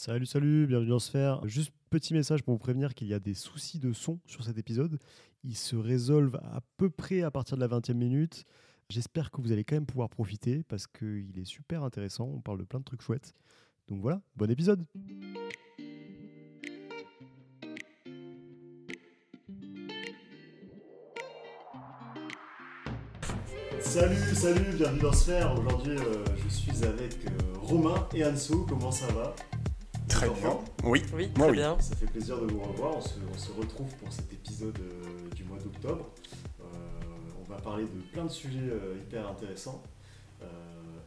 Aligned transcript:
Salut, 0.00 0.26
salut, 0.26 0.68
bienvenue 0.68 0.90
dans 0.90 1.00
Sphère. 1.00 1.44
Juste 1.48 1.72
petit 1.90 2.14
message 2.14 2.44
pour 2.44 2.54
vous 2.54 2.58
prévenir 2.60 2.94
qu'il 2.94 3.08
y 3.08 3.14
a 3.14 3.18
des 3.18 3.34
soucis 3.34 3.80
de 3.80 3.92
son 3.92 4.20
sur 4.26 4.44
cet 4.44 4.56
épisode. 4.56 5.00
Ils 5.42 5.56
se 5.56 5.74
résolvent 5.74 6.36
à 6.36 6.60
peu 6.76 6.88
près 6.88 7.22
à 7.22 7.32
partir 7.32 7.56
de 7.56 7.62
la 7.62 7.66
20e 7.66 7.94
minute. 7.94 8.44
J'espère 8.90 9.32
que 9.32 9.40
vous 9.40 9.50
allez 9.50 9.64
quand 9.64 9.74
même 9.74 9.86
pouvoir 9.86 10.08
profiter 10.08 10.62
parce 10.68 10.86
qu'il 10.86 11.36
est 11.36 11.44
super 11.44 11.82
intéressant. 11.82 12.30
On 12.32 12.40
parle 12.40 12.60
de 12.60 12.64
plein 12.64 12.78
de 12.78 12.84
trucs 12.84 13.02
chouettes. 13.02 13.34
Donc 13.88 14.00
voilà, 14.00 14.22
bon 14.36 14.48
épisode. 14.48 14.86
Salut, 23.80 24.34
salut, 24.36 24.76
bienvenue 24.76 25.00
dans 25.00 25.12
Sphère. 25.12 25.58
Aujourd'hui, 25.58 25.96
euh, 25.96 26.24
je 26.36 26.48
suis 26.48 26.84
avec 26.84 27.16
euh, 27.26 27.58
Romain 27.60 28.08
et 28.14 28.24
Anso. 28.24 28.64
Comment 28.64 28.92
ça 28.92 29.08
va? 29.08 29.34
Très 30.08 30.28
bien. 30.28 30.48
enfants 30.48 30.64
Oui, 30.84 31.02
Oui, 31.14 31.30
Moi, 31.36 31.46
très 31.46 31.50
oui. 31.50 31.56
bien. 31.58 31.78
Ça 31.80 31.96
fait 31.96 32.06
plaisir 32.06 32.40
de 32.40 32.46
vous 32.46 32.60
revoir. 32.60 32.96
On 32.96 33.00
se, 33.00 33.14
on 33.32 33.38
se 33.38 33.52
retrouve 33.52 33.94
pour 33.96 34.12
cet 34.12 34.32
épisode 34.32 34.78
euh, 34.80 35.34
du 35.34 35.44
mois 35.44 35.58
d'octobre. 35.58 36.08
Euh, 36.60 36.64
on 37.40 37.44
va 37.52 37.60
parler 37.60 37.84
de 37.84 38.00
plein 38.12 38.24
de 38.24 38.30
sujets 38.30 38.58
euh, 38.60 38.96
hyper 39.00 39.28
intéressants. 39.28 39.82
Euh, 40.42 40.46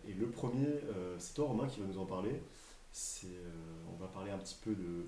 et 0.08 0.14
le 0.14 0.28
premier, 0.28 0.68
euh, 0.68 1.16
c'est 1.20 1.34
toi 1.34 1.48
Romain 1.48 1.68
qui 1.68 1.80
va 1.80 1.88
nous 1.88 2.00
en 2.00 2.06
parler. 2.06 2.42
C'est, 2.92 3.28
euh, 3.28 3.50
on 3.94 3.96
va 4.02 4.08
parler 4.08 4.32
un 4.32 4.38
petit 4.38 4.58
peu 4.64 4.72
de, 4.72 5.08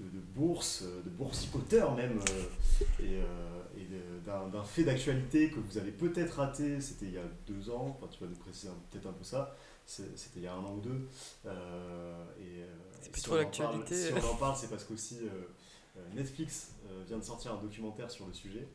de, 0.00 0.04
de 0.08 0.20
bourse, 0.34 0.82
de 1.04 1.10
boursicoteur 1.10 1.94
même, 1.94 2.18
euh, 2.30 3.02
et, 3.02 3.16
euh, 3.16 3.62
et 3.76 3.84
de- 3.84 4.24
d'un, 4.24 4.46
d'un 4.48 4.62
fait 4.64 4.84
d'actualité 4.84 5.50
que 5.50 5.58
vous 5.58 5.78
avez 5.78 5.90
peut-être 5.90 6.36
raté. 6.38 6.80
C'était 6.80 7.06
il 7.06 7.12
y 7.14 7.18
a 7.18 7.24
deux 7.46 7.70
ans. 7.70 7.96
Enfin, 7.98 8.06
tu 8.10 8.22
vas 8.22 8.30
nous 8.30 8.36
préciser 8.36 8.68
peut-être 8.90 9.06
un 9.06 9.12
peu 9.12 9.24
ça. 9.24 9.54
C'était 9.86 10.40
il 10.40 10.42
y 10.42 10.46
a 10.46 10.54
un 10.54 10.64
an 10.64 10.74
ou 10.76 10.80
deux. 10.80 11.08
Euh, 11.46 12.24
et, 12.38 12.62
euh, 12.62 12.66
C'est 13.00 13.14
si 13.16 13.22
trop 13.24 13.34
on 13.36 13.40
en 13.40 13.44
parle- 13.50 13.78
l'actualité. 13.80 13.94
Si 14.20 14.24
on 14.26 14.30
en 14.32 14.36
parle, 14.36 14.56
c'est 14.56 14.68
parce 14.68 14.84
qu'aussi 14.84 15.18
euh, 15.22 16.08
Netflix 16.14 16.72
vient 17.06 17.18
de 17.18 17.22
sortir 17.24 17.52
un 17.54 17.60
documentaire 17.62 18.10
sur 18.10 18.26
le 18.26 18.32
sujet. 18.32 18.66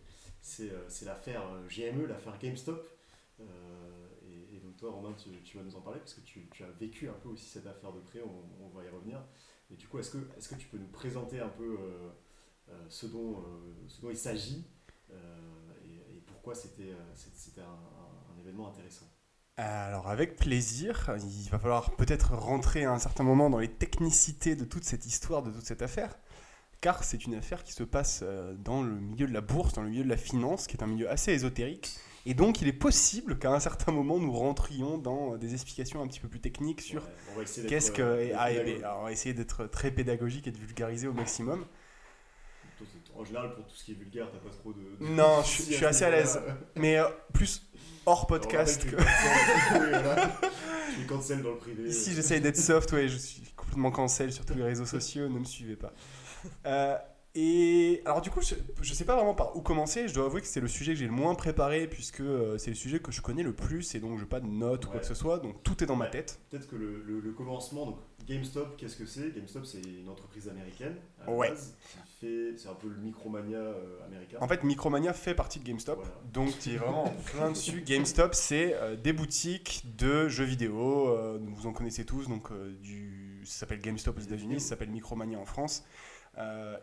C'est 0.41 0.71
c'est 0.87 1.05
l'affaire 1.05 1.43
GME, 1.67 2.05
l'affaire 2.05 2.37
GameStop. 2.39 2.87
Et, 3.41 4.55
et 4.55 4.59
donc 4.59 4.77
toi, 4.77 4.91
Romain, 4.91 5.13
tu, 5.13 5.29
tu 5.43 5.57
vas 5.57 5.63
nous 5.63 5.75
en 5.75 5.81
parler 5.81 5.99
parce 5.99 6.13
que 6.13 6.21
tu, 6.21 6.47
tu 6.51 6.63
as 6.63 6.69
vécu 6.71 7.09
un 7.09 7.13
peu 7.13 7.29
aussi 7.29 7.45
cette 7.45 7.65
affaire 7.67 7.91
de 7.91 7.99
près. 7.99 8.21
On, 8.21 8.65
on 8.65 8.69
va 8.69 8.83
y 8.85 8.89
revenir. 8.89 9.21
Et 9.71 9.75
du 9.75 9.87
coup, 9.87 9.99
est-ce 9.99 10.11
que, 10.11 10.17
est 10.17 10.47
que 10.49 10.55
tu 10.55 10.67
peux 10.67 10.77
nous 10.77 10.87
présenter 10.87 11.39
un 11.39 11.49
peu 11.49 11.77
euh, 11.79 12.09
ce, 12.89 13.05
dont, 13.07 13.37
euh, 13.39 13.73
ce 13.87 14.01
dont 14.01 14.09
il 14.11 14.17
s'agit 14.17 14.63
euh, 15.11 15.15
et, 15.85 16.17
et 16.17 16.21
pourquoi 16.25 16.55
c'était 16.55 16.93
c'est- 17.15 17.35
c'était 17.35 17.61
un, 17.61 17.65
un- 17.65 18.33
un 18.35 18.39
événement 18.39 18.69
intéressant? 18.69 19.05
Alors 19.61 20.07
avec 20.07 20.37
plaisir, 20.37 21.09
il 21.17 21.49
va 21.49 21.59
falloir 21.59 21.91
peut-être 21.97 22.33
rentrer 22.33 22.85
à 22.85 22.91
un 22.93 22.99
certain 22.99 23.23
moment 23.25 23.49
dans 23.49 23.59
les 23.59 23.67
technicités 23.67 24.55
de 24.55 24.63
toute 24.63 24.85
cette 24.85 25.05
histoire, 25.05 25.43
de 25.43 25.51
toute 25.51 25.65
cette 25.65 25.81
affaire, 25.81 26.15
car 26.79 27.03
c'est 27.03 27.25
une 27.25 27.35
affaire 27.35 27.65
qui 27.65 27.73
se 27.73 27.83
passe 27.83 28.21
euh, 28.23 28.53
dans 28.57 28.81
le 28.83 28.91
milieu 28.95 29.27
de 29.27 29.33
la 29.33 29.41
bourse, 29.41 29.73
dans 29.73 29.81
le 29.81 29.89
milieu 29.89 30.03
de 30.05 30.09
la 30.09 30.15
finance, 30.15 30.65
qui 30.65 30.77
est 30.77 30.83
un 30.83 30.87
milieu 30.87 31.09
assez 31.11 31.33
ésotérique. 31.33 31.91
Et 32.25 32.33
donc 32.33 32.61
il 32.61 32.69
est 32.69 32.73
possible 32.73 33.37
qu'à 33.37 33.51
un 33.51 33.59
certain 33.59 33.91
moment 33.91 34.17
nous 34.17 34.31
rentrions 34.31 34.97
dans 34.97 35.35
des 35.35 35.53
explications 35.53 36.01
un 36.01 36.07
petit 36.07 36.21
peu 36.21 36.29
plus 36.29 36.39
techniques 36.39 36.79
sur 36.81 37.03
Ouais, 37.37 37.43
qu'est-ce 37.67 37.91
que... 37.91 38.01
euh, 38.01 38.33
ah, 38.37 38.51
et 38.53 38.77
alors, 38.81 38.99
on 39.01 39.03
va 39.03 39.11
essayer 39.11 39.33
d'être 39.33 39.65
très 39.65 39.91
pédagogique 39.91 40.47
et 40.47 40.51
de 40.51 40.57
vulgariser 40.57 41.07
au 41.09 41.13
maximum. 41.13 41.65
En 43.13 43.25
général, 43.25 43.53
pour 43.55 43.65
tout 43.65 43.75
ce 43.75 43.83
qui 43.83 43.91
est 43.91 43.95
vulgaire, 43.95 44.29
t'as 44.31 44.37
pas 44.39 44.55
trop 44.55 44.71
de. 44.71 44.79
de- 44.79 45.11
Non, 45.13 45.41
je, 45.43 45.47
suis- 45.63 45.73
je 45.73 45.83
assez 45.85 46.05
à 46.05 46.09
l'aise. 46.11 46.39
Mais 46.77 46.97
euh, 46.97 47.09
plus 47.33 47.68
hors 48.09 48.27
podcast 48.27 48.83
que 48.89 48.95
tu 48.95 49.01
es 51.01 51.05
cancel- 51.05 51.41
dans 51.43 51.51
le 51.51 51.57
privé. 51.57 51.83
Ici, 51.89 52.13
j'essaye 52.13 52.41
d'être 52.41 52.57
soft, 52.57 52.91
ouais, 52.93 53.07
je 53.07 53.17
suis 53.17 53.43
complètement 53.55 53.91
cancel 53.91 54.31
sur 54.33 54.45
tous 54.45 54.55
les 54.55 54.63
réseaux 54.63 54.85
sociaux, 54.85 55.29
ne 55.29 55.39
me 55.39 55.45
suivez 55.45 55.75
pas. 55.75 55.93
Euh, 56.65 56.97
et 57.35 58.01
alors, 58.05 58.21
du 58.21 58.31
coup, 58.31 58.41
je, 58.41 58.55
je 58.81 58.93
sais 58.93 59.05
pas 59.05 59.15
vraiment 59.15 59.35
par 59.35 59.55
où 59.55 59.61
commencer. 59.61 60.07
Je 60.07 60.13
dois 60.15 60.25
avouer 60.25 60.41
que 60.41 60.47
c'est 60.47 60.59
le 60.59 60.67
sujet 60.67 60.93
que 60.93 60.99
j'ai 60.99 61.05
le 61.05 61.11
moins 61.11 61.35
préparé, 61.35 61.87
puisque 61.87 62.21
euh, 62.21 62.57
c'est 62.57 62.71
le 62.71 62.75
sujet 62.75 62.99
que 62.99 63.11
je 63.11 63.21
connais 63.21 63.43
le 63.43 63.53
plus, 63.53 63.93
et 63.93 63.99
donc 63.99 64.17
je 64.17 64.23
n'ai 64.23 64.29
pas 64.29 64.39
de 64.39 64.47
notes 64.47 64.87
ou 64.87 64.89
quoi 64.89 64.99
que 64.99 65.05
ce 65.05 65.13
soit, 65.13 65.37
donc 65.37 65.61
tout 65.63 65.83
est 65.83 65.87
dans 65.87 65.95
ma 65.95 66.07
tête. 66.07 66.39
Peut-être 66.49 66.67
que 66.67 66.75
le, 66.75 67.03
le- 67.05 67.19
le 67.19 67.31
commencement, 67.33 67.85
donc 67.85 67.97
GameStop, 68.27 68.77
qu'est-ce 68.77 68.95
que 68.95 69.05
c'est? 69.05 69.31
GameStop, 69.35 69.65
c'est 69.65 69.81
une 69.81 70.09
entreprise 70.09 70.49
américaine 70.49 70.95
à 71.21 71.27
la 71.29 71.37
Ouais. 71.37 71.49
base, 71.49 71.75
fait, 72.19 72.57
c'est 72.57 72.67
un 72.67 72.73
peu 72.75 72.87
le 72.87 72.97
Micromania 72.97 73.57
euh, 73.57 74.05
américain. 74.05 74.37
En 74.41 74.47
fait, 74.47 74.63
Micromania 74.63 75.13
fait 75.13 75.33
partie 75.35 75.59
de 75.59 75.65
GameStop, 75.65 75.97
Voilà. 75.99 76.11
donc 76.33 76.57
tu 76.59 76.71
es 76.71 76.77
vraiment 76.77 77.05
en 77.05 77.09
plein 77.09 77.51
dessus. 77.51 77.81
GameStop, 77.85 78.33
c'est 78.35 78.73
euh, 78.75 78.95
des 78.95 79.13
boutiques 79.13 79.83
de 79.97 80.27
jeux 80.27 80.43
vidéo, 80.45 81.09
euh, 81.09 81.39
vous 81.41 81.67
en 81.67 81.73
connaissez 81.73 82.05
tous, 82.05 82.27
donc 82.27 82.51
du, 82.81 83.41
ça 83.45 83.59
s'appelle 83.59 83.79
GameStop 83.81 84.17
aux 84.17 84.21
États-Unis, 84.21 84.59
ça 84.59 84.69
s'appelle 84.69 84.89
Micromania 84.89 85.37
en 85.39 85.45
France. 85.45 85.83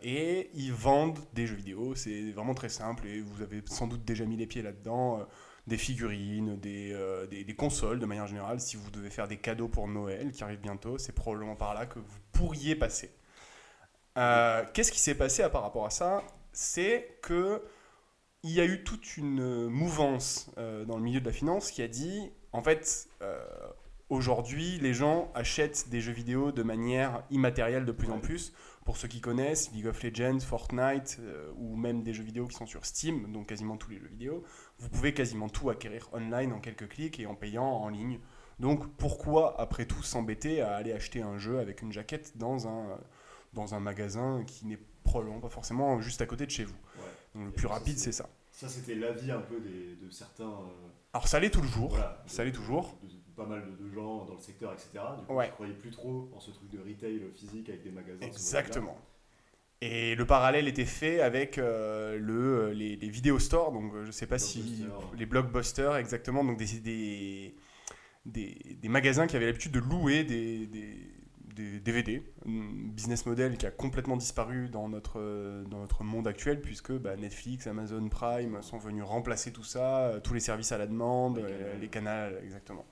Et 0.03 0.51
ils 0.53 0.71
vendent 0.71 1.17
des 1.33 1.47
jeux 1.47 1.55
vidéo, 1.55 1.95
c'est 1.95 2.29
vraiment 2.31 2.53
très 2.53 2.69
simple 2.69 3.07
et 3.07 3.21
vous 3.21 3.41
avez 3.41 3.63
sans 3.65 3.87
doute 3.87 4.05
déjà 4.05 4.23
mis 4.25 4.37
les 4.37 4.45
pieds 4.45 4.61
là-dedans. 4.61 5.25
des 5.65 5.77
figurines, 5.77 6.55
des, 6.57 6.91
euh, 6.93 7.25
des, 7.27 7.43
des 7.43 7.55
consoles 7.55 7.99
de 7.99 8.05
manière 8.05 8.27
générale. 8.27 8.59
Si 8.61 8.77
vous 8.77 8.89
devez 8.91 9.09
faire 9.09 9.27
des 9.27 9.37
cadeaux 9.37 9.67
pour 9.67 9.87
Noël 9.87 10.31
qui 10.31 10.43
arrive 10.43 10.59
bientôt, 10.61 10.97
c'est 10.97 11.11
probablement 11.13 11.55
par 11.55 11.73
là 11.73 11.85
que 11.85 11.99
vous 11.99 12.19
pourriez 12.31 12.75
passer. 12.75 13.11
Euh, 14.17 14.63
Qu'est-ce 14.73 14.91
qui 14.91 14.99
s'est 14.99 15.15
passé 15.15 15.43
à 15.43 15.49
par 15.49 15.61
rapport 15.61 15.85
à 15.85 15.89
ça? 15.89 16.23
C'est 16.51 17.19
que 17.21 17.61
il 18.43 18.51
y 18.51 18.61
a 18.61 18.65
eu 18.65 18.83
toute 18.83 19.17
une 19.17 19.67
mouvance 19.67 20.51
euh, 20.57 20.85
dans 20.85 20.97
le 20.97 21.03
milieu 21.03 21.19
de 21.19 21.25
la 21.25 21.31
finance 21.31 21.71
qui 21.71 21.81
a 21.81 21.87
dit, 21.87 22.31
en 22.53 22.61
fait, 22.61 23.09
euh, 23.21 23.43
aujourd'hui, 24.09 24.79
les 24.79 24.93
gens 24.93 25.31
achètent 25.35 25.89
des 25.89 26.01
jeux 26.01 26.13
vidéo 26.13 26.51
de 26.51 26.63
manière 26.63 27.23
immatérielle 27.29 27.85
de 27.85 27.91
plus 27.91 28.09
en 28.09 28.19
plus. 28.19 28.53
Pour 28.85 28.95
ceux 28.95 29.09
qui 29.09 29.19
connaissent, 29.19 29.71
League 29.73 29.87
of 29.87 30.01
Legends, 30.01 30.39
Fortnite, 30.39 31.17
euh, 31.19 31.51
ou 31.57 31.75
même 31.75 32.03
des 32.03 32.13
jeux 32.13 32.23
vidéo 32.23 32.47
qui 32.47 32.55
sont 32.55 32.67
sur 32.67 32.85
Steam, 32.85 33.33
donc 33.33 33.47
quasiment 33.47 33.75
tous 33.75 33.89
les 33.89 33.99
jeux 33.99 34.07
vidéo, 34.07 34.43
vous 34.79 34.89
pouvez 34.89 35.13
quasiment 35.13 35.49
tout 35.49 35.69
acquérir 35.69 36.07
online 36.13 36.53
en 36.53 36.59
quelques 36.59 36.87
clics 36.87 37.19
et 37.19 37.25
en 37.25 37.35
payant 37.35 37.65
en 37.65 37.89
ligne. 37.89 38.19
Donc 38.59 38.87
pourquoi, 38.95 39.59
après 39.59 39.85
tout, 39.85 40.03
s'embêter 40.03 40.61
à 40.61 40.75
aller 40.75 40.93
acheter 40.93 41.21
un 41.21 41.37
jeu 41.37 41.59
avec 41.59 41.81
une 41.81 41.91
jaquette 41.91 42.37
dans 42.37 42.67
un, 42.67 42.97
dans 43.57 43.73
un 43.75 43.79
magasin 43.79 44.43
qui 44.45 44.65
n'est 44.65 44.79
probablement 45.03 45.39
pas 45.39 45.49
forcément 45.49 45.99
juste 46.01 46.21
à 46.21 46.25
côté 46.25 46.45
de 46.45 46.51
chez 46.51 46.63
vous 46.63 46.75
Ouais. 46.97 47.03
donc 47.35 47.43
le 47.45 47.49
Et 47.49 47.53
plus 47.53 47.67
ça, 47.67 47.73
rapide, 47.73 47.97
c'est- 47.97 48.11
ça. 48.11 48.29
Ça, 48.51 48.67
c'était 48.69 48.95
l'avis 48.95 49.29
un 49.31 49.41
peu 49.41 49.59
des, 49.59 49.95
de 50.03 50.09
certains. 50.09 50.45
euh, 50.49 50.89
Alors 51.13 51.27
ça 51.27 51.39
l'est 51.39 51.49
toujours. 51.51 51.89
voilà, 51.89 52.23
ça 52.25 52.43
l'est 52.43 52.51
toujours. 52.51 52.97
de- 53.03 53.07
de 53.07 53.13
pas 53.35 53.45
mal 53.45 53.63
de, 53.65 53.83
de 53.83 53.89
gens 53.93 54.25
dans 54.25 54.33
le 54.33 54.39
secteur, 54.39 54.73
etc. 54.73 54.89
Du 55.19 55.25
coup, 55.25 55.33
Ouais. 55.35 55.45
je 55.47 55.51
croyais 55.51 55.73
plus 55.73 55.91
trop 55.91 56.27
en 56.35 56.39
ce 56.39 56.49
truc 56.51 56.69
de 56.71 56.79
retail 56.79 57.21
physique 57.35 57.69
avec 57.69 57.83
des 57.83 57.91
magasins. 57.91 58.21
Exactement. 58.25 58.97
Et 59.79 60.15
le 60.15 60.25
parallèle 60.25 60.67
était 60.67 60.85
fait 60.85 61.21
avec 61.21 61.59
euh, 61.59 62.17
le, 62.17 62.71
les, 62.73 62.95
les 62.95 63.09
vidéo 63.09 63.37
stores, 63.37 63.71
donc 63.71 63.93
euh, 63.93 64.05
je 64.05 64.11
sais 64.11 64.25
pas 64.25 64.39
si 64.39 64.59
Blockbuster. 64.85 65.17
les 65.19 65.25
blockbusters 65.27 65.95
exactement, 65.97 66.43
donc 66.43 66.57
des, 66.57 66.79
des, 66.79 67.55
des, 68.25 68.77
des 68.81 68.89
magasins 68.89 69.27
qui 69.27 69.35
avaient 69.35 69.45
l'habitude 69.45 69.71
de 69.71 69.79
louer 69.79 70.23
des, 70.23 70.65
des, 70.65 71.06
des 71.57 71.79
DVD, 71.79 72.23
un 72.45 72.91
business 72.93 73.25
model 73.25 73.57
qui 73.57 73.65
a 73.65 73.71
complètement 73.71 74.15
disparu 74.15 74.69
dans 74.69 74.87
notre, 74.87 75.19
euh, 75.19 75.63
dans 75.65 75.79
notre 75.79 76.03
monde 76.03 76.27
actuel 76.27 76.61
puisque 76.61 76.91
bah, 76.93 77.15
Netflix, 77.15 77.67
Amazon 77.67 78.07
Prime 78.09 78.61
sont 78.61 78.77
venus 78.77 79.03
remplacer 79.03 79.51
tout 79.51 79.63
ça, 79.63 79.99
euh, 80.01 80.19
tous 80.19 80.33
les 80.33 80.39
services 80.39 80.71
à 80.71 80.77
la 80.77 80.87
demande, 80.87 81.37
Les 81.37 81.43
euh, 81.43 81.47
canals. 81.47 81.79
les 81.81 81.87
canals, 81.89 82.39
exactement. 82.43 82.85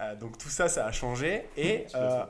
Euh, 0.00 0.16
donc 0.16 0.38
tout 0.38 0.48
ça, 0.48 0.68
ça 0.68 0.86
a 0.86 0.92
changé 0.92 1.44
et 1.56 1.86
euh. 1.94 2.24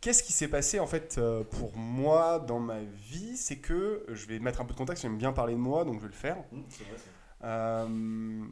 Qu'est-ce 0.00 0.24
qui 0.24 0.32
s'est 0.32 0.48
passé 0.48 0.80
en 0.80 0.86
fait 0.88 1.20
pour 1.52 1.76
moi 1.76 2.40
dans 2.40 2.58
ma 2.58 2.80
vie? 2.80 3.36
C'est 3.36 3.58
que 3.58 4.04
je 4.08 4.26
vais 4.26 4.40
mettre 4.40 4.60
un 4.60 4.64
peu 4.64 4.72
de 4.72 4.78
contexte, 4.78 5.02
j'aime 5.02 5.16
bien 5.16 5.32
parler 5.32 5.54
de 5.54 5.60
moi 5.60 5.84
donc 5.84 5.96
je 5.96 6.00
vais 6.00 6.08
le 6.08 6.12
faire. 6.12 6.36
C'est 6.68 6.82
vrai, 6.84 6.98
ça. 6.98 7.04
Euh, 7.44 7.86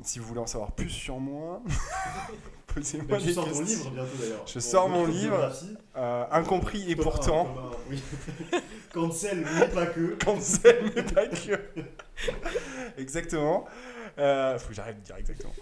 si 0.03 0.19
vous 0.19 0.25
voulez 0.27 0.41
en 0.41 0.47
savoir 0.47 0.73
plus 0.73 0.89
sur 0.91 1.19
moi, 1.21 1.63
posez-moi 2.75 3.07
Bah, 3.09 3.19
tu 3.19 3.27
des 3.27 3.35
sors 3.35 3.45
ton 3.45 3.59
questions. 3.59 3.65
livre 3.77 3.91
bientôt 3.91 4.17
d'ailleurs. 4.21 4.47
Je 4.47 4.59
sors 4.59 4.89
mon 4.89 5.07
livre. 5.07 5.53
Euh, 5.97 6.25
incompris 6.33 6.91
et 6.91 6.97
pourtant, 6.97 7.47
oui. 7.89 8.03
Cancel, 8.93 9.47
mais 9.59 9.69
pas 9.69 9.87
que. 9.87 10.15
cancel 10.25 10.93
mais 10.95 11.03
pas 11.05 11.27
que. 11.29 11.61
exactement. 12.99 13.65
Euh, 14.19 14.59
faut 14.59 14.69
que 14.69 14.75
j'arrête 14.75 14.97
de 14.99 15.03
dire 15.05 15.17
exactement. 15.17 15.53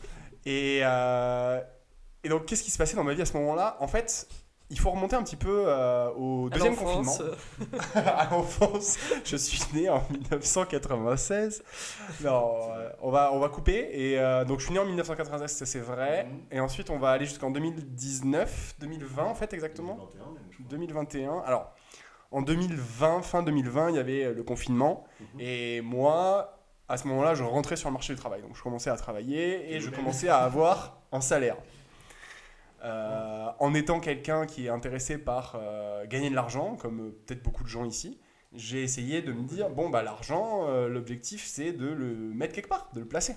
Et, 0.47 0.81
euh, 0.83 1.61
et 2.25 2.29
donc 2.31 2.47
qu'est-ce 2.47 2.63
qui 2.63 2.71
se 2.71 2.79
passait 2.79 2.97
dans 2.97 3.05
ma 3.05 3.13
vie 3.13 3.21
à 3.23 3.27
ce 3.27 3.35
moment-là? 3.35 3.77
En 3.81 3.89
fait, 3.89 4.27
il 4.71 4.79
faut 4.79 4.91
remonter 4.91 5.17
un 5.17 5.23
petit 5.23 5.37
peu 5.37 5.65
euh, 5.67 6.11
au 6.17 6.47
À 6.49 6.51
deuxième 6.51 6.75
l'enfance, 6.75 7.19
confinement. 7.19 7.81
à 7.95 8.29
l'enfance. 8.31 8.99
Je 9.25 9.37
suis 9.37 9.61
né 9.75 9.89
en 9.89 10.03
1996. 10.11 11.63
Non, 12.23 12.51
euh, 12.77 12.91
on, 13.01 13.11
va, 13.11 13.33
on 13.33 13.39
va 13.39 13.49
couper. 13.49 13.89
Et 13.93 14.19
euh, 14.19 14.45
donc, 14.45 14.59
je 14.61 14.65
suis 14.67 14.75
né 14.75 14.79
en 14.81 14.85
1996, 14.85 15.51
ça 15.51 15.67
c'est 15.67 15.81
vrai. 15.81 16.25
Mhm. 16.25 16.41
Et 16.51 16.61
ensuite, 16.61 16.91
on 16.91 16.99
va 16.99 17.11
aller 17.11 17.25
jusqu'en 17.27 17.51
2019, 17.51 18.75
2020 18.81 19.25
en 19.25 19.35
fait, 19.35 19.53
exactement. 19.55 19.95
2021 20.13 20.25
même, 20.33 20.43
je 20.51 20.57
crois. 20.57 20.67
2021. 20.71 21.39
Alors, 21.47 21.73
en 22.31 22.43
2020, 22.43 23.23
fin 23.23 23.43
2020, 23.43 23.91
il 23.91 23.97
y 23.97 23.99
avait 23.99 24.35
le 24.35 24.43
confinement. 24.43 25.05
Mhm. 25.21 25.41
Et 25.41 25.81
moi, 25.81 26.59
à 26.89 26.97
ce 26.99 27.07
moment-là, 27.09 27.35
je 27.35 27.43
rentrais 27.43 27.77
sur 27.77 27.89
le 27.89 27.95
marché 27.95 28.15
du 28.15 28.21
travail. 28.21 28.43
Donc, 28.43 28.55
je 28.55 28.63
commençais 28.63 28.91
à 28.91 28.97
travailler 28.97 29.71
et 29.73 29.77
Et 29.77 29.81
je 29.81 29.91
même. 29.91 29.99
commençais 30.01 30.29
à 30.29 30.39
avoir 30.39 31.01
un 31.13 31.21
salaire. 31.23 31.57
Euh, 32.85 33.51
en 33.59 33.75
étant 33.75 33.99
quelqu'un 33.99 34.47
qui 34.47 34.67
est 34.67 34.69
intéressé 34.69 35.19
par 35.19 35.57
euh, 35.57 36.07
gagner 36.07 36.31
de 36.31 36.35
l'argent, 36.35 36.77
comme 36.77 37.01
euh, 37.01 37.11
peut-être 37.27 37.43
beaucoup 37.43 37.65
de 37.65 37.69
gens 37.69 37.85
ici, 37.85 38.21
j'ai 38.53 38.83
essayé 38.83 39.21
de 39.21 39.33
me 39.33 39.43
dire 39.43 39.69
bon 39.71 39.91
bah 39.91 40.03
l'argent, 40.03 40.69
euh, 40.69 40.89
l'objectif 40.89 41.45
c'est 41.45 41.73
de 41.73 41.87
le 41.89 42.15
mettre 42.15 42.55
quelque 42.55 42.69
part, 42.69 42.89
de 42.95 43.01
le 43.01 43.09
placer. 43.09 43.37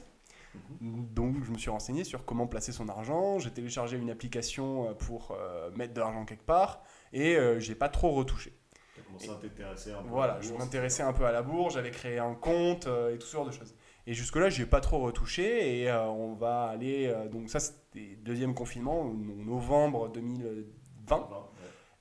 Donc 0.81 1.43
je 1.43 1.51
me 1.51 1.57
suis 1.57 1.69
renseigné 1.69 2.03
sur 2.03 2.25
comment 2.25 2.45
placer 2.45 2.71
son 2.71 2.89
argent. 2.89 3.39
J'ai 3.39 3.51
téléchargé 3.51 3.97
une 3.97 4.09
application 4.09 4.93
pour 4.95 5.37
mettre 5.77 5.93
de 5.93 5.99
l'argent 6.01 6.25
quelque 6.25 6.45
part 6.45 6.83
et 7.13 7.37
j'ai 7.59 7.73
pas 7.73 7.87
trop 7.87 8.11
retouché. 8.11 8.51
Tu 8.93 8.99
as 8.99 9.03
commencé 9.03 9.29
à 9.29 9.35
t'intéresser 9.35 9.91
un 9.93 10.01
peu. 10.01 10.09
à 10.09 10.11
Voilà, 10.11 10.33
la 10.33 10.41
je 10.41 10.53
m'intéressais 10.53 11.03
un 11.03 11.13
peu 11.13 11.25
à 11.25 11.31
la 11.31 11.41
bourse, 11.41 11.75
j'avais 11.75 11.91
créé 11.91 12.19
un 12.19 12.33
compte 12.33 12.85
et 12.85 13.17
tout 13.17 13.27
ce 13.27 13.31
genre 13.31 13.45
de 13.45 13.51
choses. 13.51 13.73
Et 14.07 14.13
jusque-là, 14.13 14.49
j'ai 14.49 14.65
pas 14.65 14.81
trop 14.81 14.99
retouché 14.99 15.81
et 15.81 15.89
euh, 15.89 16.07
on 16.07 16.33
va 16.33 16.63
aller. 16.65 17.07
euh, 17.07 17.27
donc, 17.27 17.49
ça, 17.49 17.59
c'était 17.59 18.17
deuxième 18.23 18.53
confinement, 18.55 19.01
en 19.01 19.13
novembre 19.13 20.09
2020. 20.09 21.17
Ouais. 21.17 21.25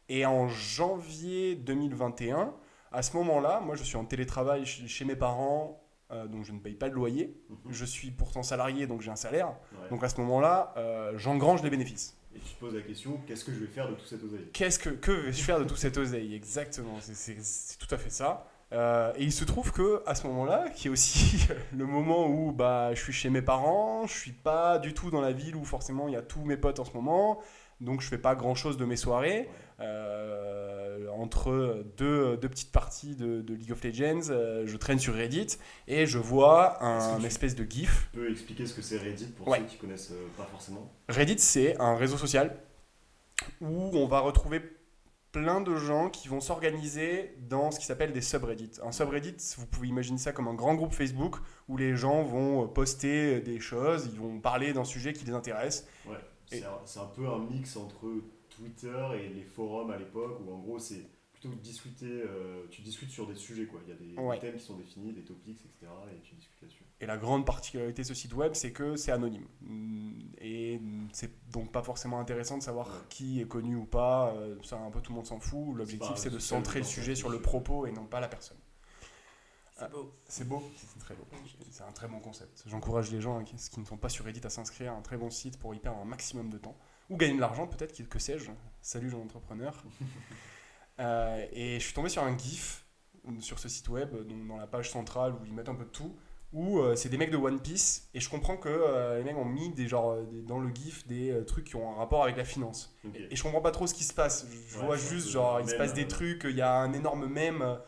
Et 0.08 0.26
en 0.26 0.49
janvier 0.49 1.55
2021, 1.56 2.55
à 2.93 3.02
ce 3.02 3.17
moment-là, 3.17 3.61
moi, 3.61 3.76
je 3.76 3.85
suis 3.85 3.97
en 3.97 4.05
télétravail 4.05 4.64
chez 4.67 5.05
mes 5.05 5.14
parents, 5.14 5.82
euh, 6.11 6.26
donc 6.26 6.44
je 6.44 6.52
ne 6.52 6.58
paye 6.58 6.75
pas 6.75 6.88
de 6.88 6.94
loyer. 6.94 7.37
Mhm. 7.49 7.56
Je 7.70 7.85
suis 7.85 8.11
pourtant 8.11 8.43
salarié, 8.43 8.87
donc 8.87 9.03
j'ai 9.03 9.11
un 9.11 9.17
salaire. 9.17 9.49
Ouais. 9.49 9.88
Donc 9.91 10.03
à 10.03 10.08
ce 10.08 10.20
moment-là, 10.20 10.75
j'engrange 11.17 11.62
les 11.62 11.70
bénéfices. 11.70 12.17
Et 12.35 12.38
tu 12.38 12.55
te 12.55 12.61
poses 12.61 12.75
la 12.75 12.82
question 12.82 13.20
qu'est-ce 13.26 13.44
que 13.44 13.53
je 13.53 13.58
vais 13.58 13.67
faire 13.67 13.88
de 13.88 13.94
tout 13.94 14.06
cet 14.06 14.23
oseille? 14.23 14.49
Qu'est-ce 14.53 14.79
que, 14.79 14.91
que 14.91 15.11
vais-je 15.11 15.43
faire 15.43 15.58
de 15.58 15.64
tout 15.64 15.76
cet 15.76 15.96
oseille? 15.99 16.35
Exactement, 16.35 16.96
c'est 17.00 17.37
tout 17.79 17.93
à 17.93 17.99
fait 17.99 18.11
ça. 18.11 18.46
Euh, 18.72 19.12
et 19.17 19.25
il 19.25 19.32
se 19.32 19.44
trouve 19.44 19.72
que 19.72 20.02
à 20.06 20.14
ce 20.14 20.26
moment-là, 20.28 20.69
qui 20.75 20.87
est 20.87 20.90
aussi 20.90 21.46
le 21.76 21.87
moment 21.87 22.26
où 22.28 22.52
bah, 22.52 22.94
je 22.94 23.02
suis 23.02 23.12
chez 23.12 23.28
mes 23.31 23.43
parents, 23.43 24.06
je 24.06 24.12
suis 24.17 24.32
pas 24.32 24.78
du 24.78 24.94
tout 24.94 25.11
dans 25.11 25.20
la 25.20 25.32
ville 25.32 25.56
où 25.56 25.64
forcément 25.64 26.06
il 26.08 26.14
y 26.14 26.17
a 26.17 26.22
tous 26.22 26.44
mes 26.44 26.56
potes 26.56 26.78
en 26.78 26.84
ce 26.84 26.93
moment, 26.93 27.40
donc 27.81 28.00
je 28.00 28.06
fais 28.08 28.19
pas 28.19 28.34
grand-chose 28.37 28.76
de 28.76 28.84
mes 28.84 28.96
soirées. 28.96 29.49
Euh, 29.81 31.08
entre 31.19 31.84
deux, 31.96 32.37
deux 32.37 32.49
petites 32.49 32.70
parties 32.72 33.17
de, 33.17 33.40
de 33.40 33.55
League 33.55 33.72
of 33.72 33.82
Legends, 33.82 34.28
euh, 34.31 34.64
je 34.67 34.76
traîne 34.76 34.99
sur 34.99 35.14
Reddit 35.14 35.58
et 35.88 36.06
je 36.06 36.19
vois 36.19 36.82
un 36.84 37.19
tu- 37.19 37.26
espèce 37.26 37.55
de 37.56 37.64
gif 37.69 38.08
Tu 38.12 38.19
peux 38.20 38.31
expliquer 38.31 38.67
ce 38.67 38.75
que 38.75 38.82
c'est 38.82 38.99
Reddit 38.99 39.26
pour 39.37 39.49
Ouais. 39.49 39.58
ceux 39.58 39.64
qui 39.64 39.76
connaissent 39.78 40.12
pas 40.37 40.44
forcément? 40.50 40.90
Reddit, 41.08 41.38
c'est 41.38 41.81
un 41.81 41.96
réseau 41.96 42.17
social 42.19 42.55
où 43.61 43.90
on 43.94 44.06
va 44.06 44.20
retrouver 44.20 44.62
plein 45.32 45.61
de 45.61 45.77
gens 45.77 46.11
qui 46.11 46.29
vont 46.29 46.41
s'organiser 46.41 47.35
dans 47.49 47.71
ce 47.71 47.79
qui 47.79 47.87
s'appelle 47.87 48.12
des 48.12 48.21
subreddits. 48.21 48.81
Un 48.82 48.93
subreddit, 48.93 49.37
vous 49.59 49.67
pouvez 49.67 49.88
imaginer 49.88 50.19
ça 50.19 50.32
comme 50.32 50.49
un 50.49 50.55
grand 50.55 50.75
groupe 50.75 50.93
Facebook 50.93 51.37
où 51.69 51.77
les 51.77 51.94
gens 51.97 52.23
vont 52.23 52.65
euh, 52.65 52.67
poster 52.67 53.41
des 53.41 53.61
choses, 53.61 54.09
ils 54.12 54.19
vont 54.19 54.41
parler 54.41 54.73
d'un 54.73 54.85
sujet 54.85 55.12
qui 55.12 55.25
les 55.25 55.32
intéresse. 55.32 55.87
Ouais. 56.06 56.17
C'est 56.47 56.65
un, 56.65 57.05
peu 57.15 57.29
un 57.29 57.38
mix 57.38 57.77
entre 57.77 58.06
Twitter 58.49 59.06
et 59.15 59.29
les 59.29 59.44
forums 59.44 59.91
à 59.93 59.97
l'époque 59.97 60.41
où 60.44 60.53
en 60.53 60.59
gros 60.59 60.81
c'est 60.81 61.06
plutôt 61.32 61.50
que 61.50 61.62
discuter, 61.62 62.06
euh, 62.11 62.67
tu 62.73 62.82
discutes 62.82 63.11
sur 63.11 63.27
des 63.29 63.37
sujets 63.37 63.67
quoi. 63.67 63.81
Il 63.87 63.91
y 63.91 63.93
a 63.93 63.97
des, 63.97 64.06
des 64.17 64.19
Ouais. 64.21 64.38
thèmes 64.41 64.56
qui 64.56 64.65
sont 64.65 64.75
définis, 64.77 65.12
des 65.12 65.23
topics, 65.23 65.61
etc. 65.65 65.93
et 66.12 66.21
tu 66.23 66.35
discutes 66.35 66.61
là-dessus. 66.62 66.85
Et 67.02 67.06
la 67.06 67.17
grande 67.17 67.47
particularité 67.47 68.02
de 68.02 68.06
ce 68.06 68.12
site 68.14 68.35
web, 68.35 68.52
c'est 68.55 68.73
que 68.73 68.94
c'est 68.97 69.11
anonyme. 69.12 69.47
Mm, 69.62 70.11
Et 70.43 70.81
c'est 71.12 71.32
donc 71.50 71.73
pas 71.73 71.82
forcément 71.82 72.19
intéressant 72.20 72.58
de 72.58 72.62
savoir 72.62 72.88
Ouais. 72.88 72.94
qui 73.08 73.41
est 73.41 73.47
connu 73.49 73.75
ou 73.76 73.85
pas. 73.87 74.32
euh, 74.35 74.56
Ça, 74.62 74.76
un 74.79 74.91
peu 74.91 75.00
tout 75.00 75.12
le 75.12 75.17
monde 75.17 75.26
s'en 75.26 75.41
fout. 75.41 75.75
L'objectif, 75.76 76.11
un 76.12 76.17
c'est 76.17 76.31
de 76.31 76.38
centrer 76.38 76.81
le 76.81 76.85
sujet 76.85 77.14
sur 77.14 77.29
le 77.31 77.41
propos 77.41 77.87
et 77.87 77.93
non 77.93 78.05
pas 78.06 78.20
la 78.20 78.29
personne. 78.29 78.56
Ah. 79.79 79.88
C'est 79.88 79.91
beau. 79.93 80.12
C'est 80.29 80.49
beau, 80.49 80.62
c'est 80.76 80.99
très 80.99 81.14
beau. 81.14 81.25
C'est 81.70 81.82
un 81.85 81.93
très 81.93 82.06
bon 82.08 82.20
concept. 82.20 82.64
J'encourage 82.67 83.11
les 83.11 83.20
gens 83.23 83.38
hein, 83.38 83.44
qui, 83.44 83.56
qui 83.56 83.81
ne 83.81 83.87
sont 83.87 83.96
pas 83.96 84.11
sur 84.11 84.26
Reddit 84.26 84.43
à 84.44 84.50
s'inscrire 84.50 84.93
à 84.93 84.96
un 84.96 85.00
très 85.00 85.17
bon 85.17 85.31
site 85.31 85.58
pour 85.58 85.75
y 85.75 85.79
perdre 85.79 86.00
un 86.00 86.05
maximum 86.05 86.50
de 86.50 86.58
temps. 86.58 86.76
Ou 87.08 87.17
gagner 87.17 87.35
de 87.37 87.41
l'argent 87.41 87.67
peut-être, 87.67 88.06
que 88.08 88.19
sais-je. 88.19 88.50
Salut 88.82 89.08
jeune 89.11 89.23
entrepreneur. 89.23 89.82
Euh, 90.99 91.46
et 91.53 91.81
je 91.81 91.85
suis 91.87 91.94
tombé 91.94 92.11
sur 92.11 92.23
un 92.23 92.37
GIF 92.37 92.85
sur 93.38 93.58
ce 93.58 93.70
site 93.70 93.88
web, 93.88 94.14
donc 94.26 94.46
dans 94.46 94.58
la 94.58 94.67
page 94.67 94.91
centrale 94.91 95.32
où 95.35 95.46
ils 95.46 95.53
mettent 95.55 95.70
un 95.70 95.75
peu 95.75 95.85
de 95.85 95.88
tout, 95.91 96.14
où 96.52 96.81
euh, 96.81 96.97
c'est 96.97 97.08
des 97.08 97.17
mecs 97.19 97.31
de 97.31 97.37
One 97.37 97.61
Piece. 97.61 98.08
Et 98.14 98.20
je 98.20 98.29
comprends 98.29 98.56
que 98.56 98.69
euh, 98.69 99.19
les 99.19 99.25
mecs 99.25 99.37
ont 99.37 99.44
mis 99.44 99.70
des, 99.70 99.87
genre, 99.88 100.11
euh, 100.12 100.25
des- 100.25 100.43
dans 100.43 100.58
le 100.58 100.75
GIF 100.75 101.06
des 101.06 101.31
euh, 101.31 101.44
trucs 101.44 101.64
qui 101.67 101.76
ont 101.76 101.93
un 101.93 101.94
rapport 101.97 102.25
avec 102.25 102.37
la 102.37 102.44
finance. 102.44 102.97
Ok. 103.06 103.17
Et 103.31 103.37
je 103.37 103.43
comprends 103.43 103.61
pas 103.61 103.70
trop 103.70 103.87
ce 103.87 103.94
qui 103.94 104.05
se 104.05 104.12
passe. 104.14 104.47
Je 104.69 104.79
Ouais, 104.79 104.87
vois 104.87 104.97
juste, 104.97 105.29
genre, 105.31 105.61
il 105.61 105.69
se 105.69 105.75
passe 105.76 105.94
des 105.94 106.08
trucs, 106.08 106.43
il 106.44 106.56
y 106.56 106.62
a 106.62 106.73
un 106.75 106.93
énorme 106.93 107.26
mème, 107.26 107.79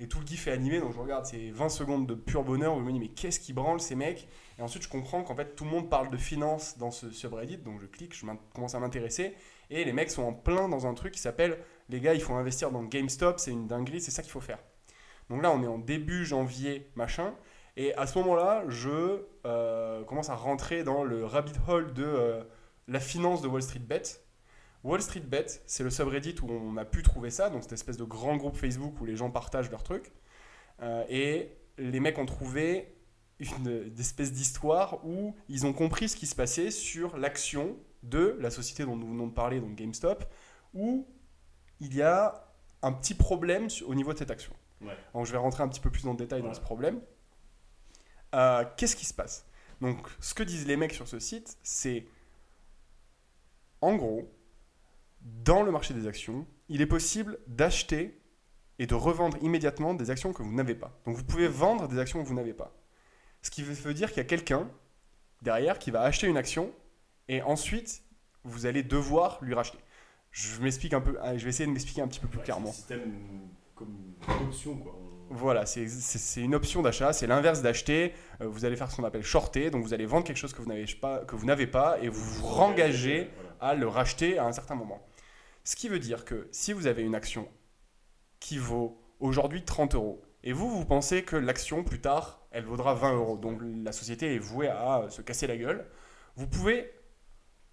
et 0.00 0.06
tout 0.08 0.20
le 0.20 0.26
gif 0.26 0.46
est 0.46 0.52
animé, 0.52 0.80
donc 0.80 0.92
je 0.94 0.98
regarde, 0.98 1.26
c'est 1.26 1.50
20 1.50 1.68
secondes 1.68 2.06
de 2.06 2.14
pur 2.14 2.44
bonheur, 2.44 2.76
où 2.76 2.80
je 2.80 2.84
me 2.84 2.92
dis, 2.92 3.00
mais 3.00 3.08
qu'est-ce 3.08 3.40
qui 3.40 3.52
branle 3.52 3.80
ces 3.80 3.94
mecs? 3.96 4.28
Et 4.58 4.62
ensuite, 4.62 4.82
je 4.84 4.88
comprends 4.88 5.22
qu'en 5.24 5.34
fait, 5.34 5.54
tout 5.56 5.64
le 5.64 5.70
monde 5.70 5.90
parle 5.90 6.10
de 6.10 6.16
finance 6.16 6.78
dans 6.78 6.90
ce 6.92 7.10
subreddit, 7.10 7.58
donc 7.58 7.80
je 7.80 7.86
clique, 7.86 8.14
je 8.16 8.24
commence 8.54 8.74
à 8.74 8.80
m'intéresser, 8.80 9.34
et 9.70 9.84
les 9.84 9.92
mecs 9.92 10.10
sont 10.10 10.22
en 10.22 10.32
plein 10.32 10.68
dans 10.68 10.86
un 10.86 10.94
truc 10.94 11.14
qui 11.14 11.20
s'appelle, 11.20 11.58
les 11.88 12.00
gars, 12.00 12.14
il 12.14 12.20
faut 12.20 12.34
investir 12.34 12.70
dans 12.70 12.82
GameStop, 12.84 13.38
c'est 13.40 13.50
une 13.50 13.66
dinguerie, 13.66 14.00
c'est 14.00 14.10
ça 14.12 14.22
qu'il 14.22 14.30
faut 14.32 14.40
faire. 14.40 14.58
Donc 15.30 15.42
là, 15.42 15.50
on 15.50 15.62
est 15.62 15.66
en 15.66 15.78
début 15.78 16.24
janvier, 16.24 16.90
machin, 16.96 17.34
et 17.78 17.94
à 17.94 18.08
ce 18.08 18.18
moment-là, 18.18 18.64
je 18.68 19.22
euh, 19.46 20.02
commence 20.02 20.30
à 20.30 20.34
rentrer 20.34 20.82
dans 20.82 21.04
le 21.04 21.24
rabbit 21.24 21.52
hole 21.68 21.94
de 21.94 22.02
euh, 22.02 22.42
la 22.88 22.98
finance 22.98 23.40
de 23.40 23.46
Wall 23.46 23.62
Street 23.62 23.78
Bet. 23.78 24.02
Wall 24.82 25.00
Street 25.00 25.20
Bet, 25.20 25.46
c'est 25.64 25.84
le 25.84 25.90
subreddit 25.90 26.34
où 26.42 26.50
on 26.50 26.76
a 26.76 26.84
pu 26.84 27.04
trouver 27.04 27.30
ça, 27.30 27.50
donc 27.50 27.62
cette 27.62 27.74
espèce 27.74 27.96
de 27.96 28.02
grand 28.02 28.36
groupe 28.36 28.56
Facebook 28.56 29.00
où 29.00 29.04
les 29.04 29.14
gens 29.14 29.30
partagent 29.30 29.70
leurs 29.70 29.84
trucs. 29.84 30.10
Euh, 30.82 31.04
et 31.08 31.56
les 31.78 32.00
mecs 32.00 32.18
ont 32.18 32.26
trouvé 32.26 32.96
une, 33.38 33.84
une 33.86 34.00
espèce 34.00 34.32
d'histoire 34.32 34.98
où 35.06 35.36
ils 35.48 35.64
ont 35.64 35.72
compris 35.72 36.08
ce 36.08 36.16
qui 36.16 36.26
se 36.26 36.34
passait 36.34 36.72
sur 36.72 37.16
l'action 37.16 37.76
de 38.02 38.36
la 38.40 38.50
société 38.50 38.84
dont 38.84 38.96
nous 38.96 39.06
venons 39.06 39.28
de 39.28 39.34
parler, 39.34 39.60
donc 39.60 39.76
GameStop, 39.76 40.24
où 40.74 41.06
il 41.78 41.94
y 41.94 42.02
a 42.02 42.44
un 42.82 42.90
petit 42.90 43.14
problème 43.14 43.68
au 43.86 43.94
niveau 43.94 44.12
de 44.12 44.18
cette 44.18 44.32
action. 44.32 44.52
Ouais. 44.80 44.96
Donc 45.14 45.26
je 45.26 45.32
vais 45.32 45.38
rentrer 45.38 45.62
un 45.62 45.68
petit 45.68 45.80
peu 45.80 45.90
plus 45.90 46.02
dans 46.02 46.12
le 46.12 46.16
détail 46.16 46.42
dans 46.42 46.54
ce 46.54 46.60
problème. 46.60 47.00
Euh, 48.34 48.64
Qu'est-ce 48.76 48.96
qui 48.96 49.06
se 49.06 49.14
passe 49.14 49.46
Donc 49.80 50.06
ce 50.20 50.34
que 50.34 50.42
disent 50.42 50.66
les 50.66 50.76
mecs 50.76 50.92
sur 50.92 51.08
ce 51.08 51.18
site, 51.18 51.56
c'est 51.62 52.06
en 53.80 53.94
gros, 53.96 54.28
dans 55.22 55.62
le 55.62 55.70
marché 55.70 55.94
des 55.94 56.06
actions, 56.06 56.46
il 56.68 56.80
est 56.82 56.86
possible 56.86 57.38
d'acheter 57.46 58.20
et 58.78 58.86
de 58.86 58.94
revendre 58.94 59.36
immédiatement 59.42 59.94
des 59.94 60.10
actions 60.10 60.32
que 60.32 60.42
vous 60.42 60.52
n'avez 60.52 60.74
pas. 60.74 60.98
Donc 61.06 61.16
vous 61.16 61.24
pouvez 61.24 61.48
vendre 61.48 61.88
des 61.88 61.98
actions 61.98 62.22
que 62.22 62.28
vous 62.28 62.34
n'avez 62.34 62.54
pas. 62.54 62.74
Ce 63.42 63.50
qui 63.50 63.62
veut 63.62 63.94
dire 63.94 64.08
qu'il 64.08 64.18
y 64.18 64.20
a 64.20 64.24
quelqu'un 64.28 64.68
derrière 65.42 65.78
qui 65.78 65.90
va 65.90 66.02
acheter 66.02 66.26
une 66.26 66.36
action 66.36 66.72
et 67.28 67.42
ensuite 67.42 68.02
vous 68.44 68.66
allez 68.66 68.82
devoir 68.82 69.38
lui 69.42 69.54
racheter. 69.54 69.78
Je 70.30 70.60
m'explique 70.60 70.92
un 70.92 71.00
peu, 71.00 71.16
je 71.36 71.42
vais 71.44 71.50
essayer 71.50 71.66
de 71.66 71.72
m'expliquer 71.72 72.02
un 72.02 72.08
petit 72.08 72.20
peu 72.20 72.28
plus 72.28 72.38
Ouais, 72.38 72.44
clairement. 72.44 72.72
c'est 72.72 72.94
un 72.94 72.98
système 72.98 73.48
comme 73.74 74.14
option 74.46 74.76
quoi. 74.76 74.94
Voilà, 75.30 75.66
c'est 75.66 76.40
une 76.40 76.54
option 76.54 76.80
d'achat, 76.80 77.12
c'est 77.12 77.26
l'inverse 77.26 77.60
d'acheter. 77.60 78.14
Euh, 78.40 78.46
vous 78.48 78.64
allez 78.64 78.76
faire 78.76 78.90
ce 78.90 78.96
qu'on 78.96 79.04
appelle 79.04 79.22
shorter, 79.22 79.70
donc 79.70 79.82
vous 79.82 79.92
allez 79.92 80.06
vendre 80.06 80.24
quelque 80.24 80.38
chose 80.38 80.54
que 80.54 80.62
vous 80.62 80.68
n'avez 80.68 80.86
pas, 81.00 81.18
que 81.26 81.36
vous 81.36 81.44
n'avez 81.44 81.66
pas 81.66 81.98
et 82.00 82.08
vous 82.08 82.20
vous 82.20 82.46
rengagez 82.46 83.28
à 83.60 83.74
le 83.74 83.86
racheter 83.86 84.38
à 84.38 84.46
un 84.46 84.52
certain 84.52 84.74
moment. 84.74 85.06
Ce 85.64 85.76
qui 85.76 85.88
veut 85.88 85.98
dire 85.98 86.24
que 86.24 86.48
si 86.50 86.72
vous 86.72 86.86
avez 86.86 87.02
une 87.02 87.14
action 87.14 87.46
qui 88.40 88.56
vaut 88.56 89.02
aujourd'hui 89.20 89.64
30 89.64 89.94
euros 89.96 90.22
et 90.44 90.54
vous, 90.54 90.70
vous 90.70 90.86
pensez 90.86 91.24
que 91.24 91.36
l'action 91.36 91.84
plus 91.84 92.00
tard, 92.00 92.46
elle 92.50 92.64
vaudra 92.64 92.94
20 92.94 93.14
euros, 93.14 93.36
donc 93.36 93.60
la 93.62 93.92
société 93.92 94.34
est 94.34 94.38
vouée 94.38 94.68
à 94.68 95.08
se 95.10 95.20
casser 95.20 95.46
la 95.46 95.58
gueule, 95.58 95.86
vous 96.36 96.46
pouvez 96.46 96.90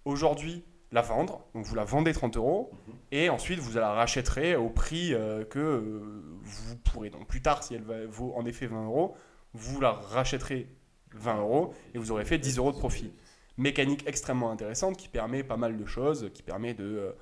aujourd'hui 0.04 0.62
la 0.92 1.02
vendre, 1.02 1.44
donc 1.54 1.64
vous 1.64 1.74
la 1.74 1.84
vendez 1.84 2.12
30 2.12 2.36
euros 2.36 2.70
Mhm. 2.86 2.94
et 3.12 3.28
ensuite 3.30 3.58
vous 3.58 3.76
la 3.76 3.92
rachèterez 3.92 4.54
au 4.56 4.68
prix 4.70 5.12
euh, 5.14 5.44
que 5.44 5.58
euh, 5.58 6.00
vous 6.42 6.76
pourrez. 6.76 7.10
Donc 7.10 7.26
plus 7.26 7.42
tard, 7.42 7.62
si 7.62 7.74
elle 7.74 7.82
va- 7.82 8.06
vaut 8.06 8.32
en 8.36 8.46
effet 8.46 8.66
20 8.66 8.84
euros, 8.84 9.16
vous 9.52 9.80
la 9.80 9.92
rachèterez 9.92 10.68
20 11.14 11.38
euros 11.40 11.74
et 11.94 11.98
vous 11.98 12.10
aurez 12.12 12.24
fait 12.24 12.38
10 12.38 12.58
euros 12.58 12.72
de 12.72 12.78
profit 12.78 13.12
mécanique 13.58 14.04
extrêmement 14.06 14.50
intéressante 14.50 14.96
qui 14.96 15.08
permet 15.08 15.42
pas 15.42 15.56
mal 15.56 15.76
de 15.76 15.86
choses, 15.86 16.30
qui 16.34 16.42
permet 16.42 16.74
de 16.74 16.84
euh, 16.84 17.12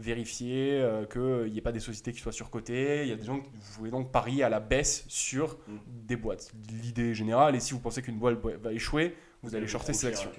vérifier 0.00 0.72
euh, 0.80 1.06
qu'il 1.06 1.52
n'y 1.52 1.58
ait 1.58 1.62
pas 1.62 1.70
des 1.72 1.80
sociétés 1.80 2.12
qui 2.12 2.18
soient 2.20 2.32
surcotées. 2.32 3.02
Il 3.04 3.08
y 3.08 3.12
a 3.12 3.16
des 3.16 3.24
gens 3.24 3.38
qui 3.40 3.48
vous 3.54 3.74
pouvez 3.76 3.90
donc 3.90 4.10
parier 4.10 4.42
à 4.42 4.48
la 4.48 4.58
baisse 4.60 5.04
sur 5.08 5.56
Mm. 5.68 5.76
des 6.06 6.16
boîtes. 6.16 6.52
L'idée 6.82 7.14
générale, 7.14 7.54
et 7.54 7.60
si 7.60 7.72
vous 7.74 7.80
pensez 7.80 8.02
qu'une 8.02 8.18
boîte 8.18 8.38
va 8.38 8.72
échouer, 8.72 9.14
vous 9.42 9.54
allez 9.54 9.66
shorter 9.68 9.92
chère 9.94 10.10
actions. 10.10 10.30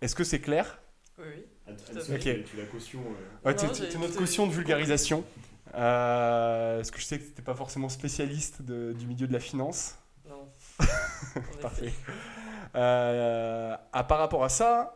Est-ce 0.00 0.14
que 0.16 0.24
c'est 0.24 0.40
clair? 0.40 0.80
Oui, 1.18 1.44
fait. 1.76 2.44
tu- 2.44 2.56
la 2.56 2.64
caution. 2.64 3.00
euh, 3.00 3.48
Ouais, 3.48 3.54
t'es- 3.54 3.66
t'es 3.88 3.98
notre 3.98 4.16
caution 4.16 4.46
de 4.46 4.52
vulgarisation. 4.52 5.24
Euh, 5.74 6.80
Est-ce 6.80 6.90
que 6.92 6.98
je 7.00 7.04
sais 7.04 7.18
que 7.18 7.24
tu 7.24 7.32
n'es 7.38 7.44
pas 7.44 7.54
forcément 7.54 7.88
spécialiste 7.88 8.62
de- 8.62 8.92
du 8.92 9.06
milieu 9.06 9.26
de 9.26 9.32
la 9.32 9.40
finance 9.40 9.96
Non. 10.28 10.48
En 10.80 11.40
effet. 11.40 11.60
Parfait. 11.60 11.92
Euh, 12.74 13.76
à, 13.92 14.04
par 14.04 14.18
rapport 14.18 14.44
à 14.44 14.48
ça, 14.48 14.94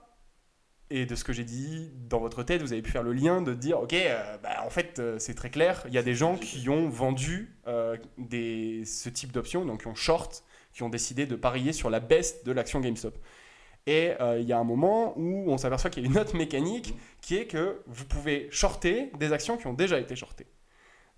et 0.90 1.06
de 1.06 1.14
ce 1.14 1.22
que 1.24 1.32
j'ai 1.32 1.44
dit, 1.44 1.90
dans 2.08 2.18
votre 2.18 2.42
tête, 2.42 2.62
vous 2.62 2.72
avez 2.72 2.82
pu 2.82 2.90
faire 2.90 3.02
le 3.02 3.12
lien 3.12 3.42
de 3.42 3.54
dire, 3.54 3.80
ok, 3.80 3.92
euh, 3.94 4.36
bah, 4.42 4.62
en 4.64 4.70
fait, 4.70 4.98
euh, 4.98 5.18
c'est 5.18 5.34
très 5.34 5.50
clair, 5.50 5.82
il 5.86 5.94
y 5.94 5.98
a 5.98 6.02
des 6.02 6.14
gens 6.14 6.36
qui 6.36 6.68
ont 6.68 6.88
vendu 6.88 7.56
euh, 7.68 7.96
des, 8.18 8.84
ce 8.84 9.08
type 9.08 9.32
d'options, 9.32 9.64
donc 9.64 9.82
qui 9.82 9.86
ont 9.86 9.94
short, 9.94 10.42
qui 10.72 10.82
ont 10.82 10.88
décidé 10.88 11.26
de 11.26 11.36
parier 11.36 11.72
sur 11.72 11.90
la 11.90 12.00
baisse 12.00 12.42
de 12.44 12.52
l'action 12.52 12.80
GameStop. 12.80 13.16
Et 13.86 14.12
euh, 14.20 14.38
il 14.40 14.46
y 14.46 14.52
a 14.52 14.58
un 14.58 14.64
moment 14.64 15.14
où 15.18 15.50
on 15.50 15.56
s'aperçoit 15.58 15.90
qu'il 15.90 16.02
y 16.04 16.06
a 16.06 16.10
une 16.10 16.18
autre 16.18 16.36
mécanique 16.36 16.94
qui 17.20 17.36
est 17.36 17.46
que 17.46 17.82
vous 17.86 18.04
pouvez 18.04 18.48
shorter 18.50 19.10
des 19.18 19.32
actions 19.32 19.56
qui 19.56 19.66
ont 19.66 19.72
déjà 19.74 19.98
été 19.98 20.14
shortées. 20.16 20.46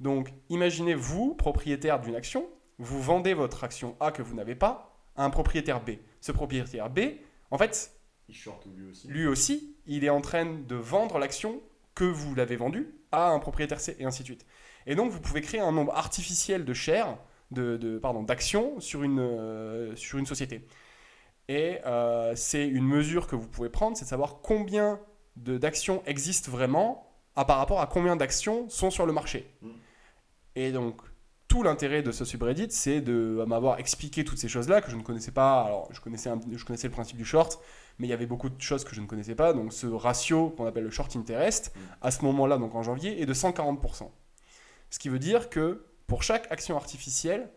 Donc, 0.00 0.32
imaginez 0.48 0.94
vous, 0.94 1.34
propriétaire 1.34 2.00
d'une 2.00 2.14
action, 2.14 2.46
vous 2.78 3.00
vendez 3.02 3.34
votre 3.34 3.64
action 3.64 3.96
A 4.00 4.10
que 4.10 4.22
vous 4.22 4.34
n'avez 4.34 4.54
pas 4.54 4.96
à 5.16 5.24
un 5.24 5.30
propriétaire 5.30 5.80
B. 5.84 5.90
Ce 6.20 6.32
propriétaire 6.32 6.88
B, 6.90 7.00
en 7.50 7.58
fait, 7.58 7.92
Il 8.28 8.34
short 8.34 8.64
lui 8.74 8.88
aussi. 8.90 9.08
lui 9.08 9.26
aussi, 9.26 9.76
il 9.86 10.04
est 10.04 10.08
en 10.10 10.20
train 10.20 10.46
de 10.46 10.74
vendre 10.74 11.18
l'action 11.18 11.60
que 11.94 12.04
vous 12.04 12.34
l'avez 12.34 12.56
vendue 12.56 12.94
à 13.10 13.28
un 13.30 13.38
propriétaire 13.38 13.80
C 13.80 13.96
et 13.98 14.04
ainsi 14.04 14.22
de 14.22 14.26
suite. 14.26 14.46
Et 14.86 14.94
donc, 14.94 15.10
vous 15.10 15.20
pouvez 15.20 15.42
créer 15.42 15.60
un 15.60 15.72
nombre 15.72 15.94
artificiel 15.94 16.64
de 16.64 16.72
shares, 16.72 17.18
de, 17.50 17.76
de- 17.76 17.98
pardon, 17.98 18.22
d'actions 18.22 18.80
sur 18.80 19.02
une, 19.02 19.20
euh, 19.20 19.94
sur 19.94 20.18
une 20.18 20.26
société. 20.26 20.64
Et 21.48 21.78
euh, 21.86 22.34
c'est 22.36 22.66
une 22.66 22.84
mesure 22.86 23.26
que 23.26 23.36
vous 23.36 23.48
pouvez 23.48 23.68
prendre, 23.68 23.96
c'est 23.96 24.04
de 24.04 24.08
savoir 24.10 24.36
combien 24.42 25.00
d'actions 25.36 26.02
existent 26.06 26.50
vraiment 26.50 27.10
à, 27.36 27.44
par 27.44 27.58
rapport 27.58 27.80
à 27.80 27.86
combien 27.86 28.16
d'actions 28.16 28.68
sont 28.68 28.90
sur 28.90 29.06
le 29.06 29.12
marché. 29.12 29.50
Mm. 29.62 29.68
Et 30.56 30.72
donc, 30.72 31.00
tout 31.48 31.62
l'intérêt 31.62 32.02
de 32.02 32.12
ce 32.12 32.24
subreddit, 32.24 32.68
c'est 32.70 33.00
de 33.00 33.44
m'avoir 33.46 33.78
expliqué 33.78 34.24
toutes 34.24 34.38
ces 34.38 34.48
choses-là 34.48 34.80
que 34.80 34.90
je 34.90 34.96
ne 34.96 35.02
connaissais 35.02 35.30
pas. 35.32 35.62
Alors, 35.62 35.88
je 35.92 36.00
connaissais, 36.00 36.30
un- 36.30 36.40
je 36.50 36.64
connaissais 36.64 36.88
le 36.88 36.92
principe 36.92 37.16
du 37.16 37.24
short, 37.24 37.60
mais 37.98 38.06
il 38.06 38.10
y 38.10 38.14
avait 38.14 38.26
beaucoup 38.26 38.48
de 38.48 38.60
choses 38.60 38.84
que 38.84 38.94
je 38.94 39.00
ne 39.00 39.06
connaissais 39.06 39.34
pas. 39.34 39.52
Donc, 39.52 39.72
ce 39.72 39.86
ratio 39.86 40.50
qu'on 40.50 40.66
appelle 40.66 40.84
le 40.84 40.90
short 40.90 41.14
interest, 41.16 41.72
Mm. 41.74 41.80
à 42.02 42.10
ce 42.10 42.24
moment-là, 42.24 42.56
donc 42.58 42.74
en 42.74 42.82
janvier, 42.82 43.20
est 43.20 43.26
de 43.26 43.34
140%. 43.34 44.10
Ce 44.90 44.98
qui 44.98 45.08
veut 45.08 45.18
dire 45.18 45.48
que 45.50 45.86
pour 46.06 46.22
chaque 46.22 46.50
action 46.52 46.76
artificielle, 46.76 47.50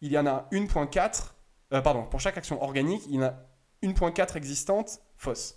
il 0.00 0.10
y 0.12 0.18
en 0.18 0.26
a 0.26 0.46
1.4, 0.52 1.34
euh, 1.72 1.80
pardon, 1.80 2.04
pour 2.06 2.20
chaque 2.20 2.36
action 2.38 2.62
organique, 2.62 3.02
il 3.06 3.16
y 3.16 3.18
en 3.18 3.22
a 3.24 3.34
1.4 3.82 4.36
existantes 4.36 5.00
fausses. 5.16 5.56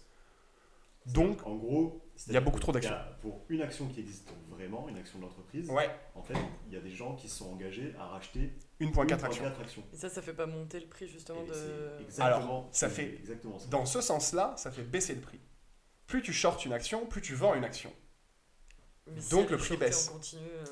Donc, 1.07 1.45
en 1.47 1.55
gros, 1.55 1.99
il 2.27 2.33
y 2.33 2.37
a 2.37 2.41
beaucoup 2.41 2.59
trop 2.59 2.71
d'actions. 2.71 2.93
Pour 3.21 3.41
une 3.49 3.61
action 3.63 3.87
qui 3.87 4.01
existe 4.01 4.29
vraiment, 4.49 4.87
une 4.87 4.97
action 4.97 5.17
d'entreprise, 5.17 5.67
ouais, 5.71 5.89
en 6.13 6.21
fait, 6.21 6.35
il 6.67 6.73
y 6.73 6.77
a 6.77 6.79
des 6.79 6.91
gens 6.91 7.15
qui 7.15 7.27
se 7.27 7.37
sont 7.37 7.51
engagés 7.51 7.95
à 7.99 8.05
racheter 8.05 8.53
1.4 8.79 9.25
actions. 9.25 9.43
1.4 9.45 9.61
actions. 9.61 9.83
Et 9.91 9.97
ça, 9.97 10.09
ça 10.09 10.21
fait 10.21 10.33
pas 10.33 10.45
monter 10.45 10.79
le 10.79 10.85
prix 10.87 11.07
justement 11.07 11.41
Et 11.43 11.47
de. 11.47 12.01
exactement, 12.03 12.69
ça 12.71 12.87
c'est 12.89 12.93
fait- 12.95 13.15
exactement 13.15 13.57
ça. 13.57 13.67
Dans 13.69 13.85
ce 13.87 13.99
sens-là, 13.99 14.53
ça 14.57 14.69
fait 14.71 14.83
baisser 14.83 15.15
le 15.15 15.21
prix. 15.21 15.39
Plus 16.05 16.21
tu 16.21 16.33
shortes 16.33 16.65
une 16.65 16.73
action, 16.73 17.07
plus 17.07 17.21
tu 17.21 17.33
vends 17.33 17.55
une 17.55 17.63
action. 17.63 17.91
Mais 19.07 19.21
donc 19.31 19.49
le 19.49 19.57
prix 19.57 19.77
baisse. 19.77 20.11
euh, 20.35 20.63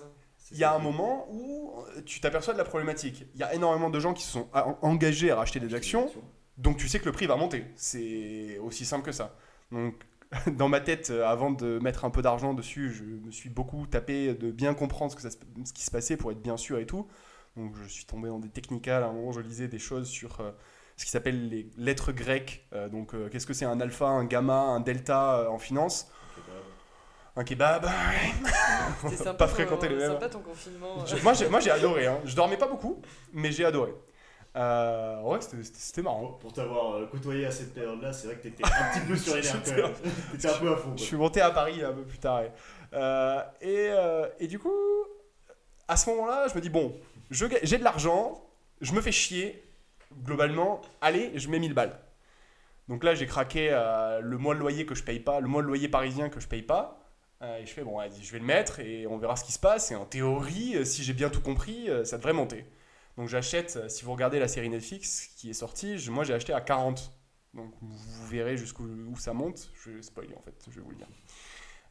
Il 0.52 0.58
y 0.58 0.64
a 0.64 0.74
un 0.74 0.80
moment 0.80 1.28
où 1.32 1.74
euh, 1.98 2.02
tu 2.06 2.20
t'aperçois 2.22 2.54
de 2.54 2.58
la 2.58 2.64
problématique. 2.64 3.26
Il 3.36 3.40
y 3.40 3.44
a 3.44 3.54
énormément 3.54 3.90
de 3.90 4.00
gens 4.00 4.14
qui 4.14 4.24
se 4.24 4.32
sont 4.32 4.48
engagés 4.82 5.32
à 5.32 5.36
racheter 5.36 5.60
des 5.60 5.76
actions, 5.76 6.10
donc 6.58 6.78
tu 6.78 6.88
sais 6.88 7.00
que 7.00 7.06
le 7.06 7.12
prix 7.12 7.28
va 7.28 7.36
monter. 7.36 7.66
C'est 7.76 8.58
aussi 8.60 8.86
simple 8.86 9.06
que 9.06 9.12
ça. 9.12 9.36
Donc, 9.72 9.96
dans 10.58 10.68
ma 10.70 10.80
tête, 10.82 11.10
euh, 11.12 11.26
avant 11.28 11.52
de 11.52 11.80
mettre 11.80 12.06
un 12.06 12.10
peu 12.12 12.22
d'argent 12.22 12.54
dessus, 12.54 12.92
je 12.92 13.04
me 13.04 13.32
suis 13.32 13.50
beaucoup 13.50 13.88
tapé 13.88 14.34
de 14.34 14.52
bien 14.52 14.74
comprendre 14.74 15.12
ce, 15.12 15.16
que 15.16 15.22
ça 15.24 15.30
se- 15.32 15.38
ce 15.66 15.74
qui 15.74 15.84
se 15.84 15.92
passait 15.92 16.18
pour 16.18 16.32
être 16.32 16.42
bien 16.42 16.58
sûr 16.58 16.78
et 16.80 16.86
tout. 16.86 17.08
Donc, 17.58 17.74
je 17.84 17.88
suis 17.88 18.06
tombé 18.06 18.30
dans 18.30 18.40
des 18.40 18.50
technicales. 18.50 19.04
À 19.04 19.08
un 19.08 19.14
moment, 19.14 19.32
je 19.32 19.42
lisais 19.42 19.68
des 19.68 19.80
choses 19.80 20.08
sur 20.08 20.40
euh, 20.42 20.52
ce 20.98 21.06
qui 21.06 21.12
s'appelle 21.12 21.50
les 21.50 21.70
lettres 21.78 22.12
grecques. 22.12 22.68
Euh, 22.74 22.90
donc, 22.90 23.14
euh, 23.14 23.30
qu'est-ce 23.30 23.48
que 23.48 23.54
c'est 23.54 23.66
un 23.66 23.80
alpha, 23.82 24.08
un 24.08 24.26
gamma, 24.26 24.60
un 24.60 24.80
delta 24.82 25.50
en 25.52 25.58
finance? 25.60 26.12
Un 27.40 27.44
kebab. 27.46 27.88
C'était 29.02 29.16
sympa. 29.24 29.34
Pas 29.34 29.48
ton- 29.48 29.54
fréquenter 29.54 29.88
les 29.88 29.96
mêmes. 29.96 30.12
Sympa 30.12 30.28
ton 30.28 30.40
confinement. 30.42 31.06
Je- 31.06 31.16
euh. 31.16 31.50
moi, 31.50 31.62
j'ai, 31.62 31.72
adoré. 31.72 32.06
Hein. 32.06 32.20
Je 32.26 32.36
dormais 32.36 32.58
pas 32.58 32.68
beaucoup, 32.68 33.02
mais 33.32 33.50
j'ai 33.50 33.64
adoré. 33.64 33.94
Euh, 34.58 35.22
ouais, 35.22 35.40
c'était, 35.72 36.02
marrant. 36.02 36.34
Pour, 36.42 36.52
t'avoir 36.52 36.96
euh, 36.96 37.06
côtoyé 37.10 37.46
à 37.46 37.52
cette 37.52 37.74
période-là, 37.74 38.12
c'est 38.12 38.28
vrai 38.28 38.36
que 38.36 38.44
t'étais 38.44 38.66
un 38.66 38.68
petit 38.94 39.06
peu 39.08 39.16
sur 39.16 39.36
les 39.36 39.42
nerfs. 39.42 39.62
T'étais 40.34 40.50
un 40.50 40.58
peu 40.58 40.74
à 40.74 40.76
fond. 40.76 40.94
Je 40.98 41.04
suis 41.04 41.16
monté 41.16 41.40
à 41.40 41.52
Paris 41.52 41.82
un 41.82 41.94
peu 41.94 42.02
plus 42.04 42.18
tard. 42.18 42.42
ouais. 42.42 42.52
Euh, 42.94 43.42
et, 43.62 43.88
euh, 43.92 44.28
et 44.40 44.48
du 44.48 44.60
coup, 44.60 44.74
à 45.88 45.96
ce 45.96 46.10
moment-là, 46.10 46.48
je 46.50 46.56
me 46.56 46.62
dis 46.62 46.70
bon, 46.70 46.94
j'ai 47.32 47.78
de 47.78 47.84
l'argent, 47.86 48.44
je 48.82 48.92
me 48.92 49.00
fais 49.02 49.14
chier. 49.14 49.64
Globalement, 50.26 50.82
allez, 51.00 51.32
je 51.36 51.48
mets 51.48 51.60
1000 51.60 51.74
balles. 51.74 51.98
Donc 52.90 53.04
là, 53.06 53.14
j'ai 53.16 53.28
craqué 53.28 53.70
euh, 53.72 54.20
le 54.20 54.38
mois 54.40 54.56
de 54.56 54.60
loyer 54.60 54.86
que 54.86 54.96
je 54.96 55.04
paye 55.04 55.20
pas, 55.20 55.40
le 55.40 55.48
mois 55.48 55.62
de 55.62 55.68
loyer 55.68 55.88
parisien 55.88 56.28
que 56.30 56.40
je 56.42 56.48
paye 56.48 56.64
pas. 56.64 56.99
Euh, 57.42 57.58
et 57.60 57.66
je 57.66 57.74
fais 57.74 57.84
bon, 57.84 57.98
vas-y, 57.98 58.22
je 58.22 58.32
vais 58.34 58.40
le 58.40 58.46
mettre 58.46 58.80
et 58.82 59.08
on 59.08 59.18
verra 59.18 59.36
ce 59.36 59.44
qui 59.46 59.52
se 59.54 59.60
passe. 59.60 59.92
Et 59.92 59.96
en 59.96 60.06
théorie, 60.06 60.76
euh, 60.76 60.84
si 60.86 61.04
j'ai 61.04 61.14
bien 61.14 61.30
tout 61.30 61.42
compris, 61.42 61.90
euh, 61.90 62.04
ça 62.04 62.18
devrait 62.18 62.34
monter. 62.34 62.66
Donc 63.18 63.28
j'achète, 63.30 63.90
si 63.90 64.04
vous 64.06 64.12
regardez 64.14 64.40
la 64.40 64.48
série 64.48 64.70
Netflix 64.70 65.28
qui 65.38 65.50
est 65.50 65.54
sortie, 65.54 65.98
je- 65.98 66.12
moi 66.12 66.24
j'ai 66.24 66.34
acheté 66.34 66.54
à 66.54 66.62
40. 66.62 67.14
Donc 67.54 67.74
vous 67.82 68.28
verrez 68.28 68.58
jusqu'où 68.58 68.84
où 68.84 69.16
ça 69.18 69.34
monte. 69.34 69.72
Je 69.74 69.92
vais 69.92 70.02
spoiler 70.02 70.36
en 70.36 70.42
fait, 70.42 70.54
je 70.70 70.76
vais 70.76 70.82
vous 70.82 70.92
le 70.92 70.98
dire. 70.98 71.08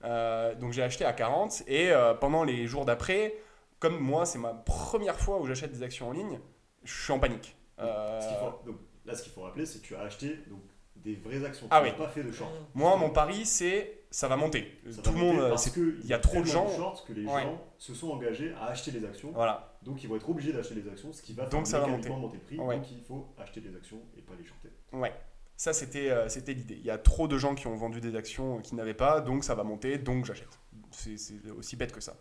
Euh, 0.04 0.54
donc 0.54 0.72
j'ai 0.72 0.82
acheté 0.82 1.04
à 1.04 1.12
40 1.12 1.62
et 1.66 1.90
euh, 1.90 2.14
pendant 2.14 2.44
les 2.44 2.66
jours 2.66 2.84
d'après, 2.84 3.34
comme 3.80 3.98
moi 3.98 4.26
c'est 4.26 4.38
ma 4.38 4.54
première 4.54 5.18
fois 5.18 5.40
où 5.40 5.46
j'achète 5.46 5.72
des 5.72 5.82
actions 5.82 6.08
en 6.08 6.12
ligne, 6.12 6.38
je 6.84 7.02
suis 7.04 7.12
en 7.12 7.18
panique. 7.18 7.56
Euh, 7.80 8.20
Ce 8.20 8.28
qu'il 8.28 8.36
faut- 8.36 8.62
donc, 8.66 8.76
là, 9.04 9.14
ce 9.16 9.22
qu'il 9.22 9.32
faut 9.32 9.42
rappeler, 9.42 9.66
c'est 9.66 9.80
que 9.80 9.86
tu 9.86 9.96
as 9.96 10.00
acheté 10.02 10.36
donc, 10.48 10.60
des 10.96 11.16
vraies 11.16 11.44
actions. 11.44 11.66
Ah 11.70 11.80
tu 11.80 11.86
oui. 11.86 11.90
n'as 11.92 11.96
pas 12.06 12.08
fait 12.08 12.22
de. 12.22 12.30
Mm. 12.30 12.34
moi 12.74 12.96
mon 12.96 13.10
pari 13.10 13.44
c'est 13.44 13.97
ça 14.10 14.28
va 14.28 14.36
monter. 14.36 14.80
Ça 14.90 15.02
Tout 15.02 15.10
va 15.12 15.18
le 15.18 15.24
monde, 15.24 15.34
monter 15.36 15.46
euh, 15.46 15.48
parce 15.50 15.64
c'est- 15.64 15.74
que 15.74 15.98
il 16.02 16.06
y 16.06 16.12
a 16.14 16.18
trop 16.18 16.40
de 16.40 16.46
gens. 16.46 16.68
short 16.74 17.06
que 17.06 17.12
les 17.12 17.24
Ouais. 17.26 17.42
gens 17.42 17.62
se 17.78 17.94
sont 17.94 18.10
engagés 18.10 18.52
à 18.54 18.66
acheter 18.66 18.90
des 18.90 19.04
actions. 19.04 19.30
voilà. 19.32 19.76
Donc 19.82 20.02
ils 20.02 20.08
vont 20.08 20.16
être 20.16 20.28
obligés 20.28 20.52
d'acheter 20.52 20.74
des 20.74 20.88
actions, 20.88 21.12
ce 21.12 21.22
qui 21.22 21.32
va 21.34 21.44
Donc 21.46 21.66
faire 21.66 21.66
ça 21.66 21.80
va 21.80 21.86
mécaniquement 21.86 22.18
monter 22.18 22.36
le 22.36 22.42
prix. 22.42 22.58
Ouais. 22.58 22.76
Donc 22.76 22.90
il 22.90 23.02
faut 23.02 23.26
acheter 23.38 23.60
des 23.60 23.74
actions 23.76 24.00
et 24.16 24.22
pas 24.22 24.34
les 24.38 24.44
shorter. 24.44 24.70
Ouais. 24.92 25.12
Ça, 25.56 25.72
c'était 25.72 26.10
euh, 26.10 26.28
c'était 26.28 26.54
l'idée. 26.54 26.76
Il 26.76 26.84
y 26.86 26.90
a 26.90 26.98
trop 26.98 27.26
de 27.28 27.36
gens 27.36 27.54
qui 27.56 27.66
ont 27.66 27.74
vendu 27.74 28.00
des 28.00 28.14
actions 28.14 28.60
qui 28.60 28.74
n'avaient 28.76 28.94
pas, 28.94 29.20
donc 29.20 29.42
ça 29.44 29.54
va 29.56 29.64
monter, 29.64 29.98
donc 29.98 30.24
j'achète. 30.24 30.58
C'est 30.92 31.16
aussi 31.56 31.76
bête 31.76 31.92
que 31.92 32.00
ça. 32.00 32.14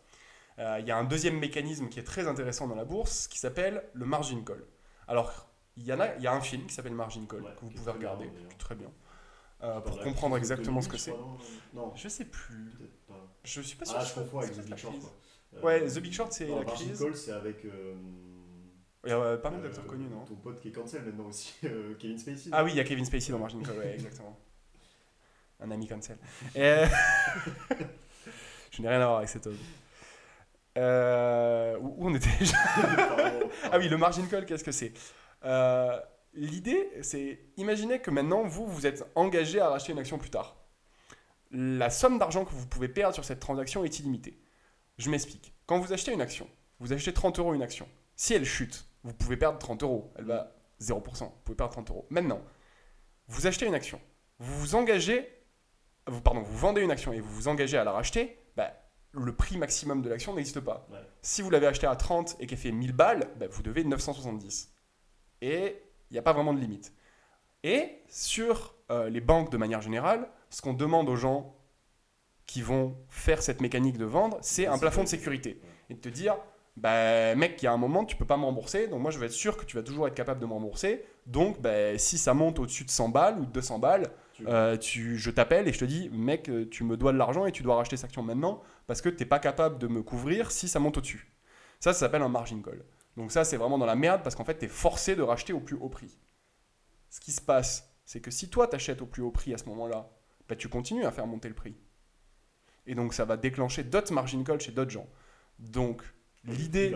Euh, 0.59 0.77
il 0.79 0.87
y 0.87 0.91
a 0.91 0.97
un 0.97 1.03
deuxième 1.03 1.37
mécanisme 1.37 1.87
qui 1.87 1.99
est 1.99 2.03
très 2.03 2.27
intéressant 2.27 2.67
dans 2.67 2.73
la 2.75 2.83
bourse 2.85 3.27
qui 3.27 3.37
s'appelle 3.37 3.83
le 3.93 4.05
margin 4.05 4.43
call. 4.43 4.63
Alors, 5.07 5.47
il 5.77 5.83
y, 5.85 5.93
en 5.93 5.99
a, 5.99 6.15
il 6.15 6.23
y 6.23 6.27
a 6.27 6.33
un 6.33 6.41
film 6.41 6.65
qui 6.65 6.73
s'appelle 6.73 6.95
Margin 6.95 7.27
Call 7.27 7.43
Ouais, 7.43 7.51
que 7.55 7.61
vous 7.61 7.69
pouvez 7.69 7.91
regarder, 7.91 8.27
très 8.57 8.73
bien, 8.73 8.87
Euh, 9.63 9.79
pour 9.81 9.99
comprendre 10.01 10.35
de 10.35 10.39
exactement 10.39 10.81
ce 10.81 10.87
2008, 10.87 10.91
que 10.97 10.97
c'est. 11.01 11.11
Non, 11.11 11.37
non, 11.73 11.93
Je 11.95 12.07
sais 12.09 12.25
plus. 12.25 12.71
Je 13.43 13.61
suis 13.61 13.75
pas 13.77 13.85
sûr. 13.85 13.97
Ah, 13.99 14.03
je 14.05 14.13
confonds 14.13 14.39
avec 14.39 14.51
The 14.53 14.61
Big 14.65 14.75
Short. 14.77 14.95
quoi. 14.99 15.63
Ouais, 15.63 15.81
Euh, 15.81 15.89
The 15.89 15.99
Big 15.99 16.13
Short, 16.13 16.31
c'est 16.31 16.45
la 16.47 16.55
Margin 16.63 16.73
crise. 16.85 16.99
Call, 16.99 17.15
c'est 17.15 17.31
avec. 17.31 17.65
euh, 17.65 17.95
Il 19.05 19.09
y 19.09 19.13
a 19.13 19.37
pas 19.37 19.49
mal 19.49 19.59
euh, 19.61 19.63
d'acteurs 19.63 19.87
connus, 19.87 20.07
non 20.09 20.25
Ton 20.25 20.35
pote 20.35 20.59
qui 20.59 20.67
est 20.67 20.71
cancel 20.71 21.01
maintenant 21.03 21.25
aussi, 21.27 21.53
euh, 21.63 21.95
Kevin 21.97 22.19
Spacey. 22.19 22.49
Ah 22.51 22.63
oui, 22.63 22.71
il 22.73 22.77
y 22.77 22.79
a 22.79 22.83
Kevin 22.83 23.05
Spacey 23.05 23.31
dans 23.31 23.39
Margin 23.39 23.61
Call, 23.63 23.77
ouais, 23.79 23.93
exactement. 23.95 24.37
Un 25.59 25.71
ami 25.71 25.87
cancel. 25.87 26.17
Et, 26.53 26.61
euh, 26.61 26.85
je 28.71 28.81
n'ai 28.81 28.89
rien 28.89 29.01
à 29.01 29.05
voir 29.05 29.17
avec 29.17 29.29
cet 29.29 29.47
homme. 29.47 29.57
Euh, 30.77 31.75
où 31.79 31.95
on 32.07 32.13
était 32.13 32.29
déjà. 32.39 32.57
Ah 33.71 33.79
oui, 33.79 33.89
le 33.89 33.97
margin 33.97 34.27
call, 34.27 34.45
qu'est-ce 34.45 34.63
que 34.63 34.71
c'est? 34.71 34.93
Euh, 35.45 35.99
L'idée, 36.37 36.87
c'est 37.01 37.39
imaginez 37.57 37.99
que 37.99 38.11
maintenant, 38.11 38.43
vous, 38.43 38.67
vous 38.67 38.85
êtes 38.85 39.03
engagé 39.15 39.59
à 39.59 39.69
racheter 39.69 39.91
une 39.91 39.97
action 39.97 40.19
plus 40.19 40.29
tard. 40.29 40.55
La 41.49 41.89
somme 41.89 42.19
d'argent 42.19 42.45
que 42.45 42.53
vous 42.53 42.67
pouvez 42.67 42.87
perdre 42.87 43.15
sur 43.15 43.25
cette 43.25 43.39
transaction 43.39 43.83
est 43.83 43.99
illimitée. 43.99 44.39
Je 44.99 45.09
m'explique. 45.09 45.55
Quand 45.65 45.79
vous 45.79 45.93
achetez 45.93 46.13
une 46.13 46.21
action, 46.21 46.47
vous 46.79 46.93
achetez 46.93 47.11
30 47.11 47.39
euros 47.39 47.55
une 47.55 47.63
action. 47.63 47.89
Si 48.15 48.35
elle 48.35 48.45
chute, 48.45 48.87
vous 49.03 49.13
pouvez 49.13 49.35
perdre 49.35 49.57
30 49.57 49.81
euros. 49.81 50.13
Elle 50.15 50.25
va 50.25 50.55
0%. 50.79 51.23
Vous 51.23 51.31
pouvez 51.43 51.55
perdre 51.55 51.73
30 51.73 51.89
euros. 51.89 52.05
Maintenant, 52.11 52.41
vous 53.27 53.47
achetez 53.47 53.65
une 53.65 53.73
action. 53.73 53.99
Vous 54.37 54.59
vous 54.59 54.75
engagez, 54.75 55.27
vous, 56.05 56.21
pardon, 56.21 56.43
vous 56.43 56.57
vendez 56.57 56.81
une 56.81 56.91
action 56.91 57.13
et 57.13 57.19
vous 57.19 57.33
vous 57.33 57.47
engagez 57.47 57.77
à 57.77 57.83
la 57.83 57.93
racheter, 57.93 58.37
bah, 58.55 58.73
le 59.11 59.35
prix 59.35 59.57
maximum 59.57 60.03
de 60.03 60.09
l'action 60.09 60.35
n'existe 60.35 60.59
pas. 60.59 60.87
Ouais. 60.91 60.99
Si 61.23 61.41
vous 61.41 61.49
l'avez 61.49 61.65
acheté 61.65 61.87
à 61.87 61.95
30 61.95 62.35
et 62.39 62.45
qu'elle 62.45 62.59
fait 62.59 62.71
1000 62.71 62.91
balles, 62.91 63.27
bah, 63.37 63.47
vous 63.49 63.63
devez 63.63 63.83
970. 63.83 64.71
Et 65.41 65.81
il 66.09 66.13
n'y 66.13 66.19
a 66.19 66.21
pas 66.21 66.33
vraiment 66.33 66.53
de 66.53 66.59
limite. 66.59 66.93
Et 67.63 68.03
sur 68.07 68.75
euh, 68.91 69.09
les 69.09 69.21
banques 69.21 69.51
de 69.51 69.57
manière 69.57 69.81
générale, 69.81 70.29
ce 70.49 70.61
qu'on 70.61 70.73
demande 70.73 71.09
aux 71.09 71.15
gens 71.15 71.55
qui 72.45 72.61
vont 72.61 72.95
faire 73.09 73.41
cette 73.41 73.61
mécanique 73.61 73.97
de 73.97 74.05
vendre, 74.05 74.37
c'est 74.41 74.67
un 74.67 74.77
plafond 74.77 75.03
de 75.03 75.09
sécurité. 75.09 75.61
Et 75.89 75.95
de 75.95 75.99
te 75.99 76.09
dire, 76.09 76.37
bah, 76.77 77.35
mec, 77.35 77.61
il 77.61 77.65
y 77.65 77.67
a 77.67 77.73
un 77.73 77.77
moment, 77.77 78.05
tu 78.05 78.15
peux 78.15 78.25
pas 78.25 78.37
me 78.37 78.45
rembourser, 78.45 78.87
donc 78.87 79.01
moi 79.01 79.11
je 79.11 79.19
vais 79.19 79.25
être 79.25 79.31
sûr 79.31 79.57
que 79.57 79.65
tu 79.65 79.75
vas 79.75 79.83
toujours 79.83 80.07
être 80.07 80.13
capable 80.13 80.39
de 80.39 80.45
me 80.45 80.53
rembourser. 80.53 81.03
Donc, 81.25 81.59
bah, 81.59 81.97
si 81.97 82.17
ça 82.17 82.33
monte 82.33 82.59
au-dessus 82.59 82.85
de 82.85 82.89
100 82.89 83.09
balles 83.09 83.39
ou 83.39 83.45
de 83.45 83.51
200 83.51 83.79
balles, 83.79 84.09
euh, 84.45 84.77
tu, 84.77 85.17
je 85.17 85.31
t'appelle 85.31 85.67
et 85.67 85.73
je 85.73 85.79
te 85.79 85.85
dis, 85.85 86.09
mec, 86.13 86.49
euh, 86.49 86.69
tu 86.69 86.83
me 86.83 86.95
dois 86.95 87.11
de 87.11 87.17
l'argent 87.17 87.45
et 87.47 87.51
tu 87.51 87.63
dois 87.63 87.75
racheter 87.75 87.97
cette 87.97 88.05
action 88.05 88.21
maintenant 88.21 88.61
parce 88.85 89.01
que 89.01 89.09
tu 89.09 89.17
n'es 89.19 89.25
pas 89.25 89.39
capable 89.39 89.79
de 89.79 89.87
me 89.87 90.03
couvrir 90.03 90.51
si 90.51 90.67
ça 90.67 90.79
monte 90.79 90.97
au-dessus. 90.97 91.31
Ça, 91.79 91.93
ça 91.93 91.99
s'appelle 91.99 92.21
un 92.21 92.29
margin 92.29 92.61
call. 92.61 92.83
Donc 93.17 93.31
ça, 93.33 93.43
c'est 93.43 93.57
vraiment 93.57 93.77
dans 93.77 93.85
la 93.85 93.95
merde 93.95 94.21
parce 94.23 94.35
qu'en 94.35 94.45
fait, 94.45 94.59
tu 94.59 94.65
es 94.65 94.69
forcé 94.69 95.15
de 95.15 95.21
racheter 95.23 95.51
au 95.51 95.59
plus 95.59 95.75
haut 95.75 95.89
prix. 95.89 96.17
Ce 97.09 97.19
qui 97.19 97.31
se 97.31 97.41
passe, 97.41 97.93
c'est 98.05 98.21
que 98.21 98.31
si 98.31 98.49
toi, 98.49 98.67
tu 98.67 98.75
achètes 98.75 99.01
au 99.01 99.05
plus 99.05 99.21
haut 99.23 99.31
prix 99.31 99.53
à 99.53 99.57
ce 99.57 99.65
moment-là, 99.65 100.09
bah, 100.47 100.55
tu 100.55 100.69
continues 100.69 101.03
à 101.05 101.11
faire 101.11 101.27
monter 101.27 101.49
le 101.49 101.55
prix. 101.55 101.75
Et 102.85 102.95
donc, 102.95 103.13
ça 103.13 103.25
va 103.25 103.35
déclencher 103.35 103.83
d'autres 103.83 104.13
margin 104.13 104.43
calls 104.45 104.61
chez 104.61 104.71
d'autres 104.71 104.91
gens. 104.91 105.07
Donc, 105.59 106.03
l'idée 106.45 106.95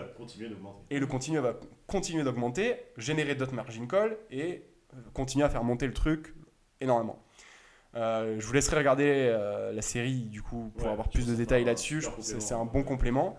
et 0.90 1.00
le 1.00 1.08
continu 1.08 1.40
va 1.40 1.60
continuer 1.88 2.24
d'augmenter, 2.24 2.76
générer 2.98 3.36
d'autres 3.36 3.56
margin 3.56 3.88
calls 3.88 4.16
et 4.30 4.64
euh, 4.94 4.98
continuer 5.14 5.44
à 5.44 5.50
faire 5.50 5.64
monter 5.64 5.88
le 5.88 5.94
truc 5.94 6.34
énormément. 6.80 7.22
Euh, 7.96 8.40
je 8.40 8.46
vous 8.46 8.54
laisserai 8.54 8.78
regarder 8.78 9.06
euh, 9.30 9.74
la 9.74 9.82
série 9.82 10.30
du 10.30 10.42
coup 10.42 10.72
pour 10.78 10.86
Ouais, 10.86 10.94
avoir 10.94 11.10
plus 11.10 11.28
de 11.28 11.36
détails 11.36 11.66
là-dessus. 11.66 12.06
c'est 12.20 12.54
un 12.54 12.64
bon 12.66 12.84
complément. 12.84 13.38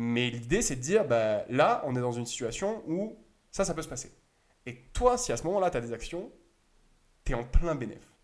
Mais 0.00 0.30
l'idée 0.30 0.62
c'est 0.62 0.76
de 0.76 0.80
dire 0.80 1.04
bah, 1.04 1.44
là 1.48 1.82
on 1.84 1.96
est 1.96 2.00
dans 2.00 2.12
une 2.12 2.24
situation 2.24 2.84
où 2.86 3.18
ça 3.50 3.64
ça 3.64 3.74
peut 3.74 3.82
se 3.82 3.88
passer. 3.88 4.12
Et 4.64 4.76
toi 4.92 5.18
si 5.18 5.32
à 5.32 5.36
ce 5.36 5.42
moment-là 5.42 5.72
tu 5.72 5.76
as 5.76 5.80
des 5.80 5.92
actions, 5.92 6.30
tu 7.24 7.32
es 7.32 7.34
en 7.34 7.42
plein 7.42 7.74
bénéf. 7.74 8.14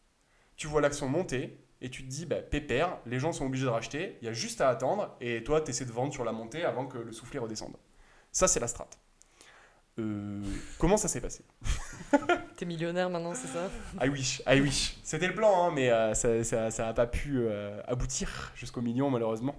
Tu 0.55 0.69
vois 0.69 0.81
l'action 0.81 1.09
monter 1.09 1.59
et 1.81 1.91
tu 1.91 2.05
te 2.05 2.09
dis 2.09 2.27
bah, 2.27 2.37
pépère, 2.37 2.99
les 3.07 3.19
gens 3.19 3.33
sont 3.33 3.47
obligés 3.47 3.65
de 3.65 3.71
racheter, 3.71 4.19
il 4.23 4.27
y 4.27 4.29
a 4.29 4.33
juste 4.33 4.61
à 4.61 4.69
attendre 4.69 5.17
et 5.21 5.43
toi 5.43 5.61
tu 5.61 5.71
essaies 5.71 5.85
de 5.85 5.91
vendre 5.91 6.13
sur 6.13 6.25
la 6.25 6.31
montée 6.31 6.63
avant 6.63 6.87
que 6.87 6.97
le 6.97 7.11
soufflet 7.11 7.41
redescende. 7.41 7.77
Ça 8.31 8.47
c'est 8.47 8.61
la 8.61 8.69
strat. 8.69 8.89
Euh, 9.99 10.45
comment 10.79 10.97
ça 10.97 11.09
s'est 11.09 11.21
passé? 11.21 11.45
T'es 12.57 12.67
millionnaire 12.67 13.11
maintenant, 13.11 13.35
c'est 13.35 13.49
ça? 13.49 13.69
I 14.01 14.09
wish, 14.09 14.43
I 14.47 14.61
wish. 14.61 14.97
C'était 15.03 15.27
le 15.27 15.35
plan, 15.35 15.65
hein, 15.67 15.73
mais 15.75 15.91
euh, 15.91 16.15
ça 16.15 16.29
n'a 16.37 16.71
ça, 16.71 16.89
a 16.89 16.93
pas 16.93 17.09
pu 17.09 17.39
euh, 17.39 17.81
aboutir 17.89 18.53
jusqu'au 18.55 18.81
million, 18.81 19.11
malheureusement. 19.11 19.57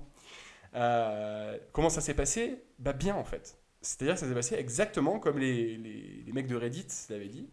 Euh, 0.75 1.57
comment 1.71 1.89
ça 1.89 2.01
s'est 2.01 2.13
passé? 2.13 2.63
Bah 2.79 2.93
bien, 2.93 3.15
en 3.15 3.23
fait. 3.23 3.57
C'est-à-dire 3.81 4.15
que 4.15 4.19
ça 4.19 4.27
s'est 4.27 4.33
passé 4.33 4.55
exactement 4.55 5.19
comme 5.19 5.37
les, 5.37 5.77
les, 5.77 6.31
mecs 6.33 6.47
de 6.47 6.55
Reddit 6.55 6.87
l'avaient 7.09 7.29
dit. 7.29 7.49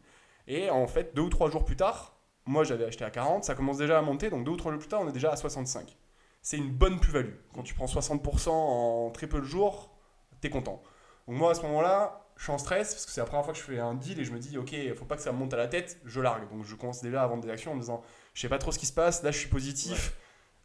Et 0.46 0.70
en 0.70 0.86
fait, 0.86 1.14
deux 1.14 1.22
ou 1.22 1.28
trois 1.28 1.50
jours 1.50 1.64
plus 1.64 1.76
tard, 1.76 2.16
moi 2.46 2.64
j'avais 2.64 2.84
acheté 2.84 3.04
à 3.04 3.10
40, 3.10 3.44
ça 3.44 3.54
commence 3.54 3.78
déjà 3.78 3.98
à 3.98 4.02
monter, 4.02 4.30
donc 4.30 4.44
deux 4.44 4.52
ou 4.52 4.56
trois 4.56 4.72
jours 4.72 4.80
plus 4.80 4.88
tard, 4.88 5.02
on 5.02 5.08
est 5.08 5.12
déjà 5.12 5.30
à 5.30 5.36
65. 5.36 5.96
C'est 6.40 6.56
une 6.56 6.70
bonne 6.70 6.98
plus-value. 6.98 7.34
Quand 7.54 7.62
tu 7.62 7.74
prends 7.74 7.86
60% 7.86 8.48
en 8.48 9.10
très 9.10 9.26
peu 9.26 9.40
de 9.40 9.44
jours, 9.44 9.94
t'es 10.40 10.50
content. 10.50 10.82
Donc 11.28 11.36
moi 11.36 11.52
à 11.52 11.54
ce 11.54 11.62
moment-là, 11.62 12.26
je 12.36 12.44
suis 12.44 12.52
en 12.52 12.58
stress 12.58 12.94
parce 12.94 13.06
que 13.06 13.12
c'est 13.12 13.20
la 13.20 13.26
première 13.26 13.44
fois 13.44 13.52
que 13.52 13.60
je 13.60 13.64
fais 13.64 13.78
un 13.78 13.94
deal 13.94 14.18
et 14.18 14.24
je 14.24 14.32
me 14.32 14.38
dis 14.38 14.58
ok, 14.58 14.74
faut 14.96 15.04
pas 15.04 15.16
que 15.16 15.22
ça 15.22 15.32
monte 15.32 15.54
à 15.54 15.56
la 15.56 15.68
tête, 15.68 16.00
je 16.04 16.20
largue. 16.20 16.48
Donc 16.50 16.64
je 16.64 16.74
commence 16.74 17.02
déjà 17.02 17.22
à 17.22 17.26
vendre 17.26 17.42
des 17.42 17.50
actions 17.50 17.72
en 17.72 17.74
me 17.74 17.80
disant 17.80 18.02
je 18.34 18.40
sais 18.40 18.48
pas 18.48 18.58
trop 18.58 18.72
ce 18.72 18.78
qui 18.78 18.86
se 18.86 18.92
passe, 18.92 19.22
là 19.22 19.30
je 19.30 19.38
suis 19.38 19.48
positif, 19.48 20.14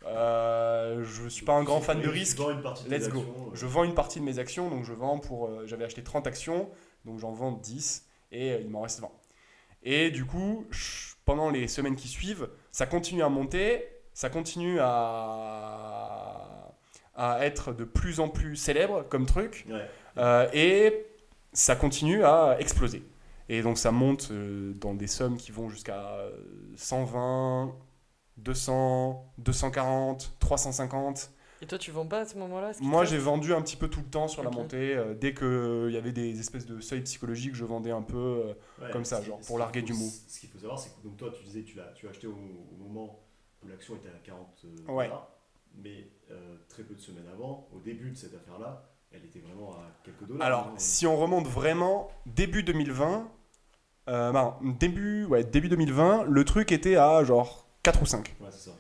euh, 0.06 1.04
je 1.04 1.28
suis 1.28 1.46
pas 1.46 1.54
un 1.54 1.64
grand 1.64 1.82
fan 1.82 2.02
de 2.02 2.08
risque. 2.10 2.38
vends 2.38 2.52
une 2.52 2.62
partie 2.62 2.86
de 2.86 2.90
Let's 2.90 3.10
go. 3.10 3.20
actions, 3.20 3.34
euh, 3.52 3.56
Je 3.56 3.66
vends 3.66 3.84
une 3.84 3.94
partie 3.96 4.20
de 4.20 4.26
mes 4.26 4.40
actions, 4.40 4.70
donc 4.70 4.84
je 4.86 4.94
vends 4.94 5.20
pour. 5.20 5.48
euh, 5.48 5.66
J'avais 5.66 5.86
acheté 5.86 6.04
30 6.04 6.28
actions, 6.28 6.70
donc 7.06 7.20
j'en 7.20 7.32
vends 7.32 7.52
10 7.52 8.06
et 8.32 8.52
euh, 8.54 8.60
il 8.62 8.70
m'en 8.70 8.82
reste 8.82 9.00
20. 9.02 9.10
Et 9.84 10.12
du 10.12 10.26
coup, 10.26 10.66
je- 10.72 11.14
pendant 11.26 11.50
les 11.50 11.68
semaines 11.68 11.96
qui 11.96 12.08
suivent, 12.08 12.50
ça 12.72 12.86
continue 12.86 13.24
à 13.24 13.30
monter, 13.30 13.86
ça 14.14 14.30
continue 14.30 14.80
à, 14.80 16.74
à 17.16 17.46
être 17.46 17.74
de 17.74 17.84
plus 17.84 18.20
en 18.20 18.30
plus 18.30 18.56
célèbre 18.56 19.04
comme 19.10 19.26
truc, 19.26 19.66
Ouais. 19.70 19.86
euh, 20.18 20.48
et 20.54 21.06
ça 21.54 21.76
continue 21.76 22.24
à 22.24 22.58
exploser. 22.60 23.04
Et 23.50 23.62
donc 23.62 23.78
ça 23.78 23.92
monte 23.92 24.32
dans 24.32 24.94
des 24.94 25.08
sommes 25.08 25.38
qui 25.38 25.52
vont 25.52 25.70
jusqu'à 25.70 26.02
euh, 26.18 26.32
120, 26.76 27.74
200, 28.38 29.26
240, 29.40 30.34
350. 30.40 31.32
Et 31.62 31.66
toi, 31.66 31.80
tu 31.80 31.90
vends 31.90 32.06
pas 32.06 32.20
à 32.20 32.26
ce 32.26 32.38
moment-là 32.38 32.74
ce 32.74 32.84
Moi, 32.84 33.04
j'ai 33.06 33.18
vendu 33.18 33.52
un 33.54 33.62
petit 33.64 33.78
peu 33.78 33.88
tout 33.90 34.00
le 34.02 34.06
temps 34.06 34.28
sur 34.28 34.44
la 34.44 34.52
montée. 34.52 34.96
euh, 34.96 35.16
dès 35.16 35.34
qu'il 35.34 35.90
y 35.92 35.98
avait 35.98 36.12
des 36.12 36.40
espèces 36.40 36.68
de 36.68 36.80
seuils 36.80 37.02
psychologiques, 37.02 37.56
je 37.56 37.66
vendais 37.66 37.90
un 37.92 38.04
peu. 38.04 38.18
euh, 38.18 38.54
Ouais, 38.84 38.92
Comme 38.92 39.06
ça, 39.06 39.22
genre, 39.24 39.40
pour 39.40 39.58
larguer 39.58 39.80
faut- 39.80 39.88
du 39.88 39.94
mou. 39.94 40.12
Ce 40.28 40.40
qu'il 40.40 40.50
faut 40.50 40.60
savoir, 40.60 40.78
c'est 40.78 40.90
que 40.96 41.02
donc 41.04 41.18
toi, 41.18 41.32
tu 41.36 41.44
disais 41.44 41.62
que 41.62 41.68
tu 41.70 41.78
l'as, 41.78 41.92
tu 41.96 42.06
as 42.08 42.12
acheté 42.12 42.28
au, 42.28 42.32
au 42.34 42.84
moment 42.88 43.20
où 43.64 43.68
l'action 43.68 43.96
était 43.96 44.10
à 44.10 44.20
40 44.24 44.66
euh, 44.66 44.92
Ouais. 44.92 45.06
dollars, 45.08 45.30
mais 45.76 46.08
euh, 46.30 46.58
très 46.70 46.84
peu 46.84 46.94
de 46.94 47.00
semaines 47.02 47.28
avant, 47.34 47.68
au 47.76 47.80
début 47.80 48.12
de 48.12 48.16
cette 48.18 48.36
affaire-là, 48.36 48.84
elle 49.12 49.26
était 49.26 49.40
vraiment 49.40 49.72
à 49.72 49.82
quelques 50.04 50.28
dollars. 50.28 50.46
Alors, 50.46 50.68
hein. 50.68 50.74
si 50.78 51.08
on 51.08 51.18
remonte 51.18 51.48
vraiment, 51.48 52.12
début 52.28 52.62
2020, 52.62 53.28
euh, 54.10 54.32
ben, 54.32 54.58
début, 54.80 55.26
ouais, 55.26 55.44
début 55.44 55.70
2020, 55.70 56.24
le 56.24 56.46
truc 56.46 56.72
était 56.72 56.98
à 56.98 57.24
genre 57.24 57.67
4 57.92 58.02
ou 58.02 58.06
5. 58.06 58.36
Ouais, 58.42 58.48
c'est 58.52 58.70
ça. 58.70 58.76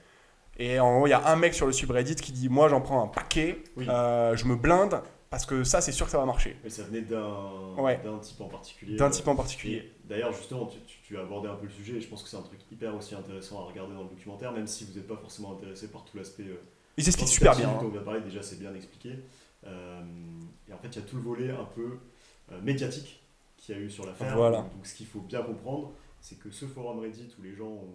Et 0.59 0.79
en 0.81 0.97
gros, 0.97 1.07
il 1.07 1.11
y 1.11 1.13
a 1.13 1.25
un 1.29 1.35
mec 1.37 1.53
sur 1.53 1.65
le 1.65 1.71
subreddit 1.71 2.15
qui 2.15 2.31
dit 2.33 2.49
Moi, 2.49 2.67
j'en 2.67 2.81
prends 2.81 3.01
un 3.03 3.07
paquet, 3.07 3.63
Oui. 3.77 3.85
euh, 3.87 4.35
je 4.35 4.43
me 4.45 4.55
blinde, 4.57 5.01
parce 5.29 5.45
que 5.45 5.63
ça, 5.63 5.79
c'est 5.79 5.93
sûr 5.93 6.07
que 6.07 6.11
ça 6.11 6.17
va 6.17 6.25
marcher. 6.25 6.57
Mais 6.63 6.69
ça 6.69 6.83
venait 6.83 7.01
d'un, 7.01 7.73
Ouais. 7.77 8.01
type 8.21 8.41
en 8.41 8.49
particulier. 8.49 8.97
D'un 8.97 9.05
euh, 9.05 9.09
type 9.09 9.27
en 9.29 9.35
particulier. 9.35 9.93
D'ailleurs, 10.03 10.33
justement, 10.33 10.65
tu, 10.65 10.79
tu- 10.87 10.97
tu 11.03 11.17
as 11.17 11.21
abordé 11.21 11.47
un 11.47 11.55
peu 11.55 11.65
le 11.67 11.71
sujet 11.71 11.93
et 11.97 12.01
je 12.01 12.07
pense 12.09 12.21
que 12.23 12.27
c'est 12.27 12.35
un 12.37 12.41
truc 12.41 12.59
hyper 12.69 12.93
aussi 12.95 13.15
intéressant 13.15 13.61
à 13.61 13.63
regarder 13.65 13.93
dans 13.93 14.03
le 14.03 14.09
documentaire, 14.09 14.51
même 14.51 14.67
si 14.67 14.83
vous 14.83 14.93
n'êtes 14.93 15.07
pas 15.07 15.15
forcément 15.15 15.53
intéressé 15.53 15.87
par 15.89 16.03
tout 16.03 16.17
l'aspect. 16.17 16.43
euh, 16.43 16.59
Il 16.97 17.03
s'explique 17.05 17.29
super 17.29 17.55
bien. 17.55 17.69
hein. 17.69 17.79
on 17.81 17.87
vient 17.87 18.01
parler, 18.01 18.19
déjà, 18.21 18.41
c'est 18.41 18.59
bien 18.59 18.73
expliqué. 18.75 19.11
Euh, 19.65 20.01
et 20.69 20.73
en 20.73 20.77
fait, 20.79 20.89
il 20.89 20.95
y 20.95 20.99
a 20.99 21.03
tout 21.03 21.15
le 21.15 21.21
volet 21.21 21.51
un 21.51 21.65
peu 21.75 21.99
médiatique 22.63 23.21
qu'il 23.57 23.75
y 23.75 23.77
a 23.77 23.81
eu 23.81 23.89
sur 23.89 24.05
l'affaire. 24.05 24.35
Voilà. 24.35 24.57
Donc, 24.61 24.85
ce 24.85 24.93
qu'il 24.95 25.07
faut 25.07 25.19
bien 25.21 25.41
comprendre, 25.43 25.93
c'est 26.19 26.39
que 26.39 26.49
ce 26.51 26.65
forum 26.65 26.99
Reddit 26.99 27.29
où 27.39 27.43
les 27.43 27.53
gens 27.55 27.67
ont 27.67 27.93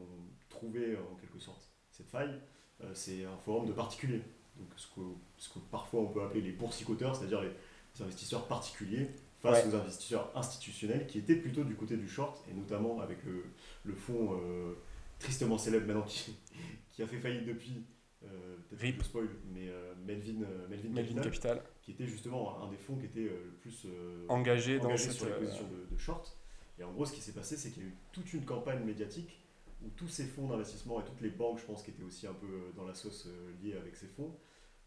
trouvé 0.62 0.92
euh, 0.92 0.96
en 1.12 1.16
quelque 1.16 1.38
sorte 1.38 1.70
cette 1.90 2.09
faille, 2.09 2.40
euh, 2.83 2.90
c'est 2.94 3.25
un 3.25 3.37
forum 3.37 3.66
de 3.66 3.72
particuliers. 3.72 4.22
Donc, 4.57 4.68
ce 4.77 4.87
que, 4.94 5.01
ce 5.38 5.48
que 5.48 5.59
parfois 5.70 6.01
on 6.03 6.07
peut 6.07 6.22
appeler 6.22 6.40
les 6.42 6.53
boursicoteurs, 6.53 7.16
c'est-à-dire 7.16 7.40
les, 7.42 7.48
les 7.48 8.03
investisseurs 8.03 8.46
particuliers 8.46 9.09
face 9.40 9.66
aux 9.66 9.75
investisseurs 9.75 10.31
institutionnels 10.37 11.07
qui 11.07 11.18
étaient 11.18 11.35
plutôt 11.37 11.64
du 11.64 11.75
côté 11.75 11.96
du 11.96 12.09
short 12.09 12.44
et 12.48 12.55
notamment 12.55 13.01
avec 13.01 13.25
le, 13.25 13.44
le 13.85 13.94
fonds 13.94 14.38
euh, 14.40 14.75
tristement 15.18 15.59
célèbre 15.59 15.87
maintenant 15.87 16.05
qui, 16.05 16.37
qui 16.92 17.03
a 17.03 17.07
fait 17.07 17.18
faillite 17.18 17.46
depuis. 17.46 17.83
euh, 18.25 18.57
Peut-être 18.70 18.98
je 18.98 19.03
spoil, 19.05 19.29
mais 19.53 19.68
euh, 19.68 19.94
Melvin, 20.07 20.46
Melvin, 20.70 20.90
Melvin 20.90 21.22
Capital, 21.22 21.25
Capital, 21.25 21.62
qui 21.83 21.90
était 21.90 22.07
justement 22.07 22.62
un 22.62 22.70
des 22.70 22.77
fonds 22.77 22.96
qui 22.96 23.07
était 23.07 23.25
le 23.25 23.57
plus 23.61 23.87
engagé 24.29 24.79
dans 24.79 24.85
engagé 24.87 25.05
cette. 25.05 25.12
sur 25.14 25.27
les 25.27 25.33
positions 25.33 25.68
de, 25.68 25.92
de 25.92 25.98
short. 25.98 26.37
Et 26.79 26.85
en 26.85 26.92
gros, 26.92 27.05
ce 27.05 27.12
qui 27.12 27.20
s'est 27.20 27.33
passé, 27.35 27.57
c'est 27.57 27.70
qu'il 27.70 27.83
y 27.83 27.87
a 27.87 27.88
eu 27.88 27.96
toute 28.12 28.33
une 28.33 28.44
campagne 28.44 28.83
médiatique 28.85 29.41
où 29.85 29.90
tous 29.97 30.09
ces 30.09 30.25
fonds 30.25 30.49
d'investissement 30.49 31.01
et 31.01 31.05
toutes 31.05 31.21
les 31.21 31.31
banques, 31.31 31.59
je 31.59 31.64
pense, 31.64 31.83
qui 31.83 31.90
étaient 31.90 32.03
aussi 32.03 32.27
un 32.27 32.35
peu 32.35 32.47
euh, 32.47 32.73
dans 32.77 32.85
la 32.87 32.95
sauce 32.95 33.27
euh, 33.27 33.53
liée 33.62 33.77
avec 33.77 33.97
ces 33.97 34.07
fonds, 34.07 34.35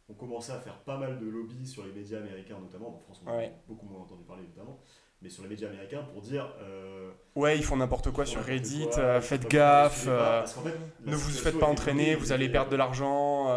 ont 0.10 0.14
commencé 0.14 0.52
à 0.52 0.60
faire 0.60 0.78
pas 0.84 0.98
mal 0.98 1.20
de 1.20 1.26
lobby 1.28 1.66
sur 1.66 1.84
les 1.86 1.92
médias 1.92 2.20
américains, 2.20 2.60
notamment. 2.60 2.96
En 2.96 3.00
France, 3.00 3.22
on 3.26 3.30
a 3.30 3.34
beaucoup 3.68 3.88
moins 3.88 4.02
entendu 4.02 4.24
parler, 4.24 4.44
évidemment. 4.44 4.80
Mais 5.22 5.30
sur 5.30 5.42
les 5.44 5.50
médias 5.50 5.70
américains, 5.70 6.04
pour 6.04 6.22
dire. 6.22 6.54
euh, 6.62 7.12
Ouais, 7.36 7.58
ils 7.58 7.64
font 7.64 7.78
n'importe 7.78 8.12
quoi 8.12 8.26
sur 8.26 8.42
Reddit, 8.44 8.90
quoi, 8.90 9.00
euh, 9.00 9.22
faites 9.22 9.48
gaffe. 9.50 10.06
euh, 10.08 10.44
fait, 10.46 10.78
Ne 11.06 11.16
vous 11.16 11.32
faites 11.32 11.58
pas 11.58 11.66
entraîner, 11.66 12.14
vous 12.16 12.32
allez 12.32 12.50
perdre 12.50 12.70
de 12.70 12.76
l'argent, 12.76 13.48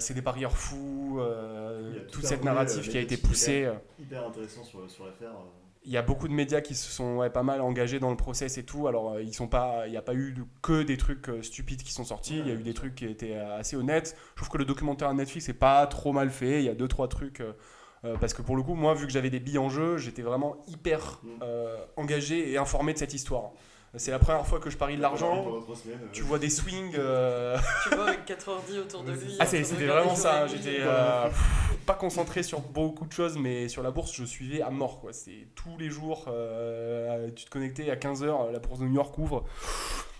c'est 0.00 0.14
des 0.14 0.22
parieurs 0.22 0.56
fous, 0.56 1.20
tout 1.20 2.10
toute 2.10 2.24
cette 2.24 2.42
narrative 2.44 2.88
qui 2.88 2.96
a 2.98 3.00
été 3.00 3.16
poussée. 3.16 3.70
Hyper 3.98 4.26
intéressant 4.26 4.64
sur, 4.64 4.90
sur 4.90 5.06
l'affaire. 5.06 5.34
Il 5.86 5.92
y 5.92 5.98
a 5.98 6.02
beaucoup 6.02 6.28
de 6.28 6.32
médias 6.32 6.62
qui 6.62 6.74
se 6.74 6.90
sont 6.90 7.16
ouais, 7.18 7.28
pas 7.30 7.42
mal 7.42 7.60
engagés 7.60 8.00
dans 8.00 8.10
le 8.10 8.16
process 8.16 8.56
et 8.56 8.64
tout. 8.64 8.88
Alors, 8.88 9.12
euh, 9.12 9.22
ils 9.22 9.34
sont 9.34 9.48
pas, 9.48 9.86
il 9.86 9.90
n'y 9.90 9.98
a 9.98 10.02
pas 10.02 10.14
eu 10.14 10.34
que 10.62 10.82
des 10.82 10.96
trucs 10.96 11.28
euh, 11.28 11.42
stupides 11.42 11.82
qui 11.82 11.92
sont 11.92 12.04
sortis. 12.04 12.38
Il 12.38 12.46
y 12.48 12.50
a 12.50 12.54
eu 12.54 12.62
des 12.62 12.72
trucs 12.74 12.94
qui 12.94 13.04
étaient 13.04 13.36
euh, 13.36 13.58
assez 13.58 13.76
honnêtes. 13.76 14.16
Je 14.34 14.36
trouve 14.40 14.48
que 14.50 14.58
le 14.58 14.64
documentaire 14.64 15.12
Netflix 15.12 15.48
est 15.50 15.52
pas 15.54 15.86
trop 15.86 16.12
mal 16.12 16.30
fait. 16.30 16.60
Il 16.60 16.64
y 16.64 16.70
a 16.70 16.74
deux 16.74 16.88
trois 16.88 17.08
trucs. 17.08 17.40
euh, 17.40 18.16
parce 18.20 18.34
que 18.34 18.42
pour 18.42 18.56
le 18.56 18.62
coup, 18.62 18.74
moi, 18.74 18.94
vu 18.94 19.06
que 19.06 19.12
j'avais 19.12 19.30
des 19.30 19.40
billes 19.40 19.58
en 19.58 19.68
jeu, 19.70 19.96
j'étais 19.98 20.22
vraiment 20.22 20.56
hyper 20.68 21.20
Mm. 21.22 21.28
euh, 21.42 21.76
engagé 21.96 22.50
et 22.52 22.58
informé 22.58 22.92
de 22.94 22.98
cette 22.98 23.14
histoire. 23.14 23.52
C'est 23.96 24.10
la 24.10 24.18
première 24.18 24.46
fois 24.46 24.58
que 24.60 24.70
je 24.70 24.76
parie 24.76 24.96
de 24.96 25.02
l'argent. 25.02 25.44
Semaines, 25.74 25.98
euh, 26.02 26.06
Tu 26.12 26.22
vois 26.22 26.38
des 26.38 26.50
swings. 26.50 26.94
euh, 26.98 27.56
Tu 27.88 27.94
vois, 27.94 28.08
avec 28.08 28.24
4 28.24 28.48
ordi 28.48 28.78
autour 28.78 29.02
de 29.04 29.12
lui. 29.12 29.20
c'est 29.30 29.36
Ah, 29.40 29.46
c'était 29.46 29.86
vraiment 29.86 30.14
ça. 30.16 30.46
J'étais 30.46 30.78
euh, 30.80 31.28
pas 31.86 31.94
concentré 31.94 32.42
sur 32.42 32.60
beaucoup 32.60 33.06
de 33.06 33.12
choses, 33.12 33.36
mais 33.38 33.68
sur 33.68 33.82
la 33.82 33.90
bourse, 33.90 34.12
je 34.14 34.24
suivais 34.24 34.62
à 34.62 34.70
mort. 34.70 35.00
Quoi. 35.00 35.12
C'est 35.12 35.46
tous 35.54 35.76
les 35.78 35.90
jours, 35.90 36.24
euh, 36.28 37.30
tu 37.36 37.44
te 37.44 37.50
connectais 37.50 37.90
à 37.90 37.96
15h, 37.96 38.50
la 38.52 38.58
bourse 38.58 38.80
de 38.80 38.86
New 38.86 38.94
York 38.94 39.16
ouvre. 39.18 39.44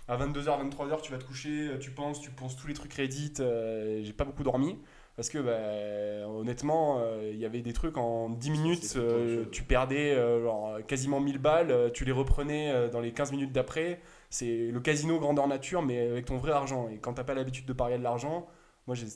À 0.06 0.16
22h, 0.18 0.44
23h, 0.70 1.00
tu 1.00 1.12
vas 1.12 1.18
te 1.18 1.24
coucher, 1.24 1.70
tu 1.80 1.90
penses, 1.90 2.20
tu 2.20 2.30
penses 2.30 2.56
tous 2.56 2.66
les 2.66 2.74
trucs 2.74 2.92
Reddit. 2.92 3.34
euh, 3.40 4.02
J'ai 4.04 4.12
pas 4.12 4.24
beaucoup 4.24 4.42
dormi. 4.44 4.78
Parce 5.16 5.29
que 5.31 5.38
bah, 5.38 6.29
honnêtement, 6.29 6.98
euh, 7.00 7.31
il 7.33 7.38
y 7.38 7.44
avait 7.46 7.62
des 7.62 7.72
trucs 7.72 7.96
en 7.96 8.31
10 8.31 8.50
minutes, 8.50 8.94
euh, 8.96 9.44
chose. 9.44 9.50
tu 9.53 9.62
perdais 9.62 10.12
euh, 10.12 10.42
genre, 10.42 10.79
quasiment 10.87 11.20
1000 11.20 11.38
balles, 11.38 11.70
euh, 11.70 11.90
tu 11.90 12.05
les 12.05 12.11
reprenais 12.12 12.72
euh, 12.72 12.88
dans 12.90 13.00
les 13.00 13.12
15 13.12 13.31
minutes 13.31 13.53
d'après. 13.53 14.00
C'est 14.31 14.68
le 14.68 14.81
casino 14.81 15.20
grandeur 15.20 15.46
nature, 15.46 15.83
mais 15.83 16.00
avec 16.09 16.24
ton 16.27 16.37
vrai 16.38 16.50
argent. 16.53 16.88
Et 16.88 16.98
quand 16.98 17.14
t'as 17.14 17.22
pas 17.24 17.35
l'habitude 17.35 17.64
de 17.66 17.72
parier 17.72 17.96
de 17.98 18.03
l'argent, 18.03 18.48
moi 18.88 18.96
je 18.96 19.07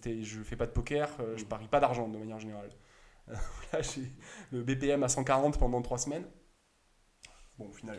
fais 0.45 0.57
pas 0.57 0.67
de 0.67 0.71
poker, 0.73 1.11
euh, 1.21 1.37
je 1.37 1.45
Mm. 1.45 1.49
parie 1.49 1.69
pas 1.69 1.81
d'argent 1.81 2.07
de 2.09 2.17
manière 2.17 2.39
générale. 2.39 2.71
Euh, 3.29 3.35
Là, 3.73 3.83
j'ai 3.83 4.03
le 4.53 4.63
BPM 4.63 5.03
à 5.03 5.09
140 5.09 5.59
pendant 5.59 5.83
3 5.83 5.99
semaines. 5.99 6.25
Bon, 7.59 7.67
au 7.69 7.73
final. 7.73 7.99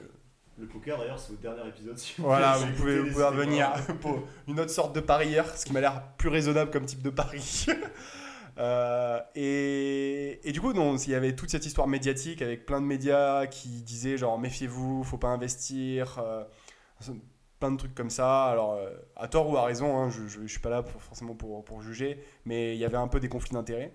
Le 0.59 0.67
poker, 0.67 0.97
d'ailleurs, 0.97 1.17
c'est 1.17 1.33
au 1.33 1.37
dernier 1.37 1.67
épisode. 1.69 1.97
Si 1.97 2.15
vous 2.17 2.25
voilà, 2.25 2.57
vous 2.57 2.73
pouvez, 2.73 2.99
vous 2.99 3.11
pouvez 3.11 3.23
revenir 3.23 3.71
pour 4.01 4.19
une 4.47 4.59
autre 4.59 4.71
sorte 4.71 4.93
de 4.93 4.99
parieur, 4.99 5.45
ce 5.55 5.65
qui 5.65 5.71
m'a 5.71 5.79
l'air 5.79 6.03
plus 6.17 6.27
raisonnable 6.27 6.69
comme 6.69 6.85
type 6.85 7.01
de 7.01 7.09
pari. 7.09 7.65
Euh, 8.57 9.21
et, 9.35 10.41
et 10.43 10.51
du 10.51 10.59
coup, 10.59 10.73
non, 10.73 10.97
il 10.97 11.11
y 11.11 11.15
avait 11.15 11.33
toute 11.33 11.49
cette 11.49 11.65
histoire 11.65 11.87
médiatique 11.87 12.41
avec 12.41 12.65
plein 12.65 12.81
de 12.81 12.85
médias 12.85 13.47
qui 13.47 13.69
disaient 13.83 14.17
genre 14.17 14.37
méfiez-vous, 14.37 15.05
faut 15.05 15.17
pas 15.17 15.29
investir, 15.29 16.19
euh, 16.19 16.43
plein 17.59 17.71
de 17.71 17.77
trucs 17.77 17.95
comme 17.95 18.09
ça. 18.09 18.47
Alors, 18.47 18.73
euh, 18.73 18.89
à 19.15 19.29
tort 19.29 19.49
ou 19.49 19.55
à 19.55 19.63
raison, 19.63 19.97
hein, 19.97 20.09
je, 20.09 20.27
je, 20.27 20.41
je 20.41 20.47
suis 20.47 20.59
pas 20.59 20.69
là 20.69 20.83
pour, 20.83 21.01
forcément 21.01 21.35
pour, 21.35 21.63
pour 21.63 21.81
juger, 21.81 22.21
mais 22.43 22.75
il 22.75 22.79
y 22.79 22.83
avait 22.83 22.97
un 22.97 23.07
peu 23.07 23.21
des 23.21 23.29
conflits 23.29 23.53
d'intérêts. 23.53 23.93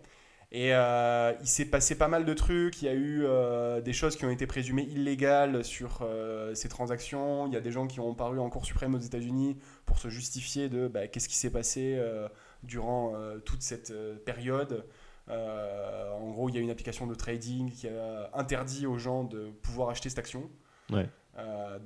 Et 0.52 0.72
euh, 0.72 1.32
il 1.40 1.48
s'est 1.48 1.64
passé 1.64 1.96
pas 1.96 2.08
mal 2.08 2.24
de 2.24 2.32
trucs. 2.34 2.80
Il 2.82 2.84
y 2.84 2.88
a 2.88 2.94
eu 2.94 3.24
euh, 3.24 3.80
des 3.80 3.92
choses 3.92 4.16
qui 4.16 4.24
ont 4.24 4.30
été 4.30 4.46
présumées 4.46 4.84
illégales 4.84 5.64
sur 5.64 6.00
euh, 6.02 6.54
ces 6.54 6.68
transactions. 6.68 7.46
Il 7.46 7.54
y 7.54 7.56
a 7.56 7.60
des 7.60 7.72
gens 7.72 7.86
qui 7.86 8.00
ont 8.00 8.14
paru 8.14 8.38
en 8.38 8.48
Cour 8.50 8.64
suprême 8.64 8.94
aux 8.94 9.00
États-Unis 9.00 9.58
pour 9.84 9.98
se 9.98 10.08
justifier 10.08 10.68
de 10.68 10.86
bah, 10.86 11.08
qu'est-ce 11.08 11.28
qui 11.28 11.36
s'est 11.36 11.50
passé 11.50 12.00
durant 12.62 13.14
toute 13.44 13.62
cette 13.62 13.92
période. 14.24 14.84
En 15.28 16.30
gros, 16.30 16.48
il 16.48 16.54
y 16.54 16.58
a 16.58 16.60
une 16.60 16.70
application 16.70 17.06
de 17.06 17.14
trading 17.14 17.72
qui 17.72 17.88
a 17.88 18.30
interdit 18.34 18.86
aux 18.86 18.98
gens 18.98 19.24
de 19.24 19.50
pouvoir 19.62 19.90
acheter 19.90 20.08
cette 20.08 20.18
action. 20.18 20.48
Ouais. 20.90 21.08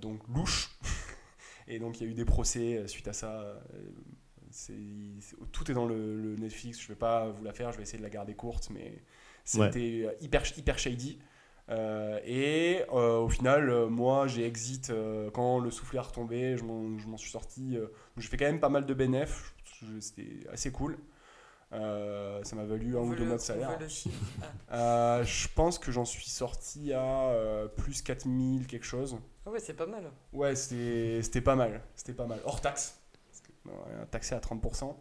Donc 0.00 0.20
louche. 0.28 0.70
Et 1.70 1.78
donc 1.78 2.00
il 2.00 2.04
y 2.04 2.08
a 2.08 2.10
eu 2.10 2.14
des 2.14 2.24
procès 2.24 2.86
suite 2.86 3.08
à 3.08 3.12
ça. 3.12 3.60
Tout 5.52 5.70
est 5.70 5.74
dans 5.74 5.86
le, 5.86 6.20
le 6.20 6.36
Netflix. 6.36 6.80
Je 6.80 6.88
vais 6.88 6.94
pas 6.96 7.28
vous 7.28 7.44
la 7.44 7.52
faire. 7.52 7.72
Je 7.72 7.76
vais 7.76 7.82
essayer 7.84 7.98
de 7.98 8.02
la 8.02 8.10
garder 8.10 8.34
courte, 8.34 8.70
mais 8.70 9.02
c'était 9.44 10.02
euh, 10.06 10.12
hyper 10.20 10.42
hyper 10.58 10.78
shady. 10.78 11.18
Euh, 11.70 12.18
et 12.24 12.82
euh, 12.92 13.18
au 13.18 13.28
final, 13.28 13.68
euh, 13.68 13.88
moi, 13.88 14.26
j'ai 14.26 14.46
exit 14.46 14.88
euh, 14.90 15.30
quand 15.30 15.58
le 15.58 15.70
soufflet 15.70 15.98
a 15.98 16.02
retombé. 16.02 16.56
Je 16.56 16.64
m'en 16.64 16.98
je 16.98 17.06
m'en 17.06 17.16
suis 17.18 17.30
sorti. 17.30 17.76
euh, 17.76 17.88
j'ai 18.16 18.28
fait 18.28 18.36
quand 18.38 18.46
même 18.46 18.60
pas 18.60 18.70
mal 18.70 18.86
de 18.86 18.94
bénéf. 18.94 19.54
Je- 19.80 20.00
C'était 20.00 20.46
assez 20.50 20.72
cool. 20.72 20.98
Euh, 21.74 22.42
ça 22.44 22.56
m'a 22.56 22.64
valu 22.64 22.96
un 22.96 23.00
On 23.00 23.08
ou 23.08 23.14
deux 23.14 23.24
mois 23.26 23.36
de 23.36 23.42
salaire. 23.42 23.78
je 25.24 25.48
pense 25.54 25.78
que 25.78 25.92
j'en 25.92 26.06
suis 26.06 26.30
sorti 26.30 26.94
à 26.94 27.28
euh, 27.30 27.68
plus 27.68 28.00
4000 28.00 28.66
quelque 28.66 28.86
chose. 28.86 29.18
Ah 29.44 29.50
ouais, 29.50 29.60
c'est 29.60 29.74
pas 29.74 29.86
mal. 29.86 30.10
Ouais, 30.32 30.56
c'était 30.56 31.20
c'était 31.22 31.42
pas 31.42 31.56
mal. 31.56 31.82
C'était 31.94 32.14
pas 32.14 32.26
mal. 32.26 32.40
Hors 32.46 32.62
taxe. 32.62 32.97
Euh, 33.90 34.04
taxé 34.10 34.34
à 34.34 34.38
30%. 34.40 34.94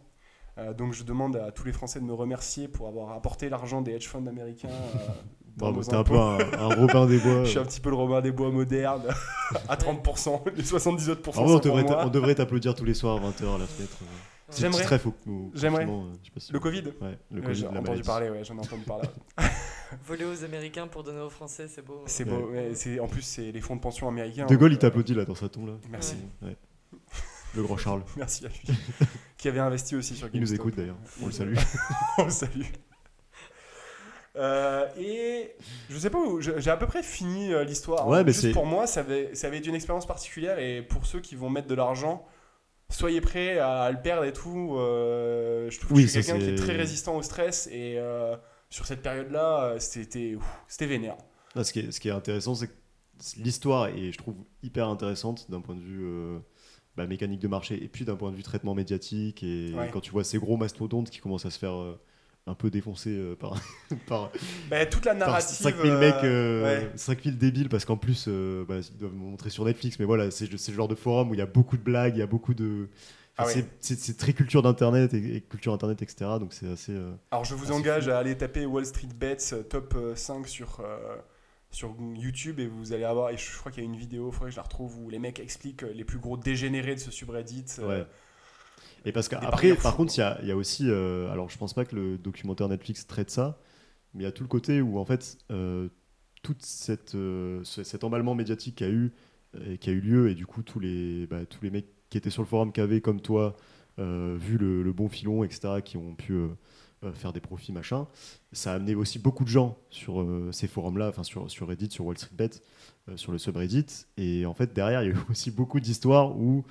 Euh, 0.58 0.72
donc 0.74 0.92
je 0.92 1.04
demande 1.04 1.36
à 1.36 1.52
tous 1.52 1.64
les 1.64 1.72
Français 1.72 2.00
de 2.00 2.04
me 2.04 2.12
remercier 2.14 2.66
pour 2.68 2.88
avoir 2.88 3.12
apporté 3.12 3.48
l'argent 3.48 3.80
des 3.80 3.92
hedge 3.92 4.06
funds 4.08 4.26
américains. 4.26 4.68
euh, 4.68 4.98
dans 5.56 5.72
nos 5.72 5.94
un 5.94 6.04
peu 6.04 6.16
un, 6.18 6.38
un 6.38 6.74
Robin 6.74 7.06
des 7.06 7.18
Bois. 7.18 7.42
Je 7.44 7.50
suis 7.50 7.58
un 7.58 7.64
petit 7.64 7.80
peu 7.80 7.90
le 7.90 7.96
Robin 7.96 8.20
des 8.20 8.30
Bois 8.32 8.50
moderne. 8.50 9.02
à 9.68 9.76
30%. 9.76 10.42
Les 10.56 10.62
78% 10.62 11.38
En 11.38 11.44
vrai, 11.44 11.54
on 11.54 11.58
devrait, 11.58 12.04
on 12.04 12.08
devrait 12.10 12.34
t'applaudir 12.34 12.74
tous 12.74 12.84
les 12.84 12.94
soirs 12.94 13.16
à 13.16 13.20
20h 13.30 13.54
à 13.54 13.58
la 13.58 13.66
fenêtre. 13.66 13.96
C'est 14.50 14.62
J'aimerais. 14.62 14.82
très 14.82 14.98
faux. 14.98 15.12
au 15.26 15.50
J'aimerais. 15.54 15.84
euh, 15.86 16.12
si- 16.38 16.52
Le 16.52 16.58
Covid 16.58 16.84
Ouais, 17.02 17.18
le 17.30 17.42
Covid, 17.42 17.54
J'ai 17.54 17.64
la 17.70 17.80
entendu 17.80 18.00
parler, 18.02 18.30
ouais, 18.30 18.44
j'en 18.44 18.56
ai 18.56 18.60
entendu 18.60 18.82
parler. 18.84 19.06
Voler 20.06 20.24
aux 20.24 20.42
Américains 20.44 20.86
pour 20.86 21.02
donner 21.02 21.20
aux 21.20 21.28
Français, 21.30 21.66
c'est 21.68 21.84
beau. 21.84 22.02
C'est 22.06 22.24
Ouais. 22.24 22.30
beau. 22.30 22.50
ouais, 22.50 23.00
en 23.00 23.06
plus, 23.08 23.20
c'est 23.22 23.52
les 23.52 23.60
fonds 23.60 23.76
de 23.76 23.80
pension 23.80 24.08
américains. 24.08 24.46
De 24.46 24.56
Gaulle, 24.56 24.72
il 24.72 24.76
Euh, 24.76 24.78
t'applaudit 24.78 25.14
là 25.14 25.24
dans 25.26 25.34
sa 25.34 25.48
tombe 25.50 25.66
là. 25.66 25.74
Merci. 25.90 26.16
Ouais. 26.42 26.56
Le 27.58 27.64
grand 27.64 27.76
Charles. 27.76 28.02
Merci 28.16 28.46
à 28.46 28.48
lui. 28.48 28.60
qui 29.36 29.48
avait 29.48 29.58
investi 29.60 29.96
aussi 29.96 30.14
sur 30.16 30.28
Il 30.32 30.40
nous 30.40 30.46
GameStop. 30.46 30.60
écoute 30.66 30.76
d'ailleurs. 30.76 30.96
On 31.22 31.26
le 31.26 31.32
salue. 31.32 31.56
On 32.18 32.24
le 32.24 32.30
salue. 32.30 32.62
Euh, 34.36 34.86
et 34.96 35.50
je 35.90 35.98
sais 35.98 36.10
pas 36.10 36.18
où, 36.18 36.40
j'ai 36.40 36.70
à 36.70 36.76
peu 36.76 36.86
près 36.86 37.02
fini 37.02 37.52
euh, 37.52 37.64
l'histoire. 37.64 38.06
Ouais, 38.06 38.22
mais 38.22 38.30
Juste 38.32 38.42
c'est- 38.46 38.52
pour 38.52 38.66
moi, 38.66 38.86
ça 38.86 39.00
avait, 39.00 39.34
ça 39.34 39.48
avait 39.48 39.58
été 39.58 39.68
une 39.68 39.74
expérience 39.74 40.06
particulière 40.06 40.58
et 40.60 40.82
pour 40.82 41.06
ceux 41.06 41.20
qui 41.20 41.34
vont 41.34 41.50
mettre 41.50 41.66
de 41.66 41.74
l'argent, 41.74 42.24
soyez 42.88 43.20
prêts 43.20 43.58
à 43.58 43.90
le 43.90 44.00
perdre 44.00 44.24
et 44.24 44.32
tout. 44.32 44.76
euh, 44.78 45.68
je 45.70 45.80
trouve 45.80 45.96
Oui, 45.96 46.04
que 46.04 46.10
ça, 46.10 46.20
quelqu'un 46.22 46.38
qui 46.38 46.44
est 46.52 46.56
c'est- 46.56 46.62
très 46.62 46.76
résistant 46.76 47.16
au 47.16 47.22
stress 47.22 47.66
et 47.72 47.98
sur 48.70 48.86
cette 48.86 49.02
période-là, 49.02 49.74
c'était, 49.80 50.36
vénère. 50.82 51.16
Là, 51.56 51.64
ce, 51.64 51.72
qui 51.72 51.80
est, 51.80 51.90
ce 51.90 51.98
qui 51.98 52.08
est 52.08 52.12
intéressant, 52.12 52.54
c'est 52.54 52.68
que 52.68 52.74
l'histoire 53.38 53.86
est, 53.88 54.12
je 54.12 54.18
trouve, 54.18 54.36
hyper 54.62 54.86
intéressante 54.88 55.50
d'un 55.50 55.60
point 55.62 55.74
de 55.74 55.80
vue 55.82 56.38
bah, 56.98 57.06
mécanique 57.06 57.40
de 57.40 57.48
marché 57.48 57.82
et 57.82 57.88
puis 57.88 58.04
d'un 58.04 58.16
point 58.16 58.30
de 58.30 58.36
vue 58.36 58.42
traitement 58.42 58.74
médiatique. 58.74 59.42
Et 59.42 59.72
Ouais. 59.74 59.88
quand 59.90 60.00
tu 60.00 60.10
vois 60.10 60.24
ces 60.24 60.36
gros 60.38 60.56
mastodontes 60.58 61.08
qui 61.08 61.20
commencent 61.20 61.46
à 61.46 61.50
se 61.50 61.58
faire 61.58 61.74
euh, 61.80 61.98
un 62.46 62.54
peu 62.54 62.70
défoncer 62.70 63.10
euh, 63.10 63.34
par, 63.34 63.54
par, 64.06 64.30
Bah, 64.70 64.84
toute 64.86 65.04
la 65.06 65.14
narrative. 65.14 65.56
5000 65.56 65.90
euh, 65.92 66.00
mecs, 66.00 66.24
euh, 66.24 66.64
ouais. 66.82 66.90
5000 66.96 67.38
débiles, 67.38 67.68
parce 67.68 67.84
qu'en 67.84 67.96
plus, 67.96 68.26
euh, 68.28 68.64
bah, 68.68 68.76
ils 68.78 68.96
doivent 68.98 69.14
me 69.14 69.18
montrer 69.30 69.50
sur 69.50 69.64
Netflix, 69.64 69.98
mais 69.98 70.04
voilà, 70.04 70.30
c'est 70.30 70.50
le 70.50 70.58
genre 70.74 70.88
de 70.88 70.94
forum 70.94 71.30
où 71.30 71.34
il 71.34 71.38
y 71.38 71.42
a 71.42 71.46
beaucoup 71.46 71.76
de 71.78 71.82
blagues, 71.82 72.16
il 72.16 72.20
y 72.20 72.22
a 72.22 72.26
beaucoup 72.26 72.52
de. 72.54 72.88
Ah 73.40 73.44
c'est- 73.78 74.16
très 74.18 74.32
culture 74.32 74.62
d'internet 74.62 75.14
et, 75.14 75.36
et 75.36 75.40
culture 75.40 75.72
internet, 75.72 76.02
etc. 76.02 76.16
Donc 76.40 76.52
c'est 76.52 76.66
assez. 76.68 76.90
euh, 76.90 77.12
Alors 77.30 77.44
je 77.44 77.54
vous 77.54 77.70
engage 77.70 78.06
fou. 78.06 78.10
à 78.10 78.16
aller 78.16 78.36
taper 78.36 78.66
Wall 78.66 78.84
Street 78.84 79.06
Bets 79.14 79.36
euh, 79.52 79.62
top 79.62 79.94
euh, 79.96 80.16
5 80.16 80.48
sur, 80.48 80.80
euh, 80.80 81.14
sur 81.70 81.94
YouTube 82.14 82.60
et 82.60 82.66
vous 82.66 82.92
allez 82.92 83.04
avoir, 83.04 83.30
et 83.30 83.36
je 83.36 83.58
crois 83.58 83.70
qu'il 83.72 83.82
y 83.84 83.86
a 83.86 83.88
une 83.90 83.96
vidéo, 83.96 84.28
il 84.30 84.32
faudrait 84.32 84.48
que 84.48 84.52
je 84.52 84.56
la 84.56 84.62
retrouve, 84.62 84.98
où 84.98 85.10
les 85.10 85.18
mecs 85.18 85.38
expliquent 85.40 85.82
euh, 85.84 85.92
les 85.92 86.04
plus 86.04 86.18
gros 86.18 86.36
dégénérés 86.36 86.94
de 86.94 87.00
ce 87.00 87.10
subreddit. 87.10 87.64
euh, 87.80 88.00
Ouais. 88.02 88.06
Et 89.04 89.12
parce 89.12 89.28
qu'après, 89.28 89.74
par 89.76 89.96
contre, 89.96 90.14
il 90.16 90.20
y 90.20 90.22
a, 90.22 90.38
il 90.42 90.48
y 90.48 90.52
a 90.52 90.56
aussi. 90.56 90.84
euh, 90.88 91.30
alors, 91.30 91.48
je 91.50 91.58
pense 91.58 91.74
pas 91.74 91.84
que 91.84 91.94
le 91.96 92.18
documentaire 92.18 92.68
Netflix 92.68 93.06
traite 93.06 93.30
ça, 93.30 93.58
mais 94.14 94.22
il 94.22 94.24
y 94.24 94.28
a 94.28 94.32
tout 94.32 94.42
le 94.42 94.48
côté 94.48 94.80
où, 94.82 94.98
en 94.98 95.04
fait, 95.04 95.38
euh, 95.50 95.88
tout 96.42 96.56
cette, 96.60 97.14
euh, 97.14 97.60
ce- 97.64 97.84
cet 97.84 98.04
emballement 98.04 98.34
médiatique 98.34 98.76
qui 98.76 98.84
a 98.84 98.88
eu, 98.90 99.12
qui 99.80 99.90
a 99.90 99.92
eu 99.92 100.00
lieu, 100.00 100.30
et 100.30 100.34
du 100.34 100.46
coup, 100.46 100.62
tous 100.62 100.78
les, 100.78 101.26
bah, 101.26 101.46
tous 101.46 101.62
les 101.64 101.70
mecs 101.70 101.88
qui 102.10 102.18
étaient 102.18 102.30
sur 102.30 102.42
le 102.42 102.48
forum, 102.48 102.70
qui 102.72 102.80
avaient, 102.80 103.00
comme 103.00 103.20
toi, 103.20 103.56
vu 103.98 104.58
le, 104.58 104.82
le 104.82 104.92
bon 104.92 105.08
filon, 105.08 105.42
etc., 105.44 105.82
qui 105.82 105.96
ont 105.96 106.14
pu 106.14 106.34
faire 107.14 107.32
des 107.32 107.40
profits, 107.40 107.72
machin, 107.72 108.06
ça 108.52 108.72
a 108.72 108.74
amené 108.76 108.94
aussi 108.94 109.18
beaucoup 109.18 109.44
de 109.44 109.48
gens 109.48 109.78
sur 109.90 110.20
euh, 110.20 110.50
ces 110.52 110.66
forums-là, 110.68 111.08
enfin, 111.08 111.22
sur, 111.22 111.50
sur 111.50 111.68
Reddit, 111.68 111.90
sur 111.90 112.04
Wall 112.06 112.18
Street 112.18 112.34
Bet, 112.36 112.50
euh, 113.08 113.16
sur 113.16 113.32
le 113.32 113.38
subreddit. 113.38 113.86
Et 114.16 114.46
en 114.46 114.54
fait, 114.54 114.72
derrière, 114.74 115.02
il 115.02 115.08
y 115.10 115.12
a 115.12 115.14
eu 115.14 115.18
aussi 115.30 115.50
beaucoup 115.50 115.80
d'histoires 115.80 116.36
où 116.38 116.64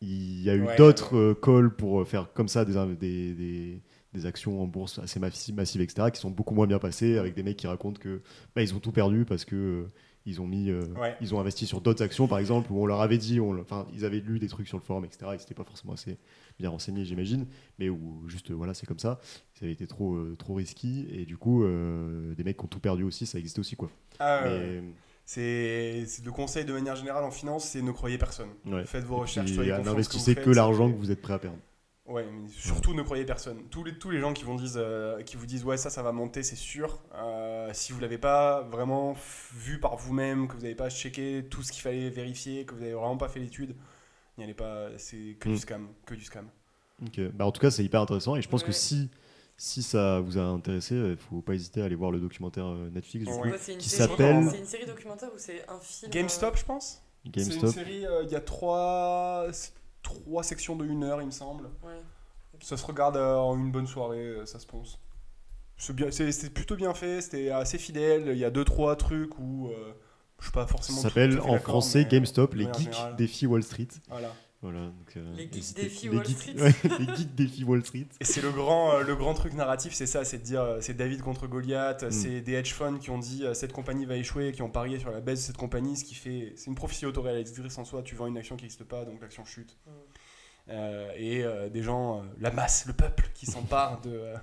il 0.00 0.42
y 0.42 0.50
a 0.50 0.54
eu 0.54 0.66
Ouais, 0.66 0.76
d'autres 0.76 1.16
euh, 1.16 1.34
calls 1.34 1.74
pour 1.74 2.00
euh, 2.00 2.04
faire 2.04 2.32
comme 2.32 2.48
ça 2.48 2.64
des, 2.64 2.74
des, 2.96 3.34
des, 3.34 3.82
des 4.14 4.26
actions 4.26 4.62
en 4.62 4.66
bourse 4.66 4.98
assez 5.00 5.18
massi- 5.20 5.52
massives, 5.52 5.80
etc., 5.80 6.10
qui 6.12 6.20
sont 6.20 6.30
beaucoup 6.30 6.54
moins 6.54 6.66
bien 6.66 6.78
passées, 6.78 7.18
avec 7.18 7.34
des 7.34 7.42
mecs 7.42 7.56
qui 7.56 7.66
racontent 7.66 8.00
que 8.00 8.22
bah, 8.54 8.62
ils 8.62 8.74
ont 8.74 8.80
tout 8.80 8.92
perdu 8.92 9.24
parce 9.24 9.44
que 9.44 9.56
euh, 9.56 9.92
ils 10.26 10.40
ont 10.40 10.46
mis, 10.46 10.70
euh, 10.70 10.82
Ouais. 11.00 11.16
ils 11.20 11.34
ont 11.34 11.40
investi 11.40 11.66
sur 11.66 11.80
d'autres 11.80 12.02
actions, 12.02 12.26
par 12.28 12.38
exemple, 12.38 12.70
où 12.72 12.82
on 12.82 12.86
leur 12.86 13.00
avait 13.00 13.18
dit, 13.18 13.40
enfin, 13.40 13.86
ils 13.94 14.04
avaient 14.04 14.20
lu 14.20 14.38
des 14.38 14.48
trucs 14.48 14.68
sur 14.68 14.76
le 14.76 14.82
forum, 14.82 15.04
etc., 15.04 15.20
ils 15.32 15.38
n'étaient 15.38 15.54
pas 15.54 15.64
forcément 15.64 15.94
assez 15.94 16.18
bien 16.58 16.70
renseignés, 16.70 17.04
j'imagine, 17.04 17.46
mais 17.78 17.88
où 17.88 18.22
juste, 18.28 18.50
voilà, 18.50 18.74
c'est 18.74 18.86
comme 18.86 18.98
ça, 18.98 19.20
ça 19.54 19.64
avait 19.64 19.72
été 19.72 19.86
trop, 19.86 20.14
euh, 20.14 20.36
trop 20.38 20.54
risqué, 20.54 21.06
et 21.12 21.24
du 21.24 21.36
coup, 21.36 21.64
euh, 21.64 22.34
des 22.34 22.44
mecs 22.44 22.56
qui 22.58 22.64
ont 22.64 22.68
tout 22.68 22.80
perdu 22.80 23.04
aussi, 23.04 23.26
ça 23.26 23.38
existait 23.38 23.60
aussi, 23.60 23.76
quoi. 23.76 23.90
Ah, 24.18 24.42
Mais. 24.44 24.82
C'est 25.30 26.06
le 26.24 26.32
conseil 26.32 26.64
de 26.64 26.72
manière 26.72 26.96
générale 26.96 27.22
en 27.22 27.30
finance, 27.30 27.64
c'est 27.66 27.82
ne 27.82 27.92
croyez 27.92 28.16
personne. 28.16 28.48
ouais. 28.64 28.86
Faites 28.86 29.04
vos 29.04 29.18
recherches, 29.18 29.54
que 29.54 29.82
N'investissez 29.82 30.34
que 30.34 30.48
l'argent 30.48 30.90
que 30.90 30.96
vous 30.96 31.10
êtes 31.10 31.20
prêt 31.20 31.34
à 31.34 31.38
perdre. 31.38 31.58
Ouais, 32.08 32.24
mais 32.24 32.48
surtout 32.48 32.94
ne 32.94 33.02
croyez 33.02 33.24
personne. 33.26 33.64
Tous 33.70 33.84
les, 33.84 33.96
tous 33.98 34.08
les 34.10 34.18
gens 34.18 34.32
qui, 34.32 34.44
vont 34.44 34.54
disent, 34.54 34.78
euh, 34.78 35.22
qui 35.22 35.36
vous 35.36 35.44
disent 35.46 35.64
ouais 35.64 35.76
ça 35.76 35.90
ça 35.90 36.02
va 36.02 36.10
monter 36.10 36.42
c'est 36.42 36.56
sûr. 36.56 37.00
Euh, 37.14 37.68
si 37.74 37.92
vous 37.92 38.00
l'avez 38.00 38.16
pas 38.18 38.62
vraiment 38.62 39.14
vu 39.54 39.78
par 39.78 39.96
vous-même, 39.96 40.48
que 40.48 40.54
vous 40.54 40.62
n'avez 40.62 40.74
pas 40.74 40.88
checké 40.88 41.44
tout 41.50 41.62
ce 41.62 41.70
qu'il 41.70 41.82
fallait 41.82 42.08
vérifier, 42.08 42.64
que 42.64 42.72
vous 42.74 42.80
n'avez 42.80 42.94
vraiment 42.94 43.18
pas 43.18 43.28
fait 43.28 43.40
l'étude, 43.40 43.76
n'y 44.38 44.44
allez 44.44 44.54
pas. 44.54 44.88
C'est 44.96 45.36
que 45.38 45.48
Mm. 45.50 45.52
du 45.52 45.58
scam, 45.58 45.88
que 46.06 46.14
du 46.14 46.24
scam. 46.24 46.48
Ok. 47.04 47.20
Bah, 47.34 47.44
en 47.46 47.52
tout 47.52 47.60
cas, 47.60 47.70
c'est 47.70 47.84
hyper 47.84 48.00
intéressant 48.00 48.36
et 48.36 48.42
je 48.42 48.48
pense 48.48 48.64
que 48.64 48.72
si, 48.72 49.10
si 49.58 49.82
ça 49.82 50.18
vous 50.20 50.38
a 50.38 50.42
intéressé, 50.42 50.94
il 50.94 51.16
faut 51.18 51.42
pas 51.42 51.52
hésiter 51.54 51.82
à 51.82 51.84
aller 51.84 51.94
voir 51.94 52.10
le 52.10 52.20
documentaire 52.20 52.66
euh, 52.68 52.88
Netflix 52.90 53.26
du 53.26 53.30
Ouais. 53.32 53.38
coup, 53.38 53.48
Ouais, 53.48 53.58
c'est 53.60 53.72
une 53.74 53.78
qui 53.78 53.88
série- 53.90 54.08
s'appelle- 54.08 54.48
C'est 54.50 54.58
une 54.58 54.64
série 54.66 54.86
documentaire 54.86 55.28
ou 55.34 55.38
c'est 55.38 55.68
un 55.68 55.78
film 55.78 56.10
GameStop 56.10 56.56
je 56.56 56.64
pense. 56.64 57.02
C'est 57.24 57.30
GameStop. 57.32 57.62
une 57.64 57.70
série. 57.72 58.06
euh, 58.06 58.22
Il 58.24 58.30
y 58.30 58.34
a 58.36 58.40
trois 58.40 59.46
trois 60.02 60.42
sections 60.42 60.76
de 60.76 60.84
une 60.84 61.04
heure 61.04 61.20
il 61.20 61.26
me 61.26 61.30
semble. 61.32 61.66
euh. 61.84 62.00
Ça 62.60 62.76
se 62.76 62.84
regarde 62.84 63.16
euh, 63.16 63.36
en 63.36 63.56
une 63.58 63.70
bonne 63.70 63.86
soirée, 63.86 64.18
euh, 64.18 64.46
ça 64.46 64.58
se 64.58 64.66
pense. 64.66 64.98
C'est 65.76 66.52
plutôt 66.52 66.74
bien 66.74 66.92
fait, 66.92 67.20
c'était 67.20 67.50
assez 67.50 67.78
fidèle. 67.78 68.24
Il 68.32 68.38
y 68.38 68.44
a 68.44 68.50
deux 68.50 68.64
trois 68.64 68.96
trucs 68.96 69.38
où 69.38 69.68
euh, 69.68 69.92
je 70.40 70.44
suis 70.46 70.52
pas 70.52 70.62
Ça 70.62 70.66
forcément. 70.68 70.98
tout- 71.02 71.08
s'appelle 71.08 71.40
en 71.40 71.58
français 71.58 72.00
mais, 72.02 72.08
GameStop, 72.08 72.54
les 72.54 72.64
geeks 72.64 72.78
générale, 72.92 73.16
défis 73.16 73.46
Wall 73.46 73.62
Street. 73.62 73.86
Voilà. 74.08 74.32
Voilà. 74.60 74.86
donc, 74.86 75.16
euh, 75.16 75.34
Les 75.36 75.44
geeks 75.50 75.76
les 76.02 76.08
Wall 76.08 76.26
Street. 76.26 76.54
ouais, 76.60 76.74
les 76.98 77.14
geeks 77.16 77.34
défis 77.36 77.62
Wall 77.64 77.84
Street. 77.84 78.06
Et 78.18 78.24
c'est 78.24 78.40
le 78.42 78.50
grand, 78.50 78.92
euh, 78.94 79.02
le 79.04 79.14
grand 79.14 79.32
truc 79.34 79.52
narratif, 79.54 79.92
c'est 79.94 80.06
ça, 80.06 80.24
c'est 80.24 80.38
de 80.38 80.42
dire, 80.42 80.60
euh, 80.62 80.80
c'est 80.80 80.94
David 80.94 81.22
contre 81.22 81.46
Goliath, 81.46 82.02
Mm. 82.02 82.10
c'est 82.10 82.40
des 82.40 82.54
hedge 82.54 82.72
funds 82.72 82.98
qui 82.98 83.10
ont 83.10 83.18
dit 83.18 83.44
cette 83.54 83.72
compagnie 83.72 84.04
va 84.04 84.16
échouer, 84.16 84.50
qui 84.50 84.62
ont 84.62 84.70
parié 84.70 84.98
sur 84.98 85.10
la 85.12 85.20
baisse 85.20 85.40
de 85.40 85.44
cette 85.46 85.56
compagnie, 85.56 85.96
ce 85.96 86.04
qui 86.04 86.14
fait, 86.16 86.54
c'est 86.56 86.66
une 86.66 86.74
prophétie 86.74 87.06
autoréalisatrice 87.06 87.78
en 87.78 87.84
soi. 87.84 88.02
Tu 88.02 88.16
vends 88.16 88.26
une 88.26 88.36
action 88.36 88.56
qui 88.56 88.64
n'existe 88.64 88.82
pas, 88.84 89.04
donc 89.04 89.20
l'action 89.22 89.44
chute. 89.44 89.76
Mm. 89.86 89.90
Euh, 90.70 91.12
et 91.16 91.44
euh, 91.44 91.68
des 91.70 91.82
gens, 91.82 92.18
euh, 92.18 92.22
la 92.40 92.50
masse, 92.50 92.84
le 92.86 92.92
peuple, 92.92 93.30
qui 93.34 93.46
s'empare 93.46 94.00
de, 94.02 94.10
euh, 94.10 94.36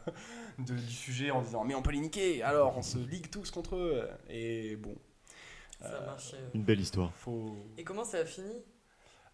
de- 0.60 0.74
du 0.74 0.92
sujet 0.94 1.30
en 1.30 1.42
disant 1.42 1.64
mais 1.66 1.76
on 1.76 1.82
peut 1.84 1.92
les 1.92 2.00
niquer, 2.00 2.42
alors 2.42 2.76
on 2.78 2.82
se 2.82 2.98
ligue 2.98 3.30
tous 3.30 3.52
contre 3.52 3.76
eux. 3.76 4.08
Et 4.30 4.76
bon, 4.78 4.96
Ça 5.82 5.88
Euh, 5.92 6.06
marche. 6.06 6.32
euh. 6.34 6.50
Une 6.56 6.64
belle 6.64 6.80
histoire. 6.80 7.12
faut 7.16 7.54
Et 7.78 7.84
comment 7.84 8.06
ça 8.06 8.20
a 8.20 8.26
fini? 8.26 8.48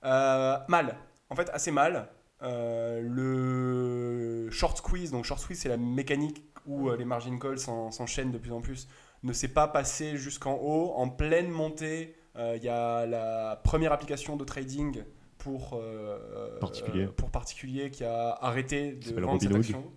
Mal. 0.03 0.95
En 1.29 1.35
fait, 1.35 1.49
assez 1.53 1.71
mal. 1.71 2.09
Euh, 2.43 3.01
le 3.01 4.49
short 4.51 4.77
squeeze, 4.77 5.11
donc 5.11 5.25
short 5.25 5.39
squeeze, 5.39 5.59
c'est 5.59 5.69
la 5.69 5.77
mécanique 5.77 6.43
où 6.65 6.89
euh, 6.89 6.97
les 6.97 7.05
margin 7.05 7.37
calls 7.39 7.59
s'en- 7.59 7.91
s'enchaînent 7.91 8.31
de 8.31 8.37
plus 8.39 8.51
en 8.51 8.61
plus, 8.61 8.87
ne 9.23 9.31
s'est 9.33 9.47
pas 9.49 9.67
passé 9.67 10.17
jusqu'en 10.17 10.55
haut. 10.55 10.93
En 10.95 11.07
pleine 11.09 11.49
montée, 11.49 12.15
euh, 12.37 12.55
il 12.57 12.63
y 12.63 12.69
a 12.69 13.05
la 13.05 13.61
première 13.63 13.91
application 13.93 14.37
de 14.37 14.43
trading 14.43 15.03
pour 15.37 15.73
euh, 15.79 16.59
Particulier. 16.59 17.07
pour 17.07 17.29
particulier 17.29 17.89
qui 17.91 18.03
a 18.03 18.29
arrêté 18.41 18.93
de 18.93 19.21
vendre 19.21 19.41
cette 19.41 19.55
action. 19.55 19.91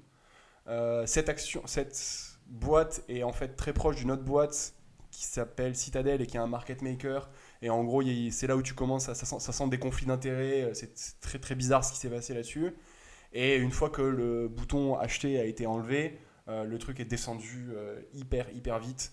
Euh, 0.69 1.07
cette 1.07 1.29
action, 1.29 1.63
cette 1.67 1.99
boîte 2.47 3.03
est 3.09 3.23
en 3.23 3.33
fait 3.33 3.57
très 3.57 3.73
proche 3.73 3.97
d'une 3.97 4.11
autre 4.11 4.23
boîte 4.25 4.75
qui 5.11 5.25
s'appelle 5.25 5.77
Citadel 5.77 6.21
et 6.23 6.27
qui 6.27 6.37
est 6.37 6.41
un 6.41 6.47
market 6.47 6.83
maker. 6.83 7.29
Et 7.65 7.71
en 7.71 7.83
gros, 7.83 8.03
c'est 8.31 8.47
là 8.47 8.57
où 8.57 8.63
tu 8.63 8.75
commences, 8.75 9.09
à, 9.09 9.15
ça, 9.15 9.25
sent, 9.27 9.41
ça 9.41 9.53
sent 9.53 9.69
des 9.69 9.79
conflits 9.79 10.07
d'intérêts. 10.07 10.63
euh, 10.65 10.75
C'est 10.75 10.93
très 11.21 11.39
très 11.39 11.55
bizarre 11.55 11.83
ce 11.85 11.93
qui 11.93 11.99
s'est 11.99 12.11
passé 12.11 12.35
là-dessus. 12.35 12.75
Et 13.33 13.57
une 13.57 13.71
fois 13.73 13.89
que 13.91 14.03
le 14.03 14.49
bouton 14.49 14.97
acheter 14.97 15.41
a 15.41 15.45
été 15.45 15.67
enlevé, 15.67 16.19
euh, 16.49 16.65
le 16.65 16.79
truc 16.79 17.01
est 17.01 17.05
descendu 17.07 17.71
euh, 17.75 18.01
hyper 18.13 18.51
hyper 18.55 18.79
vite. 18.79 19.13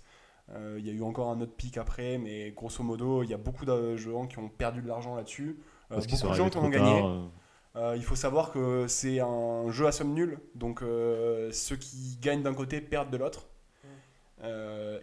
Euh, 0.49 0.75
Il 0.79 0.85
y 0.85 0.89
a 0.89 0.93
eu 0.93 1.01
encore 1.01 1.29
un 1.29 1.39
autre 1.39 1.55
pic 1.55 1.77
après, 1.77 2.17
mais 2.17 2.51
grosso 2.51 2.83
modo, 2.83 3.23
il 3.23 3.29
y 3.29 3.33
a 3.33 3.37
beaucoup 3.37 3.65
de 3.65 3.95
gens 3.95 4.27
qui 4.27 4.37
ont 4.37 4.49
perdu 4.49 4.81
de 4.81 4.87
l'argent 4.89 5.15
là-dessus. 5.15 5.57
Euh, 5.91 5.95
beaucoup 5.95 6.27
de 6.27 6.33
gens 6.33 6.49
qui 6.49 6.57
en 6.57 6.65
ont 6.65 6.69
gagné. 6.69 6.99
tard. 6.99 7.07
euh. 7.09 7.27
Euh, 7.77 7.93
il 7.95 8.03
faut 8.03 8.17
savoir 8.17 8.51
que 8.51 8.85
c'est 8.87 9.21
un 9.21 9.71
jeu 9.71 9.87
à 9.87 9.93
somme 9.93 10.13
nulle, 10.13 10.39
donc 10.55 10.81
euh, 10.83 11.49
ceux 11.53 11.77
qui 11.77 12.17
gagnent 12.21 12.43
d'un 12.43 12.53
côté 12.53 12.81
perdent 12.81 13.11
de 13.11 13.17
l'autre. 13.17 13.47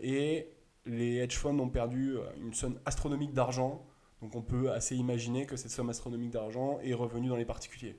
Et 0.02 0.48
les 0.88 1.18
hedge 1.18 1.36
funds 1.36 1.58
ont 1.58 1.68
perdu 1.68 2.16
euh, 2.16 2.22
une 2.42 2.54
somme 2.54 2.78
astronomique 2.84 3.32
d'argent, 3.32 3.84
donc 4.22 4.34
on 4.34 4.42
peut 4.42 4.72
assez 4.72 4.96
imaginer 4.96 5.46
que 5.46 5.56
cette 5.56 5.70
somme 5.70 5.90
astronomique 5.90 6.30
d'argent 6.30 6.78
est 6.82 6.94
revenue 6.94 7.28
dans 7.28 7.36
les 7.36 7.44
particuliers. 7.44 7.96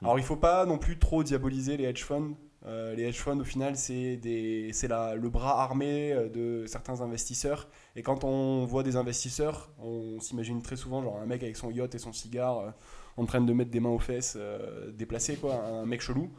Mm. 0.00 0.04
Alors 0.04 0.18
il 0.18 0.22
ne 0.22 0.26
faut 0.26 0.36
pas 0.36 0.66
non 0.66 0.78
plus 0.78 0.98
trop 0.98 1.22
diaboliser 1.22 1.76
les 1.76 1.84
hedge 1.84 2.02
funds. 2.02 2.34
Euh, 2.66 2.94
les 2.94 3.04
hedge 3.04 3.18
funds, 3.18 3.40
au 3.40 3.44
final, 3.44 3.76
c'est 3.76 4.18
le 4.24 5.28
bras 5.28 5.62
armé 5.62 6.12
euh, 6.12 6.28
de 6.28 6.66
certains 6.66 7.02
investisseurs. 7.02 7.68
Et 7.94 8.02
quand 8.02 8.24
on 8.24 8.64
voit 8.64 8.82
des 8.82 8.96
investisseurs, 8.96 9.70
on 9.78 10.18
s'imagine 10.18 10.62
très 10.62 10.76
souvent 10.76 11.02
genre 11.02 11.18
un 11.18 11.26
mec 11.26 11.42
avec 11.42 11.56
son 11.56 11.70
yacht 11.70 11.94
et 11.94 11.98
son 11.98 12.12
cigare 12.12 12.58
euh, 12.58 12.70
en 13.16 13.26
train 13.26 13.40
de 13.40 13.52
mettre 13.52 13.70
des 13.70 13.80
mains 13.80 13.90
aux 13.90 13.98
fesses 13.98 14.34
euh, 14.36 14.90
déplacé, 14.92 15.36
quoi, 15.36 15.54
un 15.54 15.86
mec 15.86 16.00
chelou. 16.00 16.30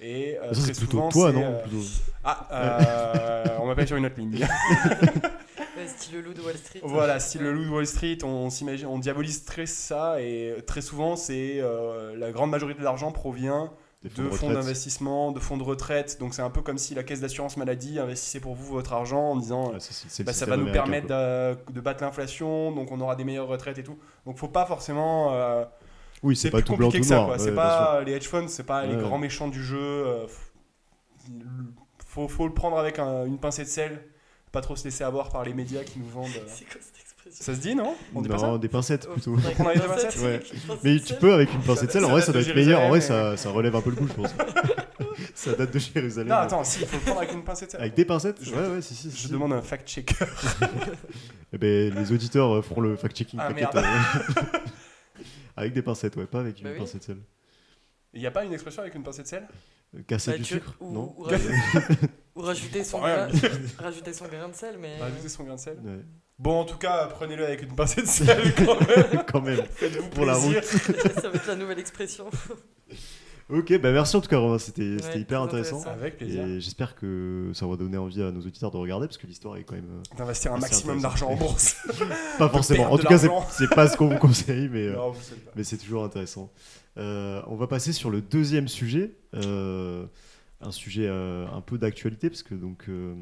Et 0.00 0.38
euh, 0.38 0.52
très 0.52 0.74
souvent, 0.74 1.08
toi, 1.08 1.32
non 1.32 1.42
euh, 1.42 1.62
Ah, 2.22 2.46
euh, 2.52 3.44
on 3.60 3.66
m'appelle 3.66 3.88
sur 3.88 3.96
une 3.96 4.06
autre 4.06 4.18
ligne. 4.18 4.46
Style 5.88 6.14
le 6.16 6.20
loup 6.22 6.34
de 6.34 6.40
Wall 6.42 6.56
Street. 6.56 6.80
Voilà, 6.82 7.18
style 7.20 7.42
le 7.42 7.52
loup 7.52 7.64
de 7.64 7.70
Wall 7.70 7.86
Street, 7.86 8.18
on, 8.24 8.50
s'imagine, 8.50 8.86
on 8.86 8.98
diabolise 8.98 9.44
très 9.44 9.66
ça 9.66 10.20
et 10.20 10.54
très 10.66 10.80
souvent, 10.82 11.16
c'est 11.16 11.58
euh, 11.60 12.14
la 12.16 12.30
grande 12.32 12.50
majorité 12.50 12.78
de 12.80 12.84
l'argent 12.84 13.10
provient 13.12 13.72
Des 14.02 14.08
de 14.10 14.22
de 14.24 14.28
fonds 14.30 14.50
d'investissement, 14.52 15.32
de 15.32 15.40
fonds 15.40 15.56
de 15.56 15.62
retraite. 15.64 16.18
Donc 16.20 16.34
c'est 16.34 16.42
un 16.42 16.50
peu 16.50 16.62
comme 16.62 16.78
si 16.78 16.94
la 16.94 17.02
caisse 17.02 17.20
d'assurance 17.20 17.56
maladie 17.56 17.98
investissait 17.98 18.40
pour 18.40 18.54
vous 18.54 18.72
votre 18.74 18.92
argent 18.92 19.30
en 19.32 19.36
disant 19.36 19.72
ça, 19.72 19.80
c'est- 19.80 20.08
c'est 20.08 20.22
le 20.22 20.26
bah, 20.26 20.32
ça 20.32 20.46
va 20.46 20.56
nous 20.56 20.70
permettre 20.70 21.06
de, 21.08 21.80
battre 21.80 22.04
l'inflation, 22.04 22.70
donc 22.72 22.92
on 22.92 23.00
aura 23.00 23.16
des 23.16 23.24
meilleures 23.24 23.48
retraites 23.48 23.78
et 23.78 23.82
tout. 23.82 23.98
Donc 24.26 24.36
faut 24.38 24.48
pas 24.48 24.66
forcément. 24.66 25.32
euh, 25.34 25.64
Oui, 26.22 26.36
c'est 26.36 26.42
c'est 26.42 26.50
pas 26.50 26.58
plus 26.58 26.64
tout 26.64 26.76
blanc, 26.76 26.86
compliqué 26.88 27.02
tout 27.04 27.08
que 27.08 27.14
ça. 27.14 27.24
quoi. 27.24 27.32
ouais, 27.34 27.38
c'est 27.38 27.54
pas 27.54 28.02
les 28.04 28.12
hedge 28.12 28.26
funds, 28.28 28.48
c'est 28.48 28.62
pas 28.66 28.84
les 28.86 28.94
Ouais, 28.96 29.02
grands 29.02 29.18
méchants 29.18 29.48
du 29.48 29.62
jeu. 29.62 29.78
euh, 29.80 30.26
faut, 32.06 32.28
faut 32.28 32.46
le 32.46 32.54
prendre 32.54 32.78
avec 32.78 32.98
un- 32.98 33.24
une 33.26 33.38
pincée 33.38 33.64
de 33.64 33.68
sel. 33.68 34.02
Pas 34.52 34.60
trop 34.60 34.76
se 34.76 34.84
laisser 34.84 35.04
avoir 35.04 35.30
par 35.30 35.44
les 35.44 35.52
médias 35.54 35.82
qui 35.84 35.98
nous 35.98 36.08
vendent. 36.08 36.28
euh. 36.36 36.44
C'est 36.46 36.64
quoi 36.64 36.80
cette 36.80 36.98
expression? 37.00 37.44
Ça 37.44 37.54
se 37.54 37.60
dit 37.60 37.74
non? 37.74 37.94
On 38.14 38.22
dit 38.22 38.28
pas 38.28 38.38
ça? 38.38 38.46
Non, 38.46 38.56
des 38.58 38.68
pincettes 38.68 39.06
Oh, 39.10 39.12
plutôt. 39.12 39.36
On 39.58 39.66
a 39.66 39.74
des 39.74 39.80
pincettes, 39.80 40.16
ouais. 40.22 40.42
Mais 40.82 40.98
tu 41.00 41.14
peux 41.14 41.34
avec 41.34 41.52
une 41.52 41.60
pincée 41.60 41.86
de 41.86 41.90
sel, 41.92 42.04
en 42.04 42.08
vrai 42.08 42.22
ça 42.22 42.32
doit 42.32 42.40
être 42.40 42.54
meilleur, 42.54 42.80
en 42.80 42.88
vrai 42.88 43.00
ça, 43.02 43.36
ça 43.36 43.50
relève 43.50 43.76
un 43.76 43.82
peu 43.82 43.90
le 43.90 43.96
goût 43.96 44.08
je 44.08 44.14
pense. 44.14 44.34
ça 45.34 45.52
date 45.54 45.72
de 45.74 45.78
Jérusalem. 45.78 46.28
Non, 46.28 46.36
attends, 46.36 46.64
si, 46.64 46.80
il 46.80 46.86
faut 46.86 46.96
le 46.96 47.02
prendre 47.02 47.18
avec 47.20 47.32
une 47.32 47.44
pincée 47.44 47.66
de 47.66 47.70
sel. 47.72 47.80
Avec 47.80 47.94
des 47.94 48.04
pincettes 48.06 48.38
Je- 48.42 48.54
Ouais, 48.54 48.68
ouais, 48.68 48.80
si, 48.82 48.94
si. 48.94 49.10
Je 49.10 49.16
si. 49.16 49.28
demande 49.28 49.52
un 49.52 49.62
fact-checker. 49.62 50.14
Eh 51.52 51.56
ben, 51.58 51.94
les 51.94 52.12
auditeurs 52.12 52.56
euh, 52.56 52.62
feront 52.62 52.82
le 52.82 52.94
fact-checking, 52.96 53.38
Ah, 53.42 53.50
merde. 53.50 53.82
avec 55.56 55.72
des 55.72 55.82
pincettes, 55.82 56.16
ouais, 56.16 56.26
pas 56.26 56.40
avec 56.40 56.58
une 56.58 56.64
Bah 56.64 56.70
oui. 56.74 56.78
pincée 56.80 56.98
de 56.98 57.02
sel. 57.04 57.18
Il 58.14 58.20
n'y 58.20 58.26
a 58.26 58.30
pas 58.30 58.44
une 58.44 58.52
expression 58.52 58.82
avec 58.82 58.94
une 58.94 59.02
pincée 59.02 59.22
de 59.22 59.28
sel 59.28 59.46
Euh, 59.96 60.02
Casser 60.06 60.32
Bah, 60.32 60.36
du 60.38 60.44
sucre 60.44 60.74
Non 60.80 61.14
ou 62.38 62.42
rajouter, 62.42 62.80
ou 62.80 62.82
rajouter 62.82 62.84
son 62.84 62.98
grain, 63.00 63.28
rajouter 63.78 64.12
son 64.12 64.26
grain 64.26 64.48
de 64.48 64.54
sel, 64.54 64.76
mais 64.80 64.98
Rajouter 64.98 65.28
son 65.28 65.44
grain 65.44 65.54
de 65.56 65.60
sel. 65.60 65.76
Ouais. 65.84 66.00
Bon, 66.38 66.60
en 66.60 66.64
tout 66.64 66.78
cas, 66.78 67.06
prenez-le 67.06 67.44
avec 67.44 67.62
une 67.62 67.74
pincée 67.74 68.02
de 68.02 68.06
sel 68.06 68.54
quand 68.56 68.80
même. 68.80 69.22
Quand 69.32 69.40
même. 69.40 69.62
Faites-vous 69.74 70.08
Pour 70.10 70.24
la 70.24 70.34
plaisir. 70.34 70.62
ça 70.64 71.28
va 71.28 71.34
être 71.34 71.46
la 71.48 71.56
nouvelle 71.56 71.78
expression. 71.80 72.26
Ok, 73.50 73.72
bah 73.80 73.92
merci 73.92 74.14
en 74.14 74.20
tout 74.20 74.28
cas 74.28 74.36
Romain, 74.36 74.58
c'était 74.58 74.96
c'était 75.00 75.14
Ouais, 75.14 75.20
hyper 75.20 75.40
intéressant. 75.40 75.78
intéressant. 75.80 75.98
Avec 75.98 76.18
plaisir. 76.18 76.44
Et 76.44 76.60
j'espère 76.60 76.94
que 76.94 77.50
ça 77.54 77.66
va 77.66 77.76
donner 77.76 77.96
envie 77.96 78.22
à 78.22 78.30
nos 78.30 78.42
auditeurs 78.42 78.70
de 78.70 78.76
regarder 78.76 79.06
parce 79.06 79.16
que 79.16 79.26
l'histoire 79.26 79.56
est 79.56 79.64
quand 79.64 79.74
même 79.74 79.88
euh, 79.90 80.16
D'investir 80.18 80.52
un 80.52 80.58
maximum 80.58 81.00
d'argent 81.00 81.28
en 81.30 81.34
bourse. 81.36 81.76
pas 82.38 82.50
forcément. 82.50 82.92
En 82.92 82.98
tout 82.98 83.06
cas, 83.06 83.16
c'est- 83.16 83.74
pas 83.74 83.88
ce 83.88 83.96
qu'on 83.96 84.08
vous 84.08 84.18
conseille, 84.18 84.68
mais, 84.70 84.88
euh, 84.88 84.96
Non, 84.96 85.14
mais 85.56 85.64
c'est 85.64 85.78
toujours 85.78 86.04
intéressant. 86.04 86.52
Euh, 86.98 87.40
on 87.46 87.56
va 87.56 87.66
passer 87.66 87.94
sur 87.94 88.10
le 88.10 88.20
deuxième 88.20 88.68
sujet, 88.68 89.12
euh, 89.34 90.04
un 90.60 90.72
sujet 90.72 91.06
euh, 91.06 91.46
un 91.52 91.60
peu 91.60 91.78
d'actualité 91.78 92.28
parce 92.30 92.42
que 92.42 92.54
donc 92.54 92.86
euh, 92.88 93.14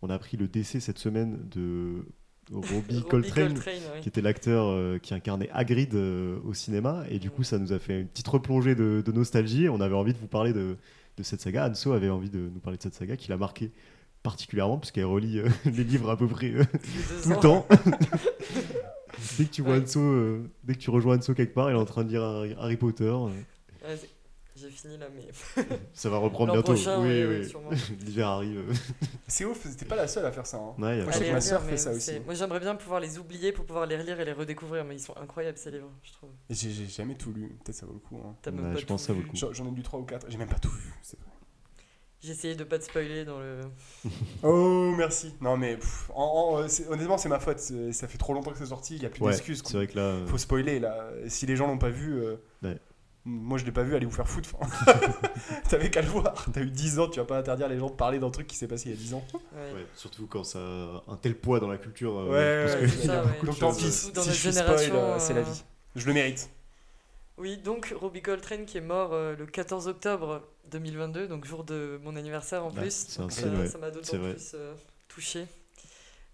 on 0.00 0.08
a 0.10 0.14
appris 0.14 0.36
le 0.36 0.48
décès 0.48 0.80
cette 0.80 0.98
semaine 0.98 1.38
de 1.50 2.04
Robbie 2.50 2.74
Robbie 2.74 3.02
Coltrane, 3.02 3.58
qui 4.00 4.08
était 4.08 4.20
l'acteur 4.20 4.66
euh, 4.66 4.98
qui 4.98 5.14
incarnait 5.14 5.48
Hagrid 5.52 5.94
euh, 5.94 6.38
au 6.44 6.54
cinéma. 6.54 7.04
Et 7.08 7.18
du 7.18 7.30
coup, 7.30 7.42
ça 7.44 7.58
nous 7.58 7.72
a 7.72 7.78
fait 7.78 8.00
une 8.00 8.08
petite 8.08 8.28
replongée 8.28 8.74
de, 8.74 9.02
de 9.04 9.12
nostalgie. 9.12 9.68
On 9.68 9.80
avait 9.80 9.94
envie 9.94 10.12
de 10.12 10.18
vous 10.18 10.26
parler 10.26 10.52
de, 10.52 10.76
de 11.16 11.22
cette 11.22 11.40
saga. 11.40 11.68
Anso 11.68 11.92
avait 11.92 12.10
envie 12.10 12.30
de 12.30 12.50
nous 12.52 12.60
parler 12.60 12.78
de 12.78 12.82
cette 12.82 12.94
saga 12.94 13.16
qui 13.16 13.28
l'a 13.30 13.36
marqué 13.36 13.70
particulièrement, 14.22 14.78
puisqu'elle 14.78 15.04
relie 15.04 15.38
euh, 15.38 15.48
les 15.64 15.84
livres 15.84 16.10
à 16.10 16.16
peu 16.16 16.26
près 16.26 16.52
tout 17.22 17.30
le 17.30 17.40
temps. 17.40 17.66
dès 19.38 19.44
que 19.44 19.50
tu 19.50 19.62
vois 19.62 19.74
Ouais. 19.74 19.82
Anso, 19.82 20.38
dès 20.64 20.74
que 20.74 20.78
tu 20.80 20.90
rejoins 20.90 21.18
Anso 21.18 21.34
quelque 21.34 21.54
part, 21.54 21.70
il 21.70 21.74
est 21.74 21.78
en 21.78 21.84
train 21.84 22.04
de 22.04 22.10
lire 22.10 22.22
Harry, 22.58 22.76
Potter. 22.76 23.10
Ouais, 23.10 23.98
J'ai 24.62 24.70
fini 24.70 24.96
là, 24.98 25.06
mais 25.14 25.26
ça 25.92 26.08
va 26.10 26.18
reprendre 26.18 26.52
bientôt. 26.52 26.72
prochain, 26.74 27.00
oui, 27.02 27.24
oui. 27.24 27.48
sûrement. 27.48 27.70
L'hiver 28.00 28.28
arrive. 28.28 28.58
euh. 28.70 28.72
C'est 29.28 29.44
ouf, 29.44 29.60
c'était 29.62 29.84
pas 29.86 29.96
la 29.96 30.06
seule 30.06 30.24
à 30.26 30.32
faire 30.32 30.46
ça. 30.46 30.58
hein. 30.58 30.74
Ouais, 30.78 30.96
il 30.96 30.98
y 30.98 31.02
a 31.02 31.04
Moi, 31.04 31.32
ma 31.32 31.40
sœur 31.40 31.62
fait 31.62 31.76
ça 31.76 31.90
aussi. 31.92 32.12
j'aimerais 32.30 32.60
bien 32.60 32.74
pouvoir 32.76 33.00
les 33.00 33.18
oublier 33.18 33.52
pour 33.52 33.64
pouvoir 33.64 33.86
les 33.86 33.96
relire 33.96 34.20
et 34.20 34.24
les 34.24 34.32
redécouvrir, 34.32 34.84
mais 34.84 34.94
ils 34.96 35.00
sont 35.00 35.16
incroyables 35.16 35.58
ces 35.58 35.70
livres, 35.70 35.90
je 36.02 36.12
trouve. 36.12 36.30
J'ai 36.50 36.70
jamais 36.86 37.14
tout 37.16 37.32
lu. 37.32 37.56
Peut-être 37.64 37.76
ça 37.76 37.86
vaut 37.86 37.94
le 37.94 37.98
coup. 37.98 38.20
hein. 38.24 38.36
Même 38.52 38.72
pas 38.74 38.80
je 38.80 38.86
pense 38.86 39.02
tout 39.02 39.06
que 39.06 39.06
ça 39.06 39.12
vaut 39.14 39.20
le 39.22 39.28
coup. 39.28 39.54
J'en 39.54 39.66
ai 39.72 39.74
lu 39.74 39.82
3 39.82 40.00
ou 40.00 40.04
4. 40.04 40.26
J'ai 40.30 40.38
même 40.38 40.48
pas 40.48 40.58
tout 40.58 40.70
vu. 40.70 40.92
c'est 41.02 41.18
vrai. 41.18 41.28
J'ai 42.24 42.30
essayé 42.30 42.54
de 42.54 42.62
pas 42.62 42.78
te 42.78 42.84
spoiler 42.84 43.24
dans 43.24 43.40
le. 43.40 43.62
Oh, 44.44 44.94
merci. 44.96 45.34
Non, 45.40 45.56
mais 45.56 45.76
pff, 45.76 46.08
en- 46.14 46.22
en, 46.54 46.58
euh, 46.60 46.68
c'est- 46.68 46.86
honnêtement, 46.86 47.18
c'est 47.18 47.28
ma 47.28 47.40
faute. 47.40 47.58
C'est- 47.58 47.92
Ça 47.92 48.06
fait 48.06 48.16
trop 48.18 48.32
longtemps 48.32 48.52
que 48.52 48.58
c'est 48.58 48.66
sorti. 48.66 48.94
Il 48.94 49.02
y 49.02 49.06
a 49.06 49.08
plus 49.10 49.22
Ouais, 49.24 49.32
d'excuses. 49.32 49.58
c'est 49.58 49.72
quoi. 49.72 49.80
vrai 49.80 49.86
que 49.88 49.96
là. 49.96 50.02
euh, 50.02 50.26
Faut 50.28 50.38
spoiler 50.38 50.78
là. 50.78 51.08
Si 51.26 51.46
les 51.46 51.56
gens 51.56 51.66
l'ont 51.66 51.78
pas 51.78 51.88
vu. 51.90 52.12
euh, 52.22 52.36
Ouais. 52.62 52.78
Moi 53.24 53.56
je 53.58 53.64
l'ai 53.64 53.70
pas 53.72 53.82
vu, 53.84 53.94
allez 53.94 54.04
vous 54.06 54.10
faire 54.12 54.28
foutre. 54.28 54.50
T'avais 55.70 55.90
qu'à 55.90 56.02
le 56.02 56.08
voir. 56.08 56.46
T'as 56.52 56.60
eu 56.60 56.70
10 56.70 56.98
ans, 56.98 57.08
tu 57.08 57.20
vas 57.20 57.24
pas 57.26 57.38
interdire 57.38 57.68
les 57.68 57.78
gens 57.78 57.88
de 57.88 57.94
parler 57.94 58.18
d'un 58.18 58.30
truc 58.30 58.46
qui 58.48 58.56
s'est 58.56 58.66
passé 58.66 58.88
il 58.88 58.92
y 58.92 58.94
a 58.94 58.98
10 58.98 59.14
ans. 59.14 59.24
Ouais. 59.32 59.40
ouais, 59.74 59.86
surtout 59.96 60.26
quand 60.26 60.42
ça 60.42 60.58
a 60.58 61.02
un 61.08 61.16
tel 61.16 61.36
poids 61.36 61.60
dans 61.60 61.68
la 61.68 61.78
culture. 61.78 62.18
euh, 62.18 62.30
Ouais, 62.66 62.66
parce 62.80 62.92
que 62.92 62.98
il 63.04 63.06
y 63.06 63.10
a 63.10 63.22
beaucoup 63.22 63.46
Donc 63.46 63.58
tant 63.60 63.72
choses, 63.72 64.10
pis, 64.10 64.18
euh, 64.18 64.22
si 64.22 64.30
je 64.30 64.34
suis 64.34 64.52
spoil, 64.52 64.66
génération, 64.78 64.94
euh, 64.96 65.18
c'est 65.20 65.34
la 65.34 65.42
vie. 65.42 65.62
Je 65.94 66.06
le 66.06 66.14
mérite. 66.14 66.50
Oui, 67.38 67.56
donc 67.58 67.94
Robbie 67.96 68.22
Coltrane 68.22 68.66
qui 68.66 68.78
est 68.78 68.82
mort 68.82 69.12
euh, 69.12 69.36
le 69.36 69.46
14 69.46 69.86
octobre 69.86 70.42
2022, 70.72 71.28
donc 71.28 71.44
jour 71.44 71.62
de 71.64 72.00
mon 72.02 72.16
anniversaire 72.16 72.64
en 72.64 72.70
Bah, 72.70 72.82
plus. 72.82 73.18
Donc 73.18 73.30
signe, 73.32 73.44
ça 73.52 73.58
ouais. 73.60 73.68
ça 73.68 73.78
m'a 73.78 73.90
d'autant 73.90 74.18
plus 74.18 74.52
euh, 74.54 74.74
touché. 75.08 75.46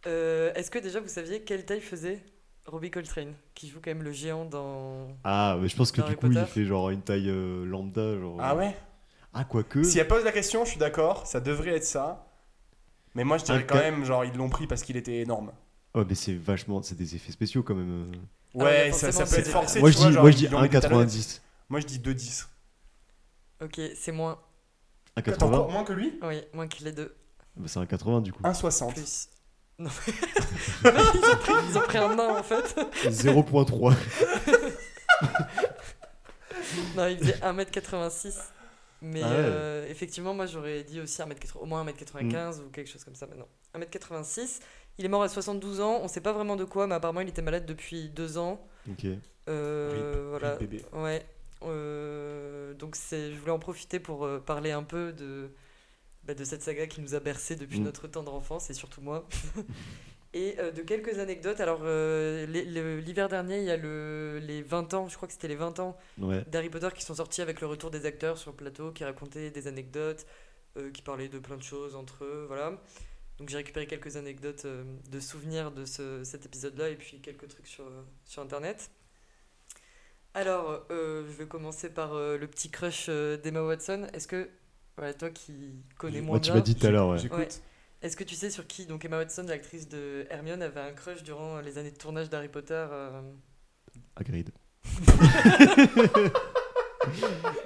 Euh, 0.06 0.52
Est-ce 0.54 0.70
que 0.70 0.78
déjà 0.78 1.00
vous 1.00 1.08
saviez 1.08 1.42
quelle 1.42 1.64
taille 1.66 1.80
faisait 1.80 2.22
Robbie 2.68 2.90
Coltrane, 2.90 3.34
qui 3.54 3.68
joue 3.68 3.80
quand 3.82 3.90
même 3.90 4.02
le 4.02 4.12
géant 4.12 4.44
dans. 4.44 5.08
Ah, 5.24 5.56
mais 5.60 5.68
je 5.68 5.76
pense 5.76 5.90
que 5.90 6.02
du 6.02 6.16
coup, 6.16 6.30
il 6.30 6.44
fait 6.46 6.64
genre 6.64 6.90
une 6.90 7.00
taille 7.02 7.28
euh, 7.30 7.64
lambda. 7.64 8.18
Genre... 8.18 8.36
Ah 8.40 8.54
ouais? 8.54 8.76
Ah, 9.32 9.44
quoique. 9.44 9.82
Si 9.82 9.98
elle 9.98 10.06
pose 10.08 10.24
la 10.24 10.32
question, 10.32 10.64
je 10.64 10.70
suis 10.70 10.78
d'accord, 10.78 11.26
ça 11.26 11.40
devrait 11.40 11.76
être 11.76 11.84
ça. 11.84 12.26
Mais 13.14 13.24
moi 13.24 13.38
je 13.38 13.44
dirais 13.44 13.58
Un 13.60 13.62
quand 13.62 13.76
même, 13.76 14.04
genre 14.04 14.24
ils 14.24 14.34
l'ont 14.34 14.48
pris 14.50 14.66
parce 14.66 14.82
qu'il 14.82 14.96
était 14.96 15.16
énorme. 15.20 15.50
Ouais, 15.94 16.04
mais 16.06 16.14
c'est 16.14 16.34
vachement. 16.34 16.82
C'est 16.82 16.94
des 16.96 17.16
effets 17.16 17.32
spéciaux 17.32 17.62
quand 17.62 17.74
même. 17.74 18.12
euh. 18.12 18.16
Ah 18.60 18.64
ouais, 18.64 18.92
ça, 18.92 19.08
peut 19.08 19.26
c'est 19.26 19.40
être 19.40 19.48
forcé. 19.48 19.80
Moi, 19.80 19.90
tu 19.90 19.96
je 19.96 20.00
vois, 20.00 20.08
dis, 20.08 20.14
genre, 20.14 20.22
moi, 20.22 20.30
je 20.30 20.36
dis 20.36 20.44
ils 20.44 20.50
l'ont 20.50 20.62
mis 20.62 20.68
des 20.68 20.80
talonnettes. 20.80 21.08
1,90. 21.10 21.40
Moi 21.70 21.80
je 21.80 21.86
dis 21.86 21.98
2,10. 21.98 22.46
Ok, 23.62 23.80
c'est 23.96 24.12
moins. 24.12 24.38
1,80 25.16 25.44
Encore 25.44 25.70
moins 25.70 25.84
que 25.84 25.92
lui? 25.92 26.18
Oui, 26.22 26.42
moins 26.52 26.68
que 26.68 26.82
les 26.84 26.92
deux. 26.92 27.14
Bah, 27.56 27.66
C'est 27.66 27.80
1,80 27.80 28.22
du 28.22 28.32
coup. 28.32 28.42
1,60. 28.42 28.92
Plus. 28.94 29.28
Non. 29.78 29.90
ils, 30.84 30.88
ont 30.88 31.36
pris, 31.36 31.52
ils 31.70 31.78
ont 31.78 31.80
pris 31.82 31.98
un 31.98 32.14
nain 32.16 32.36
en 32.38 32.42
fait. 32.42 32.76
0,3. 33.06 33.94
Non, 36.96 37.06
il 37.06 37.18
faisait 37.18 37.32
1m86. 37.38 38.34
Mais 39.00 39.22
Ah 39.22 39.28
ouais. 39.28 39.34
euh, 39.36 39.86
effectivement, 39.88 40.34
moi 40.34 40.46
j'aurais 40.46 40.82
dit 40.82 41.00
aussi 41.00 41.20
1m80, 41.22 41.58
au 41.60 41.66
moins 41.66 41.84
1m95 41.84 42.60
ou 42.62 42.70
quelque 42.70 42.90
chose 42.90 43.04
comme 43.04 43.14
ça 43.14 43.26
maintenant. 43.26 43.48
1m86. 43.74 44.58
Il 44.98 45.04
est 45.04 45.08
mort 45.08 45.22
à 45.22 45.28
72 45.28 45.80
ans. 45.80 46.00
On 46.02 46.08
sait 46.08 46.20
pas 46.20 46.32
vraiment 46.32 46.56
de 46.56 46.64
quoi, 46.64 46.86
mais 46.86 46.96
apparemment 46.96 47.20
il 47.20 47.28
était 47.28 47.42
malade 47.42 47.64
depuis 47.64 48.08
deux 48.10 48.36
ans. 48.38 48.60
Ok. 48.90 49.06
Euh, 49.48 49.90
Rip, 49.92 50.28
voilà. 50.30 50.56
rip 50.56 50.68
bébé. 50.68 50.84
Ouais. 50.92 51.24
Euh, 51.62 52.74
donc 52.74 52.96
c'est, 52.96 53.32
je 53.32 53.38
voulais 53.38 53.52
en 53.52 53.58
profiter 53.58 53.98
pour 54.00 54.24
euh, 54.26 54.38
parler 54.44 54.72
un 54.72 54.82
peu 54.82 55.12
de, 55.12 55.50
bah, 56.28 56.34
de 56.34 56.44
cette 56.44 56.62
saga 56.62 56.86
qui 56.86 57.00
nous 57.00 57.14
a 57.16 57.20
bercé 57.20 57.56
depuis 57.56 57.80
Mm. 57.80 57.84
notre 57.84 58.06
tendre 58.06 58.32
enfance 58.34 58.70
et 58.70 58.74
surtout 58.74 59.00
moi. 59.00 59.26
et 60.34 60.56
euh, 60.60 60.70
de 60.70 60.82
quelques 60.82 61.18
anecdotes. 61.18 61.58
Alors 61.60 61.80
euh, 61.82 62.44
l'hiver 63.00 63.28
dernier, 63.28 63.58
il 63.58 63.64
y 63.64 63.70
a 63.70 63.76
le, 63.78 64.38
les 64.40 64.62
20 64.62 64.92
ans, 64.94 65.08
je 65.08 65.16
crois 65.16 65.26
que 65.26 65.32
c'était 65.34 65.48
les 65.48 65.56
20 65.56 65.80
ans 65.80 65.96
Ouais. 66.18 66.44
d'Harry 66.48 66.68
Potter 66.70 66.88
qui 66.94 67.02
sont 67.02 67.14
sortis 67.14 67.40
avec 67.42 67.60
le 67.60 67.66
retour 67.66 67.90
des 67.90 68.04
acteurs 68.06 68.36
sur 68.38 68.50
le 68.52 68.56
plateau, 68.56 68.92
qui 68.92 69.02
racontaient 69.04 69.50
des 69.50 69.66
anecdotes. 69.66 70.26
euh, 70.76 70.90
qui 70.92 71.00
parlait 71.02 71.28
de 71.28 71.38
plein 71.40 71.56
de 71.56 71.62
choses 71.62 71.96
entre 71.96 72.24
eux, 72.24 72.44
voilà. 72.46 72.80
Donc 73.38 73.48
j'ai 73.48 73.56
récupéré 73.56 73.86
quelques 73.86 74.16
anecdotes 74.16 74.66
de 74.66 75.18
souvenirs 75.20 75.72
de 75.72 75.84
ce- 75.86 76.22
cet 76.24 76.44
épisode-là 76.44 76.90
et 76.90 76.96
puis 76.96 77.20
quelques 77.20 77.48
trucs 77.48 77.66
sur, 77.66 77.84
sur 78.26 78.42
Internet. 78.42 78.90
Alors, 80.34 80.84
je 80.90 81.32
vais 81.38 81.46
commencer 81.46 81.88
par 81.88 82.12
le 82.14 82.46
petit 82.46 82.70
crush 82.70 83.08
d'Emma 83.08 83.62
Watson. 83.62 84.06
Est-ce 84.12 84.28
que, 84.28 84.48
voilà, 84.98 85.14
toi 85.14 85.30
qui 85.30 85.52
connais 85.96 86.20
moins 86.20 86.32
Moi, 86.32 86.40
tu 86.40 86.50
bien, 86.50 86.54
m'as 86.56 86.60
dit 86.60 86.74
tout 86.74 86.86
à 86.86 86.90
l'heure, 86.90 87.08
ouais. 87.08 87.18
J'écoute. 87.18 87.38
Ouais. 87.38 87.48
est-ce 88.02 88.16
que 88.16 88.24
tu 88.24 88.34
sais 88.34 88.50
sur 88.50 88.66
qui 88.66 88.84
donc 88.86 89.04
Emma 89.04 89.16
Watson, 89.18 89.44
l'actrice 89.48 89.88
de 89.88 90.26
Hermione, 90.30 90.62
avait 90.62 90.80
un 90.80 90.92
crush 90.92 91.22
durant 91.22 91.60
les 91.60 91.78
années 91.78 91.90
de 91.92 91.96
tournage 91.96 92.28
d'Harry 92.28 92.48
Potter 92.48 92.74
euh, 92.90 93.20
Agreed. 94.16 94.50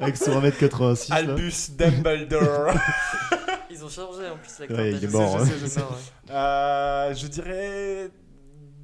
Avec 0.00 0.16
son 0.16 0.40
1m86 0.40 1.10
là. 1.10 1.16
Albus 1.16 1.70
Dumbledore. 1.76 2.74
Ils 3.70 3.84
ont 3.84 3.88
changé 3.88 4.28
en 4.28 4.36
plus 4.36 4.58
l'acteur. 4.60 4.78
Ouais, 4.78 4.92
il 4.92 5.02
est 5.04 5.08
mort, 5.08 5.38
Je 5.38 5.42
hein. 5.42 5.46
sais, 5.46 5.58
je 5.58 5.66
sais. 5.66 5.80
ouais. 5.80 6.30
Euh, 6.30 7.14
je 7.14 7.26
dirais 7.26 8.10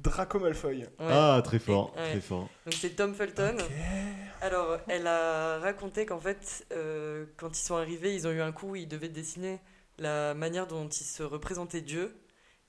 Draco 0.01 0.39
Malfoy. 0.39 0.77
Ouais. 0.79 0.87
Ah, 0.99 1.41
très 1.45 1.59
fort, 1.59 1.93
Ouais. 1.95 2.11
très 2.11 2.21
fort. 2.21 2.49
Donc 2.65 2.73
c'est 2.73 2.89
Tom 2.95 3.13
Felton. 3.13 3.57
Alors, 4.41 4.77
elle 4.87 5.07
a 5.07 5.59
raconté 5.59 6.05
qu'en 6.05 6.19
fait, 6.19 6.65
euh, 6.71 7.25
quand 7.37 7.57
ils 7.57 7.61
sont 7.63 7.75
arrivés, 7.75 8.15
ils 8.15 8.27
ont 8.27 8.31
eu 8.31 8.41
un 8.41 8.51
coup 8.51 8.69
où 8.71 8.75
ils 8.75 8.87
devaient 8.87 9.09
dessiner 9.09 9.59
la 9.97 10.33
manière 10.33 10.65
dont 10.67 10.87
ils 10.87 11.03
se 11.03 11.23
représentaient 11.23 11.81
Dieu. 11.81 12.15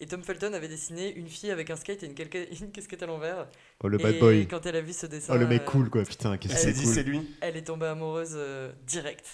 Et 0.02 0.06
Tom 0.06 0.22
Felton 0.24 0.52
avait 0.54 0.66
dessiné 0.68 1.14
une 1.14 1.28
fille 1.28 1.50
avec 1.50 1.68
un 1.70 1.76
skate 1.76 2.02
et 2.02 2.06
une, 2.06 2.14
calca- 2.14 2.48
une 2.62 2.72
casquette 2.72 3.02
à 3.02 3.06
l'envers. 3.06 3.46
Oh, 3.84 3.88
le 3.88 4.00
et 4.00 4.02
bad 4.02 4.18
boy. 4.18 4.46
quand 4.48 4.64
elle 4.66 4.76
a 4.76 4.80
vu 4.80 4.92
ce 4.92 5.06
dessin, 5.06 5.34
Oh, 5.34 5.38
le 5.38 5.46
mec 5.46 5.62
euh, 5.62 5.64
cool, 5.66 5.90
quoi. 5.90 6.02
Putain, 6.02 6.38
qu'est-ce 6.38 6.54
que 6.54 6.58
s'est 6.60 6.72
c'est 6.72 6.80
dit, 6.80 6.86
c'est 6.86 7.04
cool. 7.04 7.12
lui. 7.12 7.36
elle 7.40 7.56
est 7.56 7.62
tombée 7.64 7.86
amoureuse 7.86 8.32
euh, 8.34 8.72
direct. 8.86 9.26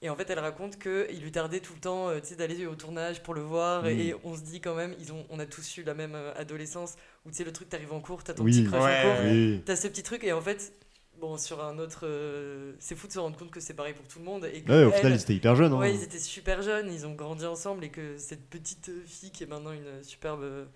Et 0.00 0.08
en 0.10 0.16
fait, 0.16 0.30
elle 0.30 0.38
raconte 0.38 0.78
qu'il 0.78 1.20
lui 1.20 1.30
tardait 1.32 1.58
tout 1.60 1.74
le 1.74 1.80
temps 1.80 2.08
euh, 2.08 2.20
tu 2.20 2.28
sais, 2.28 2.36
d'aller 2.36 2.66
au 2.66 2.74
tournage 2.76 3.22
pour 3.22 3.34
le 3.34 3.40
voir. 3.42 3.86
Et 3.86 4.14
on 4.24 4.34
se 4.36 4.40
dit 4.42 4.60
quand 4.60 4.74
même, 4.74 4.94
ils 4.98 5.12
ont, 5.12 5.26
on 5.28 5.38
a 5.40 5.46
tous 5.46 5.76
eu 5.76 5.82
la 5.82 5.92
même 5.94 6.14
euh, 6.14 6.32
adolescence 6.36 6.94
où 7.26 7.30
tu 7.30 7.36
sais, 7.36 7.44
le 7.44 7.52
truc, 7.52 7.68
t'arrives 7.68 7.92
en 7.92 8.00
cours, 8.00 8.24
t'as 8.24 8.32
ton 8.34 8.44
Oui. 8.44 8.52
petit 8.52 8.64
crush 8.64 8.82
Ouais. 8.82 9.02
en 9.04 9.14
cours. 9.16 9.24
Oui. 9.30 9.62
T'as 9.66 9.76
ce 9.76 9.88
petit 9.88 10.02
truc 10.02 10.24
et 10.24 10.32
en 10.32 10.40
fait, 10.40 10.72
bon, 11.18 11.36
sur 11.36 11.62
un 11.62 11.78
autre. 11.78 12.00
euh, 12.04 12.72
c'est 12.78 12.94
fou 12.96 13.06
de 13.06 13.12
se 13.12 13.18
rendre 13.18 13.36
compte 13.38 13.50
que 13.50 13.60
c'est 13.60 13.74
pareil 13.74 13.94
pour 13.94 14.06
tout 14.08 14.18
le 14.18 14.24
monde. 14.24 14.44
Et 14.52 14.62
que 14.62 14.70
Ouais, 14.70 14.84
au 14.84 14.90
final, 14.90 15.12
ils 15.12 15.20
étaient 15.20 15.34
hyper 15.34 15.54
jeunes. 15.56 15.72
hein. 15.72 15.78
ouais, 15.78 15.94
ils 15.94 16.02
étaient 16.02 16.18
super 16.18 16.62
jeunes, 16.62 16.92
ils 16.92 17.06
ont 17.06 17.14
grandi 17.14 17.44
ensemble 17.46 17.84
et 17.84 17.90
que 17.90 18.16
cette 18.18 18.48
petite 18.48 18.90
fille 19.06 19.30
qui 19.30 19.44
est 19.44 19.46
maintenant 19.46 19.72
une 19.72 20.02
superbe 20.02 20.66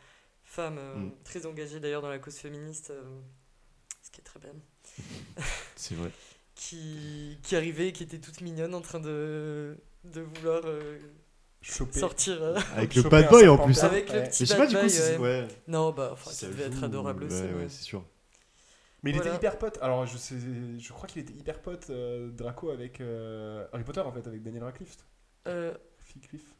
femme, 0.45 0.77
euh, 0.79 0.95
Mm. 0.97 1.13
très 1.25 1.47
engagée 1.47 1.81
d'ailleurs 1.81 2.03
dans 2.03 2.11
la 2.11 2.19
cause 2.19 2.37
féministe, 2.37 2.91
euh, 2.91 3.03
ce 4.03 4.11
qui 4.11 4.21
est 4.21 4.25
très 4.25 4.41
bien, 4.41 4.53
C'est 5.77 5.95
vrai. 5.95 6.11
qui, 6.55 7.39
qui 7.43 7.57
arrivait, 7.57 7.93
qui 7.93 8.03
était 8.03 8.19
toute 8.19 8.41
mignonne 8.43 8.75
en 8.75 8.81
train 8.83 9.01
de, 9.01 9.77
de 10.05 10.21
vouloir 10.21 10.61
euh, 10.67 10.99
Choper. 11.63 11.99
sortir 12.01 12.43
euh, 12.43 12.59
Avec 12.77 12.95
le 12.97 13.03
bad 13.03 13.31
boy 13.31 13.49
en 13.49 13.57
plus. 13.57 13.83
hein. 13.83 13.87
avec 13.87 14.13
le 14.13 14.19
Ouais. 14.19 14.29
petit 14.29 14.43
Mais 14.43 14.47
je 14.47 14.53
sais 14.53 14.59
pas 14.59 14.67
du 14.67 14.75
coup 14.77 14.83
ouais. 14.83 14.89
c'est. 14.89 15.17
Ouais. 15.19 15.49
Non, 15.69 15.93
bah, 15.93 16.11
enfin, 16.13 16.31
ça 16.31 16.49
devait 16.49 16.65
être 16.65 16.83
adorable 16.85 17.25
aussi. 17.25 17.37
Ouais, 17.37 17.43
ouais. 17.53 17.55
ouais, 17.63 17.69
c'est 17.69 17.85
sûr. 17.85 18.05
Mais 19.03 19.11
il 19.11 19.17
Voilà. 19.17 19.31
était 19.31 19.38
hyper 19.38 19.59
pote. 19.59 19.79
Alors, 19.83 20.07
je, 20.07 20.17
sais, 20.17 20.37
je 20.79 20.93
crois 20.93 21.09
qu'il 21.09 21.23
était 21.23 21.33
hyper 21.33 21.61
pote, 21.61 21.87
euh, 21.91 22.31
Draco, 22.31 22.71
avec 22.71 23.01
euh, 23.01 23.67
Harry 23.73 23.83
Potter, 23.83 24.01
en 24.01 24.12
fait, 24.12 24.27
avec 24.27 24.43
Daniel 24.43 24.62
Radcliffe. 24.65 24.97
Euh, 25.49 25.75
Cliff. 26.29 26.55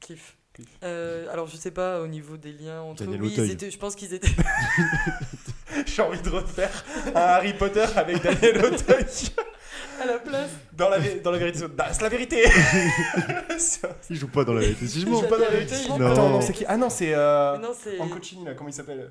Cliff. 0.00 0.36
Cliff. 0.52 0.68
Euh, 0.84 1.26
alors 1.32 1.48
je 1.48 1.56
sais 1.56 1.72
pas 1.72 2.00
au 2.00 2.06
niveau 2.06 2.36
des 2.36 2.52
liens 2.52 2.80
entre 2.82 3.02
eux. 3.02 3.06
Daniel 3.06 3.22
Oui, 3.22 3.30
ils 3.32 3.40
Auteuil. 3.40 3.50
étaient, 3.52 3.70
je 3.70 3.78
pense 3.78 3.96
qu'ils 3.96 4.14
étaient. 4.14 4.28
J'ai 5.86 6.02
envie 6.02 6.20
de 6.22 6.30
refaire 6.30 6.84
un 7.08 7.20
Harry 7.20 7.54
Potter 7.54 7.84
avec 7.96 8.22
Daniel 8.22 8.64
Auteuil. 8.64 9.04
à 10.00 10.06
la 10.06 10.18
place. 10.18 10.50
Dans 10.72 10.88
la, 10.88 10.98
dans 11.22 11.30
la 11.32 11.38
vérité. 11.38 11.58
C'est 11.92 12.02
la 12.02 12.08
vérité 12.08 12.44
Il 14.10 14.16
joue 14.16 14.28
pas 14.28 14.44
dans 14.44 14.54
la 14.54 14.60
vérité. 14.60 14.86
Si 14.86 15.00
je 15.00 15.06
joue 15.06 15.22
pas 15.22 15.38
dans 15.38 15.44
la 15.44 15.50
vérité. 15.50 15.74
Non. 15.88 16.12
Attends, 16.12 16.30
non, 16.30 16.40
c'est 16.40 16.52
qui? 16.52 16.64
Ah 16.68 16.76
non, 16.76 16.90
c'est. 16.90 17.14
Euh... 17.14 17.58
Non, 17.58 17.72
c'est. 17.76 17.96
Là, 18.44 18.54
comment 18.54 18.68
il 18.70 18.72
s'appelle? 18.72 19.10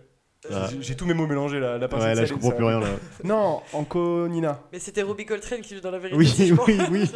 Ah. 0.51 0.67
J'ai- 0.71 0.81
J'ai 0.81 0.95
tous 0.95 1.05
mes 1.05 1.13
mots 1.13 1.27
mélangés 1.27 1.59
là. 1.59 1.77
La 1.77 1.87
Ouais, 1.87 2.15
là, 2.15 2.25
je 2.25 2.33
comprends 2.33 2.51
plus 2.51 2.65
rien 2.65 2.79
là. 2.79 2.87
Non, 3.23 3.61
Anconina. 3.73 4.61
Mais 4.71 4.79
c'était 4.79 5.01
Robbie 5.01 5.25
Coltrane 5.25 5.61
qui 5.61 5.75
joue 5.75 5.81
dans 5.81 5.91
la 5.91 5.99
vérité. 5.99 6.17
Oui, 6.17 6.27
si 6.27 6.51
oui, 6.51 6.77
oui. 6.91 7.05
Je 7.05 7.09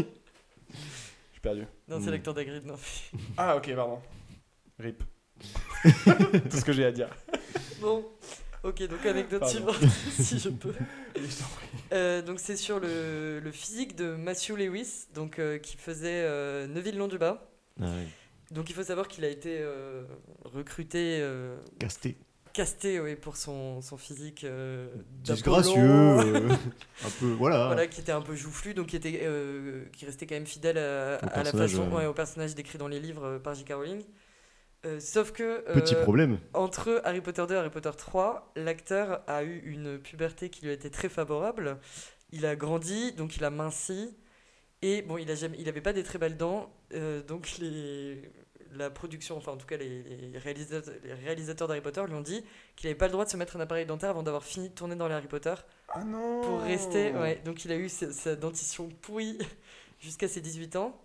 suis 1.33 1.41
perdu. 1.41 1.65
Non, 1.87 1.99
c'est 2.03 2.11
l'acteur 2.11 2.33
d'Agrid, 2.33 2.65
non. 2.65 2.75
Ah, 3.37 3.55
ok, 3.57 3.73
pardon. 3.75 3.99
Rip. 4.79 5.03
Tout 5.83 6.57
ce 6.57 6.65
que 6.65 6.71
j'ai 6.73 6.85
à 6.85 6.91
dire. 6.91 7.09
Bon, 7.81 8.03
ok, 8.63 8.87
donc 8.87 9.05
anecdote 9.05 9.45
suivante, 9.47 9.75
si 10.19 10.39
je 10.39 10.49
peux. 10.49 10.73
Euh, 11.93 12.21
donc 12.21 12.39
c'est 12.39 12.55
sur 12.55 12.79
le, 12.79 13.39
le 13.39 13.51
physique 13.51 13.95
de 13.95 14.15
Matthew 14.15 14.55
Lewis, 14.57 15.05
donc 15.13 15.37
euh, 15.39 15.57
qui 15.59 15.77
faisait 15.77 16.23
euh, 16.25 16.67
Neuville 16.67 16.97
Londubat. 16.97 17.49
Ah. 17.81 17.85
Donc 18.51 18.69
il 18.69 18.73
faut 18.75 18.83
savoir 18.83 19.07
qu'il 19.07 19.25
a 19.25 19.29
été 19.29 19.57
euh, 19.59 20.03
recruté, 20.45 21.19
euh, 21.21 21.57
Casté. 21.79 22.17
Casté 22.57 23.15
pour 23.17 23.37
son, 23.37 23.81
son 23.83 23.97
physique 23.97 24.43
euh, 24.43 24.87
Disgracieux. 25.23 25.77
euh, 25.79 26.49
un 27.05 27.09
peu. 27.19 27.27
Voilà. 27.33 27.67
voilà, 27.67 27.85
qui 27.85 28.01
était 28.01 28.11
un 28.11 28.21
peu 28.21 28.35
joufflu, 28.35 28.73
donc 28.73 28.87
qui, 28.87 28.95
était, 28.95 29.21
euh, 29.23 29.85
qui 29.93 30.07
restait 30.07 30.25
quand 30.25 30.33
même 30.33 30.47
fidèle 30.47 30.79
à, 30.79 31.19
Au 31.23 31.39
à 31.39 31.43
la 31.43 31.51
façon, 31.51 31.87
ouais. 31.91 32.07
au 32.07 32.13
personnage 32.13 32.55
décrit 32.55 32.79
dans 32.79 32.87
les 32.87 32.99
livres 32.99 33.25
euh, 33.25 33.39
par 33.39 33.53
J.K. 33.53 33.73
Rowling. 33.73 34.03
Sauf 34.99 35.33
que 35.33 35.73
Petit 35.73 35.95
problème. 35.95 36.39
entre 36.53 37.01
Harry 37.03 37.19
Potter 37.19 37.43
2 37.45 37.53
et 37.53 37.57
Harry 37.57 37.69
Potter 37.69 37.91
3, 37.95 38.53
l'acteur 38.55 39.21
a 39.27 39.43
eu 39.43 39.59
une 39.65 39.97
puberté 39.97 40.49
qui 40.49 40.63
lui 40.63 40.69
a 40.69 40.73
été 40.73 40.89
très 40.89 41.09
favorable. 41.09 41.77
Il 42.31 42.45
a 42.45 42.55
grandi, 42.55 43.11
donc 43.11 43.35
il 43.35 43.43
a 43.43 43.49
minci. 43.49 44.15
Et 44.81 45.01
bon, 45.01 45.17
il 45.17 45.29
avait 45.29 45.51
il 45.59 45.67
avait 45.67 45.81
pas 45.81 45.91
des 45.91 46.03
très 46.03 46.19
belles 46.19 46.37
dents, 46.37 46.71
donc 47.27 47.57
les, 47.59 48.31
la 48.73 48.89
production, 48.89 49.37
enfin 49.37 49.51
en 49.53 49.57
tout 49.57 49.65
cas 49.67 49.77
les, 49.77 50.03
les 50.03 50.37
réalisateurs, 50.37 50.93
les 51.03 51.13
réalisateurs 51.13 51.67
d'Harry 51.67 51.81
Potter 51.81 52.03
lui 52.07 52.13
ont 52.15 52.21
dit 52.21 52.43
qu'il 52.75 52.87
n'avait 52.89 52.97
pas 52.97 53.07
le 53.07 53.11
droit 53.13 53.25
de 53.25 53.29
se 53.29 53.37
mettre 53.37 53.55
un 53.55 53.59
appareil 53.59 53.85
dentaire 53.85 54.09
avant 54.11 54.23
d'avoir 54.23 54.43
fini 54.43 54.69
de 54.69 54.73
tourner 54.73 54.95
dans 54.95 55.07
les 55.07 55.13
Harry 55.15 55.27
Potter 55.27 55.53
Ah 55.89 56.03
non 56.03 56.41
pour 56.41 56.61
rester. 56.61 57.11
Ouais, 57.13 57.41
donc 57.45 57.65
il 57.65 57.71
a 57.71 57.75
eu 57.77 57.89
sa, 57.89 58.11
sa 58.13 58.35
dentition 58.35 58.89
pourrie 59.01 59.37
jusqu'à 59.99 60.27
ses 60.27 60.41
18 60.41 60.75
ans, 60.75 60.99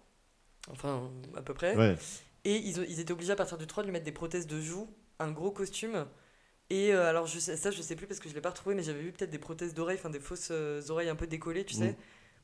enfin 0.70 1.10
à 1.36 1.42
peu 1.42 1.54
près. 1.54 1.76
Ouais. 1.76 1.96
Et 2.44 2.56
ils, 2.56 2.80
ont- 2.80 2.84
ils 2.88 3.00
étaient 3.00 3.12
obligés 3.12 3.32
à 3.32 3.36
partir 3.36 3.58
du 3.58 3.66
3 3.66 3.82
de 3.82 3.88
lui 3.88 3.92
mettre 3.92 4.04
des 4.04 4.12
prothèses 4.12 4.46
de 4.46 4.60
joues, 4.60 4.88
un 5.18 5.30
gros 5.30 5.50
costume. 5.52 6.06
Et 6.70 6.92
euh, 6.94 7.08
alors 7.08 7.26
je 7.26 7.38
sais, 7.38 7.56
ça 7.56 7.70
je 7.70 7.82
sais 7.82 7.96
plus 7.96 8.06
parce 8.06 8.20
que 8.20 8.28
je 8.28 8.34
l'ai 8.34 8.40
pas 8.40 8.50
retrouvé, 8.50 8.74
mais 8.74 8.82
j'avais 8.82 9.02
vu 9.02 9.12
peut-être 9.12 9.30
des 9.30 9.38
prothèses 9.38 9.74
d'oreilles, 9.74 9.98
enfin 9.98 10.10
des 10.10 10.20
fausses 10.20 10.48
euh, 10.50 10.80
oreilles 10.88 11.08
un 11.10 11.16
peu 11.16 11.26
décollées, 11.26 11.64
tu 11.64 11.74
sais. 11.74 11.96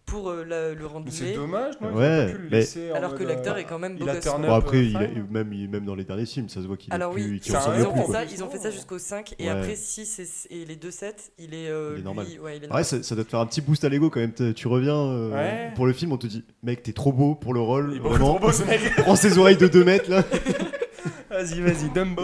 Pour 0.08 0.30
euh, 0.30 0.44
la- 0.44 0.74
le 0.74 0.86
rendre 0.86 1.06
c'est 1.10 1.32
dommage, 1.34 1.74
non 1.80 1.92
Ouais, 1.94 2.34
mais- 2.50 2.64
Alors 2.94 3.14
que 3.14 3.22
l'acteur 3.24 3.54
euh, 3.56 3.58
est 3.58 3.64
quand 3.64 3.78
même 3.78 3.96
beau 3.96 4.04
il 4.04 4.10
a 4.10 4.14
gosse. 4.14 4.24
Bon, 4.24 4.52
après, 4.54 4.84
il 4.86 4.96
est- 4.96 5.08
fine. 5.08 5.26
même, 5.30 5.52
il- 5.52 5.68
même 5.68 5.84
dans 5.84 5.94
les 5.94 6.04
derniers 6.04 6.26
films, 6.26 6.48
ça 6.48 6.60
se 6.62 6.66
voit 6.66 6.76
qu'il 6.76 6.92
est 6.92 6.94
Alors 6.96 7.12
plus. 7.12 7.22
oui, 7.30 7.40
c'est 7.42 7.56
ressemble 7.56 7.76
ils 7.78 7.86
ont, 7.86 7.92
plus, 7.92 8.00
fait 8.00 8.04
quoi. 8.06 8.14
ça, 8.14 8.24
ils 8.24 8.44
ont 8.44 8.50
fait 8.50 8.58
ça 8.58 8.70
jusqu'au 8.70 8.98
5, 8.98 9.34
et 9.38 9.44
Ouais. 9.44 9.48
après 9.50 9.76
6 9.76 10.18
et, 10.50 10.54
et 10.62 10.64
les 10.64 10.76
2-7, 10.76 11.32
il 11.38 11.54
est, 11.54 11.68
euh, 11.68 11.90
Il 11.90 11.92
est 11.92 11.96
lui- 11.98 12.02
normal. 12.04 12.26
ouais, 12.26 12.34
il 12.34 12.40
est 12.40 12.46
Ouais, 12.46 12.60
normal. 12.68 12.84
ça, 12.84 13.02
ça 13.02 13.14
doit 13.14 13.24
te 13.24 13.30
faire 13.30 13.40
un 13.40 13.46
petit 13.46 13.60
boost 13.60 13.84
à 13.84 13.88
l'ego 13.88 14.10
quand 14.10 14.20
même. 14.20 14.32
Tu 14.54 14.68
reviens 14.68 14.96
euh, 14.96 15.30
Ouais. 15.32 15.72
pour 15.76 15.86
le 15.86 15.92
film, 15.92 16.12
on 16.12 16.16
te 16.18 16.26
dit, 16.26 16.44
mec, 16.62 16.82
t'es 16.82 16.92
trop 16.92 17.12
beau 17.12 17.34
pour 17.34 17.54
le 17.54 17.60
rôle. 17.60 17.92
Il 17.94 18.00
vraiment. 18.00 18.36
trop 18.36 18.38
beau 18.38 18.52
ce 18.52 18.64
mec 18.64 18.80
Prends 18.96 19.16
ses 19.16 19.38
oreilles 19.38 19.56
de 19.56 19.68
2 19.68 19.84
mètres 19.84 20.10
là. 20.10 20.24
Vas-y, 21.30 21.60
vas-y, 21.60 21.90
Dumbo 21.94 22.22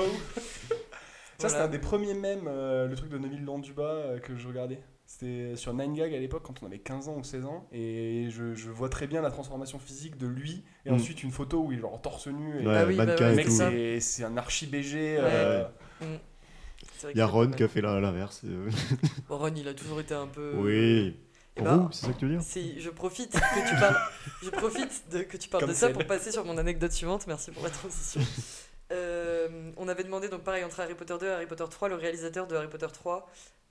Ça, 1.38 1.48
c'était 1.48 1.48
Voilà. 1.50 1.64
un 1.64 1.68
des 1.68 1.78
premiers 1.78 2.14
mèmes, 2.14 2.48
euh, 2.48 2.88
le 2.88 2.96
truc 2.96 3.10
de 3.10 3.18
Neville 3.18 3.44
Londubat 3.44 3.82
euh, 3.82 4.18
que 4.18 4.36
je 4.36 4.48
regardais. 4.48 4.78
C'était 5.06 5.54
sur 5.56 5.74
9gag 5.74 6.14
à 6.14 6.18
l'époque 6.18 6.42
quand 6.44 6.62
on 6.62 6.66
avait 6.66 6.78
15 6.78 7.08
ans 7.08 7.16
ou 7.16 7.24
16 7.24 7.44
ans. 7.44 7.68
Et 7.72 8.28
je, 8.30 8.54
je 8.54 8.70
vois 8.70 8.88
très 8.88 9.06
bien 9.06 9.20
la 9.22 9.30
transformation 9.30 9.78
physique 9.78 10.16
de 10.16 10.26
lui. 10.26 10.64
Et 10.86 10.90
Mm. 10.90 10.94
ensuite 10.94 11.22
une 11.22 11.30
photo 11.30 11.62
où 11.62 11.72
il 11.72 11.78
est 11.78 11.80
genre 11.82 12.00
torse 12.00 12.26
nu. 12.26 12.62
Et 12.62 12.66
Ouais, 12.66 12.74
Ah 12.76 12.86
oui, 12.86 12.96
bah 12.96 13.04
ouais, 13.06 13.34
mec, 13.34 13.50
c'est 13.50 14.00
c'est 14.00 14.24
un 14.24 14.36
archi 14.36 14.66
BG. 14.66 15.18
euh, 15.20 15.64
vrai 16.00 17.12
Il 17.12 17.18
y 17.18 17.20
a 17.20 17.26
Ron 17.26 17.50
qui 17.50 17.62
a 17.62 17.68
fait 17.68 17.80
l'inverse. 17.82 18.40
euh. 18.44 18.70
Bon, 19.28 19.38
Ron, 19.38 19.52
il 19.54 19.68
a 19.68 19.74
toujours 19.74 20.00
été 20.00 20.14
un 20.14 20.26
peu. 20.26 20.52
Oui. 20.56 21.16
Eh 21.56 21.62
ben, 21.62 21.88
c'est 21.92 22.06
ça 22.06 22.12
que 22.12 22.18
tu 22.18 22.26
veux 22.26 22.32
dire? 22.32 22.42
je 22.78 22.90
profite 22.90 23.30
que 23.30 23.68
tu 23.68 23.76
parles, 23.78 23.96
je 24.42 24.50
profite 24.50 25.04
de, 25.12 25.18
que 25.22 25.36
tu 25.36 25.48
parles 25.48 25.62
Comme 25.62 25.70
de 25.70 25.76
ça 25.76 25.90
pour 25.90 26.04
passer 26.04 26.32
sur 26.32 26.44
mon 26.44 26.58
anecdote 26.58 26.90
suivante. 26.90 27.26
Merci 27.28 27.50
pour 27.52 27.62
la 27.62 27.70
transition. 27.70 28.20
Euh, 28.92 29.72
on 29.78 29.88
avait 29.88 30.04
demandé 30.04 30.28
donc 30.28 30.42
pareil 30.42 30.62
entre 30.62 30.78
Harry 30.78 30.94
Potter 30.94 31.14
2 31.18 31.26
et 31.26 31.30
Harry 31.30 31.46
Potter 31.46 31.64
3, 31.68 31.88
le 31.88 31.94
réalisateur 31.94 32.46
de 32.46 32.54
Harry 32.54 32.68
Potter 32.68 32.86
3, 32.92 33.26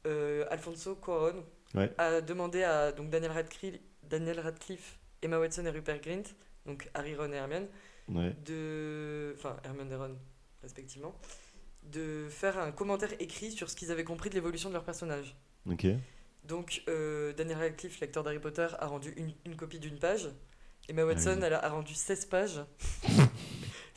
euh, 0.06 0.46
Alfonso 0.50 0.96
Cuarón, 0.96 1.44
Ouais. 1.76 1.92
a 1.98 2.22
demandé 2.22 2.64
à 2.64 2.92
donc 2.92 3.10
Daniel 3.10 3.32
Radcliffe, 3.32 3.80
Daniel 4.04 4.40
Radcliffe, 4.40 5.00
Emma 5.24 5.40
Watson 5.40 5.66
et 5.66 5.70
Rupert 5.72 6.00
Grint, 6.02 6.24
donc 6.66 6.90
Harry, 6.94 7.16
Ron 7.16 7.32
et 7.32 7.36
Hermione, 7.36 7.68
Ouais. 8.10 8.36
de, 8.46 9.34
enfin 9.38 9.58
Hermione 9.64 9.92
et 9.92 9.96
Ron 9.96 10.16
respectivement, 10.62 11.16
de 11.84 12.28
faire 12.30 12.58
un 12.60 12.72
commentaire 12.72 13.12
écrit 13.20 13.52
sur 13.52 13.70
ce 13.70 13.76
qu'ils 13.76 13.92
avaient 13.92 14.04
compris 14.04 14.30
de 14.30 14.36
l'évolution 14.36 14.70
de 14.70 14.74
leur 14.76 14.84
personnage. 14.84 15.36
Ok. 15.70 15.88
Donc, 16.46 16.84
euh, 16.90 17.34
Daniel 17.34 17.58
Radcliffe, 17.58 18.00
l'acteur 18.02 18.24
d'Harry 18.24 18.40
Potter, 18.40 18.68
a 18.80 18.86
rendu 18.86 19.14
une, 19.18 19.34
une 19.46 19.56
copie 19.56 19.80
d'une 19.80 19.98
page. 19.98 20.30
Emma 20.90 21.06
Watson, 21.06 21.30
Ah 21.32 21.38
oui. 21.40 21.44
elle 21.46 21.54
a, 21.54 21.66
a 21.66 21.70
rendu 21.70 21.94
16 21.96 22.26
pages. 22.26 22.62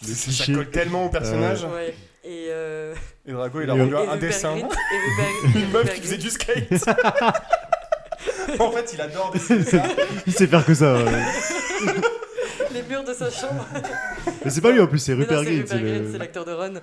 Ça 0.02 0.52
colle 0.52 0.70
tellement 0.70 1.06
au 1.06 1.08
personnage. 1.08 1.64
Ouais. 1.64 1.94
Et, 2.24 2.48
euh, 2.50 2.94
Et 3.26 3.32
Draco, 3.32 3.60
il 3.60 3.70
a 3.70 3.74
rendu 3.74 3.94
un, 3.96 4.16
dessin. 4.16 4.56
Une 5.54 5.70
meuf 5.70 5.94
qui 5.94 6.00
faisait 6.00 6.18
du 6.18 6.30
skate. 6.30 6.72
en 8.58 8.70
fait, 8.72 8.92
il 8.94 9.00
adore 9.00 9.30
dessiner 9.32 9.62
ça. 9.62 9.82
Il 10.26 10.32
sait 10.32 10.46
faire 10.46 10.64
que 10.64 10.74
ça. 10.74 10.94
ouais. 10.94 11.94
Les 12.72 12.82
mur 12.82 13.04
de 13.04 13.14
sa 13.14 13.30
chambre. 13.30 13.64
Mais 14.44 14.50
c'est 14.50 14.60
pas 14.60 14.72
lui 14.72 14.80
en 14.80 14.86
plus, 14.86 14.98
c'est 14.98 15.14
Rupert 15.14 15.44
Grint. 15.44 15.64
C'est 15.66 16.18
l'acteur 16.18 16.44
de 16.44 16.52
Ron. 16.52 16.74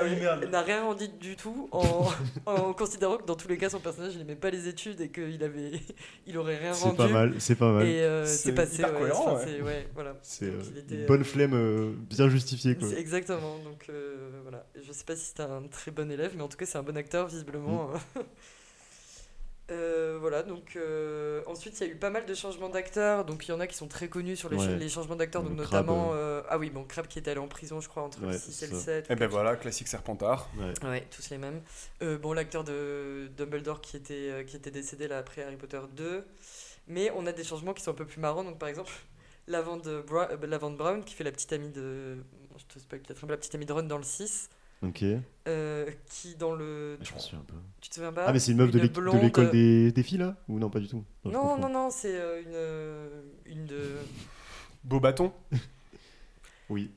Ah 0.00 0.04
oui, 0.04 0.14
Euh, 0.14 0.20
merde. 0.20 0.44
n'a 0.50 0.62
rien 0.62 0.82
rendu 0.84 1.08
du 1.08 1.36
tout 1.36 1.68
en, 1.72 2.08
en 2.46 2.72
considérant 2.72 3.16
que 3.18 3.24
dans 3.26 3.34
tous 3.36 3.48
les 3.48 3.56
cas 3.58 3.68
son 3.70 3.80
personnage 3.80 4.14
il 4.14 4.20
aimait 4.22 4.34
pas 4.36 4.50
les 4.50 4.66
études 4.68 5.00
et 5.00 5.08
qu'il 5.10 5.42
avait 5.44 5.72
il 6.26 6.38
aurait 6.38 6.56
rien 6.58 6.72
C'est 6.72 6.84
rendu 6.84 6.96
pas 6.96 7.08
mal, 7.08 7.34
c'est 7.38 7.54
pas 7.56 7.72
mal. 7.72 7.86
et 7.86 8.00
euh, 8.02 8.24
C'est 8.26 8.36
c'est 8.48 8.52
passé 8.54 8.82
ouais, 8.84 8.90
cohérent, 8.92 9.36
ouais. 9.36 9.44
c'est- 9.44 9.60
ouais, 9.62 9.88
voilà 9.94 10.16
C'est 10.22 10.46
Donc, 10.50 10.60
euh, 10.76 10.80
une 10.94 11.02
euh, 11.02 11.06
bonne 11.06 11.24
flemme 11.24 11.54
euh, 11.54 11.92
bien 12.08 12.28
justifiée. 12.28 12.76
Quoi. 12.76 12.88
C'est 12.88 12.98
exactement 12.98 13.58
donc 13.64 13.86
euh, 13.90 14.30
voilà 14.42 14.66
je 14.82 14.92
sais 14.92 15.04
pas 15.04 15.16
si 15.16 15.26
c'était 15.26 15.42
un 15.42 15.62
très 15.70 15.90
bon 15.90 16.10
élève 16.10 16.32
mais 16.36 16.42
en 16.42 16.48
tout 16.48 16.56
cas 16.56 16.66
c'est 16.66 16.78
un 16.78 16.82
bon 16.82 16.96
acteur 16.96 17.26
visiblement 17.28 17.90
Mm. 18.16 18.20
Euh, 19.70 20.16
voilà 20.20 20.42
donc 20.42 20.74
euh, 20.74 21.42
ensuite 21.46 21.78
il 21.78 21.86
y 21.86 21.90
a 21.90 21.92
eu 21.92 21.96
pas 21.96 22.10
mal 22.10 22.26
de 22.26 22.34
changements 22.34 22.68
d'acteurs 22.70 23.24
donc 23.24 23.46
il 23.46 23.52
y 23.52 23.54
en 23.54 23.60
a 23.60 23.68
qui 23.68 23.76
sont 23.76 23.86
très 23.86 24.08
connus 24.08 24.34
sur 24.36 24.48
les, 24.48 24.56
Ouais. 24.56 24.64
cha- 24.66 24.74
les 24.74 24.88
changements 24.88 25.14
d'acteurs 25.14 25.42
donc 25.44 25.52
Le 25.52 25.58
notamment 25.62 26.10
euh, 26.12 26.42
ah 26.48 26.58
oui 26.58 26.70
bon 26.70 26.82
Crab 26.82 27.06
qui 27.06 27.20
était 27.20 27.30
allé 27.30 27.38
en 27.40 27.46
prison 27.46 27.80
je 27.80 27.88
crois 27.88 28.02
entre 28.02 28.20
Ouais, 28.24 28.32
le 28.32 28.38
6 28.38 28.62
et 28.62 28.66
le 28.66 28.72
c'est 28.72 28.78
ça. 28.78 28.84
7 29.02 29.10
Et 29.10 29.14
ben 29.14 29.28
voilà, 29.28 29.54
classique 29.56 29.86
Serpentard. 29.86 30.48
Ouais. 30.58 30.72
Ouais, 30.88 31.06
tous 31.10 31.30
les 31.30 31.38
mêmes. 31.38 31.62
Euh, 32.02 32.18
bon, 32.18 32.32
l'acteur 32.32 32.64
de 32.64 33.30
Dumbledore 33.36 33.80
qui 33.80 33.96
était, 33.96 34.30
euh, 34.30 34.42
qui 34.42 34.56
était 34.56 34.72
décédé 34.72 35.06
là 35.06 35.18
après 35.18 35.42
Harry 35.44 35.56
Potter 35.56 35.80
2. 35.94 36.24
Mais 36.88 37.12
on 37.14 37.24
a 37.26 37.32
des 37.32 37.44
changements 37.44 37.72
qui 37.72 37.82
sont 37.84 37.92
un 37.92 37.94
peu 37.94 38.04
plus 38.06 38.20
marrants. 38.20 38.42
Donc, 38.42 38.58
par 38.58 38.68
exemple, 38.68 38.90
Lavande, 39.46 40.02
Bra- 40.06 40.28
euh, 40.32 40.46
Lavande 40.46 40.76
Brown 40.76 41.04
qui 41.04 41.14
fait 41.14 41.22
la 41.24 41.30
petite 41.32 41.52
amie 41.52 41.70
de. 41.70 42.16
Je 42.58 42.64
te 42.74 42.78
spoil 42.80 43.00
peut-être 43.02 43.24
la 43.28 43.36
petite 43.36 43.54
amie 43.54 43.66
de 43.66 43.72
Ron 43.72 43.84
dans 43.84 43.98
le 43.98 44.02
6. 44.04 44.50
Ok. 44.82 45.04
euh, 45.48 45.90
qui 46.06 46.36
dans 46.36 46.54
le. 46.54 46.98
Je 47.02 47.12
m'en 47.12 47.18
souviens 47.18 47.44
peu. 47.46 47.54
Tu 47.80 47.90
te 47.90 47.94
souviens 47.96 48.12
pas 48.12 48.24
Ah, 48.26 48.32
mais 48.32 48.38
c'est 48.38 48.52
une 48.52 48.58
meuf 48.58 48.70
de 48.70 48.78
Une 48.78 48.84
l'éc- 48.84 48.92
de 48.94 49.00
blonde- 49.00 49.20
l'école 49.22 49.50
des, 49.50 49.92
des 49.92 50.02
filles 50.02 50.18
là? 50.18 50.36
Ou 50.48 50.58
non, 50.58 50.70
pas 50.70 50.80
du 50.80 50.88
tout? 50.88 51.04
Non, 51.24 51.32
confonds. 51.32 51.58
non, 51.58 51.68
non, 51.68 51.90
c'est 51.90 52.14
euh, 52.18 52.40
une, 52.42 52.52
euh, 52.54 53.22
une 53.46 53.66
de. 53.66 53.96
Beau 54.84 55.00
bâton? 55.00 55.32
Oui. 56.70 56.90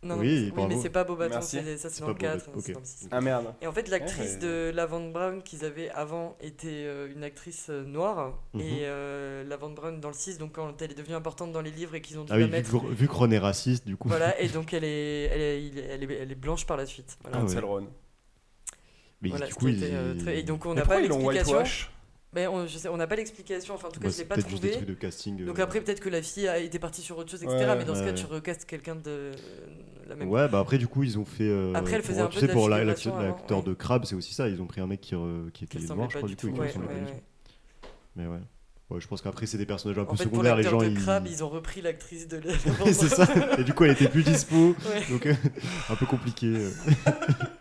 Non, 0.00 0.16
Oui, 0.16 0.52
non, 0.56 0.68
mais- 0.68 0.80
c'est 0.80 0.90
pas 0.90 1.02
Bobaton, 1.02 1.34
Merci. 1.34 1.58
c'est 1.64 1.76
ça 1.76 1.90
c'est 1.90 2.02
dans 2.02 2.08
le 2.08 2.14
4. 2.14 2.46
Bobaton, 2.46 2.60
c'est 2.60 2.70
ok. 2.70 2.74
dans 2.74 2.80
le 2.80 2.86
6. 2.86 3.08
Ah 3.10 3.20
merde. 3.20 3.52
Et 3.60 3.66
en 3.66 3.72
fait, 3.72 3.88
l'actrice 3.88 4.34
Ouais, 4.34 4.38
de 4.38 4.70
Lavande 4.72 5.12
Brown 5.12 5.42
qu'ils 5.42 5.64
avaient 5.64 5.90
avant 5.90 6.36
était 6.40 6.68
euh, 6.86 7.12
une 7.12 7.24
actrice 7.24 7.66
euh, 7.68 7.82
noire. 7.84 8.38
Mhm. 8.54 8.60
Et 8.60 8.78
euh, 8.82 9.42
Lavande 9.42 9.74
Brown 9.74 9.98
dans 10.00 10.08
le 10.08 10.14
6, 10.14 10.38
donc 10.38 10.52
quand 10.52 10.80
elle 10.82 10.92
est 10.92 10.94
devenue 10.94 11.16
importante 11.16 11.50
dans 11.50 11.60
les 11.62 11.72
livres 11.72 11.96
et 11.96 12.00
qu'ils 12.00 12.16
ont 12.20 12.22
dû 12.24 12.30
Ah 12.32 12.36
oui, 12.36 12.42
la 12.42 12.46
vu 12.46 12.52
mettre. 12.52 12.70
que, 12.70 12.86
vu 12.86 13.08
que 13.08 13.12
Ron 13.12 13.30
est 13.32 13.38
raciste, 13.38 13.86
du 13.88 13.96
coup. 13.96 14.06
Voilà, 14.08 14.40
et 14.40 14.46
donc 14.48 14.72
elle 14.72 14.84
est, 14.84 15.22
elle 15.24 15.40
est, 15.40 15.66
elle 15.90 16.04
est, 16.10 16.14
elle 16.14 16.30
est 16.30 16.34
blanche 16.36 16.64
par 16.64 16.76
la 16.76 16.86
suite. 16.86 17.18
Voilà. 17.22 17.38
Ah 17.40 17.44
ouais. 17.44 17.58
Ron. 17.60 17.88
Mais 19.20 19.30
Voilà, 19.30 19.46
du 19.48 19.54
coup, 19.54 19.66
il. 19.66 19.80
euh, 19.82 20.14
très- 20.16 20.38
Et 20.38 20.42
donc 20.44 20.64
on 20.64 20.74
n'a 20.74 20.82
pas 20.82 21.00
l'explication. 21.00 21.64
Mais 22.34 22.46
on, 22.46 22.66
je 22.66 22.76
sais, 22.76 22.88
on 22.88 22.96
n'a 22.98 23.06
pas 23.06 23.16
l'explication, 23.16 23.74
enfin 23.74 23.88
en 23.88 23.90
tout 23.90 24.00
cas 24.00 24.08
Bah, 24.08 24.12
je 24.14 24.18
l'ai 24.18 24.24
pas 24.26 24.34
peut-être 24.34 24.50
juste 24.50 24.62
des 24.62 24.68
trouvé. 24.70 24.84
trucs 24.84 24.96
de 24.96 25.00
casting. 25.00 25.40
euh, 25.42 25.46
Donc 25.46 25.58
après 25.58 25.80
peut-être 25.80 26.00
que 26.00 26.10
la 26.10 26.20
fille 26.22 26.46
a 26.46 26.58
été 26.58 26.78
partie 26.78 27.00
sur 27.00 27.16
autre 27.16 27.30
chose, 27.30 27.42
etc. 27.42 27.56
Ouais, 27.58 27.76
mais 27.76 27.84
dans 27.86 27.94
ce 27.94 28.00
cas 28.00 28.06
ouais. 28.08 28.14
tu 28.14 28.26
recastes 28.26 28.66
quelqu'un 28.66 28.96
de 28.96 29.30
la 30.06 30.14
même. 30.14 30.28
Ouais, 30.28 30.46
bah 30.48 30.58
après, 30.58 30.76
du 30.76 30.88
coup, 30.88 31.02
ils 31.04 31.18
ont 31.18 31.24
fait. 31.24 31.48
euh, 31.48 31.72
Après, 31.74 31.94
elle 31.94 32.02
pour- 32.02 32.10
faisait 32.10 32.20
un 32.20 32.26
tu 32.28 32.34
peu 32.34 32.40
sais, 32.40 32.46
de 32.46 32.48
la 32.48 32.54
pour 32.54 32.68
la- 32.68 32.84
l'acteur 32.84 33.62
de 33.62 33.72
Crab, 33.74 34.04
c'est 34.04 34.14
aussi 34.14 34.34
ça. 34.34 34.46
Ils 34.48 34.60
ont 34.60 34.66
pris 34.66 34.80
un 34.82 34.86
mec 34.86 35.00
qui, 35.00 35.14
re- 35.14 35.50
qui 35.52 35.64
était 35.64 35.78
noir, 35.78 36.10
je 36.10 36.16
crois, 36.18 36.28
du 36.28 36.36
coup, 36.36 36.48
tout. 36.48 36.54
Mais 38.16 38.26
ouais. 38.26 38.38
Ouais, 38.90 39.00
je 39.02 39.06
pense 39.06 39.20
qu'après, 39.20 39.44
c'est 39.46 39.58
des 39.58 39.66
personnages 39.66 39.98
un 39.98 40.04
peu 40.06 40.12
En 40.12 40.16
fait, 40.16 40.24
pour 40.24 40.32
secondaires. 40.32 40.56
Les 40.56 40.62
l'acteur 40.62 40.80
gens, 40.80 40.86
de 40.86 40.92
ils. 40.92 40.98
Crab, 40.98 41.26
ils 41.26 41.44
ont 41.44 41.48
repris 41.50 41.82
l'actrice 41.82 42.26
de 42.26 42.40
c'est 42.86 43.08
ça. 43.08 43.26
Et 43.58 43.64
du 43.64 43.74
coup, 43.74 43.84
elle 43.84 43.90
était 43.92 44.08
plus 44.08 44.22
dispo. 44.22 44.74
Ouais. 44.86 45.04
Donc, 45.10 45.26
euh, 45.26 45.34
un 45.90 45.94
peu 45.94 46.06
compliqué. 46.06 46.52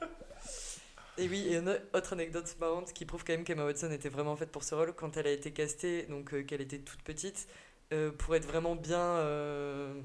Et 1.18 1.28
oui, 1.28 1.47
et 1.49 1.57
une 1.57 1.76
autre 1.93 2.13
anecdote 2.13 2.55
marrante 2.59 2.93
qui 2.93 3.05
prouve 3.05 3.24
quand 3.24 3.34
même 3.34 3.43
qu'Emma 3.43 3.65
Watson 3.65 3.91
était 3.91 4.09
vraiment 4.09 4.36
faite 4.36 4.51
pour 4.51 4.63
ce 4.63 4.76
rôle 4.76 4.93
quand 4.93 5.18
elle 5.18 5.28
a 5.28 5.32
été 5.32 5.51
castée, 5.51 6.03
donc 6.03 6.34
euh, 6.34 6.43
qu'elle 6.43 6.61
était 6.61 6.78
toute 6.78 7.01
petite, 7.01 7.47
euh, 7.91 8.11
pour 8.11 8.36
être 8.36 8.45
vraiment 8.45 8.76
bien, 8.76 8.99
euh, 8.99 9.99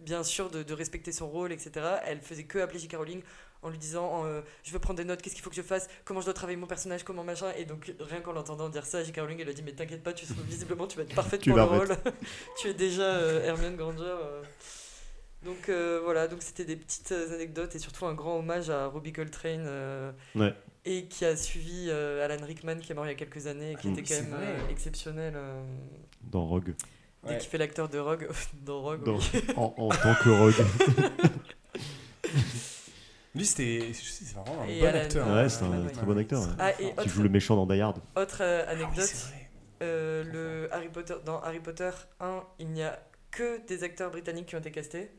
bien 0.00 0.24
sûre 0.24 0.50
de, 0.50 0.62
de 0.62 0.74
respecter 0.74 1.12
son 1.12 1.28
rôle, 1.28 1.52
etc. 1.52 1.86
Elle 2.04 2.20
faisait 2.20 2.44
que 2.44 2.58
appeler 2.58 2.78
J.K. 2.78 2.96
Rowling 2.96 3.22
en 3.62 3.68
lui 3.68 3.78
disant 3.78 4.24
Je 4.62 4.72
veux 4.72 4.78
prendre 4.78 4.98
des 4.98 5.04
notes, 5.04 5.20
qu'est-ce 5.20 5.34
qu'il 5.34 5.44
faut 5.44 5.50
que 5.50 5.56
je 5.56 5.62
fasse, 5.62 5.88
comment 6.04 6.20
je 6.20 6.26
dois 6.26 6.34
travailler 6.34 6.56
mon 6.56 6.66
personnage, 6.66 7.02
comment 7.04 7.24
machin? 7.24 7.52
Et 7.58 7.64
donc, 7.64 7.92
rien 8.00 8.20
qu'en 8.20 8.32
l'entendant 8.32 8.68
dire 8.68 8.86
ça, 8.86 9.02
J.K. 9.02 9.20
Rowling, 9.20 9.40
elle 9.40 9.48
a 9.48 9.52
dit 9.52 9.62
Mais 9.62 9.72
t'inquiète 9.72 10.02
pas, 10.02 10.12
tu, 10.14 10.24
visiblement, 10.46 10.86
tu 10.86 10.96
vas 10.96 11.02
être 11.02 11.14
parfaite 11.14 11.42
Tu 11.42 11.50
pour 11.50 11.58
le 11.58 11.64
rôle. 11.64 11.88
tu 12.58 12.68
es 12.68 12.74
déjà 12.74 13.20
Hermione 13.44 13.76
Granger. 13.76 14.16
Donc 15.46 15.68
euh, 15.68 16.00
voilà, 16.04 16.26
donc 16.28 16.42
c'était 16.42 16.64
des 16.64 16.76
petites 16.76 17.12
euh, 17.12 17.34
anecdotes 17.34 17.74
et 17.74 17.78
surtout 17.78 18.04
un 18.06 18.14
grand 18.14 18.38
hommage 18.38 18.68
à 18.68 18.86
Robbie 18.88 19.12
Coltrane 19.12 19.64
euh, 19.66 20.10
Ouais. 20.34 20.52
et 20.84 21.06
qui 21.06 21.24
a 21.24 21.36
suivi 21.36 21.86
euh, 21.88 22.24
Alan 22.24 22.44
Rickman 22.44 22.76
qui 22.80 22.90
est 22.92 22.94
mort 22.94 23.06
il 23.06 23.10
y 23.10 23.12
a 23.12 23.14
quelques 23.14 23.46
années 23.46 23.72
et 23.72 23.76
qui 23.76 23.88
Mm. 23.88 23.98
était 23.98 24.02
quand 24.02 24.22
même 24.22 24.30
vrai. 24.40 24.56
exceptionnel 24.70 25.34
euh, 25.36 25.62
Dans 26.22 26.44
Rogue. 26.46 26.74
et 27.24 27.28
Ouais. 27.30 27.38
qui 27.38 27.46
fait 27.46 27.58
l'acteur 27.58 27.88
de 27.88 27.98
Rogue 27.98 28.28
dans 28.64 28.82
Rogue. 28.82 29.04
Dans- 29.04 29.16
oui. 29.18 29.44
en, 29.56 29.72
en 29.76 29.88
tant 29.88 30.14
que 30.22 30.28
Rogue. 30.30 30.66
Lui, 33.34 33.44
c'était. 33.44 33.92
C'est 33.92 34.34
vraiment 34.34 34.62
un 34.62 34.66
Et 34.66 34.80
bon 34.80 34.86
Alan- 34.86 34.98
acteur. 35.00 35.28
Ouais, 35.28 35.48
c'est 35.48 35.64
un 35.64 35.84
ouais. 35.84 35.92
très 35.92 36.06
bon 36.06 36.18
acteur. 36.18 36.40
ouais. 36.42 36.48
Ah, 36.58 36.72
et 36.72 36.76
Qui 36.76 36.90
autre, 37.00 37.08
joue 37.08 37.22
le 37.22 37.28
méchant 37.28 37.54
dans 37.56 37.66
Die 37.66 37.80
Hard. 37.80 37.98
autre 38.16 38.38
euh, 38.40 38.64
Ah 38.66 38.72
oui, 38.74 38.82
anecdote, 38.82 39.14
euh, 39.82 40.24
le 40.24 40.74
Harry 40.74 40.88
Potter, 40.88 41.14
dans 41.24 41.40
Harry 41.42 41.60
Potter 41.60 41.90
1, 42.20 42.42
il 42.58 42.68
n'y 42.70 42.82
a 42.82 42.98
que 43.30 43.64
des 43.66 43.82
acteurs 43.84 44.10
britanniques 44.10 44.46
qui 44.46 44.56
ont 44.56 44.60
été 44.60 44.70
castés, 44.70 45.10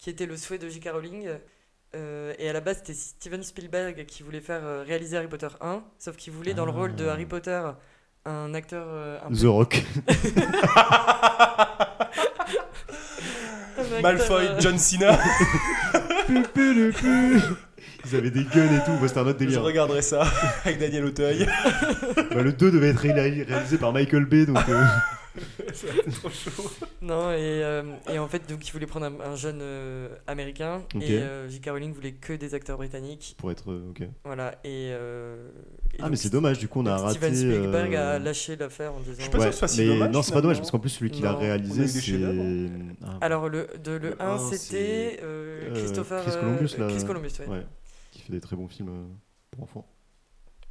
qui 0.00 0.10
était 0.10 0.26
le 0.26 0.36
souhait 0.36 0.58
de 0.58 0.68
J.K. 0.68 0.88
Rowling. 0.92 1.28
Euh, 1.94 2.32
et 2.38 2.48
à 2.48 2.52
la 2.52 2.60
base, 2.60 2.76
c'était 2.78 2.94
Steven 2.94 3.42
Spielberg 3.42 4.06
qui 4.06 4.22
voulait 4.22 4.40
faire 4.40 4.60
euh, 4.64 4.82
réaliser 4.86 5.16
Harry 5.16 5.26
Potter 5.28 5.48
1, 5.60 5.82
sauf 5.98 6.16
qu'il 6.16 6.32
voulait 6.32 6.54
dans 6.54 6.64
le 6.64 6.70
rôle 6.70 6.94
de 6.94 7.06
Ah. 7.06 7.12
Harry 7.12 7.26
Potter 7.26 7.60
un 8.26 8.52
acteur 8.54 8.86
euh, 8.88 9.18
un 9.28 9.32
The 9.32 9.44
Rock. 9.46 9.82
un 13.78 13.82
acteur, 13.82 14.02
Malfoy, 14.02 14.46
euh, 14.46 14.60
John 14.60 14.78
Cena. 14.78 15.18
Ils 16.28 18.16
avaient 18.16 18.30
des 18.30 18.44
guns 18.44 18.72
et 18.76 18.84
tout. 18.84 18.92
Bah, 19.00 19.08
C'était 19.08 19.20
un 19.20 19.26
autre 19.26 19.38
Je 19.40 19.44
délire. 19.46 19.62
regarderai 19.62 20.02
ça 20.02 20.22
avec 20.64 20.78
Daniel 20.78 21.04
Auteuil. 21.04 21.46
Bah, 22.30 22.42
le 22.42 22.52
2 22.52 22.70
devait 22.70 22.88
être 22.90 22.98
ré- 23.00 23.12
réalisé 23.42 23.78
par 23.78 23.92
Michael 23.92 24.24
Bay. 24.26 24.46
Donc, 24.46 24.58
euh, 24.68 24.84
trop 26.12 26.30
chaud. 26.30 26.70
Non, 27.02 27.30
et, 27.32 27.36
euh, 27.38 27.82
et 28.12 28.18
en 28.18 28.28
fait, 28.28 28.48
donc 28.48 28.66
il 28.66 28.72
voulait 28.72 28.86
prendre 28.86 29.06
un, 29.06 29.20
un 29.32 29.36
jeune 29.36 29.60
euh, 29.62 30.08
américain 30.26 30.82
Ok. 30.94 31.02
et 31.02 31.18
euh, 31.18 31.48
J.K. 31.48 31.70
Rowling 31.70 31.92
voulait 31.94 32.12
que 32.12 32.32
des 32.34 32.54
acteurs 32.54 32.76
britanniques. 32.76 33.36
pour 33.38 33.50
être. 33.50 33.70
euh, 33.72 33.90
ok. 33.90 34.02
Voilà, 34.24 34.52
et. 34.64 34.90
euh, 34.92 35.48
et 35.92 35.96
Ah, 35.98 36.02
donc 36.02 36.10
mais 36.10 36.16
c'est 36.16 36.30
dommage. 36.30 36.58
Du 36.58 36.68
coup, 36.68 36.80
on 36.80 36.86
a 36.86 36.96
raté. 36.96 37.18
Steven 37.18 37.34
Spielberg 37.34 37.94
euh, 37.94 38.16
a 38.16 38.18
lâché 38.18 38.56
l'affaire 38.56 38.92
en 38.94 39.00
disant. 39.00 39.14
Je 39.16 39.22
suis 39.22 39.30
pas 39.30 39.38
Ouais, 39.38 39.44
sûr 39.44 39.50
que 39.50 39.54
ce 39.54 39.58
soit 39.58 39.68
si 39.68 39.80
mais 39.80 39.86
dommage, 39.88 40.10
non, 40.12 40.22
c'est 40.22 40.32
pas 40.34 40.40
dommage 40.42 40.58
parce 40.58 40.70
qu'en 40.70 40.78
plus, 40.78 40.90
celui 40.90 41.10
qui 41.10 41.22
l'a 41.22 41.34
réalisé, 41.34 41.86
c'est. 41.88 42.20
Ah, 43.02 43.18
Alors, 43.22 43.48
le, 43.48 43.68
de, 43.82 43.92
le 43.92 43.98
Le 44.10 44.22
1, 44.22 44.26
un, 44.34 44.38
c'était 44.38 44.56
c'est, 45.16 45.20
euh, 45.22 45.70
euh, 45.70 45.74
Christopher. 45.74 46.22
Chris 46.22 46.32
euh, 46.36 46.40
Columbus, 46.40 46.76
là. 46.78 46.88
Chris 46.88 47.04
Columbus, 47.06 47.32
ouais. 47.40 47.46
ouais. 47.46 47.66
Qui 48.12 48.20
fait 48.22 48.32
des 48.32 48.40
très 48.40 48.56
bons 48.56 48.68
films 48.68 48.88
euh, 48.90 49.04
pour 49.52 49.62
enfants. 49.64 49.86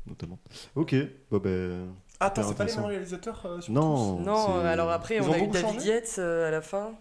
Notamment. 0.06 0.40
Ok. 0.76 0.96
Bon, 1.32 1.38
ben. 1.40 1.88
Attends, 2.20 2.42
Super 2.44 2.50
c'est 2.50 2.56
pas 2.58 2.66
les 2.66 2.76
mêmes 2.76 2.86
réalisateurs 2.92 3.42
euh, 3.46 3.62
sur 3.62 3.74
Non. 3.74 4.20
Non, 4.20 4.60
alors 4.60 4.90
après, 4.92 5.16
Ils 5.18 5.22
on 5.22 5.30
ont 5.30 5.34
a 5.34 5.38
eu 5.38 5.42
beaucoup 5.42 5.54
David 5.54 5.70
changé 5.80 5.88
Yates 5.90 6.16
euh, 6.20 6.48
à 6.48 6.52
la 6.52 6.62
fin. 6.62 6.94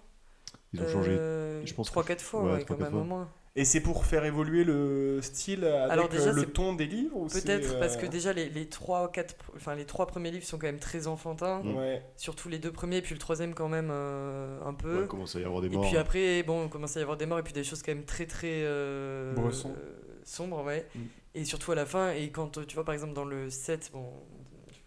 Ils 0.73 0.83
ont 0.83 0.89
changé. 0.89 1.11
Euh, 1.19 1.65
je 1.67 1.75
pense 1.75 1.89
que- 1.91 1.95
3-4 1.99 2.21
fois, 2.21 2.43
ouais, 2.43 2.53
ouais, 2.53 2.65
trois, 2.65 2.77
quand 2.77 2.83
quatre 2.85 2.93
même, 2.93 3.01
au 3.03 3.05
fois. 3.05 3.17
moins. 3.17 3.29
Et 3.57 3.65
c'est 3.65 3.81
pour 3.81 4.05
faire 4.05 4.25
évoluer 4.25 4.63
le 4.63 5.19
style 5.21 5.65
avec 5.65 5.91
Alors 5.91 6.09
déjà, 6.09 6.29
euh, 6.29 6.33
le 6.33 6.43
c'est 6.43 6.53
ton 6.53 6.75
des 6.75 6.87
livres 6.87 7.17
ou 7.17 7.29
c'est, 7.29 7.43
Peut-être 7.45 7.81
parce 7.81 7.97
que 7.97 8.07
déjà, 8.07 8.33
les, 8.33 8.49
les, 8.49 8.69
3, 8.69 9.11
4, 9.11 9.35
enfin, 9.57 9.75
les 9.75 9.85
trois 9.85 10.07
premiers 10.07 10.31
livres 10.31 10.45
sont 10.47 10.59
quand 10.59 10.69
même 10.69 10.79
très 10.79 11.09
enfantins. 11.09 11.63
Mm. 11.65 11.77
Ouais. 11.77 12.03
Surtout 12.17 12.49
les 12.49 12.59
deux 12.61 12.71
premiers, 12.71 13.03
puis 13.03 13.15
le 13.15 13.19
troisième 13.19 13.55
quand 13.55 13.67
même 13.69 13.89
euh, 13.91 14.61
un 14.65 14.71
Ouais, 14.71 14.77
peu. 14.79 15.01
il 15.03 15.09
commence 15.09 15.35
à 15.35 15.41
y 15.41 15.45
avoir 15.45 15.61
des 15.63 15.67
et 15.67 15.71
morts. 15.71 15.85
hein. 15.85 15.89
puis 15.89 15.97
après, 15.99 16.45
bon, 16.45 16.67
on 16.67 16.69
commence 16.69 16.97
à 16.97 17.01
y 17.01 17.03
avoir 17.03 17.17
des 17.17 17.27
morts 17.27 17.41
et 17.41 17.43
puis 17.43 17.53
des 17.55 17.65
choses 17.65 17.83
quand 17.83 17.93
même 17.93 18.05
très 18.05 18.27
très 18.27 18.63
euh, 18.63 19.35
Bresson. 19.35 19.71
euh, 19.77 19.97
sombres, 20.23 20.63
ouais. 20.63 20.87
Mm. 20.95 21.01
Et 21.35 21.45
surtout 21.45 21.73
à 21.73 21.75
la 21.75 21.87
fin, 21.87 22.13
et 22.13 22.31
quand 22.31 22.65
tu 22.65 22.75
vois 22.77 22.85
par 22.85 22.95
exemple 22.95 23.15
dans 23.15 23.25
le 23.25 23.51
7, 23.51 23.91
bon, 23.93 24.05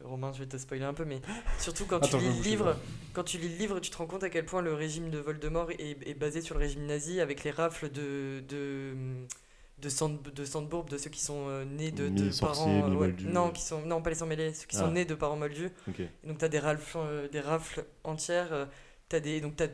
Romain, 0.03 0.31
je 0.33 0.39
vais 0.39 0.45
te 0.47 0.57
spoiler 0.57 0.83
un 0.85 0.93
peu, 0.93 1.05
mais 1.05 1.21
surtout 1.59 1.85
quand 1.85 1.97
Attends, 2.03 2.17
tu 2.19 2.23
lis 2.25 2.37
le 2.37 2.43
livre, 2.43 2.75
quand 3.13 3.23
tu 3.23 3.37
lis 3.37 3.49
le 3.49 3.55
livre, 3.57 3.79
tu 3.79 3.89
te 3.91 3.97
rends 3.97 4.07
compte 4.07 4.23
à 4.23 4.29
quel 4.29 4.45
point 4.45 4.61
le 4.61 4.73
régime 4.73 5.09
de 5.09 5.17
Voldemort 5.19 5.71
est, 5.71 5.97
est 6.05 6.13
basé 6.13 6.41
sur 6.41 6.55
le 6.55 6.61
régime 6.61 6.85
nazi 6.85 7.19
avec 7.21 7.43
les 7.43 7.51
rafles 7.51 7.91
de 7.91 8.43
de 8.47 8.93
de 9.81 9.89
Sand, 9.89 10.21
de 10.21 10.45
Sandbourg, 10.45 10.85
de 10.85 10.95
ceux 10.97 11.09
qui 11.09 11.21
sont 11.21 11.47
euh, 11.47 11.65
nés 11.65 11.89
de, 11.89 12.07
parents 12.39 12.69
euh, 12.69 12.87
mi-moldus. 12.87 13.25
non 13.25 13.49
qui 13.49 13.63
sont 13.63 13.81
non 13.83 13.99
pas 14.03 14.11
les 14.11 14.15
sans 14.15 14.27
mêlés 14.27 14.53
ceux 14.53 14.67
qui 14.67 14.75
sont 14.75 14.85
Ah. 14.85 14.91
nés 14.91 15.05
de 15.05 15.15
parents 15.15 15.37
moldus 15.37 15.71
Ok. 15.87 16.01
et 16.01 16.27
donc 16.27 16.37
tu 16.37 16.45
as 16.45 16.49
des 16.49 16.59
rafles, 16.59 16.97
euh, 16.99 17.27
des 17.29 17.39
rafles 17.39 17.83
entières, 18.03 18.53
euh, 18.53 18.65
des, 19.09 19.41
donc 19.41 19.59
as 19.59 19.67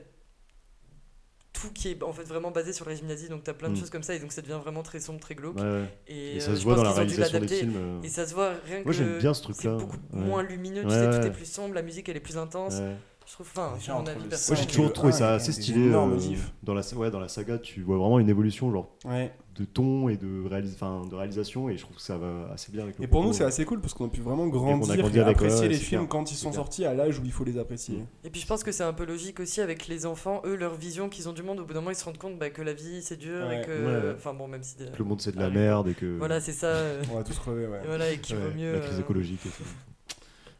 tout 1.59 1.69
qui 1.73 1.89
est 1.89 2.03
en 2.03 2.13
fait 2.13 2.23
vraiment 2.23 2.51
basé 2.51 2.73
sur 2.73 2.85
le 2.85 2.89
régime 2.91 3.07
nazi, 3.07 3.29
donc 3.29 3.43
tu 3.43 3.49
as 3.49 3.53
plein 3.53 3.69
de 3.69 3.73
Mm. 3.73 3.77
choses 3.77 3.89
comme 3.89 4.03
ça, 4.03 4.13
et 4.13 4.19
donc 4.19 4.31
ça 4.31 4.41
devient 4.41 4.59
vraiment 4.61 4.83
très 4.83 4.99
sombre, 4.99 5.19
très 5.19 5.35
glauque. 5.35 5.57
Ouais. 5.57 5.85
Et, 6.07 6.37
euh, 6.37 6.39
ça 6.39 6.53
se 6.53 6.59
je 6.59 6.63
voit 6.63 6.75
pense 6.75 6.83
dans 6.83 6.89
la 6.89 6.93
qu'ils 6.93 7.01
ont 7.01 7.05
dû 7.05 7.13
réalisation 7.15 7.39
des 7.39 7.45
l'adapter, 7.45 7.55
films. 7.59 7.73
euh, 7.77 8.01
Et 8.03 8.09
ça 8.09 8.25
se 8.27 8.33
voit 8.35 8.51
rien 8.65 8.75
Moi, 8.77 8.83
que. 8.85 8.91
j'aime 8.91 9.17
bien 9.19 9.33
ce 9.33 9.41
C'est 9.41 9.51
truc-là. 9.53 9.75
beaucoup 9.77 9.97
Ouais. 10.13 10.19
moins 10.21 10.43
lumineux, 10.43 10.81
tu 10.81 10.87
Ouais, 10.87 11.11
sais, 11.11 11.19
tout 11.19 11.25
est 11.27 11.31
plus 11.31 11.45
sombre, 11.51 11.73
la 11.73 11.81
musique 11.81 12.07
elle 12.09 12.17
est 12.17 12.21
plus 12.21 12.37
intense. 12.37 12.75
Ouais. 12.75 12.95
Je 13.25 13.33
trouve, 13.33 13.47
enfin. 13.53 13.77
Moi, 13.89 14.55
j'ai 14.55 14.65
toujours 14.67 14.93
trouvé 14.93 15.11
ça 15.11 15.33
assez 15.33 15.51
stylé. 15.51 15.89
euh, 15.89 15.91
dans, 16.63 16.73
la, 16.73 16.81
ouais, 16.95 17.11
dans 17.11 17.19
la 17.19 17.27
saga, 17.27 17.57
tu 17.57 17.81
vois 17.81 17.97
vraiment 17.97 18.19
une 18.19 18.29
évolution. 18.29 18.71
Genre, 18.71 18.89
Ouais. 19.03 19.33
De 19.57 19.65
ton 19.65 20.07
et 20.09 20.17
de, 20.17 20.27
réalis- 20.47 20.73
enfin, 20.75 21.05
de 21.09 21.15
réalisation, 21.15 21.67
et 21.69 21.77
je 21.77 21.81
trouve 21.83 21.95
que 21.95 22.01
ça 22.01 22.17
va 22.17 22.49
assez 22.53 22.71
bien 22.71 22.83
avec 22.83 22.97
le 22.99 23.03
Et 23.03 23.07
pour 23.07 23.23
nous, 23.23 23.33
c'est 23.33 23.43
assez 23.43 23.65
cool 23.65 23.81
parce 23.81 23.93
qu'on 23.95 24.05
a 24.05 24.09
pu 24.09 24.21
vraiment 24.21 24.45
grandir 24.47 24.97
grandi 24.97 25.17
et 25.17 25.21
avec, 25.21 25.37
apprécier 25.37 25.61
ouais, 25.63 25.67
les 25.69 25.75
films 25.75 26.01
clair. 26.01 26.09
quand 26.09 26.31
ils 26.31 26.35
sont 26.35 26.51
sortis 26.53 26.85
à 26.85 26.93
l'âge 26.93 27.19
où 27.19 27.23
il 27.25 27.31
faut 27.31 27.43
les 27.43 27.57
apprécier. 27.57 28.03
Et 28.23 28.29
puis 28.29 28.39
je 28.39 28.45
pense 28.47 28.63
que 28.63 28.71
c'est 28.71 28.83
un 28.83 28.93
peu 28.93 29.05
logique 29.05 29.39
aussi 29.39 29.59
avec 29.61 29.87
les 29.87 30.05
enfants, 30.05 30.41
eux, 30.45 30.55
leur 30.55 30.75
vision 30.75 31.09
qu'ils 31.09 31.27
ont 31.27 31.33
du 31.33 31.41
monde, 31.43 31.59
au 31.59 31.65
bout 31.65 31.73
d'un 31.73 31.79
moment 31.79 31.91
ils 31.91 31.95
se 31.95 32.05
rendent 32.05 32.17
compte 32.19 32.37
bah, 32.37 32.49
que 32.51 32.61
la 32.61 32.73
vie 32.73 33.01
c'est 33.01 33.17
dur 33.17 33.47
Ouais. 33.47 33.61
et 33.61 33.65
que. 33.65 34.07
Ouais. 34.09 34.13
Enfin 34.15 34.33
bon, 34.33 34.47
même 34.47 34.61
si. 34.63 34.75
Que 34.77 34.83
le 34.99 35.05
monde 35.05 35.21
c'est 35.21 35.31
de 35.31 35.39
la 35.39 35.45
Ah 35.45 35.49
oui. 35.49 35.55
merde 35.55 35.87
et 35.87 35.93
que. 35.95 36.17
Voilà, 36.17 36.39
c'est 36.39 36.51
ça. 36.53 36.67
euh, 36.67 37.01
On 37.11 37.15
va 37.15 37.23
tous 37.23 37.37
crever, 37.39 37.65
ouais. 37.67 37.79
et 37.83 37.87
voilà, 37.87 38.11
et 38.11 38.19
qu'il 38.19 38.35
Ouais, 38.35 38.41
vaut 38.43 38.55
mieux. 38.55 38.73
La 38.73 38.79
crise 38.79 38.97
euh, 38.97 39.01
écologique 39.01 39.45
et 39.45 39.49
tout. 39.49 39.63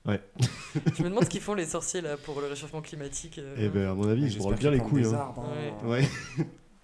Je 0.97 1.03
me 1.03 1.09
demande 1.09 1.25
ce 1.25 1.29
qu'ils 1.29 1.41
font 1.41 1.53
les 1.53 1.65
sorciers 1.65 1.99
là 1.99 2.15
pour 2.15 2.39
le 2.39 2.47
réchauffement 2.47 2.81
climatique. 2.81 3.39
euh. 3.39 3.55
Eh 3.59 3.67
ben, 3.69 3.89
à 3.89 3.93
mon 3.93 4.07
avis, 4.07 4.23
ils 4.23 4.31
se 4.41 4.53
bien 4.53 4.71
les 4.71 4.79
couilles. 4.79 5.05
hein. 5.05 5.13
arbres, 5.13 5.45
hein. 5.45 5.85
Ouais. 5.85 5.99
Ouais. 6.01 6.07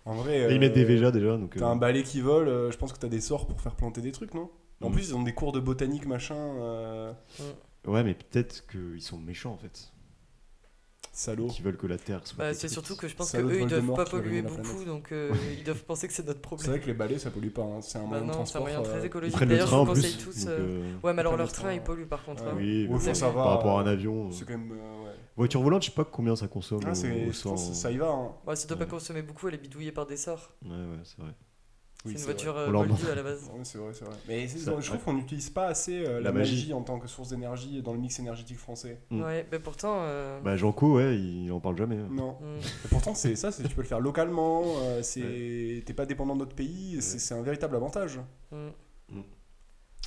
En 0.06 0.16
vrai, 0.16 0.52
Et 0.52 0.54
ils 0.56 0.60
mettent 0.60 0.72
euh, 0.72 0.76
des 0.76 0.84
Véjas 0.86 1.12
déjà. 1.12 1.38
Donc, 1.38 1.56
T'as 1.58 1.66
euh, 1.66 1.70
un 1.70 1.76
balai 1.76 2.04
qui 2.04 2.20
vole, 2.22 2.48
euh, 2.48 2.72
je 2.72 2.78
pense 2.78 2.92
que 2.94 3.00
t'as 3.00 3.08
des 3.08 3.22
sorts 3.22 3.48
pour 3.48 3.62
faire 3.62 3.76
planter 3.76 4.02
des 4.02 4.12
trucs, 4.12 4.34
non? 4.34 4.50
En 4.82 4.90
Mm. 4.90 4.94
plus, 4.94 5.10
ils 5.10 5.16
ont 5.16 5.24
des 5.24 5.34
cours 5.34 5.54
de 5.54 5.60
botanique, 5.62 6.06
machin. 6.06 6.36
euh, 6.36 7.14
Ouais, 7.88 8.04
mais 8.04 8.14
peut-être 8.14 8.66
qu'ils 8.68 9.02
sont 9.02 9.18
méchants 9.18 9.54
en 9.54 9.58
fait. 9.58 9.92
Salaud. 11.16 11.48
Qui 11.48 11.62
veulent 11.62 11.78
que 11.78 11.86
la 11.86 11.98
Terre 12.00 12.22
soit. 12.26 12.38
Bah, 12.44 12.54
c'est 12.56 12.68
surtout 12.68 12.96
que 12.96 13.08
je 13.08 13.16
pense 13.16 13.32
qu'eux 13.32 13.62
ils 13.62 13.68
doivent 13.68 13.94
pas 13.94 14.06
polluer 14.06 14.42
beaucoup 14.42 14.84
donc 14.84 15.12
euh, 15.12 15.32
ils 15.60 15.64
doivent 15.64 15.84
penser 15.84 16.08
que 16.08 16.14
c'est 16.14 16.26
notre 16.26 16.40
C'est 16.40 16.42
problème. 16.42 16.70
vrai 16.72 16.80
que 16.80 16.88
les 16.88 16.94
balais, 16.96 17.20
ça 17.20 17.30
pollue 17.30 17.50
pas. 17.50 17.62
hein. 17.62 17.82
C'est 17.82 18.00
un 18.00 18.02
Bah 18.02 18.08
moyen 18.08 18.24
de 18.24 18.28
non, 18.32 18.34
c'est 18.34 18.58
un 18.58 18.62
transport. 18.62 18.62
moyen 18.64 18.82
très 18.82 18.98
euh, 18.98 19.02
Ils 19.02 19.06
écologique. 19.06 19.36
prennent 19.36 19.50
le 19.50 19.54
D'ailleurs, 19.56 19.68
je 19.68 19.72
train 19.72 19.84
vous 19.84 19.92
en 19.92 19.94
conseille 19.94 20.14
plus. 20.14 20.24
tous. 20.24 20.46
euh, 20.48 20.50
euh, 20.60 20.94
Ouais, 21.04 21.14
mais 21.14 21.20
alors 21.20 21.38
leur 21.38 21.46
le 21.48 21.52
train 21.54 21.62
train, 21.64 21.74
il 21.74 21.82
pollue 21.82 22.06
par 22.08 22.24
contre. 22.26 22.44
Ouais. 22.44 22.50
hein. 22.50 22.56
Oui, 22.58 22.88
Ouais, 22.88 22.94
mais 22.94 23.00
faut 23.00 23.14
savoir. 23.14 23.44
par 23.46 23.54
rapport 23.58 23.78
à 23.80 23.84
un 23.84 23.88
euh, 23.88 23.92
avion. 23.92 24.32
C'est 24.32 24.42
euh, 24.42 24.46
quand 24.48 24.58
même. 24.58 24.72
euh, 24.72 25.04
ouais. 25.06 25.16
Voiture 25.36 25.62
volante, 25.64 25.82
je 25.84 25.90
sais 25.90 25.96
pas 25.96 26.06
combien 26.06 26.36
ça 26.36 26.48
consomme. 26.48 26.82
Ah, 26.86 26.92
au- 26.92 26.94
c'est- 26.94 27.12
au 27.12 27.32
je 27.32 27.42
pense 27.42 27.64
cent- 27.64 27.70
que 27.72 27.76
ça 27.76 27.92
y 27.92 27.98
va. 27.98 28.10
hein. 28.10 28.32
Ouais, 28.46 28.56
ça 28.56 28.68
doit 28.68 28.78
Ouais. 28.78 28.86
pas 28.86 28.90
consommer 28.92 29.22
beaucoup, 29.24 29.48
elle 29.48 29.56
est 29.56 29.58
bidouillée 29.58 29.92
par 29.92 30.06
des 30.06 30.18
sorts. 30.18 30.52
Ouais, 30.64 30.70
ouais, 30.72 31.00
c'est 31.04 31.20
vrai. 31.22 31.32
Oui, 32.06 32.12
c'est 32.16 32.20
une 32.20 32.26
voiture 32.26 32.58
euh, 32.58 32.70
moldue 32.70 33.08
à 33.10 33.16
la 33.16 33.24
base. 33.24 33.50
C'est 33.64 33.78
vrai, 33.78 33.94
c'est 33.94 34.04
vrai. 34.04 34.14
Mais 34.28 34.46
Ça- 34.50 34.78
je 34.78 34.88
trouve 34.88 35.02
qu'on 35.02 35.14
n'utilise 35.14 35.50
pas 35.50 35.68
assez 35.68 36.06
euh, 36.06 36.16
la, 36.16 36.20
La 36.20 36.32
magie. 36.34 36.56
magie. 36.58 36.74
en 36.74 36.82
tant 36.82 37.00
que 37.00 37.08
source 37.08 37.30
d'énergie 37.30 37.82
dans 37.82 37.94
le 37.94 38.00
mix 38.00 38.20
énergétique 38.20 38.58
français. 38.58 39.00
Mm. 39.10 39.22
Ouais, 39.22 39.48
mais 39.50 39.58
pourtant. 39.60 40.00
euh, 40.02 40.42
Bah, 40.42 40.58
Janko, 40.58 40.98
ouais, 40.98 41.18
il 41.18 41.50
en 41.54 41.62
parle 41.62 41.78
jamais. 41.78 41.96
hein. 41.96 42.10
Non. 42.12 42.38
Et 42.84 42.88
pourtant, 42.90 43.16
c'est 43.16 43.38
ça, 43.38 43.54
c'est- 43.54 43.64
tu 43.64 43.74
peux 43.74 43.84
le 43.84 43.88
faire 43.88 44.02
localement. 44.02 44.64
euh, 44.82 45.02
c'est 45.02 45.82
T'es 45.86 45.94
pas 45.94 46.06
dépendant 46.06 46.34
de 46.36 46.40
notre 46.40 46.56
pays. 46.56 46.98
C'est 47.02 47.14
Ouais. 47.14 47.20
c'est 47.20 47.34
un 47.36 47.42
véritable 47.42 47.78
avantage. 47.78 48.20
Mm. 48.52 48.68
Mm. 49.14 49.22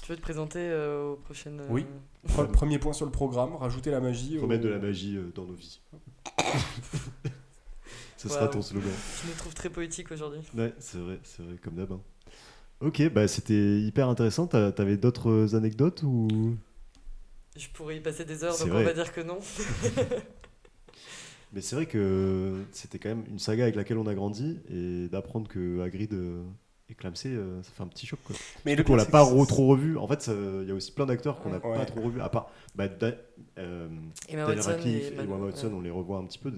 Tu 0.03 0.13
veux 0.13 0.17
te 0.17 0.23
présenter 0.23 0.59
euh, 0.61 1.13
aux 1.13 1.17
prochaines. 1.17 1.61
euh, 1.61 1.67
Oui. 1.71 1.87
Pre- 2.27 2.51
Premier 2.51 2.79
point 2.79 2.93
sur 2.93 3.07
le 3.07 3.13
programme, 3.13 3.55
rajouter 3.57 3.91
la 3.91 4.01
magie. 4.01 4.39
au- 4.39 4.43
Remettre 4.43 4.65
de 4.65 4.69
la 4.69 4.79
magie 4.79 5.17
euh, 5.17 5.31
dans 5.35 5.45
nos 5.45 5.55
vies. 5.55 5.81
Ce 8.17 8.29
sera 8.29 8.49
ton 8.49 8.63
slogan. 8.63 8.91
Je 9.23 9.31
me 9.31 9.37
trouve 9.37 9.55
très 9.55 9.71
poétique 9.71 10.11
aujourd'hui. 10.11 10.41
Ouais, 10.57 10.73
c'est 10.79 10.99
vrai, 10.99 11.21
c'est 11.23 11.43
vrai, 11.43 11.57
comme 11.63 11.75
d'hab. 11.75 11.93
hein. 11.93 12.01
Ok, 12.81 13.03
bah 13.13 13.29
c'était 13.29 13.81
hyper 13.81 14.09
intéressant. 14.09 14.47
T'avais 14.47 14.97
d'autres 14.97 15.55
anecdotes 15.55 16.03
ou? 16.03 16.57
Je 17.57 17.69
pourrais 17.73 17.97
y 17.97 18.01
passer 18.01 18.25
des 18.25 18.45
heures, 18.45 18.59
donc 18.59 18.69
vrai. 18.69 18.83
on 18.83 18.85
va 18.85 18.93
dire 18.93 19.13
que 19.13 19.21
non. 19.23 19.39
Mais 21.53 21.61
c'est 21.63 21.77
vrai 21.77 21.87
que 21.87 22.63
c'était 22.73 22.99
quand 22.99 23.09
même 23.09 23.25
une 23.31 23.39
saga 23.39 23.63
avec 23.65 23.77
laquelle 23.77 23.97
on 23.99 24.07
a 24.07 24.15
grandi 24.15 24.59
et 24.69 25.09
d'apprendre 25.09 25.49
que 25.49 25.81
Hagrid 25.81 26.13
est 26.93 26.95
clamsé, 26.95 27.31
euh, 27.31 27.63
ça 27.63 27.71
fait 27.73 27.83
un 27.83 27.89
petit 27.89 28.07
choc 28.07 28.19
quoi. 28.25 28.37
Mais 28.65 28.77
le 28.77 28.85
On 28.89 28.95
l'a 28.97 29.05
pas 29.07 29.23
re- 29.25 29.47
trop 29.47 29.67
revu. 29.67 29.97
En 29.99 30.07
fait, 30.07 30.31
il 30.63 30.69
y 30.69 30.71
a 30.71 30.75
aussi 30.75 30.93
plein 30.93 31.07
d'acteurs 31.07 31.41
qu'on 31.41 31.51
n'a 31.51 31.59
Ouais. 31.67 31.77
pas 31.77 31.85
trop 31.87 32.01
revus, 32.03 32.21
à 32.21 32.29
part 32.29 32.51
bah, 32.75 32.89
Da- 32.89 33.13
euh, 33.59 33.89
Emma 34.29 34.43
Daniel 34.43 34.57
Watson 34.59 34.71
Radcliffe 34.71 35.11
et 35.13 35.15
et 35.15 35.21
Emma- 35.21 35.37
Watson, 35.37 35.67
ouais. 35.69 35.73
on 35.75 35.81
les 35.81 35.91
revoit 35.91 36.19
un 36.19 36.25
petit 36.25 36.39
peu. 36.39 36.53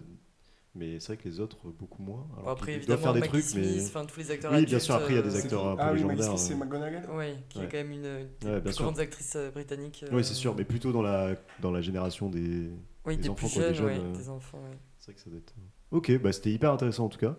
Mais 0.74 1.01
c'est 1.01 1.14
vrai 1.14 1.16
que 1.16 1.29
les 1.29 1.41
autres, 1.41 1.57
beaucoup 1.79 2.03
moins. 2.03 2.26
Alors 2.35 2.45
Bon, 2.45 2.51
après, 2.51 2.74
évidemment, 2.74 3.03
faire 3.03 3.14
des 3.14 3.20
Maggie 3.20 3.33
trucs, 3.33 3.55
mais. 3.57 3.64
Smith, 3.64 3.83
enfin 3.87 4.05
tous 4.05 4.20
les 4.20 4.31
acteurs 4.31 4.53
Oui, 4.53 4.59
bien 4.59 4.64
adultes, 4.66 4.83
sûr, 4.83 4.95
après, 4.95 5.12
il 5.14 5.16
y 5.16 5.18
a 5.18 5.22
des 5.22 5.35
euh, 5.35 5.39
acteurs 5.41 5.66
un 5.66 5.74
peu 5.76 5.83
Ah 5.83 5.93
oui, 5.93 6.03
légendaires. 6.03 6.39
C'est 6.39 6.53
euh. 6.53 6.57
McGonagall 6.57 7.11
Ouais, 7.16 7.37
qui 7.49 7.59
est 7.61 7.68
quand 7.68 7.79
même 7.79 7.91
une 7.93 8.03
des 8.43 8.61
plus 8.61 8.76
grandes 8.76 9.01
actrices 9.01 9.35
euh, 9.37 9.51
britanniques. 9.51 10.05
Oui, 10.12 10.22
c'est 10.22 10.35
sûr, 10.35 10.55
mais 10.55 10.64
plutôt 10.64 10.93
dans 10.93 11.03
la, 11.03 11.35
dans 11.61 11.72
la 11.72 11.81
génération 11.81 12.29
des. 12.29 12.70
Oui, 13.07 13.16
des 13.16 13.22
des, 13.22 13.29
enfants, 13.31 13.47
plus 13.49 13.55
quoi, 13.59 13.68
des 13.70 13.74
jeunes, 13.74 13.87
ouais, 13.87 13.95
jeunes, 13.97 14.14
euh. 14.14 14.18
des 14.18 14.29
enfants. 14.29 14.59
ouais. 14.59 14.79
C'est 15.01 15.07
vrai 15.07 15.14
que 15.14 15.20
ça 15.20 15.31
doit 15.31 15.39
être. 15.39 15.55
Ok, 15.91 16.20
bah 16.20 16.33
c'était 16.33 16.53
hyper 16.53 16.70
intéressant 16.72 17.07
en 17.07 17.09
tout 17.09 17.18
cas. 17.18 17.35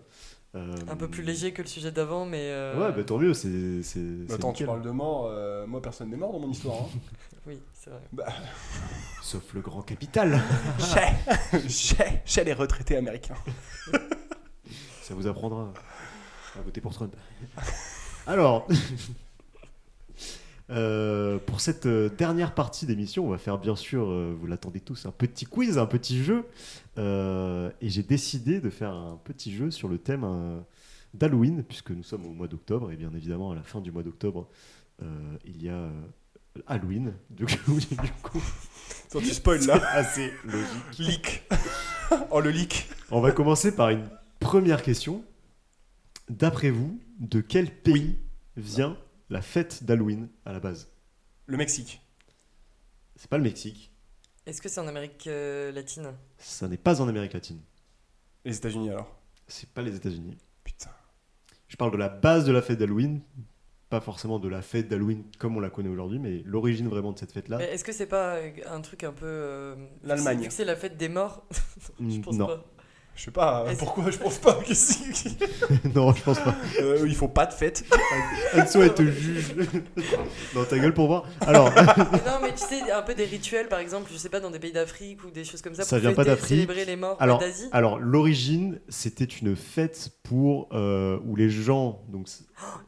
Euh, 0.55 0.75
Un 0.89 0.95
peu 0.95 1.07
plus 1.07 1.21
léger 1.21 1.53
que 1.53 1.61
le 1.61 1.67
sujet 1.67 1.91
d'avant, 1.91 2.25
mais. 2.25 2.49
euh, 2.49 2.87
Ouais, 2.87 2.91
bah 2.95 3.03
tant 3.03 3.19
mieux, 3.19 3.33
c'est. 3.35 3.83
c'est- 3.83 3.99
c'est 4.27 4.33
Attends, 4.33 4.51
tu 4.53 4.65
parles 4.65 4.81
de 4.81 4.89
mort. 4.89 5.27
euh, 5.27 5.67
moi, 5.67 5.79
personne 5.81 6.09
n'est 6.09 6.17
mort 6.17 6.31
dans 6.33 6.39
mon 6.39 6.49
histoire. 6.49 6.75
hein. 6.75 6.89
Oui, 7.47 7.59
c'est 7.73 7.89
vrai. 7.89 8.01
Sauf 9.23 9.53
le 9.53 9.61
grand 9.61 9.81
capital. 9.81 10.41
chez, 10.79 11.69
chez, 11.69 12.21
chez 12.25 12.43
les 12.43 12.53
retraités 12.53 12.97
américains. 12.97 13.35
Ça 15.01 15.13
vous 15.15 15.25
apprendra 15.27 15.71
à 16.57 16.61
voter 16.61 16.81
pour 16.81 16.93
Trump. 16.93 17.15
Alors, 18.27 18.67
euh, 20.69 21.39
pour 21.39 21.61
cette 21.61 21.87
euh, 21.87 22.09
dernière 22.09 22.53
partie 22.53 22.85
d'émission, 22.85 23.25
on 23.25 23.29
va 23.29 23.37
faire 23.37 23.57
bien 23.57 23.75
sûr, 23.75 24.07
euh, 24.07 24.35
vous 24.39 24.45
l'attendez 24.45 24.79
tous, 24.79 25.05
un 25.05 25.11
petit 25.11 25.45
quiz, 25.45 25.77
un 25.77 25.85
petit 25.85 26.23
jeu. 26.23 26.45
Et 26.97 27.89
j'ai 27.89 28.03
décidé 28.03 28.59
de 28.59 28.69
faire 28.69 28.91
un 28.91 29.19
petit 29.23 29.55
jeu 29.55 29.71
sur 29.71 29.87
le 29.87 29.97
thème 29.97 30.61
d'Halloween, 31.13 31.63
puisque 31.63 31.91
nous 31.91 32.03
sommes 32.03 32.25
au 32.25 32.33
mois 32.33 32.47
d'octobre, 32.47 32.91
et 32.91 32.97
bien 32.97 33.11
évidemment, 33.15 33.51
à 33.51 33.55
la 33.55 33.63
fin 33.63 33.79
du 33.79 33.91
mois 33.91 34.03
d'octobre, 34.03 34.49
il 35.45 35.63
y 35.63 35.69
a 35.69 35.89
Halloween. 36.67 37.13
Du 37.29 37.45
coup, 37.45 37.79
du 37.79 38.11
coup, 38.21 38.41
tu 39.19 39.25
spoil 39.27 39.65
là. 39.65 39.81
assez 39.93 40.33
logique. 40.43 40.99
Leak. 40.99 41.43
oh, 42.31 42.41
le 42.41 42.49
leak. 42.49 42.89
On 43.11 43.21
va 43.21 43.31
commencer 43.31 43.73
par 43.73 43.89
une 43.89 44.09
première 44.41 44.81
question. 44.81 45.23
D'après 46.29 46.69
vous, 46.69 46.99
de 47.19 47.39
quel 47.39 47.71
pays 47.71 48.17
vient 48.57 48.97
la 49.29 49.41
fête 49.41 49.83
d'Halloween 49.83 50.29
à 50.45 50.53
la 50.53 50.59
base 50.59 50.91
Le 51.47 51.57
Mexique. 51.57 52.01
C'est 53.15 53.29
pas 53.29 53.37
le 53.37 53.43
Mexique, 53.43 53.91
Est-ce 54.45 54.61
que 54.61 54.69
c'est 54.69 54.79
en 54.79 54.87
Amérique 54.87 55.27
euh, 55.27 55.71
latine? 55.71 56.13
Ça 56.37 56.67
n'est 56.67 56.77
pas 56.77 57.01
en 57.01 57.07
Amérique 57.07 57.33
latine, 57.33 57.59
Les 58.45 58.55
États-Unis 58.57 58.89
alors? 58.89 59.15
c'est 59.47 59.69
pas 59.69 59.81
les 59.81 59.95
États-Unis. 59.95 60.37
Putain. 60.63 60.91
Je 61.67 61.75
parle 61.75 61.91
de 61.91 61.97
la 61.97 62.09
base 62.09 62.45
de 62.45 62.51
la 62.51 62.61
fête 62.61 62.77
d'Halloween, 62.79 63.21
pas 63.89 63.99
forcément 63.99 64.37
de 64.39 64.47
la 64.47 64.61
fête 64.61 64.87
d'Halloween 64.87 65.23
comme 65.39 65.57
on 65.57 65.59
la 65.59 65.69
connaît 65.71 65.89
aujourd'hui, 65.89 66.19
mais 66.19 66.41
l'origine 66.45 66.87
vraiment 66.87 67.11
de 67.11 67.19
cette 67.19 67.31
fête-là. 67.31 67.59
Est-ce 67.59 67.83
que 67.83 67.91
c'est 67.91 68.05
pas 68.07 68.35
euh, 68.37 68.51
un 68.67 68.81
truc 68.81 69.03
un 69.03 69.11
peu. 69.11 69.25
euh, 69.25 69.75
L'Allemagne. 70.03 70.47
C'est 70.51 70.65
la 70.65 70.75
fête 70.75 70.97
des 70.97 71.09
morts? 71.09 71.45
Je 71.99 72.19
pense 72.21 72.35
non, 72.37 72.47
pas. 72.47 72.65
Je 73.19 73.25
sais 73.25 73.31
pas, 73.31 73.65
euh, 73.67 73.73
pourquoi 73.77 74.09
je 74.11 74.17
pense 74.17 74.37
pas 74.37 74.53
que 74.53 74.71
non, 75.93 76.13
je 76.13 76.23
pense 76.23 76.39
pas. 76.39 76.55
euh, 76.79 77.03
Il 77.05 77.13
faut 77.15 77.27
pas 77.27 77.45
de 77.45 77.51
fête. 77.53 77.83
Anso, 78.55 78.81
elle 78.81 78.93
te 78.93 79.01
juge. 79.05 79.55
dans 80.55 80.63
ta 80.63 80.79
gueule 80.79 80.93
pour 80.93 81.07
voir. 81.07 81.25
Alors, 81.41 81.69
Mais 81.75 81.83
non, 82.25 82.39
mais 82.41 82.53
tu 82.53 82.59
sais, 82.63 82.89
un 82.89 83.01
peu 83.01 83.13
des 83.15 83.25
rituels, 83.25 83.67
par 83.67 83.79
exemple, 83.79 84.09
je 84.13 84.17
sais 84.17 84.29
pas, 84.29 84.39
dans 84.39 84.49
des 84.51 84.59
pays 84.59 84.71
d'Afrique 84.71 85.21
ou 85.25 85.31
des 85.31 85.43
choses 85.43 85.61
comme 85.61 85.75
ça. 85.75 85.83
Ça 85.83 85.97
pour 85.97 85.99
vient 85.99 86.13
pas 86.13 86.23
fêter, 86.23 86.35
d'Afrique. 86.37 86.49
célébrer 86.61 86.85
les 86.85 86.95
morts 86.95 87.17
Alors, 87.19 87.39
d'Asie. 87.39 87.67
alors 87.73 87.99
l'origine, 87.99 88.79
c'était 88.87 89.25
une 89.25 89.57
fête 89.57 90.11
pour 90.23 90.69
euh, 90.71 91.19
où 91.25 91.35
les 91.35 91.49
gens 91.49 92.01
donc 92.07 92.29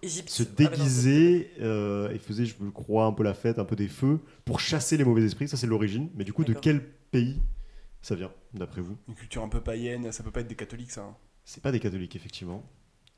Égypte. 0.02 0.30
se 0.30 0.44
Ah, 0.44 0.46
mais 0.58 0.64
non, 0.64 0.72
déguisaient 0.72 1.52
euh, 1.60 2.10
et 2.14 2.20
faisaient, 2.20 2.46
je 2.46 2.54
crois, 2.74 3.04
un 3.04 3.12
peu 3.12 3.24
la 3.24 3.34
fête, 3.34 3.60
un 3.60 3.66
peu 3.66 3.76
des 3.76 3.90
feux, 3.90 4.20
pour 4.46 4.62
chasser 4.62 4.96
les 4.96 5.04
mauvais 5.04 5.24
esprits. 5.26 5.50
Ça, 5.50 5.58
c'est 5.58 5.68
l'origine. 5.68 6.08
Mais 6.16 6.24
du 6.24 6.32
coup, 6.32 6.44
de 6.46 6.50
D'accord. 6.54 6.62
quel 6.62 6.82
pays 7.12 7.38
ça 8.02 8.16
vient, 8.16 8.32
d'après 8.54 8.82
vous 8.82 8.98
Une 9.08 9.16
culture 9.16 9.44
un 9.44 9.50
peu 9.50 9.62
païenne, 9.62 10.12
ça 10.12 10.24
peut 10.24 10.32
pas 10.32 10.42
être 10.42 10.48
des 10.48 10.56
catholiques 10.56 10.92
ça. 10.92 11.02
hein. 11.02 11.16
C'est 11.46 11.62
pas 11.64 11.72
des 11.72 11.80
catholiques, 11.80 12.16
effectivement. 12.16 12.64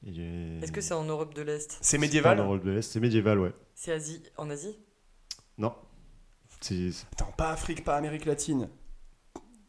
Et- 0.05 0.59
Est-ce 0.61 0.71
que 0.71 0.81
c'est 0.81 0.93
en 0.93 1.03
Europe 1.05 1.33
de 1.33 1.41
l'Est? 1.41 1.77
C'est 1.81 1.97
pas 1.97 2.01
médiéval 2.01 2.39
en 2.41 2.43
Europe 2.45 2.63
de 2.63 2.71
l'Est, 2.71 2.91
C'est 2.91 2.99
médiéval, 2.99 3.39
ouais. 3.39 3.53
C'est 3.75 3.91
Asie 3.93 4.21
En 4.37 4.49
Asie? 4.49 4.77
Non. 5.57 5.73
C'est. 6.61 6.89
Attends, 7.13 7.31
pas 7.37 7.51
Afrique, 7.51 7.83
pas 7.83 7.95
Amérique 7.97 8.25
latine. 8.25 8.69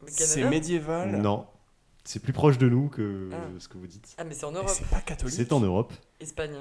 C'est 0.07 0.47
médiéval. 0.49 1.21
Non. 1.21 1.47
C'est 2.03 2.21
plus 2.21 2.33
proche 2.33 2.57
de 2.57 2.69
nous 2.69 2.89
que 2.89 3.29
Ah. 3.33 3.47
ce 3.59 3.67
que 3.67 3.77
vous 3.77 3.87
dites. 3.87 4.13
Ah, 4.17 4.23
mais 4.23 4.33
c'est 4.35 4.45
en 4.45 4.51
Europe. 4.51 4.69
c'est 4.69 4.87
pas 4.89 5.01
catholique. 5.01 5.33
C'est 5.35 5.51
en 5.53 5.59
Europe. 5.59 5.91
Espagne. 6.19 6.53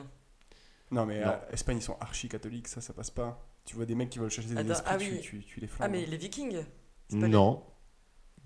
Non 0.90 1.04
mais 1.06 1.20
Non. 1.24 1.30
euh, 1.32 1.50
Espagne 1.52 1.78
ils 1.78 1.82
sont 1.82 1.96
archi 2.00 2.28
catholiques, 2.28 2.68
ça 2.68 2.80
ça 2.80 2.92
passe 2.92 3.10
pas. 3.10 3.46
Tu 3.64 3.74
vois 3.76 3.84
des 3.86 3.94
mecs 3.94 4.10
qui 4.10 4.18
veulent 4.18 4.30
chasser 4.30 4.48
des 4.48 4.56
Attends, 4.58 4.70
esprits, 4.70 4.94
ah 4.94 4.98
tu, 4.98 5.10
oui. 5.12 5.20
tu, 5.20 5.44
tu 5.44 5.60
les 5.60 5.66
Ah, 5.72 5.76
flammes. 5.76 5.92
mais 5.92 6.06
les 6.06 6.16
Vikings 6.16 6.64
Non. 7.10 7.62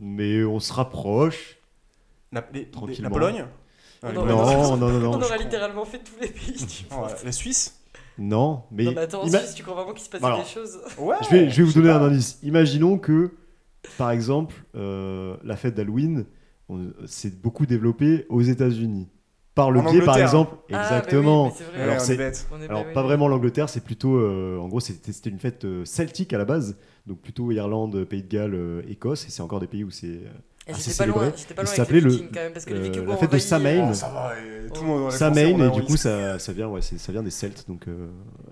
Mais 0.01 0.45
on 0.45 0.61
se 0.61 0.73
rapproche. 0.73 1.57
La, 2.33 2.45
les- 2.53 2.61
les- 2.61 2.71
Tranquillement. 2.71 3.09
la 3.09 3.11
Pologne 3.11 3.45
Ah, 4.03 4.13
non, 4.13 4.25
Non, 4.27 4.77
non, 4.77 4.77
non, 4.77 4.89
non. 5.01 5.09
On 5.09 5.13
je 5.13 5.17
aura 5.17 5.25
crois- 5.25 5.37
littéralement 5.39 5.85
fait 5.85 5.99
tous 5.99 6.21
les 6.21 6.29
pays 6.29 6.53
du 6.53 6.95
monde. 6.95 7.09
la 7.25 7.33
Suisse 7.33 7.81
Non, 8.19 8.63
mais. 8.71 8.85
Non, 8.85 8.93
mais 8.95 9.01
attends, 9.03 9.23
en 9.23 9.27
ima- 9.27 9.39
Suisse, 9.41 9.55
tu 9.55 9.63
crois 9.63 9.75
vraiment 9.75 9.93
qu'il 9.93 10.05
se 10.05 10.11
passe 10.11 10.23
Alors, 10.23 10.39
des 10.43 10.49
choses 10.49 10.79
Ouais 10.99 11.17
Je 11.23 11.29
vais, 11.31 11.51
je 11.51 11.57
vais 11.57 11.63
vous 11.65 11.73
donner 11.73 11.89
pas. 11.89 11.97
un 11.99 12.07
indice. 12.09 12.39
Imaginons 12.43 12.99
que, 12.99 13.33
par 13.97 14.11
exemple, 14.13 14.55
euh, 14.77 15.37
la 15.43 15.57
fête 15.57 15.75
d'Halloween, 15.75 16.27
c'est 17.07 17.41
beaucoup 17.41 17.67
développé 17.67 18.27
aux 18.29 18.43
États-Unis. 18.43 19.09
Par 19.55 19.73
le 19.73 19.81
En 19.81 19.91
biais, 19.91 20.03
par 20.03 20.19
exemple. 20.19 20.53
Ah, 20.55 20.59
bah 20.59 20.65
oui, 20.69 20.77
Exactement. 20.85 21.49
vrai. 21.49 21.65
Ouais, 21.77 21.83
Alors, 21.83 21.97
on 22.07 22.11
est 22.13 22.17
bête. 22.17 22.47
Alors, 22.69 22.93
pas 22.93 23.03
vraiment 23.03 23.27
l'Angleterre, 23.27 23.69
c'est 23.69 23.83
plutôt. 23.83 24.17
euh, 24.17 24.59
en 24.59 24.69
gros, 24.69 24.79
c'était 24.79 25.13
c'était 25.13 25.31
une 25.31 25.41
fête 25.41 25.65
euh, 25.65 25.85
celtique 25.85 26.33
à 26.33 26.39
la 26.39 26.45
base. 26.45 26.77
Donc, 27.09 27.21
plutôt 27.21 27.51
Irlande, 27.51 28.05
Pays 28.05 28.23
de 28.23 28.29
Galles, 28.29 28.55
euh, 28.55 28.83
Écosse. 28.89 29.27
Et 29.27 29.31
c'est 29.31 29.43
encore 29.43 29.59
des 29.61 29.67
pays 29.67 29.83
où 29.83 29.91
c'est. 29.91 30.07
euh, 30.07 30.29
J'étais 30.69 30.97
pas 30.99 31.07
loin, 31.07 31.15
célébré. 31.21 31.33
j'étais 31.39 31.55
pas 31.55 31.63
Il 31.63 31.65
loin 31.65 31.73
avec 31.73 31.77
s'appelait 31.77 32.01
les 32.01 32.05
le- 32.05 32.11
Vikings 32.11 32.29
quand 32.29 32.41
même, 32.41 32.53
parce 32.53 32.65
que 32.67 32.75
les 32.75 32.99
euh, 32.99 33.05
la 33.07 33.17
fête 33.17 33.33
de 33.33 33.39
Samhain. 33.39 33.89
Oh, 33.91 33.95
ça 33.95 34.09
va, 34.11 34.35
et 34.39 34.71
tout 34.71 34.83
le 34.83 34.87
monde 34.87 35.11
Samhain, 35.13 35.67
et 35.67 35.71
du 35.71 35.83
coup, 35.83 35.97
ça. 35.97 36.39
ça, 36.39 36.53
vient, 36.53 36.69
ouais, 36.69 36.83
c'est- 36.83 36.99
ça 36.99 37.11
vient 37.11 37.23
des 37.23 37.31
Celtes. 37.31 37.65
Donc, 37.67 37.89
euh, 37.89 38.09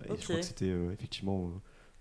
et 0.06 0.12
je 0.18 0.24
crois 0.24 0.36
que 0.36 0.42
c'était 0.42 0.70
euh, 0.70 0.90
effectivement 0.94 1.50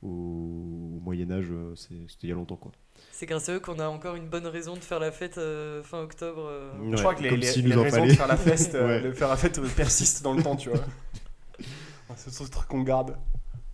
euh, 0.03 0.07
au, 0.07 0.99
Moyen-Âge, 1.03 1.47
c'était 1.75 2.27
il 2.27 2.29
y 2.29 2.31
a 2.31 2.35
longtemps. 2.35 2.55
Quoi. 2.55 2.71
C'est 3.11 3.25
grâce 3.25 3.49
à 3.49 3.53
eux 3.55 3.59
qu'on 3.59 3.77
a 3.79 3.87
encore 3.89 4.15
une 4.15 4.27
bonne 4.29 4.47
raison 4.47 4.75
de 4.75 4.79
faire 4.79 4.99
la 4.99 5.11
fête 5.11 5.37
euh, 5.37 5.83
fin 5.83 5.99
octobre. 6.01 6.47
euh. 6.49 6.71
Je 6.91 6.95
crois 6.97 7.13
que 7.15 7.21
les, 7.23 7.35
les, 7.35 7.45
s'il 7.47 7.67
les 7.67 7.75
raisons 7.75 8.05
de 8.07 8.11
faire 8.13 8.27
la 8.27 8.37
fête, 8.37 8.73
euh, 8.73 8.87
Ouais. 8.87 9.01
de 9.01 9.11
faire 9.11 9.27
la 9.27 9.35
fête 9.37 9.59
persistent 9.75 10.23
dans 10.23 10.33
le 10.33 10.41
temps, 10.41 10.55
tu 10.55 10.69
vois. 10.69 10.79
C'est 12.15 12.31
ce 12.31 12.43
truc 12.49 12.67
qu'on 12.69 12.83
garde. 12.83 13.17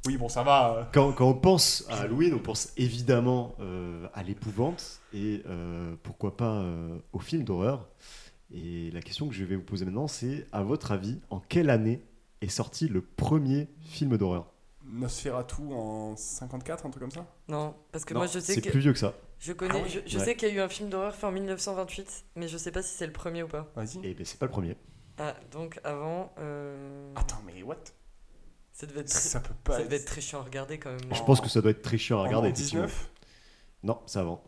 Oui, 0.07 0.17
bon, 0.17 0.29
ça 0.29 0.41
va. 0.43 0.75
euh. 0.77 0.83
Quand, 0.93 1.11
quand 1.13 1.27
on 1.29 1.33
pense 1.35 1.85
à 1.89 2.01
Halloween, 2.01 2.33
on 2.33 2.39
pense 2.39 2.73
évidemment 2.77 3.55
euh, 3.59 4.07
à 4.13 4.23
l'épouvante 4.23 4.99
et 5.13 5.43
euh, 5.47 5.95
pourquoi 6.03 6.35
pas 6.37 6.55
euh, 6.61 6.97
au 7.13 7.19
film 7.19 7.43
d'horreur. 7.43 7.87
Et 8.53 8.89
la 8.91 9.01
question 9.01 9.27
que 9.27 9.33
je 9.35 9.43
vais 9.45 9.55
vous 9.55 9.61
poser 9.63 9.85
maintenant, 9.85 10.07
c'est 10.07 10.47
à 10.51 10.63
votre 10.63 10.91
avis, 10.91 11.19
en 11.29 11.39
quelle 11.39 11.69
année 11.69 12.01
est 12.41 12.49
sorti 12.49 12.87
le 12.87 13.01
premier 13.01 13.69
film 13.81 14.17
d'horreur? 14.17 14.47
Nosferatu 14.83 15.61
en 15.71 16.15
54, 16.17 16.85
un 16.85 16.89
truc 16.89 17.01
comme 17.03 17.11
ça? 17.11 17.25
Non, 17.47 17.75
parce 17.91 18.03
que 18.03 18.13
Non, 18.15 18.21
moi 18.21 18.27
je 18.27 18.39
sais 18.39 18.55
c'est 18.55 18.61
que 18.61 18.69
plus 18.71 18.79
vieux 18.79 18.93
que 18.93 18.99
ça. 18.99 19.13
je 19.39 19.53
connais, 19.53 19.75
Ah 19.75 19.81
oui 19.83 19.89
je, 19.89 19.99
je 20.05 20.17
Ouais. 20.17 20.25
sais 20.25 20.35
qu'il 20.35 20.49
y 20.49 20.51
a 20.51 20.55
eu 20.55 20.59
un 20.59 20.67
film 20.67 20.89
d'horreur 20.89 21.15
fait 21.15 21.27
en 21.27 21.31
1928, 21.31 22.25
mais 22.35 22.47
je 22.47 22.57
sais 22.57 22.71
pas 22.71 22.81
si 22.81 22.93
c'est 22.97 23.05
le 23.05 23.13
premier 23.13 23.43
ou 23.43 23.47
pas. 23.47 23.71
Vas-y. 23.75 24.03
Et 24.05 24.13
ben 24.15 24.25
c'est 24.25 24.39
pas 24.39 24.47
le 24.47 24.51
premier. 24.51 24.75
Ah, 25.19 25.35
donc 25.51 25.79
avant, 25.83 26.33
euh, 26.39 27.13
Attends, 27.15 27.41
mais 27.45 27.61
what? 27.63 27.77
Ça 28.74 28.86
devait 28.88 29.01
être 29.01 29.09
très, 29.09 29.19
Ça 29.19 29.39
peut 29.39 29.53
pas 29.63 29.74
ça 29.74 29.80
être. 29.80 29.86
devait 29.86 29.97
être 29.97 30.05
très 30.05 30.22
chiant 30.22 30.39
à 30.39 30.43
regarder 30.43 30.78
quand 30.80 30.91
même. 30.91 30.99
Je 31.13 31.22
En- 31.22 31.26
pense 31.26 31.41
que 31.41 31.49
ça 31.49 31.61
doit 31.61 31.72
être 31.72 31.82
très 31.82 31.97
chiant 31.97 32.17
à 32.17 32.22
en 32.22 32.24
regarder. 32.26 32.51
19 32.51 32.86
effectivement. 32.86 33.11
Non, 33.84 34.01
c'est 34.05 34.19
avant. 34.19 34.43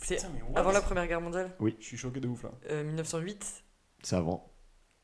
C'est 0.00 0.18
avant 0.54 0.70
la 0.70 0.80
Première 0.80 1.06
Guerre 1.08 1.20
mondiale, 1.20 1.50
Je 1.60 1.84
suis 1.84 1.96
choqué 1.96 2.20
de 2.20 2.28
ouf 2.28 2.44
là. 2.44 2.50
euh, 2.70 2.84
1908. 2.84 3.64
C'est 4.02 4.14
avant. 4.16 4.52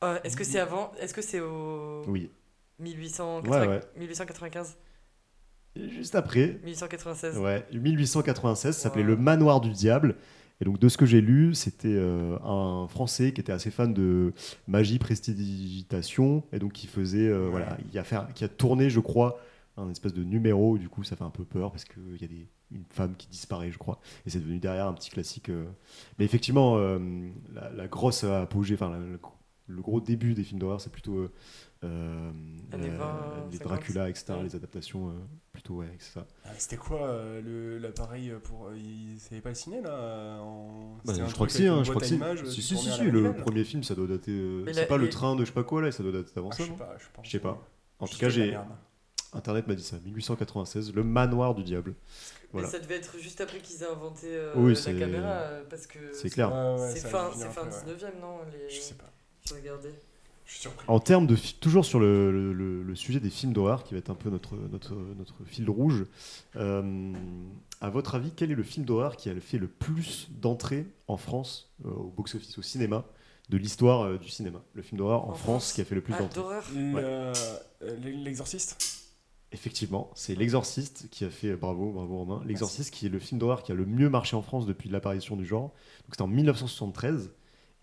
Euh, 0.03 0.19
Est-ce 0.23 0.37
que 0.37 0.43
c'est 0.45 0.59
avant 0.59 0.91
Est-ce 0.99 1.13
que 1.13 1.21
c'est 1.21 1.39
au 1.41 2.03
Oui. 2.07 2.31
1880 2.79 3.61
Ouais, 3.61 3.67
ouais. 3.67 3.81
1895 3.97 4.77
Et 5.75 5.89
juste 5.89 6.15
après, 6.15 6.59
1896 6.63 7.37
Ouais, 7.37 7.65
1896, 7.73 8.75
ça 8.75 8.81
s'appelait 8.83 9.01
Wow. 9.03 9.09
Le 9.09 9.15
Manoir 9.17 9.61
du 9.61 9.71
Diable. 9.71 10.15
Et 10.61 10.65
donc, 10.65 10.79
de 10.79 10.87
ce 10.89 10.97
que 10.97 11.05
j'ai 11.05 11.21
lu, 11.21 11.53
c'était 11.53 11.89
euh, 11.89 12.37
un 12.43 12.87
Français 12.87 13.33
qui 13.33 13.41
était 13.41 13.51
assez 13.51 13.71
fan 13.71 13.93
de 13.93 14.33
magie, 14.67 14.99
prestidigitation, 14.99 16.43
et 16.53 16.59
donc 16.59 16.73
qui 16.73 16.87
faisait, 16.87 17.27
euh, 17.27 17.47
voilà, 17.49 17.77
il 17.91 17.99
a 17.99 18.03
fait, 18.03 18.17
qui 18.35 18.43
a 18.43 18.47
tourné, 18.47 18.89
je 18.89 18.99
crois, 18.99 19.39
un 19.77 19.89
espèce 19.89 20.13
de 20.13 20.23
numéro. 20.23 20.77
Du 20.77 20.89
coup, 20.89 21.03
ça 21.03 21.15
fait 21.15 21.23
un 21.23 21.29
peu 21.29 21.43
peur 21.43 21.71
parce 21.71 21.83
qu'il 21.85 22.21
y 22.21 22.23
a 22.25 22.27
des, 22.27 22.47
une 22.71 22.85
femme 22.89 23.15
qui 23.17 23.27
disparaît, 23.27 23.71
je 23.71 23.77
crois, 23.77 23.99
et 24.25 24.29
c'est 24.29 24.39
devenu 24.39 24.59
derrière 24.59 24.87
un 24.87 24.93
petit 24.93 25.09
classique. 25.09 25.49
euh. 25.49 25.65
Mais 26.19 26.25
effectivement, 26.25 26.77
euh, 26.77 26.99
la, 27.53 27.69
la 27.71 27.87
grosse 27.87 28.23
apogée, 28.23 28.75
enfin, 28.75 28.89
la- 28.91 28.99
le, 28.99 29.19
le 29.67 29.81
gros 29.81 29.99
début 29.99 30.33
des 30.35 30.43
films 30.43 30.59
d'horreur, 30.59 30.79
c'est 30.81 30.91
plutôt 30.91 31.17
euh, 31.17 31.31
euh, 31.83 32.31
euh, 32.73 32.77
20, 32.77 33.47
les 33.51 33.57
50. 33.57 33.67
Dracula, 33.67 34.09
etc., 34.09 34.25
Ouais. 34.33 34.43
les 34.43 34.55
adaptations, 34.55 35.09
euh, 35.09 35.11
plutôt, 35.53 35.75
ouais, 35.75 35.87
c'est 35.99 36.13
ça. 36.13 36.25
Ah, 36.43 36.49
C'était 36.57 36.77
quoi 36.77 37.07
euh, 37.07 37.79
l'appareil 37.79 38.33
pour. 38.43 38.67
euh, 38.67 38.77
il 38.77 39.19
savait 39.19 39.41
pas 39.41 39.49
le 39.49 39.55
ciné 39.55 39.81
là 39.81 40.39
en... 40.41 40.97
Bah, 41.05 41.13
je 41.13 41.21
crois 41.21 41.47
truc 41.47 41.49
que 41.49 41.53
si, 41.55 41.67
hein, 41.67 41.83
je 41.83 41.89
crois 41.91 42.01
que 42.01 42.07
si. 42.07 42.19
Si, 42.51 42.61
si, 42.61 42.77
si, 42.77 43.03
le 43.03 43.35
premier 43.35 43.63
film, 43.63 43.83
ça 43.83 43.93
doit 43.95 44.07
dater. 44.07 44.31
euh, 44.31 44.65
C'est 44.73 44.87
pas 44.87 44.97
le 44.97 45.09
train 45.09 45.35
de 45.35 45.41
je 45.41 45.45
sais 45.47 45.53
pas 45.53 45.63
quoi 45.63 45.81
là, 45.81 45.91
ça 45.91 46.01
doit 46.03 46.11
dater 46.11 46.31
avant 46.37 46.49
Ah, 46.51 46.55
ça, 46.55 46.63
je 46.63 46.69
sais 46.69 46.75
pas, 46.75 46.95
je 46.97 47.05
pense. 47.13 47.25
Je 47.25 47.31
sais 47.31 47.39
pas. 47.39 47.61
En 47.99 48.07
tout 48.07 48.17
cas, 48.17 48.29
j'ai. 48.29 48.57
Internet 49.33 49.67
m'a 49.67 49.75
dit 49.75 49.83
ça, 49.83 49.97
1896, 50.03 50.93
le 50.93 51.03
manoir 51.03 51.55
du 51.55 51.63
diable. 51.63 51.93
Voilà. 52.53 52.67
Mais 52.67 52.71
ça 52.71 52.79
devait 52.79 52.95
être 52.95 53.17
juste 53.19 53.41
après 53.41 53.57
qu'ils 53.59 53.83
aient 53.83 53.87
inventé 53.87 54.27
euh, 54.29 54.53
Oui, 54.55 54.73
la 54.85 54.93
caméra, 54.93 55.41
parce 55.69 55.87
que 55.87 55.99
C'est 56.13 56.29
clair. 56.29 56.49
C'est 56.89 57.05
fin, 57.09 57.27
dû 57.29 57.35
venir 57.35 57.47
c'est 57.47 57.53
fin 57.53 57.67
après, 57.67 57.85
ouais. 57.91 57.95
19ème, 57.97 58.21
non 58.21 58.37
les... 58.53 58.73
Je 58.73 58.79
sais 58.79 58.93
pas. 58.93 59.11
Je 59.45 59.53
regardais. 59.55 59.93
Je 60.45 60.51
suis 60.51 60.61
surpris. 60.61 60.85
En 60.87 60.99
termes 60.99 61.25
de. 61.27 61.35
Toujours 61.59 61.85
sur 61.85 61.99
le, 61.99 62.31
le- 62.31 62.53
le- 62.53 62.83
le 62.83 62.95
sujet 62.95 63.19
des 63.19 63.29
films 63.29 63.51
d'horreur, 63.53 63.83
qui 63.83 63.93
va 63.93 63.97
être 63.99 64.09
un 64.11 64.15
peu 64.15 64.29
notre, 64.29 64.55
notre, 64.71 64.93
notre 65.17 65.43
fil 65.45 65.69
rouge, 65.69 66.05
euh, 66.55 67.13
à 67.81 67.89
votre 67.89 68.15
avis, 68.15 68.31
quel 68.35 68.51
est 68.51 68.55
le 68.55 68.63
film 68.63 68.85
d'horreur 68.85 69.17
qui 69.17 69.29
a 69.29 69.39
fait 69.39 69.57
le 69.57 69.67
plus 69.67 70.27
d'entrées 70.31 70.85
en 71.07 71.17
France, 71.17 71.73
euh, 71.85 71.89
au 71.89 72.13
box-office, 72.15 72.57
au 72.57 72.61
cinéma, 72.61 73.05
de 73.49 73.57
l'histoire 73.57 74.01
euh, 74.03 74.17
du 74.17 74.29
cinéma? 74.29 74.61
Le 74.73 74.81
film 74.83 74.99
d'horreur 74.99 75.23
en, 75.25 75.29
En 75.31 75.33
France, 75.33 75.41
France 75.43 75.73
qui 75.73 75.81
a 75.81 75.85
fait 75.85 75.95
le 75.95 76.01
plus 76.01 76.13
Ah, 76.13 76.19
d'entrées. 76.19 76.43
euh, 76.75 77.33
L'exorciste? 78.03 79.01
Effectivement, 79.51 80.11
c'est 80.15 80.35
L'Exorciste 80.35 81.07
qui 81.11 81.23
a 81.23 81.29
fait, 81.29 81.55
bravo, 81.55 81.91
bravo 81.91 82.17
Romain, 82.17 82.41
L'Exorciste 82.45 82.93
qui 82.93 83.05
est 83.05 83.09
le 83.09 83.19
film 83.19 83.39
d'horreur 83.39 83.63
qui 83.63 83.71
a 83.71 83.75
le 83.75 83.85
mieux 83.85 84.09
marché 84.09 84.35
en 84.35 84.41
France 84.41 84.65
depuis 84.65 84.89
l'apparition 84.89 85.35
du 85.37 85.45
genre. 85.45 85.69
Donc 85.69 86.09
c'était 86.11 86.23
en 86.23 86.27
1973 86.27 87.31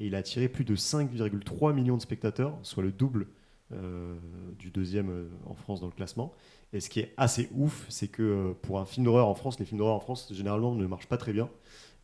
et 0.01 0.07
il 0.07 0.14
a 0.14 0.18
attiré 0.18 0.49
plus 0.49 0.64
de 0.64 0.76
5,3 0.76 1.72
millions 1.72 1.97
de 1.97 2.03
spectateurs, 2.03 2.59
soit 2.62 2.82
le 2.82 2.93
double 2.93 3.28
euh, 3.72 4.16
du 4.59 4.70
deuxième 4.70 5.11
euh, 5.11 5.28
en 5.47 5.55
France 5.55 5.80
dans 5.80 5.86
le 5.86 5.93
classement. 5.93 6.32
Et 6.72 6.80
ce 6.80 6.90
qui 6.90 7.01
est 7.01 7.14
assez 7.16 7.49
ouf, 7.55 7.86
c'est 7.88 8.09
que 8.09 8.22
euh, 8.22 8.53
pour 8.62 8.78
un 8.80 8.84
film 8.84 9.05
d'horreur 9.05 9.28
en 9.28 9.34
France, 9.34 9.59
les 9.59 9.64
films 9.64 9.78
d'horreur 9.78 9.95
en 9.95 10.01
France 10.01 10.32
généralement 10.32 10.74
ne 10.74 10.86
marchent 10.86 11.09
pas 11.09 11.16
très 11.18 11.32
bien. 11.32 11.49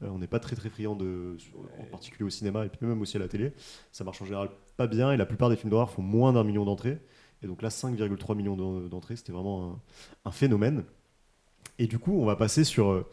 Euh, 0.02 0.08
on 0.10 0.18
n'est 0.18 0.26
pas 0.28 0.38
très 0.40 0.56
très 0.56 0.68
friand 0.70 0.94
de, 0.96 1.36
en 1.80 1.84
particulier 1.84 2.24
au 2.24 2.30
cinéma 2.30 2.64
et 2.64 2.68
puis 2.68 2.86
même 2.86 3.00
aussi 3.00 3.16
à 3.16 3.20
la 3.20 3.28
télé. 3.28 3.52
Ça 3.92 4.04
marche 4.04 4.22
en 4.22 4.24
général 4.24 4.50
pas 4.76 4.86
bien 4.86 5.12
et 5.12 5.16
la 5.16 5.26
plupart 5.26 5.50
des 5.50 5.56
films 5.56 5.70
d'horreur 5.70 5.90
font 5.90 6.02
moins 6.02 6.32
d'un 6.32 6.44
million 6.44 6.64
d'entrées. 6.64 6.98
Et 7.42 7.46
donc 7.46 7.62
là, 7.62 7.70
5,3 7.70 8.34
millions 8.34 8.56
d'en- 8.56 8.80
d'entrées, 8.80 9.16
c'était 9.16 9.32
vraiment 9.32 9.72
un, 9.72 9.80
un 10.26 10.30
phénomène. 10.32 10.84
Et 11.78 11.86
du 11.86 11.98
coup, 11.98 12.12
on 12.20 12.24
va 12.24 12.36
passer 12.36 12.64
sur 12.64 13.06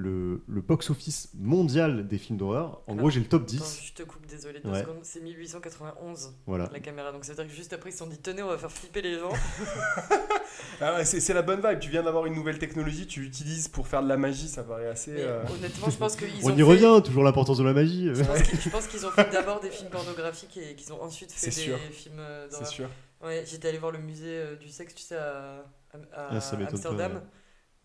le, 0.00 0.42
le 0.46 0.60
box-office 0.60 1.30
mondial 1.34 2.06
des 2.06 2.18
films 2.18 2.38
d'horreur. 2.38 2.82
En 2.86 2.92
Alors, 2.92 2.96
gros, 2.98 3.10
j'ai 3.10 3.18
le 3.18 3.26
top 3.26 3.42
Attends, 3.42 3.64
10. 3.64 3.80
je 3.84 3.92
te 3.94 4.02
coupe, 4.04 4.24
désolé, 4.26 4.60
deux 4.60 4.70
Ouais. 4.70 4.82
secondes. 4.82 5.00
C'est 5.02 5.20
1891, 5.20 6.34
Voilà. 6.46 6.70
la 6.72 6.78
caméra. 6.78 7.10
Donc 7.10 7.24
ça 7.24 7.32
veut 7.32 7.36
dire 7.42 7.48
que 7.48 7.52
juste 7.52 7.72
après, 7.72 7.90
ils 7.90 7.92
se 7.92 7.98
sont 7.98 8.06
dit, 8.06 8.16
tenez, 8.18 8.42
on 8.42 8.48
va 8.48 8.56
faire 8.58 8.70
flipper 8.70 9.02
les 9.02 9.18
gens. 9.18 9.32
Ah 10.80 10.94
ouais, 10.94 11.04
c'est 11.04 11.18
c'est 11.20 11.34
la 11.34 11.42
bonne 11.42 11.60
vibe. 11.60 11.80
Tu 11.80 11.90
viens 11.90 12.02
d'avoir 12.04 12.26
une 12.26 12.34
nouvelle 12.34 12.58
technologie, 12.58 13.06
tu 13.06 13.20
l'utilises 13.20 13.66
pour 13.68 13.88
faire 13.88 14.02
de 14.02 14.08
la 14.08 14.16
magie, 14.16 14.46
ça 14.48 14.62
paraît 14.62 14.86
assez. 14.86 15.10
Mais 15.12 15.22
euh, 15.22 15.42
honnêtement, 15.52 15.90
je 15.90 15.96
pense 15.96 16.14
qu'ils 16.14 16.28
On 16.44 16.50
ont 16.50 16.54
y 16.54 16.56
fait- 16.56 16.62
revient, 16.62 17.02
toujours 17.04 17.24
l'importance 17.24 17.58
de 17.58 17.64
la 17.64 17.72
magie. 17.72 18.08
Je 18.14 18.22
pense 18.22 18.42
qu'ils- 18.42 18.60
je 18.60 18.68
pense 18.68 18.86
qu'ils 18.86 19.04
ont 19.06 19.10
fait 19.10 19.28
d'abord 19.32 19.58
des 19.60 19.70
films 19.70 19.90
pornographiques 19.90 20.56
et 20.56 20.74
qu'ils 20.76 20.92
ont 20.92 21.02
ensuite 21.02 21.32
fait 21.32 21.46
des 21.46 21.52
C'est 21.52 21.60
sûr. 21.62 21.78
films 21.90 22.18
euh, 22.20 22.44
C'est 22.48 22.50
d'horreur. 22.58 22.68
sûr. 22.68 22.88
Ouais, 23.24 23.44
j'étais 23.46 23.68
allé 23.68 23.78
voir 23.78 23.90
le 23.92 23.98
musée 23.98 24.26
euh, 24.28 24.56
du 24.56 24.68
sexe, 24.68 24.94
tu 24.94 25.02
sais, 25.02 25.16
à, 25.16 25.64
à- 25.92 25.96
à 25.96 26.28
Ah, 26.30 26.36
Amsterdam. 26.70 27.12
pas, 27.14 27.22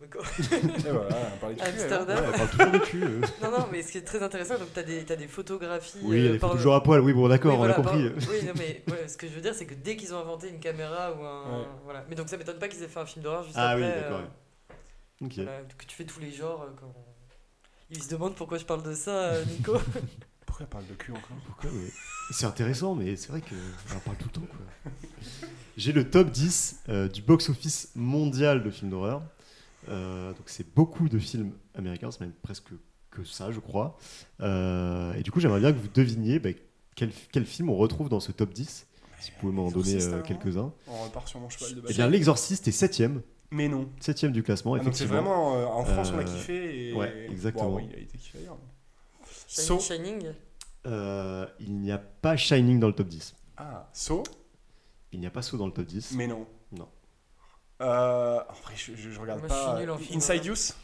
voilà, 0.00 1.16
on 1.34 1.38
parlait 1.38 1.54
de 1.54 1.60
cul, 1.60 1.66
Amsterdam. 1.68 2.18
Ouais, 2.18 2.24
elle 2.26 2.32
parle 2.38 2.50
toujours 2.50 2.72
de 2.72 2.78
cul. 2.78 3.02
euh. 3.04 3.20
Non, 3.42 3.50
non, 3.50 3.66
mais 3.72 3.82
ce 3.82 3.92
qui 3.92 3.98
est 3.98 4.02
très 4.02 4.22
intéressant, 4.22 4.58
donc 4.58 4.68
t'as 4.74 4.82
des, 4.82 5.04
t'as 5.04 5.16
des 5.16 5.28
photographies. 5.28 5.98
Oui, 6.02 6.16
il 6.18 6.24
y 6.24 6.26
a 6.26 6.30
euh, 6.30 6.32
des 6.32 6.38
porno- 6.38 6.52
photos 6.52 6.56
toujours 6.62 6.74
à 6.74 6.82
poil. 6.82 7.00
Oui, 7.00 7.12
bon, 7.12 7.28
d'accord, 7.28 7.52
Oui, 7.52 7.58
on 7.60 7.62
a 7.64 7.72
voilà, 7.72 7.74
compris. 7.74 8.10
par- 8.10 8.28
Oui, 8.30 8.44
non, 8.44 8.52
mais 8.56 8.82
ouais, 8.90 9.08
ce 9.08 9.16
que 9.16 9.26
je 9.28 9.32
veux 9.32 9.40
dire, 9.40 9.54
c'est 9.54 9.66
que 9.66 9.74
dès 9.74 9.96
qu'ils 9.96 10.12
ont 10.12 10.18
inventé 10.18 10.48
une 10.48 10.58
caméra 10.60 11.12
ou 11.12 11.24
un. 11.24 11.42
Ouais. 11.60 11.66
Voilà. 11.84 12.04
Mais 12.08 12.16
donc 12.16 12.28
ça 12.28 12.36
m'étonne 12.36 12.58
pas 12.58 12.68
qu'ils 12.68 12.82
aient 12.82 12.88
fait 12.88 13.00
un 13.00 13.06
film 13.06 13.22
d'horreur 13.24 13.44
juste 13.44 13.56
Ah 13.56 13.70
après. 13.70 13.82
oui, 13.82 13.88
d'accord, 14.02 14.20
euh, 14.20 15.24
Ok. 15.26 15.32
voilà, 15.36 15.52
que 15.78 15.84
tu 15.86 15.96
fais 15.96 16.04
tous 16.04 16.20
les 16.20 16.32
genres. 16.32 16.62
euh, 16.62 16.72
quand... 16.78 16.92
Ils 17.90 18.02
se 18.02 18.08
demandent 18.10 18.34
pourquoi 18.34 18.58
je 18.58 18.64
parle 18.64 18.82
de 18.82 18.94
ça, 18.94 19.10
euh, 19.10 19.44
Nico. 19.44 19.76
Pourquoi 20.46 20.66
elle 20.66 20.70
parle 20.70 20.86
de 20.86 20.94
cul 20.94 21.10
encore? 21.10 21.36
Pourquoi 21.46 21.68
ouais. 21.70 21.90
C'est 22.30 22.46
intéressant, 22.46 22.94
mais 22.94 23.16
c'est 23.16 23.28
vrai 23.28 23.40
qu'on 23.40 23.96
en 23.96 24.00
parle 24.00 24.16
tout 24.18 24.26
le 24.34 24.40
temps. 24.40 24.46
quoi. 24.46 24.90
J'ai 25.76 25.90
le 25.92 26.08
top 26.08 26.30
10 26.30 26.76
euh, 26.88 27.08
du 27.08 27.22
box-office 27.22 27.90
mondial 27.96 28.62
de 28.62 28.70
films 28.70 28.90
d'horreur. 28.90 29.22
Euh, 29.88 30.30
donc 30.32 30.44
c'est 30.46 30.74
beaucoup 30.74 31.08
de 31.08 31.18
films 31.18 31.52
américains, 31.74 32.10
c'est 32.10 32.20
même 32.20 32.32
presque 32.42 32.68
que 33.10 33.24
ça, 33.24 33.50
je 33.52 33.60
crois. 33.60 33.96
Euh, 34.40 35.12
et 35.14 35.22
du 35.22 35.30
coup, 35.30 35.40
j'aimerais 35.40 35.60
bien 35.60 35.72
que 35.72 35.78
vous 35.78 35.88
deviniez 35.92 36.38
bah, 36.38 36.50
quel, 36.96 37.10
quel 37.32 37.46
film 37.46 37.70
on 37.70 37.76
retrouve 37.76 38.08
dans 38.08 38.20
ce 38.20 38.32
top 38.32 38.52
10. 38.52 38.86
Si 39.20 39.30
vous 39.30 39.36
pouvez 39.40 39.52
m'en 39.52 39.70
donner 39.70 40.02
euh, 40.02 40.12
alors 40.14 40.22
quelques-uns. 40.26 40.72
On 40.88 41.04
repart 41.04 41.26
sur 41.28 41.40
mon 41.40 41.48
cheval 41.48 41.70
de 41.74 41.78
Eh 41.78 41.80
bataille. 41.82 41.96
bien, 41.96 42.08
L'Exorciste 42.08 42.68
est 42.68 42.70
7ème. 42.82 43.20
Mais 43.50 43.68
non. 43.68 43.88
7ème 44.00 44.32
du 44.32 44.42
classement, 44.42 44.74
Ah, 44.74 44.78
donc 44.78 44.94
c'est 44.96 45.04
effectivement. 45.04 45.22
vraiment 45.22 45.56
euh, 45.56 45.66
en 45.66 45.84
France 45.84 46.10
on 46.12 46.18
a 46.18 46.22
Euh, 46.22 46.24
kiffé. 46.24 46.88
Et... 46.90 46.92
ouais, 46.94 47.26
exactement. 47.30 47.70
Bon, 47.70 47.76
oui, 47.76 47.86
il 47.90 47.94
a 47.94 47.98
été 48.00 48.18
kiffé 48.18 48.38
ailleurs. 48.38 48.58
Shining. 49.46 49.66
So. 49.68 49.78
Shining. 49.80 50.26
Euh, 50.86 51.46
il 51.60 51.76
n'y 51.80 51.92
a 51.92 51.98
pas 51.98 52.36
Shining 52.36 52.78
dans 52.80 52.88
le 52.88 52.94
top 52.94 53.08
10. 53.08 53.34
Ah, 53.56 53.88
So? 53.92 54.22
Il 55.12 55.20
n'y 55.20 55.26
a 55.26 55.30
pas 55.30 55.42
Saw 55.42 55.56
dans 55.56 55.66
le 55.66 55.72
top 55.72 55.86
10. 55.86 56.12
Mais 56.16 56.26
non. 56.26 56.46
Euh, 57.80 58.40
en 58.48 58.52
vrai, 58.62 58.74
je, 58.76 58.94
je, 58.94 59.10
je 59.10 59.20
regarde 59.20 59.40
Moi, 59.40 59.48
je 59.48 59.54
suis 59.54 59.64
pas. 59.64 59.80
nul 59.80 59.90
en 59.90 59.98
film 59.98 60.16
Inside. 60.18 60.44
Use 60.46 60.74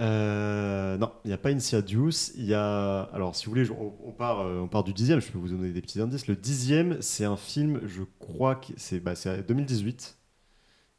Euh, 0.00 0.96
non, 0.98 1.12
il 1.24 1.28
n'y 1.28 1.34
a 1.34 1.38
pas 1.38 1.50
Insidious. 1.50 2.32
Il 2.36 2.44
y 2.44 2.54
a. 2.54 3.02
Alors, 3.12 3.34
si 3.36 3.46
vous 3.46 3.52
voulez, 3.52 3.70
on, 3.70 3.94
on 4.04 4.12
part, 4.12 4.40
euh, 4.40 4.60
on 4.60 4.68
part 4.68 4.84
du 4.84 4.92
dixième. 4.92 5.20
Je 5.20 5.30
peux 5.30 5.38
vous 5.38 5.48
donner 5.48 5.70
des 5.70 5.80
petits 5.82 6.00
indices. 6.00 6.26
Le 6.26 6.36
dixième, 6.36 7.00
c'est 7.02 7.24
un 7.24 7.36
film. 7.36 7.80
Je 7.86 8.02
crois 8.18 8.54
que 8.56 8.72
c'est 8.76 9.00
bah, 9.00 9.14
c'est 9.14 9.30
à 9.30 9.42
2018. 9.42 10.16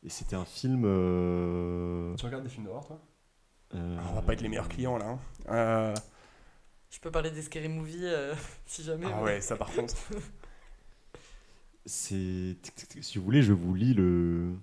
Et 0.04 0.10
c'était 0.10 0.36
un 0.36 0.46
film. 0.46 0.84
euh, 0.86 2.16
Tu 2.16 2.26
regardes 2.26 2.44
des 2.44 2.50
films 2.50 2.66
d'horreur, 2.66 2.86
toi? 2.86 3.00
Euh, 3.76 3.98
Ah, 4.00 4.04
On 4.12 4.16
va 4.16 4.22
pas 4.22 4.34
être 4.34 4.42
les 4.42 4.50
meilleurs 4.50 4.68
clients 4.70 4.98
là. 4.98 5.06
hein. 5.08 5.20
Euh, 5.50 5.94
Je 6.92 7.00
peux 7.00 7.10
parler 7.12 7.32
des 7.32 7.42
Scary 7.42 7.70
Movie 7.70 8.02
euh, 8.04 8.36
si 8.66 8.84
jamais. 8.84 9.06
Ah 9.10 9.16
mais- 9.18 9.24
ouais, 9.24 9.42
ça 9.42 9.56
par 9.56 9.72
contre. 9.72 9.96
C'est. 11.86 12.56
Si 13.02 13.18
vous 13.18 13.24
voulez, 13.26 13.42
je 13.44 13.54
vous 13.54 13.74
lis 13.74 13.94
le. 13.94 14.54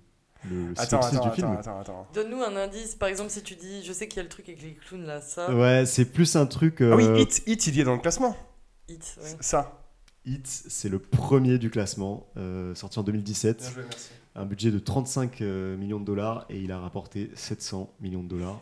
Le 0.49 0.73
Attends, 0.77 0.99
attends, 0.99 1.29
du 1.29 1.35
film. 1.35 1.47
attends, 1.51 1.59
attends, 1.59 1.79
attends. 1.79 2.07
Donne-nous 2.13 2.41
un 2.41 2.55
indice, 2.55 2.95
par 2.95 3.09
exemple, 3.09 3.29
si 3.29 3.41
tu 3.43 3.55
dis, 3.55 3.83
je 3.83 3.93
sais 3.93 4.07
qu'il 4.07 4.17
y 4.17 4.19
a 4.21 4.23
le 4.23 4.29
truc 4.29 4.49
avec 4.49 4.61
les 4.61 4.73
clowns 4.73 5.05
là, 5.05 5.21
ça. 5.21 5.53
Ouais, 5.53 5.85
c'est 5.85 6.05
plus 6.05 6.35
un 6.35 6.45
truc. 6.45 6.81
Ah 6.81 6.95
oui, 6.95 7.03
euh, 7.03 7.19
Hit, 7.19 7.43
Hit, 7.45 7.67
il 7.67 7.75
y 7.75 7.81
est 7.81 7.83
dans 7.83 7.93
le 7.93 8.01
classement. 8.01 8.35
Hit, 8.87 9.17
ouais. 9.21 9.37
Ça. 9.39 9.81
Hit, 10.25 10.47
c'est 10.47 10.89
le 10.89 10.99
premier 10.99 11.57
du 11.57 11.69
classement, 11.69 12.27
euh, 12.37 12.75
sorti 12.75 12.99
en 12.99 13.03
2017. 13.03 13.71
joué, 13.73 13.83
merci. 13.87 14.09
Un 14.33 14.45
budget 14.45 14.71
de 14.71 14.79
35 14.79 15.41
euh, 15.41 15.75
millions 15.77 15.99
de 15.99 16.05
dollars 16.05 16.45
et 16.49 16.57
il 16.57 16.71
a 16.71 16.79
rapporté 16.79 17.31
700 17.35 17.93
millions 17.99 18.23
de 18.23 18.29
dollars. 18.29 18.61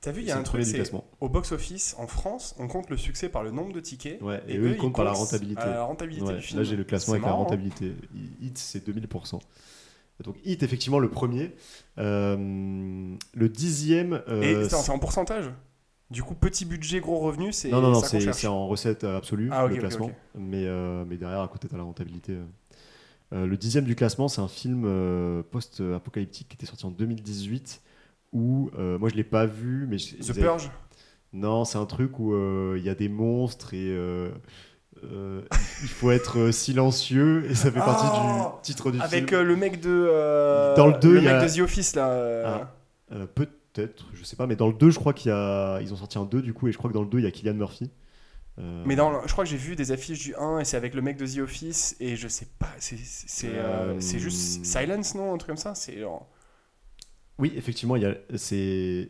T'as 0.00 0.12
vu, 0.12 0.22
il 0.22 0.28
y 0.28 0.30
a 0.30 0.38
un 0.38 0.42
truc, 0.42 0.64
c'est 0.64 0.74
classement. 0.74 1.04
au 1.20 1.28
box-office 1.28 1.96
en 1.98 2.06
France, 2.06 2.54
on 2.58 2.68
compte 2.68 2.90
le 2.90 2.96
succès 2.96 3.28
par 3.28 3.42
le 3.42 3.50
nombre 3.50 3.72
de 3.72 3.80
tickets. 3.80 4.20
Ouais, 4.20 4.42
et, 4.46 4.54
Et 4.54 4.58
eux, 4.58 4.66
eux, 4.66 4.70
ils 4.72 4.76
comptent 4.76 4.94
par 4.94 5.04
la 5.04 5.12
rentabilité. 5.12 5.64
la 5.64 5.84
rentabilité 5.84 6.26
Ouais, 6.26 6.34
du 6.34 6.42
film. 6.42 6.60
Là, 6.60 6.64
j'ai 6.64 6.76
le 6.76 6.84
classement 6.84 7.14
avec 7.14 7.24
la 7.24 7.32
hein. 7.32 7.34
rentabilité. 7.34 7.92
Hit, 8.40 8.58
c'est 8.58 8.86
2000%. 8.86 9.40
Donc, 10.24 10.36
Hit, 10.44 10.62
effectivement, 10.62 10.98
le 10.98 11.10
premier. 11.10 11.54
Euh, 11.98 12.36
le 13.34 13.48
dixième. 13.48 14.22
euh, 14.28 14.64
Et 14.64 14.68
c'est- 14.68 14.90
en 14.90 14.98
pourcentage? 14.98 15.50
Du 16.10 16.22
coup, 16.22 16.34
petit 16.34 16.64
budget, 16.64 17.00
gros 17.00 17.18
revenu, 17.18 17.52
c'est 17.52 17.68
non, 17.68 17.80
non, 17.80 17.90
non, 17.90 18.00
c'est 18.00 18.46
en 18.46 18.68
recette 18.68 19.02
absolue, 19.04 19.48
Ah, 19.52 19.66
le 19.66 19.76
classement. 19.76 20.10
Mais, 20.38 20.64
euh, 20.66 21.04
mais 21.06 21.16
derrière, 21.16 21.40
à 21.40 21.48
côté, 21.48 21.68
t'as 21.68 21.76
la 21.76 21.82
rentabilité. 21.82 22.32
euh. 22.32 22.44
Euh, 23.32 23.44
le 23.46 23.56
dixième 23.56 23.84
du 23.84 23.96
classement, 23.96 24.28
c'est 24.28 24.40
un 24.40 24.46
film 24.46 24.84
euh, 24.86 25.42
post-apocalyptique 25.50 26.48
qui 26.48 26.54
était 26.54 26.66
sorti 26.66 26.86
en 26.86 26.92
2018. 26.92 27.82
Où, 28.32 28.70
euh, 28.78 28.98
moi, 28.98 29.08
je 29.08 29.14
l'ai 29.16 29.24
pas 29.24 29.46
vu, 29.46 29.86
mais. 29.88 29.96
The 29.96 30.30
avaient- 30.30 30.40
Purge? 30.42 30.70
Non, 31.32 31.64
c'est 31.64 31.78
un 31.78 31.86
truc 31.86 32.18
où 32.20 32.32
euh, 32.34 32.76
il 32.78 32.84
y 32.84 32.88
a 32.88 32.94
des 32.94 33.08
monstres 33.08 33.74
et 33.74 33.88
euh, 35.12 35.42
il 35.82 35.88
faut 35.88 36.10
être 36.10 36.38
euh, 36.38 36.52
silencieux 36.52 37.44
et 37.50 37.54
ça 37.54 37.70
fait 37.70 37.78
partie 37.78 38.06
Oh 38.10 38.54
du 38.56 38.62
titre 38.62 38.90
du 38.90 39.00
Avec 39.00 39.28
film. 39.28 39.40
euh, 39.40 39.44
le 39.44 39.56
mec 39.56 39.80
de. 39.80 39.88
euh, 40.10 40.74
Dans 40.76 40.86
le 40.88 40.98
deux, 40.98 41.12
le 41.12 41.18
il 41.18 41.22
y 41.22 41.26
mec 41.26 41.34
a- 41.34 41.46
de 41.46 41.54
The 41.54 41.60
Office, 41.60 41.94
là. 41.96 42.08
euh, 42.10 42.58
Ah. 43.10 43.16
Peut-être, 43.34 44.06
je 44.14 44.24
sais 44.24 44.36
pas, 44.36 44.46
mais 44.46 44.56
dans 44.56 44.66
le 44.68 44.72
2, 44.74 44.90
je 44.90 44.98
crois 44.98 45.12
qu'il 45.12 45.30
y 45.30 45.34
a. 45.34 45.80
Ils 45.80 45.92
ont 45.92 45.96
sorti 45.96 46.18
un 46.18 46.24
2 46.24 46.40
du 46.42 46.52
coup, 46.54 46.66
et 46.68 46.72
je 46.72 46.78
crois 46.78 46.90
que 46.90 46.94
dans 46.94 47.02
le 47.02 47.08
2, 47.08 47.18
il 47.18 47.24
y 47.24 47.28
a 47.28 47.30
Killian 47.30 47.54
Murphy. 47.54 47.90
Euh, 48.58 48.82
Mais 48.86 48.96
dans, 48.96 49.26
je 49.26 49.32
crois 49.32 49.44
que 49.44 49.50
j'ai 49.50 49.58
vu 49.58 49.76
des 49.76 49.92
affiches 49.92 50.18
du 50.18 50.34
1 50.34 50.60
et 50.60 50.64
c'est 50.64 50.78
avec 50.78 50.94
le 50.94 51.02
mec 51.02 51.18
de 51.18 51.26
The 51.26 51.40
Office 51.40 51.94
et 52.00 52.16
je 52.16 52.26
sais 52.26 52.48
pas, 52.58 52.70
c'est 52.78 52.96
euh, 53.44 54.00
juste 54.00 54.64
Silence, 54.64 55.14
non 55.14 55.34
Un 55.34 55.36
truc 55.36 55.48
comme 55.48 55.56
ça 55.58 55.74
C'est 55.74 55.98
genre 56.00 56.26
Oui, 57.38 57.52
effectivement. 57.54 57.96
C'est. 58.34 59.08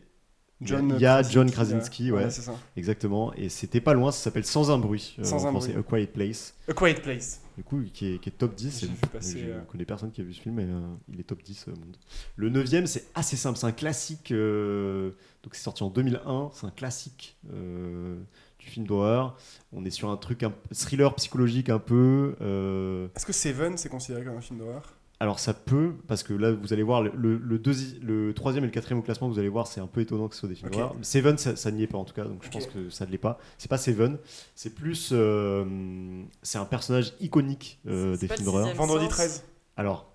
John 0.62 0.92
Il 0.96 1.00
y 1.02 1.06
a 1.06 1.22
John 1.22 1.50
Krasinski, 1.50 2.10
euh, 2.10 2.14
ouais, 2.14 2.30
c'est 2.30 2.40
ça. 2.40 2.54
exactement. 2.76 3.32
Et 3.34 3.48
c'était 3.50 3.80
pas 3.82 3.92
loin, 3.92 4.10
ça 4.10 4.18
s'appelle 4.24 4.46
Sans 4.46 4.70
un 4.70 4.78
bruit. 4.78 5.14
euh, 5.18 5.24
Sans 5.24 5.44
en 5.44 5.48
un 5.48 5.50
français, 5.50 5.72
bruit. 5.72 5.80
A 5.80 5.82
Quiet 5.82 6.06
Place. 6.06 6.54
A 6.68 6.72
Quiet 6.72 6.94
Place. 7.02 7.40
Du 7.58 7.62
coup, 7.64 7.82
qui 7.92 8.14
est, 8.14 8.18
qui 8.18 8.28
est 8.28 8.32
top 8.32 8.54
10. 8.54 8.80
J'ai 8.80 8.86
et 8.86 8.88
vu 8.88 8.96
passer, 9.12 9.38
Je 9.40 9.50
euh. 9.50 9.60
connais 9.68 9.84
personne 9.84 10.10
qui 10.10 10.20
a 10.20 10.24
vu 10.24 10.32
ce 10.34 10.40
film, 10.40 10.54
mais 10.56 10.64
euh, 10.64 10.80
il 11.12 11.20
est 11.20 11.24
top 11.24 11.42
10 11.42 11.68
au 11.68 11.70
monde. 11.72 11.96
Le 12.36 12.48
9 12.50 12.86
c'est 12.86 13.06
assez 13.14 13.36
simple. 13.36 13.58
C'est 13.58 13.66
un 13.66 13.72
classique. 13.72 14.30
euh, 14.32 15.10
donc, 15.42 15.54
c'est 15.54 15.62
sorti 15.62 15.82
en 15.82 15.90
2001. 15.90 16.50
C'est 16.54 16.66
un 16.66 16.70
classique 16.70 17.36
euh, 17.52 18.18
du 18.58 18.66
film 18.66 18.86
d'horreur. 18.86 19.36
On 19.72 19.84
est 19.84 19.90
sur 19.90 20.10
un 20.10 20.16
truc, 20.16 20.42
un 20.42 20.52
thriller 20.74 21.14
psychologique 21.16 21.68
un 21.68 21.78
peu. 21.78 22.34
euh, 22.40 23.08
Est-ce 23.14 23.26
que 23.26 23.32
Seven 23.32 23.76
c'est 23.76 23.88
considéré 23.90 24.24
comme 24.24 24.36
un 24.36 24.40
film 24.40 24.58
d'horreur? 24.58 24.94
Alors, 25.18 25.38
ça 25.38 25.54
peut, 25.54 25.94
parce 26.08 26.22
que 26.22 26.34
là, 26.34 26.52
vous 26.52 26.72
allez 26.74 26.82
voir, 26.82 27.02
le, 27.02 27.10
le, 27.16 27.38
le 27.38 27.58
deuxi- 27.58 27.98
le 28.02 28.34
troisième 28.34 28.64
et 28.64 28.66
le 28.66 28.72
quatrième 28.72 28.98
au 28.98 29.02
classement, 29.02 29.28
vous 29.28 29.38
allez 29.38 29.48
voir, 29.48 29.66
c'est 29.66 29.80
un 29.80 29.86
peu 29.86 30.02
étonnant 30.02 30.28
que 30.28 30.34
ce 30.34 30.40
soit 30.40 30.48
des 30.48 30.54
films 30.54 30.68
Ok. 30.68 30.74
d'horreur. 30.76 30.94
Seven, 31.02 31.38
ça, 31.38 31.56
ça 31.56 31.70
n'y 31.70 31.82
est 31.82 31.86
pas 31.86 31.96
en 31.98 32.04
tout 32.04 32.12
cas, 32.14 32.24
donc 32.24 32.44
je 32.44 32.50
pense 32.50 32.66
que 32.66 32.90
ça 32.90 33.06
ne 33.06 33.10
l'est 33.10 33.16
pas. 33.18 33.38
C'est 33.56 33.68
pas 33.70 33.78
Seven, 33.78 34.18
c'est 34.54 34.74
plus. 34.74 35.10
euh, 35.12 36.22
c'est 36.42 36.58
un 36.58 36.66
personnage 36.66 37.14
iconique 37.20 37.80
euh, 37.86 38.14
C'est 38.14 38.26
des 38.28 38.34
films 38.34 38.40
le 38.40 38.44
d'horreur. 38.44 38.66
sixième 38.66 38.76
Vendredi 38.76 39.04
sens. 39.06 39.14
13. 39.14 39.44
Alors, 39.78 40.12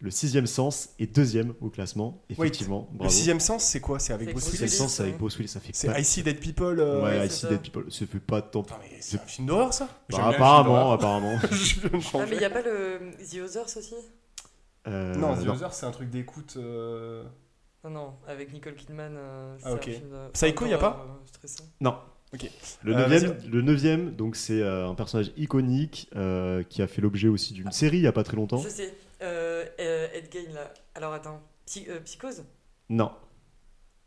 le 0.00 0.10
sixième 0.10 0.46
sens 0.46 0.90
est 0.98 1.06
deuxième 1.06 1.54
au 1.60 1.70
classement, 1.70 2.22
effectivement. 2.28 2.88
Le 2.92 2.98
bravo. 2.98 3.12
sixième 3.12 3.40
sens, 3.40 3.64
c'est 3.64 3.80
quoi? 3.80 3.98
C'est 3.98 4.12
avec 4.12 4.30
Bruce 4.32 4.44
sixième 4.44 4.68
Willis? 4.68 4.72
Willis, 4.76 4.82
sens, 4.88 4.94
c'est 4.96 5.02
avec. 5.04 5.18
Bruce 5.18 5.36
Willis, 5.38 5.48
ça 5.48 5.60
fait 5.60 5.70
C'est 5.74 5.86
pas. 5.88 5.98
I 5.98 6.04
See 6.04 6.22
Dead 6.22 6.38
People 6.40 6.78
euh, 6.78 7.02
Ouais, 7.02 7.18
Ouais, 7.18 7.26
I 7.26 7.30
c'est 7.30 7.34
See 7.34 7.40
ça. 7.42 7.48
Dead 7.48 7.60
People, 7.62 7.86
ça 7.90 8.06
fait 8.06 8.18
pas 8.20 8.42
tant. 8.42 8.62
Attends, 8.62 8.76
mais 8.82 8.98
c'est 9.00 9.16
un 9.16 9.26
film 9.26 9.46
d'horreur 9.48 9.72
ça? 9.72 9.88
Bah, 10.10 10.28
apparemment, 10.28 10.92
apparemment. 10.92 11.36
de 11.50 11.90
Ah, 12.18 12.26
mais 12.28 12.36
il 12.36 12.38
n'y 12.38 12.44
a 12.44 12.50
pas 12.50 12.62
le 12.62 13.00
The 13.30 13.36
Others 13.44 13.76
aussi? 13.78 13.94
Euh, 14.86 15.14
Non, 15.14 15.34
The 15.34 15.46
non. 15.46 15.52
Other, 15.54 15.72
c'est 15.72 15.86
un 15.86 15.90
truc 15.90 16.10
d'écoute. 16.10 16.54
euh, 16.58 17.24
Non, 17.84 17.90
non, 17.90 18.14
avec 18.26 18.52
Nicole 18.52 18.74
Kidman. 18.74 19.14
euh, 19.16 19.56
Ah, 19.64 19.72
ok. 19.72 19.88
un 19.88 19.92
film 19.92 20.10
de- 20.10 20.30
Psycho, 20.32 20.66
y 20.66 20.72
a 20.72 20.76
d'horreur, 20.78 20.96
pas 20.96 21.06
euh. 21.44 21.48
Non. 21.80 21.96
Ok. 22.32 22.50
Le 22.82 22.94
Euh, 22.94 23.06
neuvième, 23.08 23.36
le 23.50 23.62
neuvième, 23.62 24.10
donc 24.16 24.34
c'est 24.36 24.60
euh, 24.60 24.88
un 24.88 24.94
personnage 24.94 25.30
iconique 25.36 26.10
euh, 26.16 26.62
qui 26.64 26.82
a 26.82 26.86
fait 26.88 27.00
l'objet 27.00 27.28
aussi 27.28 27.52
d'une 27.54 27.70
série 27.70 27.98
il 27.98 28.02
y 28.02 28.06
a 28.08 28.12
pas 28.12 28.24
très 28.24 28.36
longtemps. 28.36 28.58
Je 28.58 28.68
sais. 28.68 28.94
Euh, 29.22 29.64
euh, 29.80 30.08
Ed 30.12 30.28
Gein, 30.32 30.52
là. 30.52 30.72
Alors 30.94 31.12
attends. 31.12 31.40
Psy- 31.66 31.86
euh, 31.88 32.00
Psychose? 32.00 32.44
Non, 32.90 33.12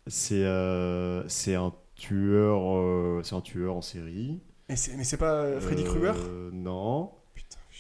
c'est 0.06 0.44
euh, 0.44 1.28
c'est 1.28 1.56
un 1.56 1.74
tueur, 1.96 2.78
euh, 2.78 3.22
c'est 3.24 3.34
un 3.36 3.42
tueur 3.42 3.76
en 3.76 3.82
série. 3.82 4.42
Mais 4.70 4.76
c'est 4.76 4.96
mais 4.98 5.04
c'est 5.06 5.18
pas 5.18 5.34
euh, 5.44 5.60
Freddy 5.62 5.84
Euh, 5.84 5.86
Krueger 5.88 6.16
Non. 6.52 7.12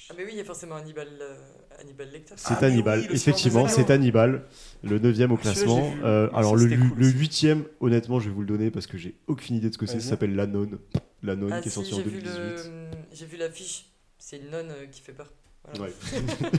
Ah, 0.10 0.14
mais 0.18 0.24
oui, 0.24 0.30
il 0.34 0.38
y 0.38 0.42
a 0.42 0.46
forcément 0.46 0.76
Hannibal, 0.76 1.08
euh, 1.22 1.36
Hannibal 1.82 2.10
Lecter. 2.12 2.34
c'est 2.38 2.54
Ah, 2.60 2.66
Hannibal. 2.66 3.00
oui, 3.02 3.08
Effectivement, 3.12 3.68
c'est 3.68 3.90
Hannibal, 3.92 4.44
le 4.84 5.00
neuvième 5.00 5.32
au 5.32 5.38
Celui-là, 5.38 5.54
classement. 5.54 5.94
Euh, 6.04 6.30
alors 6.34 6.58
ça, 6.58 6.66
le, 6.66 6.78
cool 6.78 6.98
le 6.98 7.66
honnêtement, 7.82 8.20
je 8.20 8.30
vais 8.30 8.36
vous 8.36 8.42
le 8.42 8.48
donner 8.48 8.72
parce 8.72 8.88
que 8.88 8.98
j'ai 8.98 9.16
aucune 9.28 9.58
idée 9.58 9.68
de 9.70 9.74
ce 9.74 9.78
que 9.78 9.86
c'est. 9.86 10.00
Ça 10.00 10.12
s'appelle 10.12 10.36
La 10.36 10.48
Nonne. 10.48 10.80
La 11.24 11.36
Nonne 11.36 11.52
Ah 11.54 11.62
qui 11.62 11.68
est 11.68 11.72
si, 11.72 11.76
sorti 11.76 11.94
en 11.94 11.98
j'ai 11.98 12.04
vu 12.04 12.22
2018. 12.22 12.40
le... 12.40 12.56
J'ai 13.14 13.26
vu 13.26 13.38
l'affiche. 13.38 13.86
C'est 14.18 14.38
une 14.38 14.50
nonne 14.50 14.72
euh, 14.72 14.86
qui 14.92 15.02
fait 15.02 15.14
peur. 15.14 15.32
Voilà. 15.74 15.92
Ouais, 15.92 15.94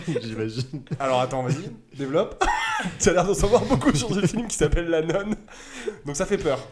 j'imagine. 0.23 0.83
Alors 1.01 1.21
attends, 1.21 1.43
vas-y, 1.43 1.71
développe. 1.97 2.45
tu 3.01 3.09
as 3.09 3.13
l'air 3.15 3.25
d'en 3.25 3.35
savoir 3.35 3.65
beaucoup 3.65 3.95
sur 3.95 4.15
ce 4.15 4.27
film 4.27 4.47
qui 4.47 4.57
s'appelle 4.57 4.89
La 4.89 5.01
Nonne. 5.03 5.35
Donc 6.05 6.17
ça 6.17 6.27
fait 6.27 6.37
peur. 6.39 6.67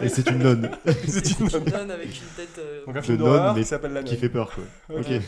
Et 0.00 0.08
c'est 0.08 0.28
une 0.30 0.38
nonne 0.38 0.70
c'est 1.06 1.38
une 1.38 1.48
nonne. 1.48 1.64
nonne 1.70 1.90
avec 1.90 2.08
une 2.08 2.28
tête. 2.36 2.58
euh, 2.58 2.86
Donc 2.86 2.96
un 2.96 3.00
De 3.00 3.04
film 3.04 3.18
nonne, 3.18 3.26
d'horreur 3.26 3.54
mais 3.54 3.60
qui 3.62 3.68
s'appelle 3.68 3.92
La 3.92 4.00
Nonne. 4.00 4.08
qui 4.10 4.16
fait 4.16 4.30
peur, 4.30 4.50
quoi. 4.54 4.64
Ok. 4.96 5.06
Ok. 5.06 5.22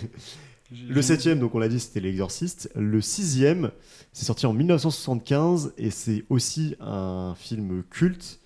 Le 0.72 1.02
septième, 1.02 1.38
donc 1.40 1.54
on 1.54 1.58
l'a 1.58 1.68
dit, 1.68 1.78
c'était 1.78 2.00
L'Exorciste. 2.00 2.70
Le 2.74 3.00
sixième, 3.00 3.70
c'est 4.12 4.24
sorti 4.24 4.46
en 4.46 4.52
1975 4.52 5.74
et 5.78 5.90
c'est 5.90 6.24
aussi 6.30 6.74
un 6.80 7.34
film 7.36 7.82
culte 7.90 8.40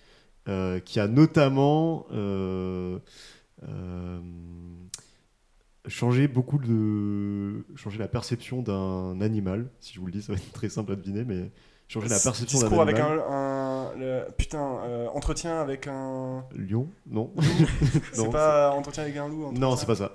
euh, 0.49 0.81
qui 0.81 0.99
a 1.01 1.07
notamment 1.09 2.07
euh, 2.13 2.99
euh, 3.63 4.21
changé 5.87 6.29
beaucoup 6.29 6.59
de, 6.59 7.65
changé 7.77 7.99
la 7.99 8.09
perception 8.09 8.63
d'un 8.63 9.21
animal. 9.21 9.71
Si 9.81 9.95
je 9.95 10.01
vous 10.01 10.07
le 10.07 10.13
dis, 10.13 10.23
ça 10.23 10.33
va 10.33 10.39
être 10.39 10.53
très 10.53 10.69
simple 10.69 10.93
à 10.93 10.97
deviner, 10.97 11.25
mais 11.25 11.51
changer 11.87 12.09
la 12.09 12.19
perception 12.19 12.59
d'un 12.59 12.65
Discours 12.67 12.83
avec 12.83 12.99
un, 12.99 13.19
un- 13.31 13.95
le- 13.97 14.25
putain 14.37 14.81
euh, 14.85 15.07
entretien 15.15 15.61
avec 15.61 15.87
un 15.87 16.45
Lion? 16.55 16.89
Non. 17.07 17.33
c'est 18.13 18.31
pas 18.31 18.73
entretien 18.73 19.05
avec 19.05 19.17
un 19.17 19.29
loup 19.29 19.53
Non, 19.53 19.77
c'est 19.77 19.87
pas 19.87 19.97
ça. 19.97 20.13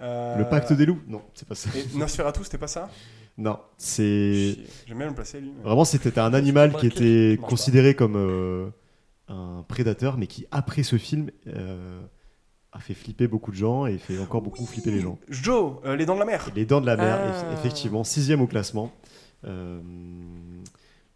Euh, 0.00 0.36
Le 0.38 0.48
pacte 0.48 0.72
des 0.72 0.86
loups? 0.86 1.00
Non, 1.06 1.22
c'est 1.34 1.46
pas 1.46 1.54
ça. 1.54 1.70
et 1.78 1.96
Nosferatu 1.96 2.42
c'était 2.44 2.58
pas 2.58 2.66
ça? 2.66 2.88
Non, 3.36 3.58
c'est 3.78 4.56
j'aime 4.86 4.98
bien 4.98 5.08
le 5.08 5.14
placer 5.14 5.40
lui 5.40 5.52
mais- 5.56 5.62
Vraiment, 5.64 5.84
c'était 5.84 6.18
un 6.20 6.34
animal 6.34 6.72
qui 6.76 6.86
était 6.86 7.36
considéré 7.40 7.94
comme 7.94 8.16
euh, 8.16 8.68
un 9.28 9.64
prédateur, 9.66 10.16
mais 10.18 10.26
qui, 10.26 10.46
après 10.50 10.82
ce 10.84 10.96
film, 10.98 11.30
euh, 11.48 12.00
a 12.72 12.80
fait 12.80 12.94
flipper 12.94 13.26
beaucoup 13.28 13.50
de 13.52 13.56
gens 13.56 13.86
et 13.86 13.98
fait 13.98 14.18
encore 14.18 14.42
beaucoup 14.42 14.66
flipper 14.66 14.90
les 14.90 15.00
gens. 15.00 15.18
Joe 15.28 15.76
euh, 15.84 15.96
les 15.96 16.06
dents 16.06 16.14
de 16.14 16.20
la 16.20 16.26
mer 16.26 16.48
Et 16.48 16.58
les 16.58 16.66
Dents 16.66 16.80
de 16.80 16.86
la 16.86 16.96
Mer, 16.96 17.18
Ah. 17.20 17.30
eff- 17.30 17.58
effectivement, 17.58 18.02
sixième 18.04 18.40
au 18.40 18.46
classement. 18.48 18.92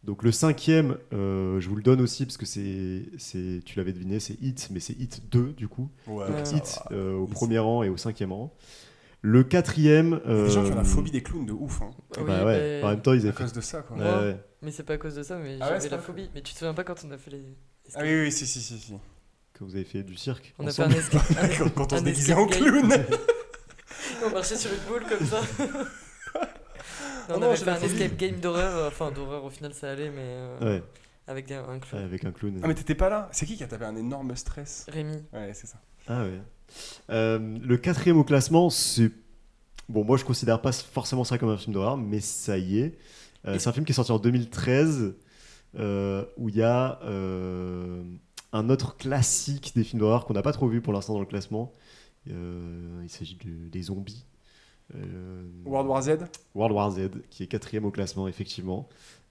Donc 0.09 0.23
le 0.23 0.33
cinquième, 0.33 0.97
euh, 1.13 1.61
je 1.61 1.69
vous 1.69 1.77
le 1.77 1.83
donne 1.83 2.01
aussi 2.01 2.25
parce 2.25 2.39
que 2.39 2.47
c'est, 2.47 3.03
c'est 3.19 3.61
tu 3.67 3.77
l'avais 3.77 3.93
deviné, 3.93 4.21
c'est 4.21 4.41
Hit, 4.41 4.71
mais 4.73 4.81
c'est 4.81 4.95
Hit 4.99 5.21
2 5.31 5.53
du 5.53 5.69
coup. 5.69 5.91
ouais, 6.07 6.27
Donc, 6.33 6.51
Hit 6.51 6.79
euh, 6.93 7.13
au 7.13 7.27
premier 7.27 7.59
rang 7.59 7.83
et 7.83 7.91
au 7.91 7.99
cinquième 7.99 8.33
rang. 8.33 8.57
Le 9.21 9.45
quatrième. 9.45 10.23
Il 10.25 10.31
y 10.31 10.35
a 10.35 10.45
des 10.45 10.51
gens 10.51 10.65
qui 10.65 10.73
ont 10.73 10.77
la 10.77 10.81
euh, 10.81 10.85
phobie 10.85 11.11
des 11.11 11.23
clowns 11.23 11.45
de 11.45 11.53
ouf 11.53 11.83
hein, 11.83 11.91
oui, 12.17 12.25
bah 12.27 12.43
ouais. 12.47 12.81
En 12.83 12.89
même 12.89 13.03
temps, 13.03 13.13
ils 13.13 13.27
à 13.27 13.29
avaient 13.29 13.33
fait. 13.33 13.43
cause 13.43 13.53
de 13.53 13.61
ça 13.61 13.83
quoi 13.83 13.99
ouais. 13.99 14.41
Mais 14.63 14.71
c'est 14.71 14.83
pas 14.83 14.95
à 14.95 14.97
cause 14.97 15.15
de 15.15 15.23
ça, 15.23 15.37
mais 15.37 15.59
Ah 15.61 15.67
j'avais 15.69 15.81
c'est 15.81 15.91
la 15.91 15.99
phobie. 15.99 16.31
Mais 16.35 16.41
tu 16.41 16.55
te 16.55 16.59
souviens 16.59 16.73
pas 16.73 16.85
quand 16.85 17.05
on 17.07 17.11
a 17.11 17.19
fait 17.19 17.33
les. 17.33 17.45
ah 17.95 18.01
oui 18.03 18.23
oui 18.23 18.33
si 18.33 18.47
si 18.47 18.63
si, 18.63 18.79
si. 18.79 18.95
Que 19.53 19.63
vous 19.63 19.75
avez 19.75 19.85
fait 19.85 20.05
du 20.05 20.17
cirque. 20.17 20.55
On 20.59 20.67
a 20.67 20.71
fait 20.71 20.85
un 20.85 20.91
escape. 20.91 21.23
quand, 21.59 21.69
quand 21.75 21.93
on 21.93 21.97
Un 21.97 21.99
se 21.99 22.05
déguisait 22.05 22.33
en 22.33 22.47
clown 22.47 22.91
on 24.25 24.31
marchait 24.31 24.57
sur 24.57 24.71
une 24.73 24.89
boule 24.89 25.05
comme 25.07 25.27
ça. 25.27 25.43
Oh 27.29 27.33
on 27.37 27.41
non, 27.41 27.47
avait 27.49 27.57
j'ai 27.57 27.65
fait 27.65 27.71
un 27.71 27.77
phobie. 27.77 27.93
escape 28.03 28.17
game 28.17 28.37
d'horreur. 28.41 28.77
euh, 28.77 28.89
Enfin, 28.89 29.11
d'horreur 29.11 29.45
au 29.45 29.51
final, 29.51 29.75
ça 29.75 29.91
allait, 29.91 30.11
mais. 30.11 30.17
euh, 30.23 30.77
Ouais, 30.79 30.83
Avec 31.27 31.51
un 31.53 31.79
clown. 31.79 32.05
avec 32.05 32.25
un 32.25 32.33
clown. 32.33 32.61
ah 32.63 32.69
mais 32.69 32.75
t'étais 32.75 32.95
pas 32.95 33.09
là 33.11 33.29
c'est 33.33 33.45
qui 33.47 33.57
qui 33.57 33.65
a 33.65 33.67
tapé 33.69 33.85
un 33.85 33.97
énorme 33.97 34.35
stress 34.37 34.87
Rémi. 34.89 35.23
ouais 35.33 35.53
c'est 35.55 35.67
ça 35.67 35.79
Ah 36.07 36.23
ouais. 36.25 36.41
Euh, 37.11 37.59
le 37.63 37.77
quatrième 37.77 38.19
au 38.19 38.25
classement, 38.25 38.71
c'est. 38.71 39.11
Bon, 39.89 40.05
moi 40.05 40.17
je 40.19 40.25
considère 40.25 40.61
pas 40.61 40.73
forcément 40.73 41.25
ça 41.25 41.39
comme 41.39 41.49
un 41.49 41.57
film 41.57 41.73
d'horreur, 41.75 41.97
mais 41.97 42.21
ça 42.21 42.59
y 42.59 42.79
est. 42.81 42.99
Euh, 43.47 43.59
c'est 43.59 43.69
un 43.69 43.73
film 43.73 43.85
qui 43.87 43.93
est 43.93 43.95
sorti 43.95 44.13
en 44.13 44.19
2013 44.19 45.15
euh, 45.79 46.25
où 46.37 46.49
il 46.51 46.57
y 46.57 46.63
a 46.63 46.99
euh, 47.05 48.03
un 48.53 48.69
autre 48.69 48.97
classique 48.97 49.73
des 49.75 49.85
films 49.85 50.01
d'horreur 50.01 50.25
qu'on 50.27 50.35
n'a 50.35 50.43
pas 50.43 50.53
trop 50.53 50.69
vu 50.69 50.81
pour 50.83 50.93
l'instant 50.93 51.15
dans 51.15 51.21
le 51.21 51.27
classement. 51.27 51.73
Euh, 52.31 53.01
il 53.03 53.09
s'agit 53.11 53.37
de- 53.43 53.69
des 53.69 53.83
zombies. 53.83 54.27
Euh, 54.95 55.43
World 55.67 55.89
War 55.89 56.03
Z 56.03 56.11
World 56.55 56.75
War 56.75 56.91
Z, 56.91 57.11
qui 57.31 57.43
est 57.43 57.47
quatrième 57.47 57.85
au 57.85 57.91
classement, 57.91 58.27
effectivement. 58.29 58.89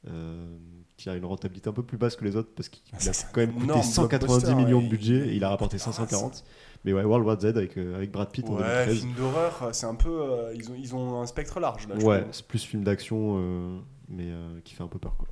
euh, 0.07 0.57
qui 0.95 1.09
a 1.09 1.15
une 1.15 1.25
rentabilité 1.25 1.69
un 1.69 1.73
peu 1.73 1.83
plus 1.83 1.97
basse 1.97 2.15
que 2.15 2.23
les 2.25 2.35
autres 2.35 2.49
parce 2.55 2.69
qu'il 2.69 2.81
Ah, 2.93 2.97
a 2.97 3.11
quand 3.33 3.41
même 3.41 3.51
coûté 3.51 3.63
énorme 3.65 3.83
190 3.83 4.25
blockbuster, 4.25 4.55
millions 4.55 4.77
ouais. 4.79 4.83
de 4.85 4.89
budget 4.89 5.27
et 5.27 5.35
il 5.35 5.43
a 5.43 5.49
rapporté 5.49 5.77
coûte 5.77 5.85
la 5.87 5.93
540. 5.93 6.43
Mais 6.85 6.93
ouais, 6.93 7.03
World 7.03 7.25
War 7.25 7.39
Z 7.39 7.45
avec, 7.45 7.77
euh, 7.77 7.95
avec 7.95 8.11
Brad 8.11 8.29
Pitt 8.31 8.47
en 8.47 8.53
Ouais, 8.53 8.85
2013. 8.85 8.99
film 8.99 9.13
d'horreur, 9.13 9.69
c'est 9.73 9.85
un 9.85 9.95
peu. 9.95 10.09
euh, 10.09 10.53
ils, 10.55 10.71
ont, 10.71 10.75
ils 10.75 10.95
ont 10.95 11.21
un 11.21 11.25
spectre 11.27 11.59
large 11.59 11.87
là. 11.87 11.95
Ouais, 11.97 12.25
c'est 12.31 12.47
plus 12.47 12.63
film 12.63 12.83
d'action, 12.83 13.81
mais 14.09 14.31
qui 14.63 14.73
fait 14.75 14.83
un 14.83 14.87
peu 14.87 14.99
peur 14.99 15.17
quoi. 15.17 15.27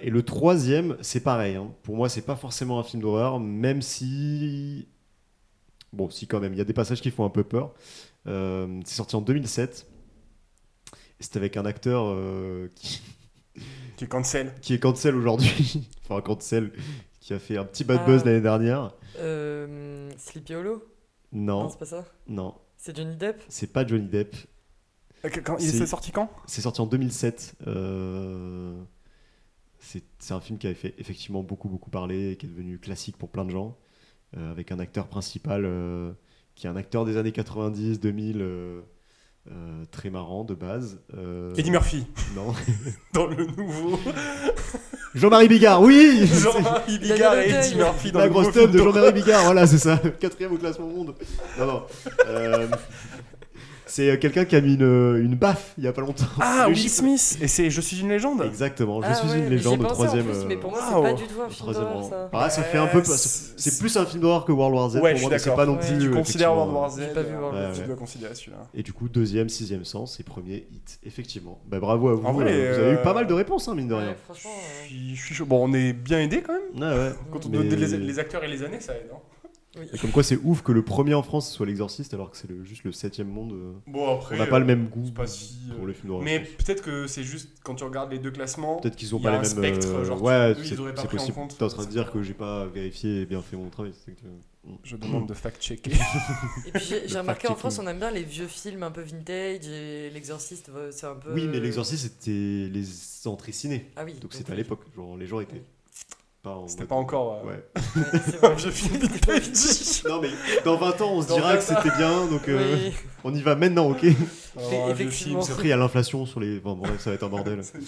Et 0.00 0.10
le 0.10 0.22
troisième, 0.22 0.96
c'est 1.00 1.20
pareil. 1.20 1.54
hein. 1.56 1.70
Pour 1.82 1.96
moi, 1.96 2.08
c'est 2.08 2.22
pas 2.22 2.36
forcément 2.36 2.78
un 2.78 2.82
film 2.82 3.02
d'horreur, 3.02 3.38
même 3.40 3.82
si. 3.82 4.88
Bon, 5.92 6.10
si 6.10 6.26
quand 6.26 6.40
même, 6.40 6.52
il 6.52 6.58
y 6.58 6.60
a 6.60 6.64
des 6.64 6.72
passages 6.74 7.00
qui 7.00 7.10
font 7.10 7.24
un 7.24 7.30
peu 7.30 7.44
peur. 7.44 7.72
Euh, 8.26 8.80
c'est 8.84 8.94
sorti 8.96 9.16
en 9.16 9.20
2007. 9.20 9.86
Et 11.18 11.22
C'était 11.22 11.38
avec 11.38 11.56
un 11.56 11.64
acteur 11.64 12.04
euh, 12.06 12.68
qui, 12.74 13.00
Qui 13.96 14.04
est 14.04 14.08
cancel. 14.08 14.52
qui 14.60 14.74
est 14.74 14.78
cancel 14.78 15.14
aujourd'hui. 15.14 15.88
enfin, 16.08 16.20
cancel, 16.20 16.72
qui 17.20 17.32
a 17.32 17.38
fait 17.38 17.56
un 17.56 17.64
petit 17.64 17.84
bad 17.84 18.00
Ah. 18.02 18.06
buzz 18.06 18.24
l'année 18.24 18.40
dernière. 18.40 18.92
Euh, 19.18 20.10
Sleepy 20.18 20.54
Hollow? 20.54 20.82
Non, 21.32 21.62
Non, 21.64 21.68
c'est 21.68 21.78
pas 21.78 21.86
ça? 21.86 22.04
Non, 22.28 22.54
C'est 22.76 22.94
Johnny 22.96 23.16
Depp? 23.16 23.42
C'est 23.48 23.72
pas 23.72 23.86
Johnny 23.86 24.08
Depp. 24.08 24.34
Euh, 25.24 25.30
Quand, 25.44 25.56
il 25.58 25.68
C'est- 25.70 25.82
est 25.82 25.86
sorti 25.86 26.12
quand? 26.12 26.30
C'est 26.46 26.60
sorti 26.60 26.80
en 26.80 26.86
2007. 26.86 27.54
euh, 27.66 28.80
C'est 29.78 30.04
c'est 30.18 30.34
un 30.34 30.40
film 30.40 30.58
qui 30.58 30.66
avait 30.66 30.74
fait 30.76 30.94
effectivement 30.98 31.42
beaucoup 31.42 31.68
beaucoup 31.68 31.90
parler 31.90 32.32
et 32.32 32.36
qui 32.36 32.46
est 32.46 32.48
devenu 32.48 32.78
classique 32.78 33.16
pour 33.16 33.30
plein 33.30 33.44
de 33.44 33.50
gens, 33.50 33.76
euh, 34.36 34.50
avec 34.50 34.72
un 34.72 34.78
acteur 34.78 35.06
principal 35.08 35.64
euh, 35.64 36.12
qui 36.56 36.66
est 36.66 36.70
un 36.70 36.76
acteur 36.76 37.04
des 37.04 37.16
années 37.16 37.32
90, 37.32 38.00
2000, 38.00 38.40
euh, 38.40 38.80
euh, 39.50 39.84
très 39.92 40.10
marrant 40.10 40.42
de 40.42 40.54
base. 40.54 40.98
euh, 41.16 41.54
Eddie 41.54 41.70
Murphy, 41.70 42.04
Non. 42.34 42.52
dans 43.14 43.26
le 43.26 43.44
nouveau. 43.46 43.98
Jean-Marie 45.14 45.48
Bigard, 45.48 45.82
oui 45.82 46.26
Jean-Marie 46.32 46.98
Bigard 47.02 47.34
et. 47.38 47.50
Eddie 47.50 47.76
Murphy 47.76 48.10
dans 48.10 48.18
La 48.18 48.26
le 48.26 48.32
grosse 48.32 48.52
tub 48.52 48.70
de 48.70 48.78
Jean-Marie 48.78 49.12
Bigard, 49.12 49.44
voilà, 49.44 49.66
c'est 49.66 49.78
ça, 49.78 49.98
quatrième 50.18 50.52
au 50.52 50.56
classement 50.58 50.88
monde. 50.88 51.14
Non, 51.58 51.66
non. 51.66 51.82
Euh, 54.00 54.06
c'est 54.06 54.10
euh, 54.10 54.16
quelqu'un 54.16 54.44
qui 54.44 54.56
a 54.56 54.60
mis 54.60 54.74
une, 54.74 55.16
une 55.22 55.34
baffe 55.34 55.72
il 55.78 55.84
y 55.84 55.88
a 55.88 55.92
pas 55.92 56.00
longtemps. 56.00 56.24
Ah, 56.40 56.66
Will 56.68 56.88
Smith 56.90 57.38
Et 57.40 57.48
c'est 57.48 57.70
Je 57.70 57.80
suis 57.80 58.00
une 58.00 58.08
légende 58.08 58.42
Exactement, 58.42 59.00
je 59.02 59.06
Ah 59.10 59.14
suis 59.14 59.28
ouais, 59.28 59.38
une 59.38 59.48
légende, 59.48 59.80
le 59.80 59.86
en 59.86 59.90
troisième. 59.90 60.24
plus, 60.26 60.44
mais 60.46 60.56
euh, 60.56 60.60
pour 60.60 60.70
moi, 60.70 60.80
c'est 60.86 60.94
Waouh. 60.94 61.02
pas 61.02 61.12
du 61.12 61.22
tout 61.24 61.42
un 61.44 61.48
film 61.48 61.72
d'horreur, 61.72 62.04
ça. 62.04 62.30
Ah, 62.32 62.50
ça 62.50 62.62
fait 62.62 62.78
un 62.78 62.86
peu. 62.86 63.02
C'est 63.04 63.78
plus 63.78 63.96
un 63.96 64.06
film 64.06 64.22
d'horreur 64.22 64.44
que 64.44 64.52
World 64.52 64.74
War 64.76 64.90
Z 64.90 64.96
Ouais, 64.96 65.00
pour 65.00 65.06
je 65.08 65.12
moi, 65.12 65.18
suis 65.18 65.28
mais 65.28 65.38
c'est 65.38 65.44
d'accord. 65.50 65.56
pas 65.56 65.66
non 65.66 65.72
Ouais. 65.74 65.86
plus. 65.86 65.98
Tu 65.98 66.08
euh, 66.10 66.14
considères 66.14 66.54
World 66.54 66.72
War 66.74 66.90
Z 66.90 67.00
J'ai 67.00 67.14
pas 67.14 67.22
vu 67.22 67.34
euh, 67.34 67.40
World 67.40 67.58
War 67.58 67.72
Tu 67.72 67.80
Z. 67.82 67.86
dois 67.86 67.96
considérer 67.96 68.34
celui-là. 68.34 68.58
Et 68.74 68.82
du 68.82 68.92
coup, 68.92 69.08
deuxième, 69.08 69.48
sixième 69.48 69.84
sens 69.84 70.20
et 70.20 70.22
premier 70.22 70.66
hit, 70.72 70.98
effectivement. 71.04 71.58
Bah, 71.66 71.80
bravo 71.80 72.08
à 72.08 72.14
vous. 72.14 72.26
En 72.26 72.32
vrai, 72.32 72.46
euh, 72.52 72.72
vous 72.72 72.78
avez 72.80 72.90
eu 72.92 72.94
euh, 72.96 73.02
pas 73.02 73.14
mal 73.14 73.26
de 73.26 73.34
réponses, 73.34 73.68
hein, 73.68 73.74
mine 73.74 73.88
de 73.88 73.94
rien. 73.94 74.08
Ouais, 74.08 74.16
franchement. 74.24 74.50
euh, 74.54 74.82
Je 74.84 74.88
suis- 74.88 75.16
je 75.16 75.24
suis 75.26 75.34
chaud. 75.34 75.46
Bon, 75.46 75.68
on 75.68 75.72
est 75.74 75.92
bien 75.92 76.20
aidé 76.20 76.42
quand 76.42 76.52
même. 76.52 76.82
Ouais, 76.82 76.96
ouais. 76.98 77.12
Quand 77.32 77.46
on 77.46 77.48
Mais- 77.50 77.58
donne 77.58 77.68
les, 77.68 77.96
les 77.98 78.18
acteurs 78.18 78.44
et 78.44 78.48
les 78.48 78.62
années, 78.62 78.80
ça 78.80 78.92
aide. 78.94 79.10
Oui. 79.78 79.86
Et 79.92 79.98
comme 79.98 80.10
quoi, 80.10 80.22
c'est 80.22 80.38
ouf 80.42 80.62
que 80.62 80.72
le 80.72 80.82
premier 80.84 81.14
en 81.14 81.22
France 81.22 81.52
soit 81.52 81.66
l'exorciste 81.66 82.14
alors 82.14 82.30
que 82.30 82.36
c'est 82.36 82.48
le- 82.48 82.64
juste 82.64 82.84
le 82.84 82.92
septième 82.92 83.28
monde. 83.28 83.52
euh, 83.52 83.72
Bon, 83.86 84.14
après. 84.16 84.34
On 84.34 84.38
n'a 84.38 84.46
pas 84.46 84.58
le 84.58 84.64
même 84.64 84.88
goût 84.88 85.06
c'est 85.06 85.14
pas 85.14 85.26
si, 85.26 85.58
euh, 85.70 85.74
pour 85.76 85.86
les 85.86 85.94
films 85.94 86.08
d'horreur. 86.08 86.24
Mais 86.24 86.40
peut-être 86.40 86.82
que 86.82 87.06
c'est 87.06 87.22
juste 87.24 87.50
quand 87.62 87.74
tu 87.74 87.84
regardes 87.84 88.10
les 88.10 88.18
deux 88.18 88.30
classements. 88.30 88.76
Peut-être 88.80 88.96
qu'ils 88.96 89.14
ont 89.14 89.18
il 89.18 89.22
y 89.22 89.24
pas 89.24 89.38
a 89.38 89.42
les 89.42 89.50
un 89.52 89.54
mêmes. 89.60 89.74
spectre, 89.74 89.94
euh, 89.94 90.04
genre, 90.04 90.22
ouais, 90.22 90.52
ils 90.52 90.80
auraient 90.80 90.94
pas 90.94 91.02
c'est 91.02 91.06
pris 91.08 91.16
en 91.16 91.20
possible. 91.20 91.34
compte. 91.34 91.58
T'es 91.58 91.64
en 91.64 91.68
train 91.68 91.84
de 91.84 91.90
dire 91.90 92.10
que 92.12 92.22
j'ai 92.22 92.34
pas 92.34 92.66
vérifié 92.66 93.22
et 93.22 93.26
bien 93.26 93.42
fait 93.42 93.56
mon 93.56 93.68
travail. 93.68 93.92
c'est 94.04 94.12
que- 94.12 94.26
Je 94.82 94.96
demande 94.96 95.28
de 95.28 95.34
fact-checker. 95.34 95.92
Et 96.66 96.72
puis 96.72 96.94
j'ai 97.06 97.18
remarqué 97.18 97.46
en. 97.48 97.54
France, 97.54 97.78
on 97.78 97.86
aime 97.86 97.98
bien 98.00 98.10
les 98.10 98.24
vieux 98.24 98.48
films 98.48 98.82
un 98.82 98.90
peu 98.90 99.00
vintage 99.02 99.66
et 99.68 100.10
L'Exorciste, 100.10 100.70
euh, 100.74 100.90
c'est 100.90 101.06
un 101.06 101.14
peu. 101.14 101.32
Oui, 101.32 101.46
mais 101.48 101.60
l'exorciste 101.60 102.02
c'était 102.02 102.68
les 102.72 102.84
entrées 103.26 103.52
ciné. 103.52 103.86
Ah 103.94 104.02
oui. 104.04 104.14
Donc 104.20 104.32
c'était 104.32 104.52
à 104.52 104.56
l'époque. 104.56 104.80
Genre 104.96 105.16
les 105.16 105.26
gens 105.28 105.38
étaient 105.38 105.62
pas 106.50 106.56
en 106.56 106.68
C'était 106.68 106.84
pas 106.84 106.94
encore. 106.94 107.42
euh, 107.44 107.48
Ouais. 107.48 107.64
Ouais, 107.96 108.20
c'est 108.24 108.40
vieux 108.56 108.70
film 108.70 108.96
vintage. 108.98 110.02
Non 110.08 110.20
mais 110.20 110.30
dans 110.64 110.76
20 110.76 111.00
ans 111.00 111.12
on 111.14 111.22
se 111.22 111.26
dira 111.28 111.52
20 111.54 111.56
que 111.56 111.62
c'était 111.62 111.96
bien 111.96 112.26
donc 112.26 112.48
euh, 112.48 112.74
Oui. 112.88 112.92
on 113.24 113.34
y 113.34 113.42
va 113.42 113.54
maintenant 113.56 113.90
ok. 113.90 114.02
Vieux 114.02 114.14
effectivement. 114.90 115.40
il 115.60 115.66
y 115.66 115.72
a 115.72 115.76
l'inflation 115.76 116.24
sur 116.26 116.40
les... 116.40 116.58
Enfin 116.64 116.74
bref 116.76 117.00
ça 117.00 117.10
va 117.10 117.14
être 117.16 117.24
un 117.24 117.28
bordel. 117.28 117.60
c'est. 117.64 117.78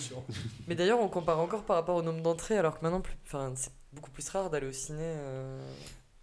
Mais 0.66 0.74
d'ailleurs, 0.74 1.00
on 1.00 1.08
compare 1.08 1.38
encore 1.40 1.62
par 1.62 1.76
rapport 1.76 1.96
au 1.96 2.02
nombre 2.02 2.20
d'entrées, 2.22 2.58
alors 2.58 2.78
que 2.78 2.84
maintenant, 2.84 3.00
plus... 3.00 3.14
enfin, 3.26 3.52
c'est 3.54 3.70
beaucoup 3.92 4.10
plus 4.10 4.28
rare 4.28 4.50
d'aller 4.50 4.66
au 4.66 4.72
ciné. 4.72 4.98
euh, 5.02 5.58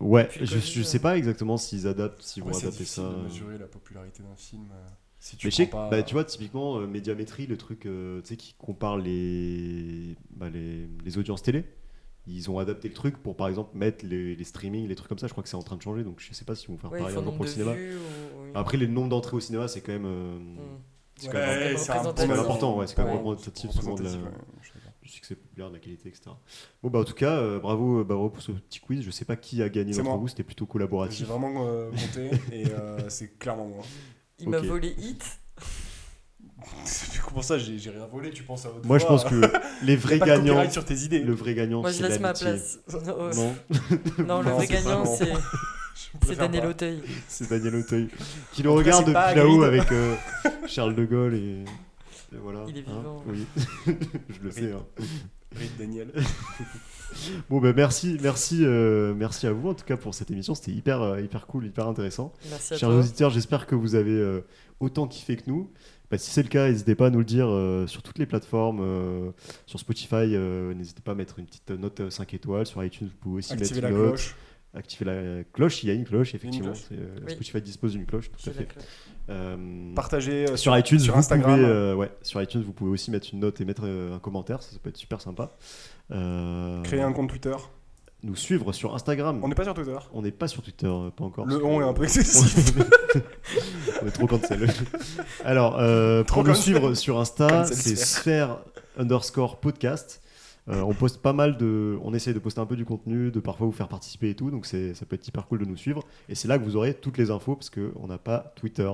Ouais 0.01 0.27
je, 0.33 0.39
Covid, 0.39 0.61
je 0.61 0.83
sais 0.83 0.99
pas 0.99 1.17
exactement 1.17 1.57
s'ils 1.57 1.87
adaptent, 1.87 2.21
s'ils 2.21 2.43
vont 2.43 2.49
Ouais, 2.49 2.53
c'est 2.55 2.67
adapter 2.67 2.85
ça. 2.85 3.01
de 3.03 3.23
mesurer 3.23 3.57
la 3.57 3.65
popularité 3.67 4.21
d'un 4.23 4.35
film. 4.35 4.67
euh, 4.71 4.87
Si 5.19 5.37
tu 5.37 5.47
Mais 5.47 5.51
je 5.51 5.55
sais 5.55 5.65
que, 5.67 5.71
prends 5.71 5.89
pas- 5.89 5.97
bah, 5.97 6.03
tu 6.03 6.13
vois, 6.13 6.25
typiquement, 6.25 6.77
euh, 6.79 6.85
Médiamétrie, 6.85 7.47
le 7.47 7.55
truc 7.57 7.85
euh, 7.85 8.21
tu 8.21 8.27
sais, 8.27 8.35
qui 8.37 8.53
compare 8.57 8.97
les, 8.97 10.15
bah, 10.35 10.49
les, 10.53 10.87
les 11.03 11.17
audiences 11.17 11.41
télé, 11.41 11.63
ils 12.27 12.49
ont 12.49 12.57
adapté 12.59 12.87
le 12.87 12.93
truc 12.93 13.17
pour, 13.21 13.35
par 13.35 13.47
exemple, 13.47 13.77
mettre 13.77 14.05
les, 14.05 14.35
les 14.35 14.43
streamings, 14.43 14.87
les 14.87 14.95
trucs 14.95 15.09
comme 15.09 15.19
ça. 15.19 15.27
Je 15.27 15.31
crois 15.33 15.43
que 15.43 15.49
c'est 15.49 15.55
en 15.57 15.61
train 15.63 15.75
de 15.77 15.81
changer, 15.81 16.03
donc 16.03 16.19
je 16.19 16.33
sais 16.33 16.45
pas 16.45 16.55
si 16.55 16.67
vont 16.67 16.77
faire 16.77 16.91
Ouais, 16.91 16.99
il 16.99 17.03
pareil 17.03 17.17
un 17.17 17.23
jour 17.23 17.35
pour 17.35 17.45
le 17.45 17.49
cinéma. 17.51 17.73
vues. 17.73 17.95
Ou... 17.95 18.43
oui. 18.43 18.49
Après, 18.55 18.77
les 18.77 18.87
nombres 18.87 19.09
d'entrées 19.09 19.37
au 19.37 19.39
cinéma, 19.39 19.67
c'est 19.67 19.81
quand 19.81 19.91
même, 19.93 20.05
euh, 20.05 20.37
Mm. 20.39 20.57
c'est 21.17 21.27
Ouais, 21.27 21.31
quand 21.33 21.39
même, 21.39 21.77
c'est 21.77 21.91
important, 21.91 22.77
ouais, 22.77 22.87
c'est 22.87 22.95
quand 22.95 23.05
même 23.05 23.17
représentatif 23.17 23.71
souvent 23.71 23.95
de 23.95 24.03
la, 24.03 24.09
du 25.01 25.09
succès 25.09 25.35
populaire, 25.35 25.69
de 25.69 25.75
la 25.75 25.79
qualité, 25.79 26.09
etc. 26.09 26.31
Bon, 26.81 26.89
bah, 26.89 26.99
en 26.99 27.03
tout 27.03 27.13
cas, 27.13 27.37
euh, 27.37 27.59
bravo, 27.59 27.99
euh, 27.99 28.03
bravo 28.03 28.29
pour 28.31 28.41
ce 28.41 28.51
petit 28.53 28.79
quiz. 28.79 29.01
Je 29.03 29.11
sais 29.11 29.23
pas 29.25 29.35
qui 29.35 29.61
a 29.61 29.69
gagné 29.69 29.93
d'entre 29.93 30.17
vous, 30.17 30.27
c'était 30.27 30.43
plutôt 30.43 30.65
J'ai 30.65 30.71
collaboratif. 30.71 31.27
vraiment 31.27 31.67
euh, 31.67 31.91
compté 31.91 32.31
et 32.51 32.65
euh, 32.71 33.07
c'est 33.09 33.37
clairement 33.37 33.67
moi. 33.67 33.83
Il 34.39 34.49
m'a 34.49 34.59
volé 34.59 34.95
Hit. 34.97 35.23
C'est 36.85 37.21
pour 37.21 37.43
ça 37.43 37.57
j'ai 37.57 37.89
rien 37.89 38.05
volé, 38.11 38.31
tu 38.31 38.43
penses 38.43 38.65
à 38.65 38.69
autre 38.69 38.85
Moi, 38.85 38.97
je 38.99 39.05
pense 39.05 39.23
que 39.25 39.41
les 39.83 39.95
vrais 39.97 40.19
gagnants, 40.19 40.69
sur 40.69 40.85
tes 40.85 40.95
idées. 40.99 41.19
le 41.19 41.33
vrai 41.33 41.53
gagnant, 41.53 41.81
Moi, 41.81 41.91
je 41.91 41.97
c'est 41.97 42.07
laisse 42.07 42.19
ma 42.19 42.33
place. 42.33 42.79
Non, 43.05 43.31
Non, 44.19 44.25
non, 44.25 44.41
le 44.41 44.51
vrai 44.55 44.67
gagnant, 44.67 45.05
c'est 45.05 45.33
c'est 46.25 46.35
Daniel. 46.37 46.65
Auteuil. 46.67 47.01
c'est 47.27 47.49
Daniel 47.49 47.75
Auteuil 47.75 48.09
qui 48.53 48.63
cas, 48.63 48.69
regarde 48.69 49.05
depuis 49.07 49.35
là-haut 49.35 49.63
avec 49.63 49.91
euh, 49.91 50.15
Charles 50.67 50.95
de 50.95 51.05
Gaulle 51.05 51.33
et, 51.35 51.63
et 52.33 52.37
voilà. 52.41 52.59
Il 52.67 52.77
est 52.77 52.81
hein, 52.87 52.99
vivant. 52.99 53.23
oui, 53.27 53.45
je 54.29 54.39
le 54.43 54.51
sais. 54.51 54.71
hein. 54.71 54.85
Daniel. 55.79 56.11
Bon, 57.49 57.59
ben 57.61 57.73
merci, 57.73 58.17
merci, 58.21 58.59
euh, 58.65 59.13
merci 59.15 59.47
à 59.47 59.53
vous 59.53 59.69
en 59.69 59.73
tout 59.73 59.85
cas 59.85 59.95
pour 59.97 60.13
cette 60.13 60.31
émission. 60.31 60.53
C'était 60.55 60.71
hyper, 60.71 61.01
euh, 61.01 61.21
hyper 61.21 61.47
cool, 61.47 61.65
hyper 61.65 61.87
intéressant. 61.87 62.33
Merci 62.49 62.73
à 62.73 62.77
Chers 62.77 62.89
toi. 62.89 62.99
auditeurs, 62.99 63.29
j'espère 63.29 63.65
que 63.67 63.75
vous 63.75 63.95
avez 63.95 64.11
euh, 64.11 64.41
autant 64.79 65.07
kiffé 65.07 65.37
que 65.37 65.43
nous. 65.47 65.71
Bah, 66.15 66.19
si 66.19 66.31
c'est 66.31 66.43
le 66.43 66.47
cas, 66.49 66.67
n'hésitez 66.69 66.95
pas 66.95 67.07
à 67.07 67.09
nous 67.09 67.19
le 67.19 67.25
dire 67.25 67.47
euh, 67.49 67.87
sur 67.87 68.01
toutes 68.03 68.17
les 68.19 68.25
plateformes. 68.25 68.79
euh, 68.81 69.31
sur 69.65 69.79
Spotify, 69.79 70.15
euh, 70.35 70.73
n'hésitez 70.73 71.01
pas 71.01 71.11
à 71.11 71.15
mettre 71.15 71.39
une 71.39 71.45
petite 71.45 71.69
note 71.71 71.99
euh, 71.99 72.09
5 72.09 72.33
étoiles. 72.33 72.65
Sur 72.65 72.83
iTunes, 72.83 73.07
vous 73.07 73.17
pouvez 73.19 73.37
aussi 73.39 73.53
mettre 73.55 73.81
la 73.81 73.89
une 73.89 73.95
note. 73.97 74.07
cloche. 74.09 74.35
Activer 74.73 75.05
la 75.05 75.43
cloche. 75.53 75.83
Il 75.83 75.87
y 75.87 75.91
a 75.91 75.93
une 75.93 76.03
cloche, 76.03 76.35
effectivement. 76.35 76.71
cloche. 76.71 76.83
C'est, 76.89 76.95
euh, 76.95 77.19
Oui. 77.25 77.31
Spotify 77.31 77.61
dispose 77.61 77.93
d'une 77.93 78.05
cloche, 78.05 78.29
tout 78.29 78.37
à 78.49 78.53
la 78.53 78.55
fait. 78.57 78.67
Euh, 79.29 79.93
Partagez 79.95 80.49
euh, 80.49 80.55
sur 80.57 80.77
iTunes, 80.77 80.99
sur 80.99 81.13
vous 81.13 81.19
Instagram. 81.19 81.55
pouvez, 81.55 81.65
euh, 81.65 81.95
ouais, 81.95 82.11
sur 82.21 82.41
iTunes, 82.41 82.61
vous 82.61 82.73
pouvez 82.73 82.91
aussi 82.91 83.09
mettre 83.09 83.27
une 83.33 83.39
note 83.39 83.59
et 83.61 83.65
mettre 83.65 83.83
euh, 83.85 84.15
un 84.15 84.19
commentaire. 84.19 84.61
Ça, 84.61 84.71
ça 84.73 84.77
peut 84.83 84.89
être 84.89 84.97
super 84.97 85.21
sympa. 85.21 85.55
Euh, 86.11 86.81
Créer 86.83 87.01
un 87.01 87.13
compte 87.13 87.29
Twitter. 87.29 87.55
Nous 88.25 88.35
suivre 88.35 88.73
sur 88.73 88.95
Instagram. 88.95 89.39
On 89.43 89.47
n'est 89.47 89.53
pas 89.53 89.65
sur 89.65 89.75
Twitter. 89.75 89.95
On 90.11 90.23
n'est 90.23 90.31
pas 90.31 90.47
sur 90.47 90.63
Twitter, 90.63 90.87
euh, 90.87 91.11
pas 91.11 91.25
encore. 91.25 91.45
Le 91.45 91.63
on 91.63 91.79
est 91.79 91.83
un 91.83 91.93
peu 91.93 92.05
excessif. 92.05 92.73
on 94.01 94.07
est 94.07 94.11
trop 94.11 94.25
cancel. 94.25 94.67
Alors, 95.45 95.77
euh, 95.79 96.23
Trop 96.23 96.37
pour 96.37 96.43
nous 96.43 96.49
cancel. 96.55 96.63
suivre 96.63 96.93
sur 96.95 97.19
Insta, 97.19 97.47
Cancel 97.47 97.77
c'est 97.77 97.95
sphère. 97.95 98.47
sphère 98.47 98.57
underscore 98.97 99.59
podcast. 99.59 100.23
Euh, 100.67 100.81
on 100.81 100.95
poste 100.95 101.21
pas 101.21 101.33
mal 101.33 101.57
de. 101.57 101.99
On 102.03 102.15
essaye 102.15 102.33
de 102.33 102.39
poster 102.39 102.59
un 102.59 102.65
peu 102.65 102.75
du 102.75 102.85
contenu, 102.85 103.29
de 103.29 103.39
parfois 103.39 103.67
vous 103.67 103.71
faire 103.73 103.87
participer 103.87 104.31
et 104.31 104.35
tout. 104.35 104.49
Donc 104.49 104.65
c'est, 104.65 104.95
ça 104.95 105.05
peut 105.05 105.13
être 105.13 105.27
hyper 105.27 105.45
cool 105.45 105.59
de 105.59 105.65
nous 105.65 105.77
suivre. 105.77 106.01
Et 106.27 106.33
c'est 106.33 106.47
là 106.47 106.57
que 106.57 106.63
vous 106.63 106.75
aurez 106.75 106.95
toutes 106.95 107.19
les 107.19 107.29
infos 107.29 107.55
parce 107.55 107.69
qu'on 107.69 108.07
n'a 108.07 108.17
pas 108.17 108.53
Twitter. 108.55 108.91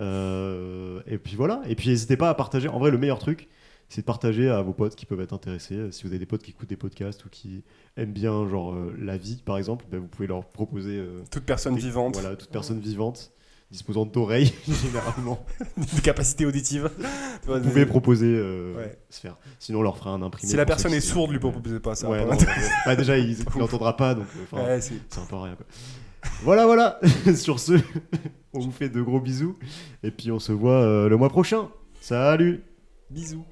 Euh, 0.00 1.00
et 1.06 1.18
puis 1.18 1.36
voilà. 1.36 1.62
Et 1.68 1.76
puis 1.76 1.90
n'hésitez 1.90 2.16
pas 2.16 2.28
à 2.28 2.34
partager. 2.34 2.66
En 2.68 2.80
vrai, 2.80 2.90
le 2.90 2.98
meilleur 2.98 3.20
truc, 3.20 3.48
c'est 3.88 4.00
de 4.00 4.06
partager 4.06 4.48
à 4.50 4.60
vos 4.62 4.72
potes 4.72 4.94
qui 4.96 5.06
peuvent 5.06 5.20
être 5.20 5.32
intéressés. 5.32 5.76
Euh, 5.76 5.90
Si 5.90 6.02
vous 6.02 6.08
avez 6.08 6.18
des 6.18 6.26
potes 6.26 6.42
qui 6.42 6.50
écoutent 6.50 6.68
des 6.68 6.76
podcasts 6.76 7.24
ou 7.24 7.28
qui 7.28 7.62
aiment 7.96 8.12
bien 8.12 8.48
genre 8.48 8.72
euh, 8.72 8.94
la 9.00 9.16
vie, 9.16 9.42
par 9.44 9.56
exemple, 9.58 9.84
ben, 9.90 10.00
vous 10.00 10.08
pouvez 10.08 10.26
leur 10.26 10.44
proposer. 10.46 10.96
euh, 10.98 11.22
Toute 11.30 11.44
personne 11.44 11.74
des- 11.74 11.80
vivante, 11.80 12.14
Voilà, 12.14 12.36
toute 12.36 12.50
personne 12.50 12.80
vivante 12.80 13.30
disposant 13.70 14.04
d'oreilles 14.06 14.52
généralement. 14.68 15.44
de 15.96 16.00
capacité 16.00 16.46
auditive. 16.46 16.90
Vous 17.46 17.60
pouvez 17.60 17.86
proposer 17.86 18.26
euh, 18.36 18.76
Ouais. 18.76 18.98
sphère. 19.10 19.36
Sinon, 19.58 19.80
on 19.80 19.82
leur 19.82 19.96
fera 19.96 20.10
un 20.10 20.22
imprimé. 20.22 20.48
Si 20.50 20.56
la 20.56 20.64
personne 20.66 20.92
est 20.92 21.00
sourde, 21.00 21.32
lui 21.32 21.38
proposez 21.40 21.80
pas 21.80 21.94
ça. 21.94 22.08
Ouais, 22.08 22.24
non. 22.24 22.36
Bah, 22.86 22.94
déjà, 22.94 23.18
il 23.18 23.36
n'entendra 23.56 23.96
pas, 23.96 24.14
donc 24.14 24.26
Ouais, 24.52 24.80
c'est- 24.80 24.94
c'est 25.08 25.20
un 25.20 25.24
peu 25.26 25.36
rien. 25.36 25.56
Quoi. 25.56 25.66
Voilà, 26.42 26.66
voilà. 26.66 27.00
Sur 27.34 27.58
ce, 27.60 27.72
on 28.52 28.60
vous 28.60 28.70
fait 28.72 28.88
de 28.88 29.02
gros 29.02 29.20
bisous. 29.20 29.58
Et 30.02 30.10
puis, 30.10 30.30
on 30.30 30.38
se 30.38 30.52
voit 30.52 30.80
euh, 30.82 31.08
le 31.08 31.16
mois 31.16 31.28
prochain. 31.28 31.68
Salut 32.00 32.62
Bisous. 33.10 33.44